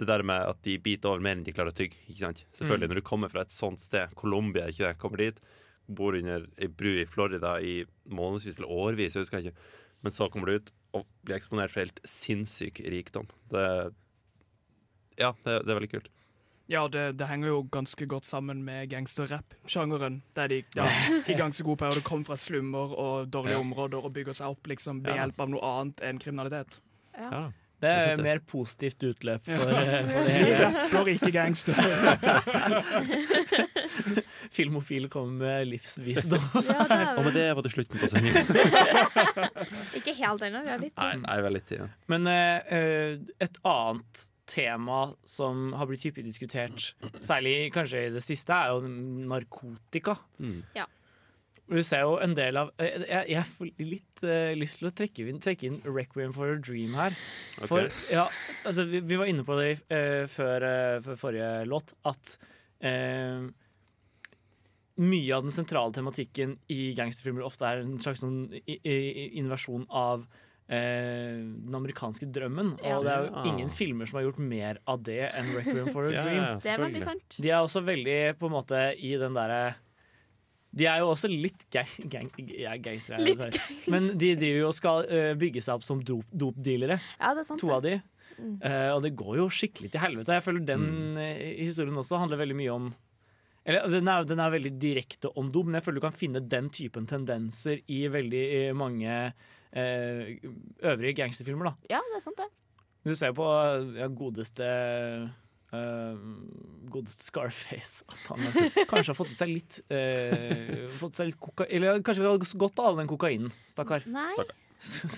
det 0.00 0.08
der 0.08 0.22
med 0.24 0.40
at 0.48 0.62
de 0.64 0.78
biter 0.80 1.10
over 1.12 1.20
mer 1.22 1.36
enn 1.36 1.44
de 1.44 1.52
klarer 1.52 1.74
å 1.74 1.76
tygge. 1.76 1.98
ikke 2.08 2.22
sant? 2.24 2.44
Selvfølgelig, 2.56 2.88
Mm. 2.88 2.92
Når 2.94 3.00
du 3.02 3.08
kommer 3.10 3.28
fra 3.28 3.42
et 3.44 3.52
sånt 3.52 3.80
sted, 3.84 4.14
Colombia, 4.16 4.66
ikke 4.70 4.86
det, 4.88 4.98
kommer 4.98 5.18
dit, 5.20 5.40
bor 5.86 6.14
under 6.16 6.46
ei 6.58 6.68
bru 6.68 6.94
i 7.02 7.04
Florida 7.06 7.58
i 7.60 7.84
månedsvis 8.08 8.58
eller 8.58 8.70
årevis, 8.72 9.14
jeg 9.14 9.24
husker 9.26 9.44
ikke, 9.44 9.56
men 10.02 10.12
så 10.14 10.30
kommer 10.32 10.46
du 10.46 10.54
ut 10.56 10.72
og 10.96 11.04
bli 11.26 11.34
eksponert 11.36 11.70
for 11.72 11.80
helt 11.84 12.00
sinnssyk 12.08 12.80
rikdom. 12.90 13.26
Det 13.52 13.64
ja, 15.20 15.34
det, 15.44 15.52
det 15.66 15.70
er 15.70 15.74
veldig 15.76 15.90
kult. 15.92 16.08
Ja, 16.70 16.84
det, 16.88 17.16
det 17.18 17.26
henger 17.26 17.48
jo 17.50 17.62
ganske 17.72 18.06
godt 18.06 18.26
sammen 18.28 18.60
med 18.62 18.90
gangsterrap-sjangeren. 18.92 20.20
Der 20.38 20.46
de 20.52 20.60
ja, 20.78 20.84
i 21.26 21.34
ganske 21.34 21.64
god 21.66 21.76
periode 21.82 22.02
kom 22.06 22.22
fra 22.24 22.36
slummer 22.38 22.94
og 22.94 23.26
dårlige 23.34 23.58
områder 23.58 23.98
og 24.06 24.12
bygger 24.14 24.34
seg 24.38 24.46
opp 24.54 24.66
liksom 24.70 25.02
ved 25.02 25.18
hjelp 25.18 25.40
av 25.42 25.48
noe 25.50 25.72
annet 25.80 25.98
enn 26.06 26.22
kriminalitet. 26.22 26.78
Ja. 27.18 27.48
Det 27.80 27.88
Det 27.88 27.96
er 27.96 28.12
et 28.12 28.20
mer 28.22 28.38
positivt 28.44 29.00
utløp 29.02 29.40
for, 29.48 29.70
eh, 29.80 30.04
for 30.04 30.24
det 30.28 30.34
hele. 30.36 30.68
rapper 30.92 31.08
ikke 31.14 31.30
gangster. 31.32 31.74
Filmofil 34.56 35.08
kommer 35.12 35.44
med 35.44 35.70
livsvisdom. 35.70 36.42
Ja, 36.70 36.84
det 36.86 36.98
er 36.98 37.18
Og 37.18 37.24
med 37.26 37.36
det 37.38 37.46
var 37.56 37.66
det 37.66 37.72
slutten 37.74 38.00
på 38.00 38.10
sendingen. 38.10 38.50
Ikke 39.98 40.14
helt 40.18 40.44
ennå, 40.46 40.62
vi 40.66 40.72
har 40.74 40.82
litt 40.82 41.00
Nei, 41.00 41.14
nei, 41.24 41.38
vel 41.44 41.56
litt 41.58 41.66
tid. 41.70 41.82
Ja. 41.82 41.88
Men 42.12 42.28
eh, 42.30 42.76
eh, 42.76 43.16
et 43.42 43.58
annet 43.66 44.26
tema 44.50 45.02
som 45.28 45.70
har 45.78 45.86
blitt 45.86 46.04
hyppig 46.08 46.24
diskutert, 46.26 46.92
særlig 47.22 47.70
kanskje 47.74 48.08
i 48.08 48.14
det 48.16 48.22
siste, 48.24 48.56
er 48.56 48.74
jo 48.74 49.28
narkotika. 49.30 50.16
Mm. 50.42 50.62
Ja. 50.74 50.88
Du 51.70 51.78
ser 51.86 52.02
jo 52.02 52.16
en 52.18 52.32
del 52.34 52.58
av 52.58 52.72
eh, 52.82 53.04
Jeg, 53.04 53.26
jeg 53.30 53.46
får 53.46 53.68
litt 53.86 54.22
uh, 54.26 54.50
lyst 54.58 54.80
til 54.80 54.90
å 54.90 54.94
trekke 55.00 55.26
inn, 55.30 55.38
trekke 55.42 55.68
inn 55.68 55.78
'Requiem 55.86 56.34
for 56.34 56.50
a 56.50 56.58
Dream' 56.58 56.96
her. 56.98 57.14
Okay. 57.60 57.68
For 57.70 57.86
ja, 58.10 58.26
altså, 58.66 58.88
vi, 58.90 59.02
vi 59.06 59.18
var 59.20 59.30
inne 59.30 59.46
på 59.46 59.58
det 59.60 59.76
uh, 59.86 60.26
før, 60.30 60.66
uh, 60.66 60.96
før 61.04 61.20
forrige 61.20 61.52
låt, 61.70 61.94
at 62.10 62.38
mye 65.00 65.32
av 65.36 65.46
den 65.46 65.54
sentrale 65.54 65.94
tematikken 65.96 66.58
i 66.72 66.92
gangsterfilmer 66.98 67.46
ofte 67.46 67.66
er 67.68 67.82
en 67.84 67.98
slags 68.02 68.20
sånn 68.22 68.42
inversjon 68.76 69.86
av 69.88 70.26
eh, 70.70 71.40
den 71.40 71.76
amerikanske 71.76 72.28
drømmen. 72.30 72.74
Ja. 72.84 72.98
Og 72.98 73.06
det 73.06 73.14
er 73.14 73.28
jo 73.28 73.44
ingen 73.52 73.70
filmer 73.72 74.08
som 74.08 74.20
har 74.20 74.28
gjort 74.28 74.42
mer 74.44 74.80
av 74.90 75.02
det 75.06 75.22
enn 75.28 75.52
'Requiem 75.54 75.92
for 75.92 76.06
a 76.08 76.12
Dream'. 76.12 76.42
ja, 76.42 76.56
Det 76.62 76.74
er 76.74 76.82
veldig 76.84 77.04
sant. 77.06 77.38
De 77.38 77.50
er 77.50 77.60
også 77.60 77.84
veldig 77.86 78.18
på 78.40 78.50
en 78.50 78.56
måte 78.58 78.82
i 78.98 79.14
den 79.20 79.38
derre 79.38 79.62
De 80.70 80.86
er 80.86 81.00
jo 81.02 81.08
også 81.10 81.26
litt 81.26 81.64
gang, 81.74 81.90
gang. 82.06 82.30
Men 83.90 84.12
de 84.14 84.36
driver 84.38 84.58
jo 84.60 84.68
og 84.68 84.76
skal 84.78 85.08
uh, 85.10 85.34
bygge 85.34 85.64
seg 85.66 85.80
opp 85.80 85.82
som 85.82 85.98
dop- 85.98 86.30
dopdealere, 86.30 87.00
Ja, 87.18 87.32
det 87.34 87.42
er 87.42 87.48
sant. 87.48 87.58
to 87.58 87.72
av 87.74 87.82
de. 87.82 87.96
Mm. 88.38 88.60
Uh, 88.62 88.90
og 88.94 89.02
det 89.02 89.16
går 89.18 89.40
jo 89.40 89.48
skikkelig 89.50 89.90
til 89.90 90.00
helvete. 90.00 90.36
Jeg 90.38 90.44
føler 90.46 90.62
den 90.62 90.84
mm. 91.16 91.18
historien 91.58 91.98
også 91.98 92.20
handler 92.22 92.38
veldig 92.38 92.58
mye 92.60 92.76
om 92.76 92.92
eller, 93.64 93.82
altså, 93.84 93.98
den, 93.98 94.08
er, 94.08 94.24
den 94.28 94.40
er 94.42 94.54
veldig 94.54 94.72
direkte 94.80 95.32
om 95.38 95.50
dop, 95.52 95.68
men 95.68 95.78
jeg 95.78 95.86
føler 95.86 96.00
du 96.00 96.06
kan 96.06 96.16
finne 96.16 96.40
den 96.40 96.70
typen 96.74 97.08
tendenser 97.10 97.82
i 97.92 98.00
veldig 98.10 98.46
mange 98.78 99.12
eh, 99.12 100.32
øvrige 100.80 101.18
gangsterfilmer. 101.20 101.70
da 101.70 101.96
Ja, 101.96 102.00
det 102.08 102.18
er 102.20 102.24
sant, 102.24 102.40
det. 102.40 102.48
du 103.04 103.14
ser 103.14 103.34
jo 103.34 103.40
på 103.42 103.52
ja, 104.00 104.10
godeste 104.22 104.72
Uh, 105.70 106.16
Godeste 106.90 107.22
Scarface 107.22 108.02
at 108.10 108.24
han 108.32 108.40
kanskje 108.90 109.12
har 109.12 109.14
fått 109.14 109.30
i 109.30 109.36
seg 109.38 109.52
litt 109.52 109.76
uh, 109.86 110.88
Fått 110.98 111.14
i 111.14 111.20
seg 111.20 111.28
litt 111.28 111.38
koka 111.38 111.68
Eller 111.70 112.00
kanskje 112.02 112.24
har 112.26 112.42
godt 112.64 112.82
av 112.82 112.98
den 112.98 113.06
kokainen, 113.06 113.52
stakkar. 113.70 114.02
Nei. 114.10 114.32
Stakkar. 114.34 114.56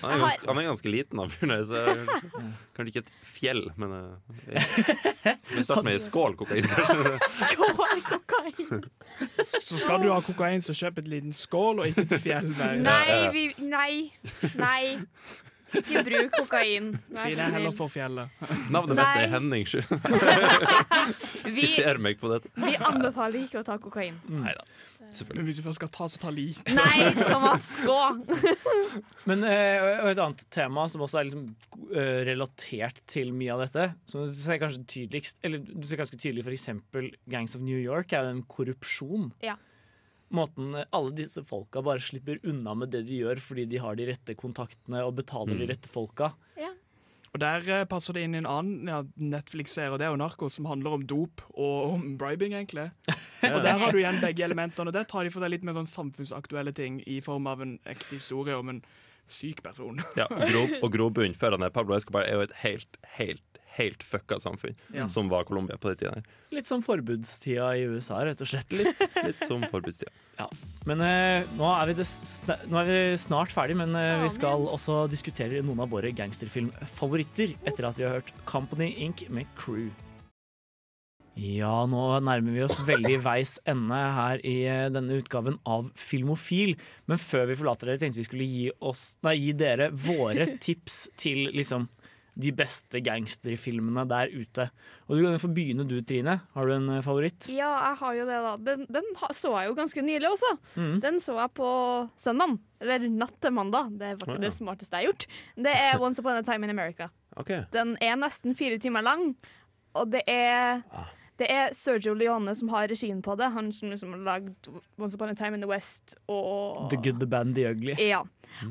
Han 0.03 0.11
er, 0.11 0.19
ganske, 0.19 0.47
han 0.47 0.59
er 0.59 0.65
ganske 0.67 0.91
liten, 0.91 1.19
da, 1.21 1.27
der, 1.39 1.63
så 1.63 1.83
kanskje 2.75 2.89
ikke 2.91 3.03
et 3.05 3.11
fjell, 3.23 3.61
men 3.79 3.93
eh, 3.95 4.73
Vi 5.55 5.63
starter 5.63 5.87
med 5.87 6.03
skål 6.03 6.35
kokain. 6.41 6.67
Skål 7.39 8.03
kokain! 8.09 8.83
Så 9.39 9.79
skal 9.79 10.03
du 10.03 10.09
ha 10.11 10.19
kokain, 10.25 10.63
så 10.63 10.75
kjøp 10.75 10.99
et 11.03 11.07
liten 11.15 11.35
skål 11.37 11.79
og 11.83 11.93
ikke 11.93 12.07
et 12.09 12.17
fjell. 12.25 12.51
Nei, 12.83 13.19
vi, 13.35 13.45
nei, 13.63 13.93
nei. 14.59 14.83
Ikke 15.79 16.03
bruk 16.07 16.31
kokain. 16.37 16.91
Vær 17.09 17.23
Trine 17.23 17.35
så 17.35 17.45
er 17.47 17.55
heller 17.57 17.71
snill. 17.71 17.77
for 17.77 17.91
fjellet. 17.93 18.43
Navnet 18.73 18.99
mitt 18.99 19.19
er 19.23 19.31
Henning. 19.33 19.65
Siter 21.57 21.99
meg 22.01 22.19
på 22.21 22.29
dette. 22.31 22.51
vi 22.59 22.75
anbefaler 22.77 23.45
ikke 23.47 23.61
å 23.61 23.65
ta 23.67 23.77
kokain. 23.81 24.19
Nei 24.29 24.53
da, 24.57 24.63
Men 25.33 25.47
hvis 25.47 25.59
du 25.59 25.63
først 25.65 25.79
skal 25.81 25.91
ta, 25.93 26.07
så 26.11 26.21
ta 26.21 26.31
lite. 26.33 26.75
Nei, 26.77 27.09
Thomas, 27.25 27.71
gå! 27.83 27.99
Men 29.29 29.43
eh, 29.47 29.83
og 30.03 30.11
et 30.13 30.21
annet 30.23 30.45
tema 30.53 30.85
som 30.91 31.03
også 31.05 31.21
er 31.21 31.29
liksom, 31.29 31.45
eh, 31.91 32.21
relatert 32.29 33.03
til 33.09 33.33
mye 33.35 33.53
av 33.55 33.65
dette, 33.65 33.89
som 34.09 34.25
du 34.27 34.33
ser 34.35 34.61
kanskje 34.61 34.83
tydeligst 34.95 35.39
Eller 35.45 35.61
du 35.63 35.85
ser 35.87 35.99
ganske 36.01 36.19
tydelig 36.19 36.45
eksempel 36.53 37.11
Gangs 37.29 37.55
of 37.57 37.63
New 37.65 37.79
York, 37.79 38.13
er 38.13 38.23
jo 38.23 38.33
den 38.33 38.43
korrupsjon. 38.49 39.31
Ja. 39.43 39.57
Måten 40.33 40.73
alle 40.83 41.13
disse 41.17 41.43
folka 41.45 41.83
bare 41.85 42.01
slipper 42.01 42.41
unna 42.49 42.73
med 42.77 42.89
det 42.93 43.03
de 43.07 43.19
gjør 43.21 43.41
fordi 43.43 43.67
de 43.69 43.81
har 43.83 43.99
de 43.99 44.07
rette 44.09 44.35
kontaktene 44.39 45.03
og 45.05 45.15
betaler 45.19 45.59
de 45.61 45.69
rette 45.69 45.91
folka. 45.91 46.33
Og 47.33 47.41
Der 47.41 47.65
eh, 47.65 47.85
passer 47.89 48.13
det 48.13 48.27
inn 48.27 48.35
i 48.37 48.41
en 48.43 48.49
annen 48.49 48.89
ja, 48.89 48.99
Netflix-serie, 49.17 49.97
det 49.97 50.05
er 50.05 50.13
jo 50.13 50.19
Narko, 50.21 50.51
som 50.53 50.67
handler 50.69 50.99
om 50.99 51.05
dop 51.09 51.41
og 51.49 51.95
om 51.95 52.03
bribing, 52.21 52.53
egentlig. 52.53 52.91
Og 53.43 53.63
Der 53.65 53.79
har 53.81 53.91
du 53.91 53.97
igjen 53.99 54.21
begge 54.21 54.45
elementene, 54.45 54.87
og 54.87 54.95
der 54.95 55.03
tar 55.09 55.25
de 55.25 55.31
for 55.33 55.43
seg 55.43 55.51
litt 55.51 55.65
mer 55.67 55.75
sånn 55.75 55.89
samfunnsaktuelle 55.89 56.71
ting 56.77 57.01
i 57.09 57.17
form 57.25 57.49
av 57.51 57.59
en 57.65 57.73
ekte 57.89 58.15
historie 58.15 58.55
om 58.55 58.69
en 58.71 58.79
syk 59.27 59.59
person. 59.65 59.99
Ja, 60.15 60.29
og 60.29 60.93
grov, 60.93 61.17
og 61.17 61.19
han 61.41 61.65
der 61.65 61.73
Pablo 61.75 61.97
Escobar 61.97 62.23
er 62.23 62.37
jo 62.37 62.45
et 62.45 62.55
helt, 62.61 62.95
helt, 63.17 63.52
helt 63.77 64.03
fucka 64.05 64.37
samfunn, 64.39 64.75
Ja. 64.93 65.07
som 65.09 65.29
var 65.31 65.43
Colombia 65.49 65.77
på 65.81 65.89
den 65.93 65.97
tida. 66.03 66.23
Litt 66.53 66.67
som 66.69 66.83
forbudstida 66.85 67.71
i 67.79 67.87
USA, 67.89 68.19
rett 68.25 68.41
og 68.41 68.47
slett. 68.51 68.71
Litt 69.25 69.41
som 69.47 69.63
forbudstida. 69.71 70.11
Men 70.89 71.01
eh, 71.01 71.45
nå, 71.57 71.67
er 71.81 71.89
vi 71.91 71.97
des- 72.01 72.45
nå 72.69 72.79
er 72.81 72.87
vi 72.89 72.97
snart 73.21 73.53
ferdig, 73.55 73.75
men 73.79 73.93
eh, 73.95 74.23
vi 74.25 74.29
skal 74.33 74.65
også 74.67 75.03
diskutere 75.09 75.61
noen 75.63 75.79
av 75.85 75.89
våre 75.93 76.09
gangsterfilmfavoritter 76.17 77.53
etter 77.69 77.85
at 77.87 77.97
vi 77.99 78.03
har 78.07 78.17
hørt 78.19 78.33
Company 78.49 78.89
Inc. 79.05 79.27
med 79.29 79.45
Crew. 79.55 79.89
Ja, 81.33 81.79
nå 81.89 82.01
nærmer 82.21 82.53
vi 82.53 82.61
oss 82.61 82.77
veldig 82.85 83.15
veis 83.25 83.55
ende 83.69 83.97
her 84.17 84.41
i 84.45 84.55
eh, 84.69 84.89
denne 84.93 85.17
utgaven 85.17 85.55
av 85.65 85.87
Filmofil. 85.97 86.75
Men 87.09 87.17
før 87.21 87.47
vi 87.49 87.55
forlater 87.57 87.89
dere, 87.89 88.01
tenkte 88.03 88.21
vi 88.21 88.27
skulle 88.27 88.45
gi, 88.49 88.67
oss, 88.85 89.15
nei, 89.25 89.33
gi 89.41 89.55
dere 89.57 89.87
våre 89.95 90.45
tips 90.67 91.07
til 91.17 91.47
liksom 91.57 91.87
de 92.33 92.49
beste 92.55 92.97
gangsterfilmene 93.05 94.03
der 94.09 94.31
ute. 94.33 94.65
Og 95.07 95.17
du 95.17 95.23
kan 95.25 95.39
få 95.41 95.49
begynne 95.53 95.85
du, 95.85 95.99
Trine. 96.01 96.39
Har 96.55 96.65
du 96.69 96.73
en 96.73 96.89
eh, 96.95 97.01
favoritt? 97.05 97.47
Ja, 97.53 97.71
jeg 97.91 97.99
har 98.01 98.13
jo 98.17 98.25
det, 98.29 98.39
da. 98.47 98.53
Den, 98.71 98.85
den 98.89 99.09
så 99.37 99.51
jeg 99.59 99.69
jo 99.69 99.75
ganske 99.77 100.01
nylig 100.05 100.29
også. 100.31 100.51
Mm. 100.75 100.95
Den 101.03 101.19
så 101.21 101.37
jeg 101.37 101.53
på 101.59 101.69
søndag. 102.17 102.55
Eller 102.81 103.05
natt 103.09 103.35
til 103.43 103.53
mandag. 103.55 103.91
Det 103.99 104.15
var 104.17 104.25
ikke 104.25 104.37
Å, 104.37 104.39
ja. 104.39 104.45
det 104.47 104.53
smarteste 104.57 104.97
jeg 104.97 105.05
har 105.05 105.11
gjort. 105.11 105.27
Det 105.67 105.75
er 105.85 106.01
Once 106.01 106.23
Upon 106.23 106.39
a 106.39 106.45
Time 106.47 106.65
in 106.65 106.73
America. 106.73 107.09
Okay. 107.37 107.63
Den 107.73 107.95
er 108.01 108.17
nesten 108.21 108.57
fire 108.57 108.77
timer 108.81 109.05
lang, 109.05 109.35
og 109.97 110.09
det 110.13 110.23
er 110.29 110.81
Ah. 110.93 111.07
det 111.41 111.47
er 111.49 111.71
Sergio 111.73 112.13
Leone 112.13 112.53
som 112.57 112.69
har 112.73 112.87
regien 112.89 113.21
på 113.25 113.33
det. 113.37 113.51
Han 113.55 113.71
som 113.73 113.89
liksom 113.89 114.13
har 114.13 114.21
lagd 114.25 114.69
Once 114.97 115.15
Upon 115.17 115.29
a 115.29 115.35
Time 115.37 115.57
in 115.57 115.61
the 115.61 115.69
West 115.69 116.15
og 116.29 116.89
The 116.91 116.97
Good, 116.97 117.19
The 117.21 117.29
Bad, 117.29 117.55
The 117.55 117.69
Ugly. 117.71 117.95
Ja. 118.01 118.23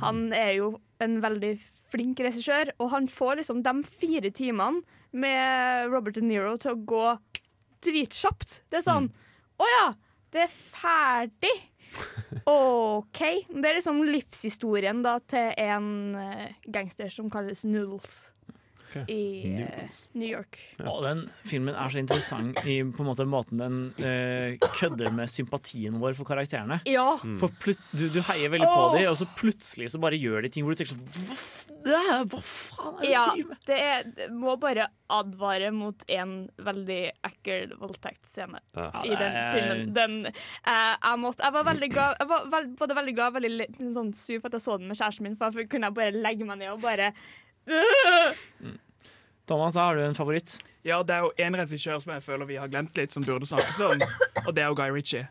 Han 0.03 0.33
er 0.33 0.53
jo 0.59 0.77
en 1.03 1.19
veldig 1.23 1.57
flink 1.93 2.23
regissør, 2.25 2.73
og 2.81 2.93
han 2.95 3.09
får 3.11 3.43
liksom 3.43 3.63
de 3.65 3.75
fire 4.01 4.33
timene 4.35 4.83
med 5.13 5.93
Robert 5.93 6.17
De 6.17 6.25
Niro 6.25 6.55
til 6.61 6.75
å 6.75 6.81
gå 6.89 7.05
dritkjapt. 7.85 8.63
Det 8.71 8.81
er 8.81 8.87
sånn 8.87 9.11
Å 9.61 9.69
ja, 9.69 9.87
det 10.33 10.47
er 10.47 10.55
ferdig! 10.55 11.55
OK. 12.49 13.21
Det 13.53 13.69
er 13.69 13.77
liksom 13.77 14.01
livshistorien 14.09 15.03
da 15.05 15.19
til 15.29 15.53
en 15.61 15.91
eh, 16.17 16.55
gangster 16.73 17.13
som 17.13 17.29
kalles 17.33 17.67
Noodles. 17.69 18.32
I 19.11 19.19
eh, 19.65 19.91
New 20.19 20.29
York. 20.29 20.59
Og 20.85 21.03
den 21.07 21.25
filmen 21.49 21.75
er 21.75 21.93
så 21.93 22.01
interessant 22.03 22.61
i 22.69 22.79
på 22.85 23.03
en 23.05 23.09
måte 23.11 23.27
måten 23.29 23.61
den 23.63 23.77
eh, 24.05 24.57
kødder 24.79 25.13
med 25.17 25.31
sympatien 25.33 25.99
vår 26.03 26.17
for 26.19 26.29
karakterene. 26.29 26.81
Ja. 26.91 27.17
For 27.41 27.53
plut 27.63 27.81
du, 27.93 28.09
du 28.13 28.21
heier 28.31 28.53
veldig 28.53 28.69
på 28.69 28.87
dem, 28.97 29.09
og 29.13 29.19
så 29.21 29.29
plutselig 29.39 29.91
så 29.95 30.01
bare 30.03 30.19
gjør 30.21 30.43
de 30.47 30.53
ting 30.55 30.67
hvor 30.67 30.75
du 30.77 30.83
tenker 30.83 30.95
sånn 30.95 31.07
Hva, 31.13 31.37
det 31.83 31.99
er, 31.99 32.25
hva 32.31 32.41
faen 32.47 32.99
er 32.99 33.03
det 33.03 33.11
Ja, 33.11 33.23
du 33.27 33.31
driver 33.33 33.49
med? 33.53 33.63
det 33.67 33.79
er, 33.83 34.29
må 34.39 34.57
bare 34.63 34.85
advare 35.13 35.73
mot 35.75 36.05
en 36.15 36.35
veldig 36.63 37.01
ekkel 37.29 37.75
voldtektsscene 37.81 38.61
Ja. 38.79 38.87
i 39.05 39.11
den 39.19 39.35
Ja, 39.37 39.43
det 39.53 39.63
filmen. 39.67 39.91
Den, 39.97 40.15
eh, 40.31 40.95
jeg, 40.95 41.19
måtte, 41.21 41.43
jeg 41.45 41.57
var 41.59 41.67
veldig 41.69 41.89
glad 41.93 42.15
Jeg 42.23 42.31
var 42.31 42.47
veld, 42.55 42.71
både 42.79 42.97
veldig 43.01 43.15
glad 43.19 43.33
og 43.35 43.41
veldig 43.41 43.67
sånn 43.99 44.13
sur 44.17 44.39
for 44.41 44.49
at 44.53 44.57
jeg 44.61 44.65
så 44.69 44.79
den 44.79 44.89
med 44.93 45.01
kjæresten 45.01 45.27
min, 45.27 45.37
for 45.41 45.51
da 45.59 45.67
kunne 45.75 45.91
jeg 45.91 45.99
bare 45.99 46.15
legge 46.23 46.47
meg 46.49 46.63
ned 46.63 46.73
og 46.77 46.81
bare 46.87 47.11
øh! 47.69 48.73
Thomas, 49.49 49.75
har 49.75 49.95
du 49.95 50.03
en 50.07 50.15
favoritt? 50.15 50.59
Ja, 50.85 51.03
det 51.07 51.15
er 51.15 51.19
jo 51.27 51.33
en 51.39 51.57
regissør 51.59 51.99
som 52.03 52.13
jeg 52.15 52.23
føler 52.23 52.47
vi 52.49 52.57
har 52.59 52.71
glemt 52.71 52.97
litt, 52.99 53.13
som 53.15 53.25
burde 53.27 53.47
snakkes 53.47 53.79
om, 53.87 54.03
og 54.47 54.55
det 54.57 54.63
er 54.65 54.71
jo 54.71 54.75
Guy 54.79 54.91
Ritchie. 54.95 55.27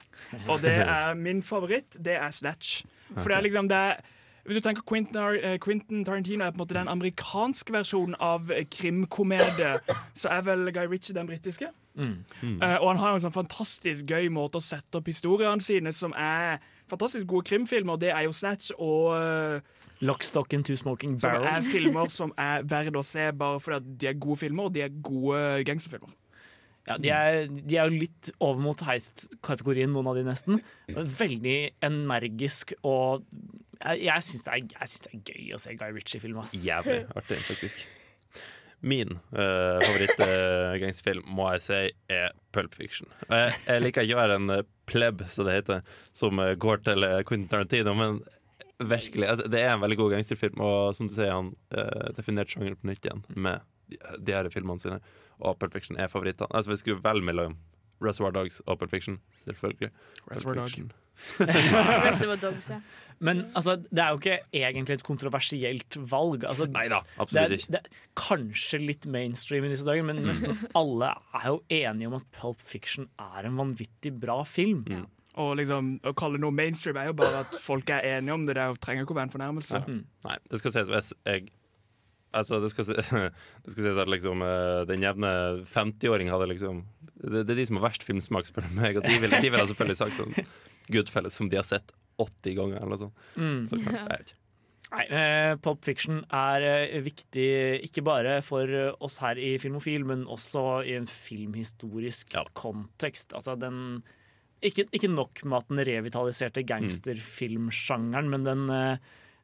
Og 0.47 0.61
det 0.63 0.77
er 0.83 1.13
min 1.19 1.41
favoritt, 1.43 1.97
det 1.99 2.15
er 2.15 2.31
Snatch. 2.31 2.85
For 3.17 3.27
det 3.31 3.37
er 3.37 3.41
liksom 3.47 3.67
det 3.67 3.77
er, 3.77 4.01
Hvis 4.45 4.57
du 4.57 4.61
tenker 4.65 4.81
Quentin, 4.87 5.17
Ar- 5.21 5.35
eh, 5.43 5.57
Quentin 5.61 6.05
Tarantino 6.05 6.45
er 6.45 6.51
på 6.51 6.55
en 6.55 6.61
måte 6.63 6.73
den 6.73 6.87
amerikanske 6.89 7.73
versjonen 7.75 8.15
av 8.19 8.49
krimkomedie, 8.73 9.75
så 10.17 10.29
er 10.33 10.41
vel 10.47 10.71
Guy 10.73 10.87
Ritchie 10.89 11.13
den 11.15 11.27
britiske. 11.29 11.67
Eh, 11.99 12.77
og 12.81 12.87
han 12.87 12.97
har 12.97 13.13
en 13.13 13.21
sånn 13.21 13.35
fantastisk 13.35 14.07
gøy 14.09 14.29
måte 14.33 14.57
å 14.57 14.63
sette 14.65 14.97
opp 14.97 15.05
historiene 15.11 15.61
sine 15.61 15.91
som 15.93 16.13
er 16.17 16.57
fantastisk 16.89 17.27
gode 17.29 17.45
krimfilmer. 17.51 17.99
Det 18.01 18.09
er 18.15 18.23
jo 18.25 18.33
Snatch 18.33 18.71
og 18.79 19.13
eh, 19.19 19.61
Lockstock 20.01 20.53
and 20.57 20.65
Two 20.65 20.77
Smoking 20.79 21.19
som 21.21 21.45
er 21.45 21.61
filmer 21.65 22.09
som 22.19 22.33
er 22.39 22.65
verdt 22.67 22.97
å 22.97 23.05
se 23.05 23.27
bare 23.37 23.61
fordi 23.61 23.79
at 23.79 23.93
de 24.01 24.09
er 24.11 24.19
gode 24.21 24.41
filmer, 24.43 24.69
og 24.69 24.75
de 24.75 24.85
er 24.85 24.97
gode 25.05 25.61
gangsterfilmer. 25.67 26.17
Ja, 26.89 26.95
de, 26.97 27.11
er, 27.13 27.43
de 27.45 27.77
er 27.77 27.89
jo 27.91 28.01
litt 28.01 28.31
over 28.41 28.57
mot 28.63 28.79
heist-kategorien, 28.87 29.91
noen 29.93 30.09
av 30.09 30.17
de 30.17 30.25
nesten. 30.25 30.61
Veldig 30.89 31.57
energisk 31.85 32.73
og 32.81 33.27
Jeg, 33.81 34.01
jeg 34.07 34.25
syns 34.25 34.47
det, 34.47 34.57
det 34.73 35.11
er 35.13 35.21
gøy 35.29 35.55
å 35.55 35.61
se 35.61 35.75
Guy 35.77 35.93
Ritchie-film. 35.93 36.41
ass. 36.41 36.55
Jævlig 36.65 37.03
artig, 37.17 37.37
faktisk. 37.45 37.85
Min 38.81 39.19
uh, 39.37 39.77
favoritt-gangsterfilm 39.85 41.29
må 41.37 41.51
jeg 41.53 41.63
si 41.67 41.79
er 42.09 42.33
Pulp 42.53 42.73
Fiction. 42.77 43.09
Og 43.29 43.35
Jeg, 43.37 43.55
jeg 43.67 43.85
liker 43.85 44.07
ikke 44.07 44.17
å 44.17 44.21
være 44.23 44.37
en 44.41 44.53
eh, 44.57 44.67
pleb, 44.89 45.21
som 45.29 45.47
det 45.47 45.59
heter, 45.59 45.83
som 46.17 46.41
eh, 46.41 46.55
går 46.59 46.81
til 46.87 47.05
eh, 47.07 47.19
Quentin 47.27 47.51
Tarantino, 47.51 47.93
men 47.97 48.19
virkelig, 48.89 49.27
altså, 49.29 49.49
det 49.51 49.61
er 49.61 49.73
en 49.73 49.83
veldig 49.83 49.97
god 49.99 50.15
gangsterfilm, 50.15 50.61
og 50.63 50.95
som 50.97 51.09
du 51.09 51.15
sier, 51.15 51.33
han 51.33 51.53
uh, 51.75 52.07
definerte 52.17 52.55
sjangeren 52.55 52.79
på 52.79 52.89
nytt 52.91 53.05
igjen 53.07 53.25
med 53.35 53.67
de, 53.91 53.99
de 54.19 54.35
her 54.35 54.49
filmene 54.53 54.81
sine, 54.81 55.01
og 55.41 55.59
Pulp 55.59 55.75
Fiction 55.75 55.99
er 55.99 56.11
favorittene. 56.11 56.49
Altså, 56.51 56.73
vi 56.73 56.79
skulle 56.81 57.03
vel 57.03 57.23
mellom 57.25 57.57
Reservoir 58.01 58.33
Dogs 58.35 58.61
og 58.65 58.79
Pulp 58.79 58.93
Fiction, 58.93 59.19
selvfølgelig. 59.45 59.91
Reservoir 60.31 60.61
Dog. 60.61 60.91
Reservoir 62.07 62.41
Dogs, 62.41 62.69
ja. 62.73 62.81
Men 63.25 63.43
altså, 63.53 63.75
det 63.77 64.01
er 64.01 64.09
jo 64.09 64.17
ikke 64.17 64.37
egentlig 64.57 64.95
et 64.97 65.03
kontroversielt 65.05 65.97
valg. 66.09 66.41
Altså, 66.49 66.65
Neida, 66.65 67.03
det, 67.05 67.17
absolutt 67.21 67.43
er, 67.43 67.51
ikke. 67.57 67.73
det 67.75 67.81
er 67.83 67.99
kanskje 68.17 68.79
litt 68.81 69.05
mainstream 69.13 69.67
i 69.67 69.69
disse 69.69 69.85
dager, 69.85 70.07
men 70.07 70.23
nesten 70.25 70.57
alle 70.79 71.11
er 71.37 71.45
jo 71.51 71.59
enige 71.69 72.09
om 72.09 72.15
at 72.17 72.25
Pulp 72.33 72.63
Fiction 72.65 73.05
er 73.21 73.45
en 73.45 73.59
vanvittig 73.61 74.15
bra 74.23 74.39
film. 74.49 74.87
Og 75.39 75.53
liksom, 75.61 75.93
Å 76.03 76.11
kalle 76.17 76.41
noe 76.41 76.51
mainstream 76.51 76.97
er 76.99 77.11
jo 77.11 77.15
bare 77.21 77.45
at 77.45 77.55
folk 77.63 77.89
er 77.93 78.03
enige 78.17 78.35
om 78.35 78.45
det. 78.47 78.57
Det 78.59 78.67
trenger 78.83 79.05
ikke 79.05 79.15
å 79.15 79.19
være 79.21 79.29
en 79.29 79.35
fornærmelse. 79.37 79.83
Nei, 80.27 80.37
det 80.51 80.61
skal 80.61 80.75
sies 80.77 80.91
hvis 80.91 81.15
jeg 81.25 81.51
Altså, 82.31 82.61
det 82.63 82.69
skal, 82.71 82.87
det 83.65 83.73
skal 83.73 83.83
sies 83.83 83.97
at 83.99 84.07
liksom 84.07 84.39
eh, 84.45 84.81
den 84.87 85.03
jevne 85.03 85.31
50-åring 85.67 86.29
hadde 86.31 86.47
liksom 86.53 86.85
det, 87.21 87.41
det 87.43 87.51
er 87.53 87.59
de 87.59 87.65
som 87.67 87.79
har 87.81 87.89
verst 87.89 88.05
filmsmak, 88.07 88.47
spør 88.47 88.69
du 88.69 88.77
meg, 88.77 88.95
og 88.97 89.03
de 89.03 89.17
ville 89.19 89.41
vil 89.43 89.65
selvfølgelig 89.73 89.99
sagt 89.99 90.15
sånn 90.15 90.37
Goodfelles 90.91 91.35
som 91.37 91.49
de 91.51 91.59
har 91.59 91.67
sett 91.67 91.91
80 92.21 92.55
ganger, 92.57 92.77
eller 92.79 92.93
noe 92.93 93.01
sånt. 93.01 93.25
Mm. 93.35 93.59
Så 93.67 93.81
klart, 93.81 93.97
jeg 93.97 94.07
vet 94.07 94.31
ikke. 94.31 94.37
Nei, 94.91 95.03
eh, 95.15 95.53
Pop 95.63 95.85
Fiction 95.87 96.17
er 96.35 96.65
eh, 96.67 96.97
viktig 97.03 97.51
ikke 97.87 98.03
bare 98.03 98.33
for 98.43 98.67
eh, 98.67 98.89
oss 98.99 99.21
her 99.23 99.39
i 99.39 99.53
Filmofil, 99.61 100.03
men 100.07 100.25
også 100.27 100.81
i 100.83 100.97
en 100.97 101.07
filmhistorisk 101.07 102.35
kontekst. 102.59 103.31
Altså 103.37 103.55
den 103.59 104.01
ikke, 104.61 104.85
ikke 104.93 105.09
nok 105.11 105.41
med 105.45 105.57
at 105.63 105.69
den 105.71 105.81
revitaliserte 105.87 106.63
gangsterfilmsjangeren, 106.69 108.29
men 108.29 108.43
den, 108.45 108.67
eh, 108.69 108.97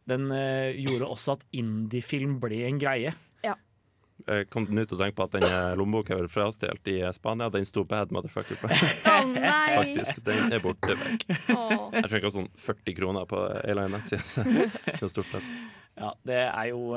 den 0.10 0.32
eh, 0.32 0.76
gjorde 0.86 1.10
også 1.14 1.38
at 1.38 1.46
indiefilm 1.58 2.38
ble 2.44 2.64
en 2.68 2.80
greie. 2.82 3.14
Ja. 3.46 3.56
Jeg 4.28 4.48
kom 4.54 4.66
nå 4.74 4.86
til 4.90 4.98
å 4.98 5.02
tenke 5.02 5.18
på 5.20 5.26
at 5.28 5.36
den 5.38 5.46
eh, 5.48 5.74
lommeboka 5.78 6.14
jeg 6.16 6.24
var 6.26 6.32
frastjålet 6.34 6.92
i 6.94 6.98
Spania, 7.16 7.50
den 7.54 7.68
sto 7.70 7.84
bad 7.88 8.14
motherfucker 8.16 8.60
på. 8.62 8.72
Nei! 9.34 9.76
Faktisk. 9.82 10.22
Den 10.26 10.54
er 10.58 10.64
borte 10.64 10.98
vekk. 10.98 11.28
Oh. 11.54 11.90
Jeg 11.94 12.08
tror 12.08 12.20
ikke 12.22 12.34
sånn 12.40 12.50
40 12.70 12.98
kroner 13.02 13.30
på 13.30 13.44
en 13.52 13.62
eller 13.74 13.94
nettside. 13.98 14.48
Ja, 15.98 16.12
det 16.30 16.42
er 16.46 16.66
jo 16.70 16.92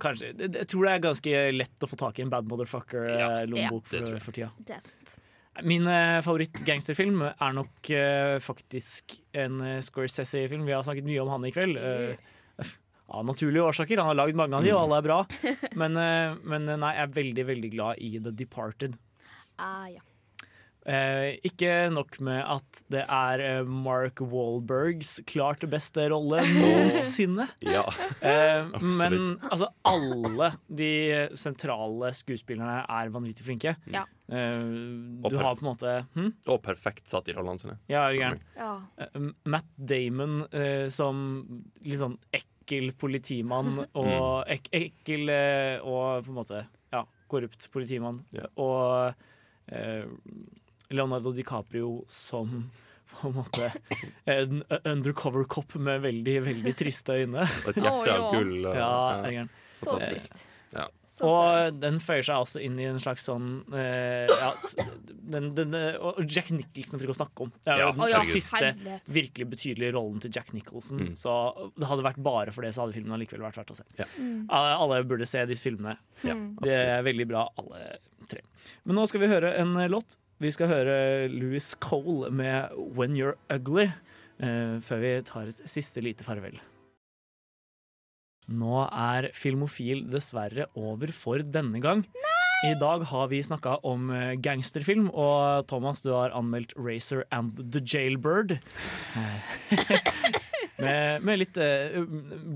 kanskje 0.00 0.30
det- 0.32 0.54
Jeg 0.62 0.68
tror 0.72 0.86
det 0.86 0.92
er 0.94 1.02
ganske 1.04 1.40
lett 1.52 1.84
å 1.84 1.88
få 1.90 1.96
tak 2.00 2.18
i 2.18 2.22
en 2.24 2.30
bad 2.32 2.46
motherfucker-lommebok 2.48 3.84
ja, 3.84 3.98
for, 4.00 4.22
for 4.24 4.32
tida. 4.38 4.48
Det 4.64 4.78
er 4.78 4.86
sant. 4.86 5.18
Min 5.66 5.86
eh, 5.90 6.18
favoritt-gangsterfilm 6.24 7.24
er 7.30 7.56
nok 7.56 7.90
uh, 7.94 8.36
faktisk 8.42 9.16
en 9.36 9.60
uh, 9.62 9.78
Scorsese-film. 9.84 10.66
Vi 10.68 10.74
har 10.76 10.84
snakket 10.86 11.08
mye 11.08 11.22
om 11.22 11.32
han 11.32 11.46
i 11.48 11.52
kveld. 11.54 11.80
av 13.20 13.24
naturlige 13.26 13.66
årsaker. 13.66 13.98
Han 13.98 14.12
har 14.12 14.20
lagd 14.20 14.38
mange 14.38 14.58
av 14.58 14.66
de, 14.66 14.74
og 14.74 14.84
alle 14.84 15.00
er 15.00 15.08
bra. 15.08 15.22
Men, 15.80 15.98
men 16.46 16.68
nei, 16.68 16.92
jeg 16.94 17.02
er 17.02 17.16
veldig, 17.16 17.44
veldig 17.48 17.70
glad 17.72 18.04
i 18.06 18.12
The 18.22 18.30
Departed. 18.38 18.94
Ah, 19.58 19.88
ja. 19.90 20.04
Eh, 20.90 21.36
ikke 21.46 21.70
nok 21.94 22.16
med 22.24 22.40
at 22.42 22.80
det 22.90 23.02
er 23.06 23.42
eh, 23.44 23.68
Mark 23.68 24.18
Wahlbergs 24.24 25.20
klart 25.30 25.62
beste 25.70 26.08
rolle 26.10 26.40
noensinne. 26.58 27.46
Ja, 27.62 27.84
Eh, 28.20 28.66
men 29.00 29.36
altså, 29.46 29.68
alle 29.86 30.50
de 30.66 30.88
sentrale 31.38 32.10
skuespillerne 32.16 32.80
er 32.90 33.12
vanvittig 33.14 33.46
flinke. 33.46 33.76
Ja. 33.92 34.02
Eh, 34.30 34.58
du 35.30 35.36
har 35.38 35.54
på 35.58 35.62
en 35.64 35.68
måte 35.70 35.94
hm? 36.16 36.28
Og 36.50 36.60
perfekt 36.64 37.08
satt 37.10 37.30
i 37.30 37.34
rollene 37.36 37.60
sine. 37.62 37.78
Ja, 37.90 38.04
er 38.10 38.18
gæren? 38.18 38.42
ja. 38.58 38.72
Eh, 39.06 39.30
Matt 39.50 39.70
Damon 39.78 40.40
eh, 40.50 40.88
som 40.92 41.22
litt 41.84 42.00
sånn 42.02 42.18
ekkel 42.34 42.92
politimann 42.98 43.72
Mm. 43.80 43.86
og 43.98 44.50
ek 44.52 44.68
ekkel 44.76 45.30
eh, 45.34 45.78
og 45.82 46.24
på 46.26 46.30
en 46.34 46.36
måte 46.42 46.60
ja, 46.94 47.00
korrupt 47.30 47.66
politimann. 47.74 48.20
Ja. 48.36 48.46
Og 48.62 49.14
eh, 49.74 50.04
Leonardo 50.90 51.32
DiCaprio 51.32 52.04
som 52.10 52.70
på 53.10 53.28
en 53.28 53.34
måte 53.34 53.72
en 54.24 54.62
undercover 54.84 55.44
cop 55.44 55.74
med 55.74 56.00
veldig, 56.06 56.36
veldig 56.46 56.76
triste 56.78 57.18
øyne. 57.22 57.42
Og 57.42 57.72
et 57.72 57.82
hjerte 57.82 57.90
av 57.90 58.06
ja. 58.06 58.30
gull. 58.30 58.56
Ja? 58.70 59.44
Så 59.76 59.98
trist. 59.98 60.46
Ja. 60.74 60.86
Og 61.26 61.74
den 61.76 61.98
føyer 62.00 62.24
seg 62.24 62.44
også 62.44 62.60
inn 62.64 62.78
i 62.80 62.86
en 62.88 63.00
slags 63.02 63.26
sånn 63.28 63.48
eh, 63.76 64.30
ja, 64.30 64.50
den, 65.34 65.50
den, 65.56 65.74
Og 66.00 66.22
Jack 66.24 66.48
Nicholson 66.54 66.96
for 66.96 67.04
ikke 67.04 67.16
å 67.16 67.18
snakke 67.18 67.44
om. 67.44 67.50
Det 67.60 67.74
er 67.74 67.82
jo 67.82 67.88
Ja, 67.90 67.90
den 67.98 68.14
ja, 68.14 68.22
siste 68.24 68.62
herlighet. 68.62 69.12
virkelig 69.18 69.48
betydelige 69.50 69.94
rollen 69.98 70.22
til 70.24 70.32
Jack 70.32 70.54
Nicholson. 70.56 71.02
Mm. 71.10 71.18
Så 71.20 71.34
det 71.76 71.90
hadde 71.90 72.06
vært 72.06 72.22
bare 72.24 72.54
for 72.56 72.64
det, 72.64 72.72
så 72.76 72.86
hadde 72.86 72.96
filmen 72.96 73.18
allikevel 73.18 73.44
vært 73.44 73.60
verdt 73.60 73.74
å 73.74 73.78
se. 73.82 73.86
Ja. 74.00 74.08
Mm. 74.16 74.46
Alle, 74.48 75.02
burde 75.10 75.28
se 75.28 75.44
disse 75.50 75.66
filmene. 75.66 75.98
Ja, 76.24 76.38
Det 76.64 76.80
er 76.80 77.04
veldig 77.04 77.28
bra, 77.28 77.44
alle 77.60 77.84
tre. 78.30 78.40
Men 78.88 79.00
nå 79.00 79.06
skal 79.10 79.24
vi 79.24 79.32
høre 79.34 79.52
en 79.60 79.76
låt. 79.92 80.16
Vi 80.40 80.48
skal 80.54 80.70
høre 80.70 81.28
Louis 81.28 81.74
Cole 81.84 82.30
med 82.32 82.72
'When 82.72 83.12
You're 83.12 83.36
Ugly', 83.52 83.92
eh, 84.40 84.80
før 84.80 85.00
vi 85.00 85.22
tar 85.22 85.48
et 85.48 85.60
siste 85.68 86.00
lite 86.00 86.24
farvel. 86.24 86.56
Nå 88.48 88.88
er 88.88 89.28
Filmofil 89.34 90.08
dessverre 90.10 90.64
over 90.74 91.12
for 91.12 91.38
denne 91.38 91.80
gang. 91.80 92.06
I 92.64 92.72
dag 92.74 93.04
har 93.04 93.28
vi 93.28 93.42
snakka 93.42 93.84
om 93.84 94.10
eh, 94.10 94.36
gangsterfilm, 94.40 95.10
og 95.12 95.68
Thomas, 95.68 96.00
du 96.00 96.12
har 96.12 96.30
anmeldt 96.30 96.72
'Racer 96.74 97.24
and 97.30 97.72
the 97.72 97.80
Jailbird'. 97.80 98.58
Med, 100.80 101.22
med 101.22 101.38
litt 101.42 101.58
uh, 101.60 102.00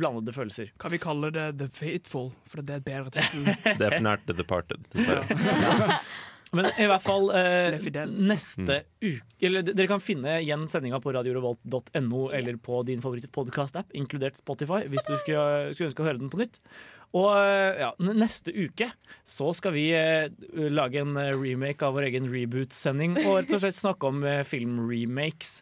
blandede 0.00 0.32
følelser. 0.32 0.70
Kan 0.80 0.94
vi 0.94 0.96
kalle 0.96 1.28
det 1.30 1.58
The 1.58 1.68
Faithful, 1.68 2.30
for 2.48 2.62
det 2.62 2.72
er 2.72 2.80
et 2.80 2.86
bedre 2.86 3.10
tittel. 3.12 3.50
Er 3.84 4.00
nært 4.00 4.24
The 4.24 4.32
Departed. 4.32 4.80
Men 6.54 6.68
i 6.78 6.88
hvert 6.90 7.04
fall 7.04 7.30
eh, 7.36 7.76
neste 8.14 8.82
uke 9.02 9.22
eller, 9.44 9.64
Dere 9.66 9.90
kan 9.90 10.02
finne 10.02 10.38
igjen 10.40 10.64
sendinga 10.70 11.00
på 11.04 11.12
radiorevolt.no 11.12 12.20
eller 12.32 12.58
på 12.62 12.82
din 12.88 13.02
favoritt-podkast-app, 13.04 13.92
inkludert 13.98 14.38
Spotify, 14.40 14.84
hvis 14.88 15.04
du 15.04 15.16
skulle, 15.20 15.74
skulle 15.74 15.90
ønske 15.90 16.04
å 16.04 16.08
høre 16.08 16.22
den 16.22 16.32
på 16.32 16.40
nytt. 16.40 16.60
Og 17.14 17.28
eh, 17.36 17.82
ja, 17.84 17.92
neste 18.10 18.50
uke 18.54 18.88
så 19.26 19.52
skal 19.54 19.74
vi 19.76 19.86
eh, 19.94 20.26
lage 20.72 21.02
en 21.02 21.14
eh, 21.20 21.34
remake 21.36 21.86
av 21.86 21.94
vår 21.94 22.08
egen 22.08 22.26
reboot-sending 22.32 23.20
og 23.22 23.36
rett 23.42 23.54
og 23.54 23.62
slett 23.62 23.78
snakke 23.78 24.10
om 24.10 24.24
eh, 24.26 24.42
filmremakes. 24.48 25.60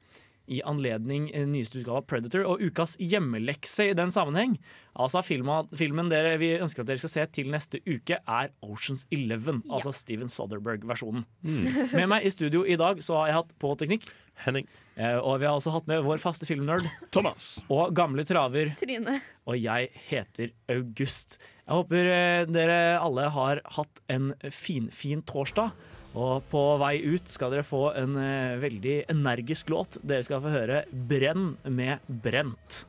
I 0.51 0.61
anledning 0.67 1.29
eh, 1.35 1.45
nyeste 1.47 1.81
utgave 1.81 2.01
av 2.03 2.07
Predator 2.11 2.45
og 2.49 2.63
ukas 2.65 2.97
hjemmelekse 3.01 3.91
i 3.91 3.95
den 3.99 4.11
sammenheng. 4.15 4.57
Altså 4.99 5.23
filmen, 5.25 5.69
Filmen 5.79 6.11
dere 6.13 6.35
vi 6.41 6.51
ønsker 6.59 6.83
at 6.83 6.91
dere 6.91 7.01
skal 7.01 7.13
se 7.15 7.27
til 7.39 7.49
neste 7.53 7.81
uke, 7.87 8.19
er 8.29 8.51
Oceans 8.67 9.07
Eleven. 9.15 9.63
Altså 9.73 9.93
Steven 9.97 10.29
Soderberg-versjonen. 10.33 11.25
Med 11.97 12.09
meg 12.11 12.27
i 12.29 12.33
studio 12.35 12.65
i 12.67 12.77
dag 12.81 13.01
så 13.05 13.21
har 13.21 13.31
jeg 13.31 13.39
hatt 13.41 13.55
på 13.63 13.73
teknikk. 13.81 14.11
Henning. 14.43 14.67
eh, 14.97 15.19
Og 15.21 15.39
vi 15.43 15.47
har 15.47 15.55
også 15.59 15.71
hatt 15.75 15.87
med 15.91 16.03
vår 16.07 16.19
faste 16.23 16.47
filmnerd 16.49 16.87
Thomas. 17.13 17.61
og 17.69 17.93
gamle 17.95 18.25
traver. 18.27 18.73
Trine. 18.81 19.19
Og 19.47 19.59
jeg 19.61 19.91
heter 20.09 20.53
August. 20.73 21.37
Jeg 21.67 21.77
håper 21.77 22.09
eh, 22.11 22.45
dere 22.51 22.79
alle 22.99 23.29
har 23.31 23.61
hatt 23.77 24.01
en 24.11 24.33
finfin 24.51 24.89
fin 24.93 25.23
torsdag. 25.29 25.71
Og 26.13 26.45
på 26.53 26.63
vei 26.83 26.99
ut 27.01 27.29
skal 27.33 27.55
dere 27.55 27.65
få 27.65 27.87
en 27.97 28.17
eh, 28.21 28.61
veldig 28.61 28.97
energisk 29.13 29.73
låt. 29.73 30.01
Dere 30.05 30.25
skal 30.27 30.43
få 30.45 30.53
høre 30.53 30.85
'Brenn' 30.93 31.55
med 31.73 32.05
Brent. 32.09 32.85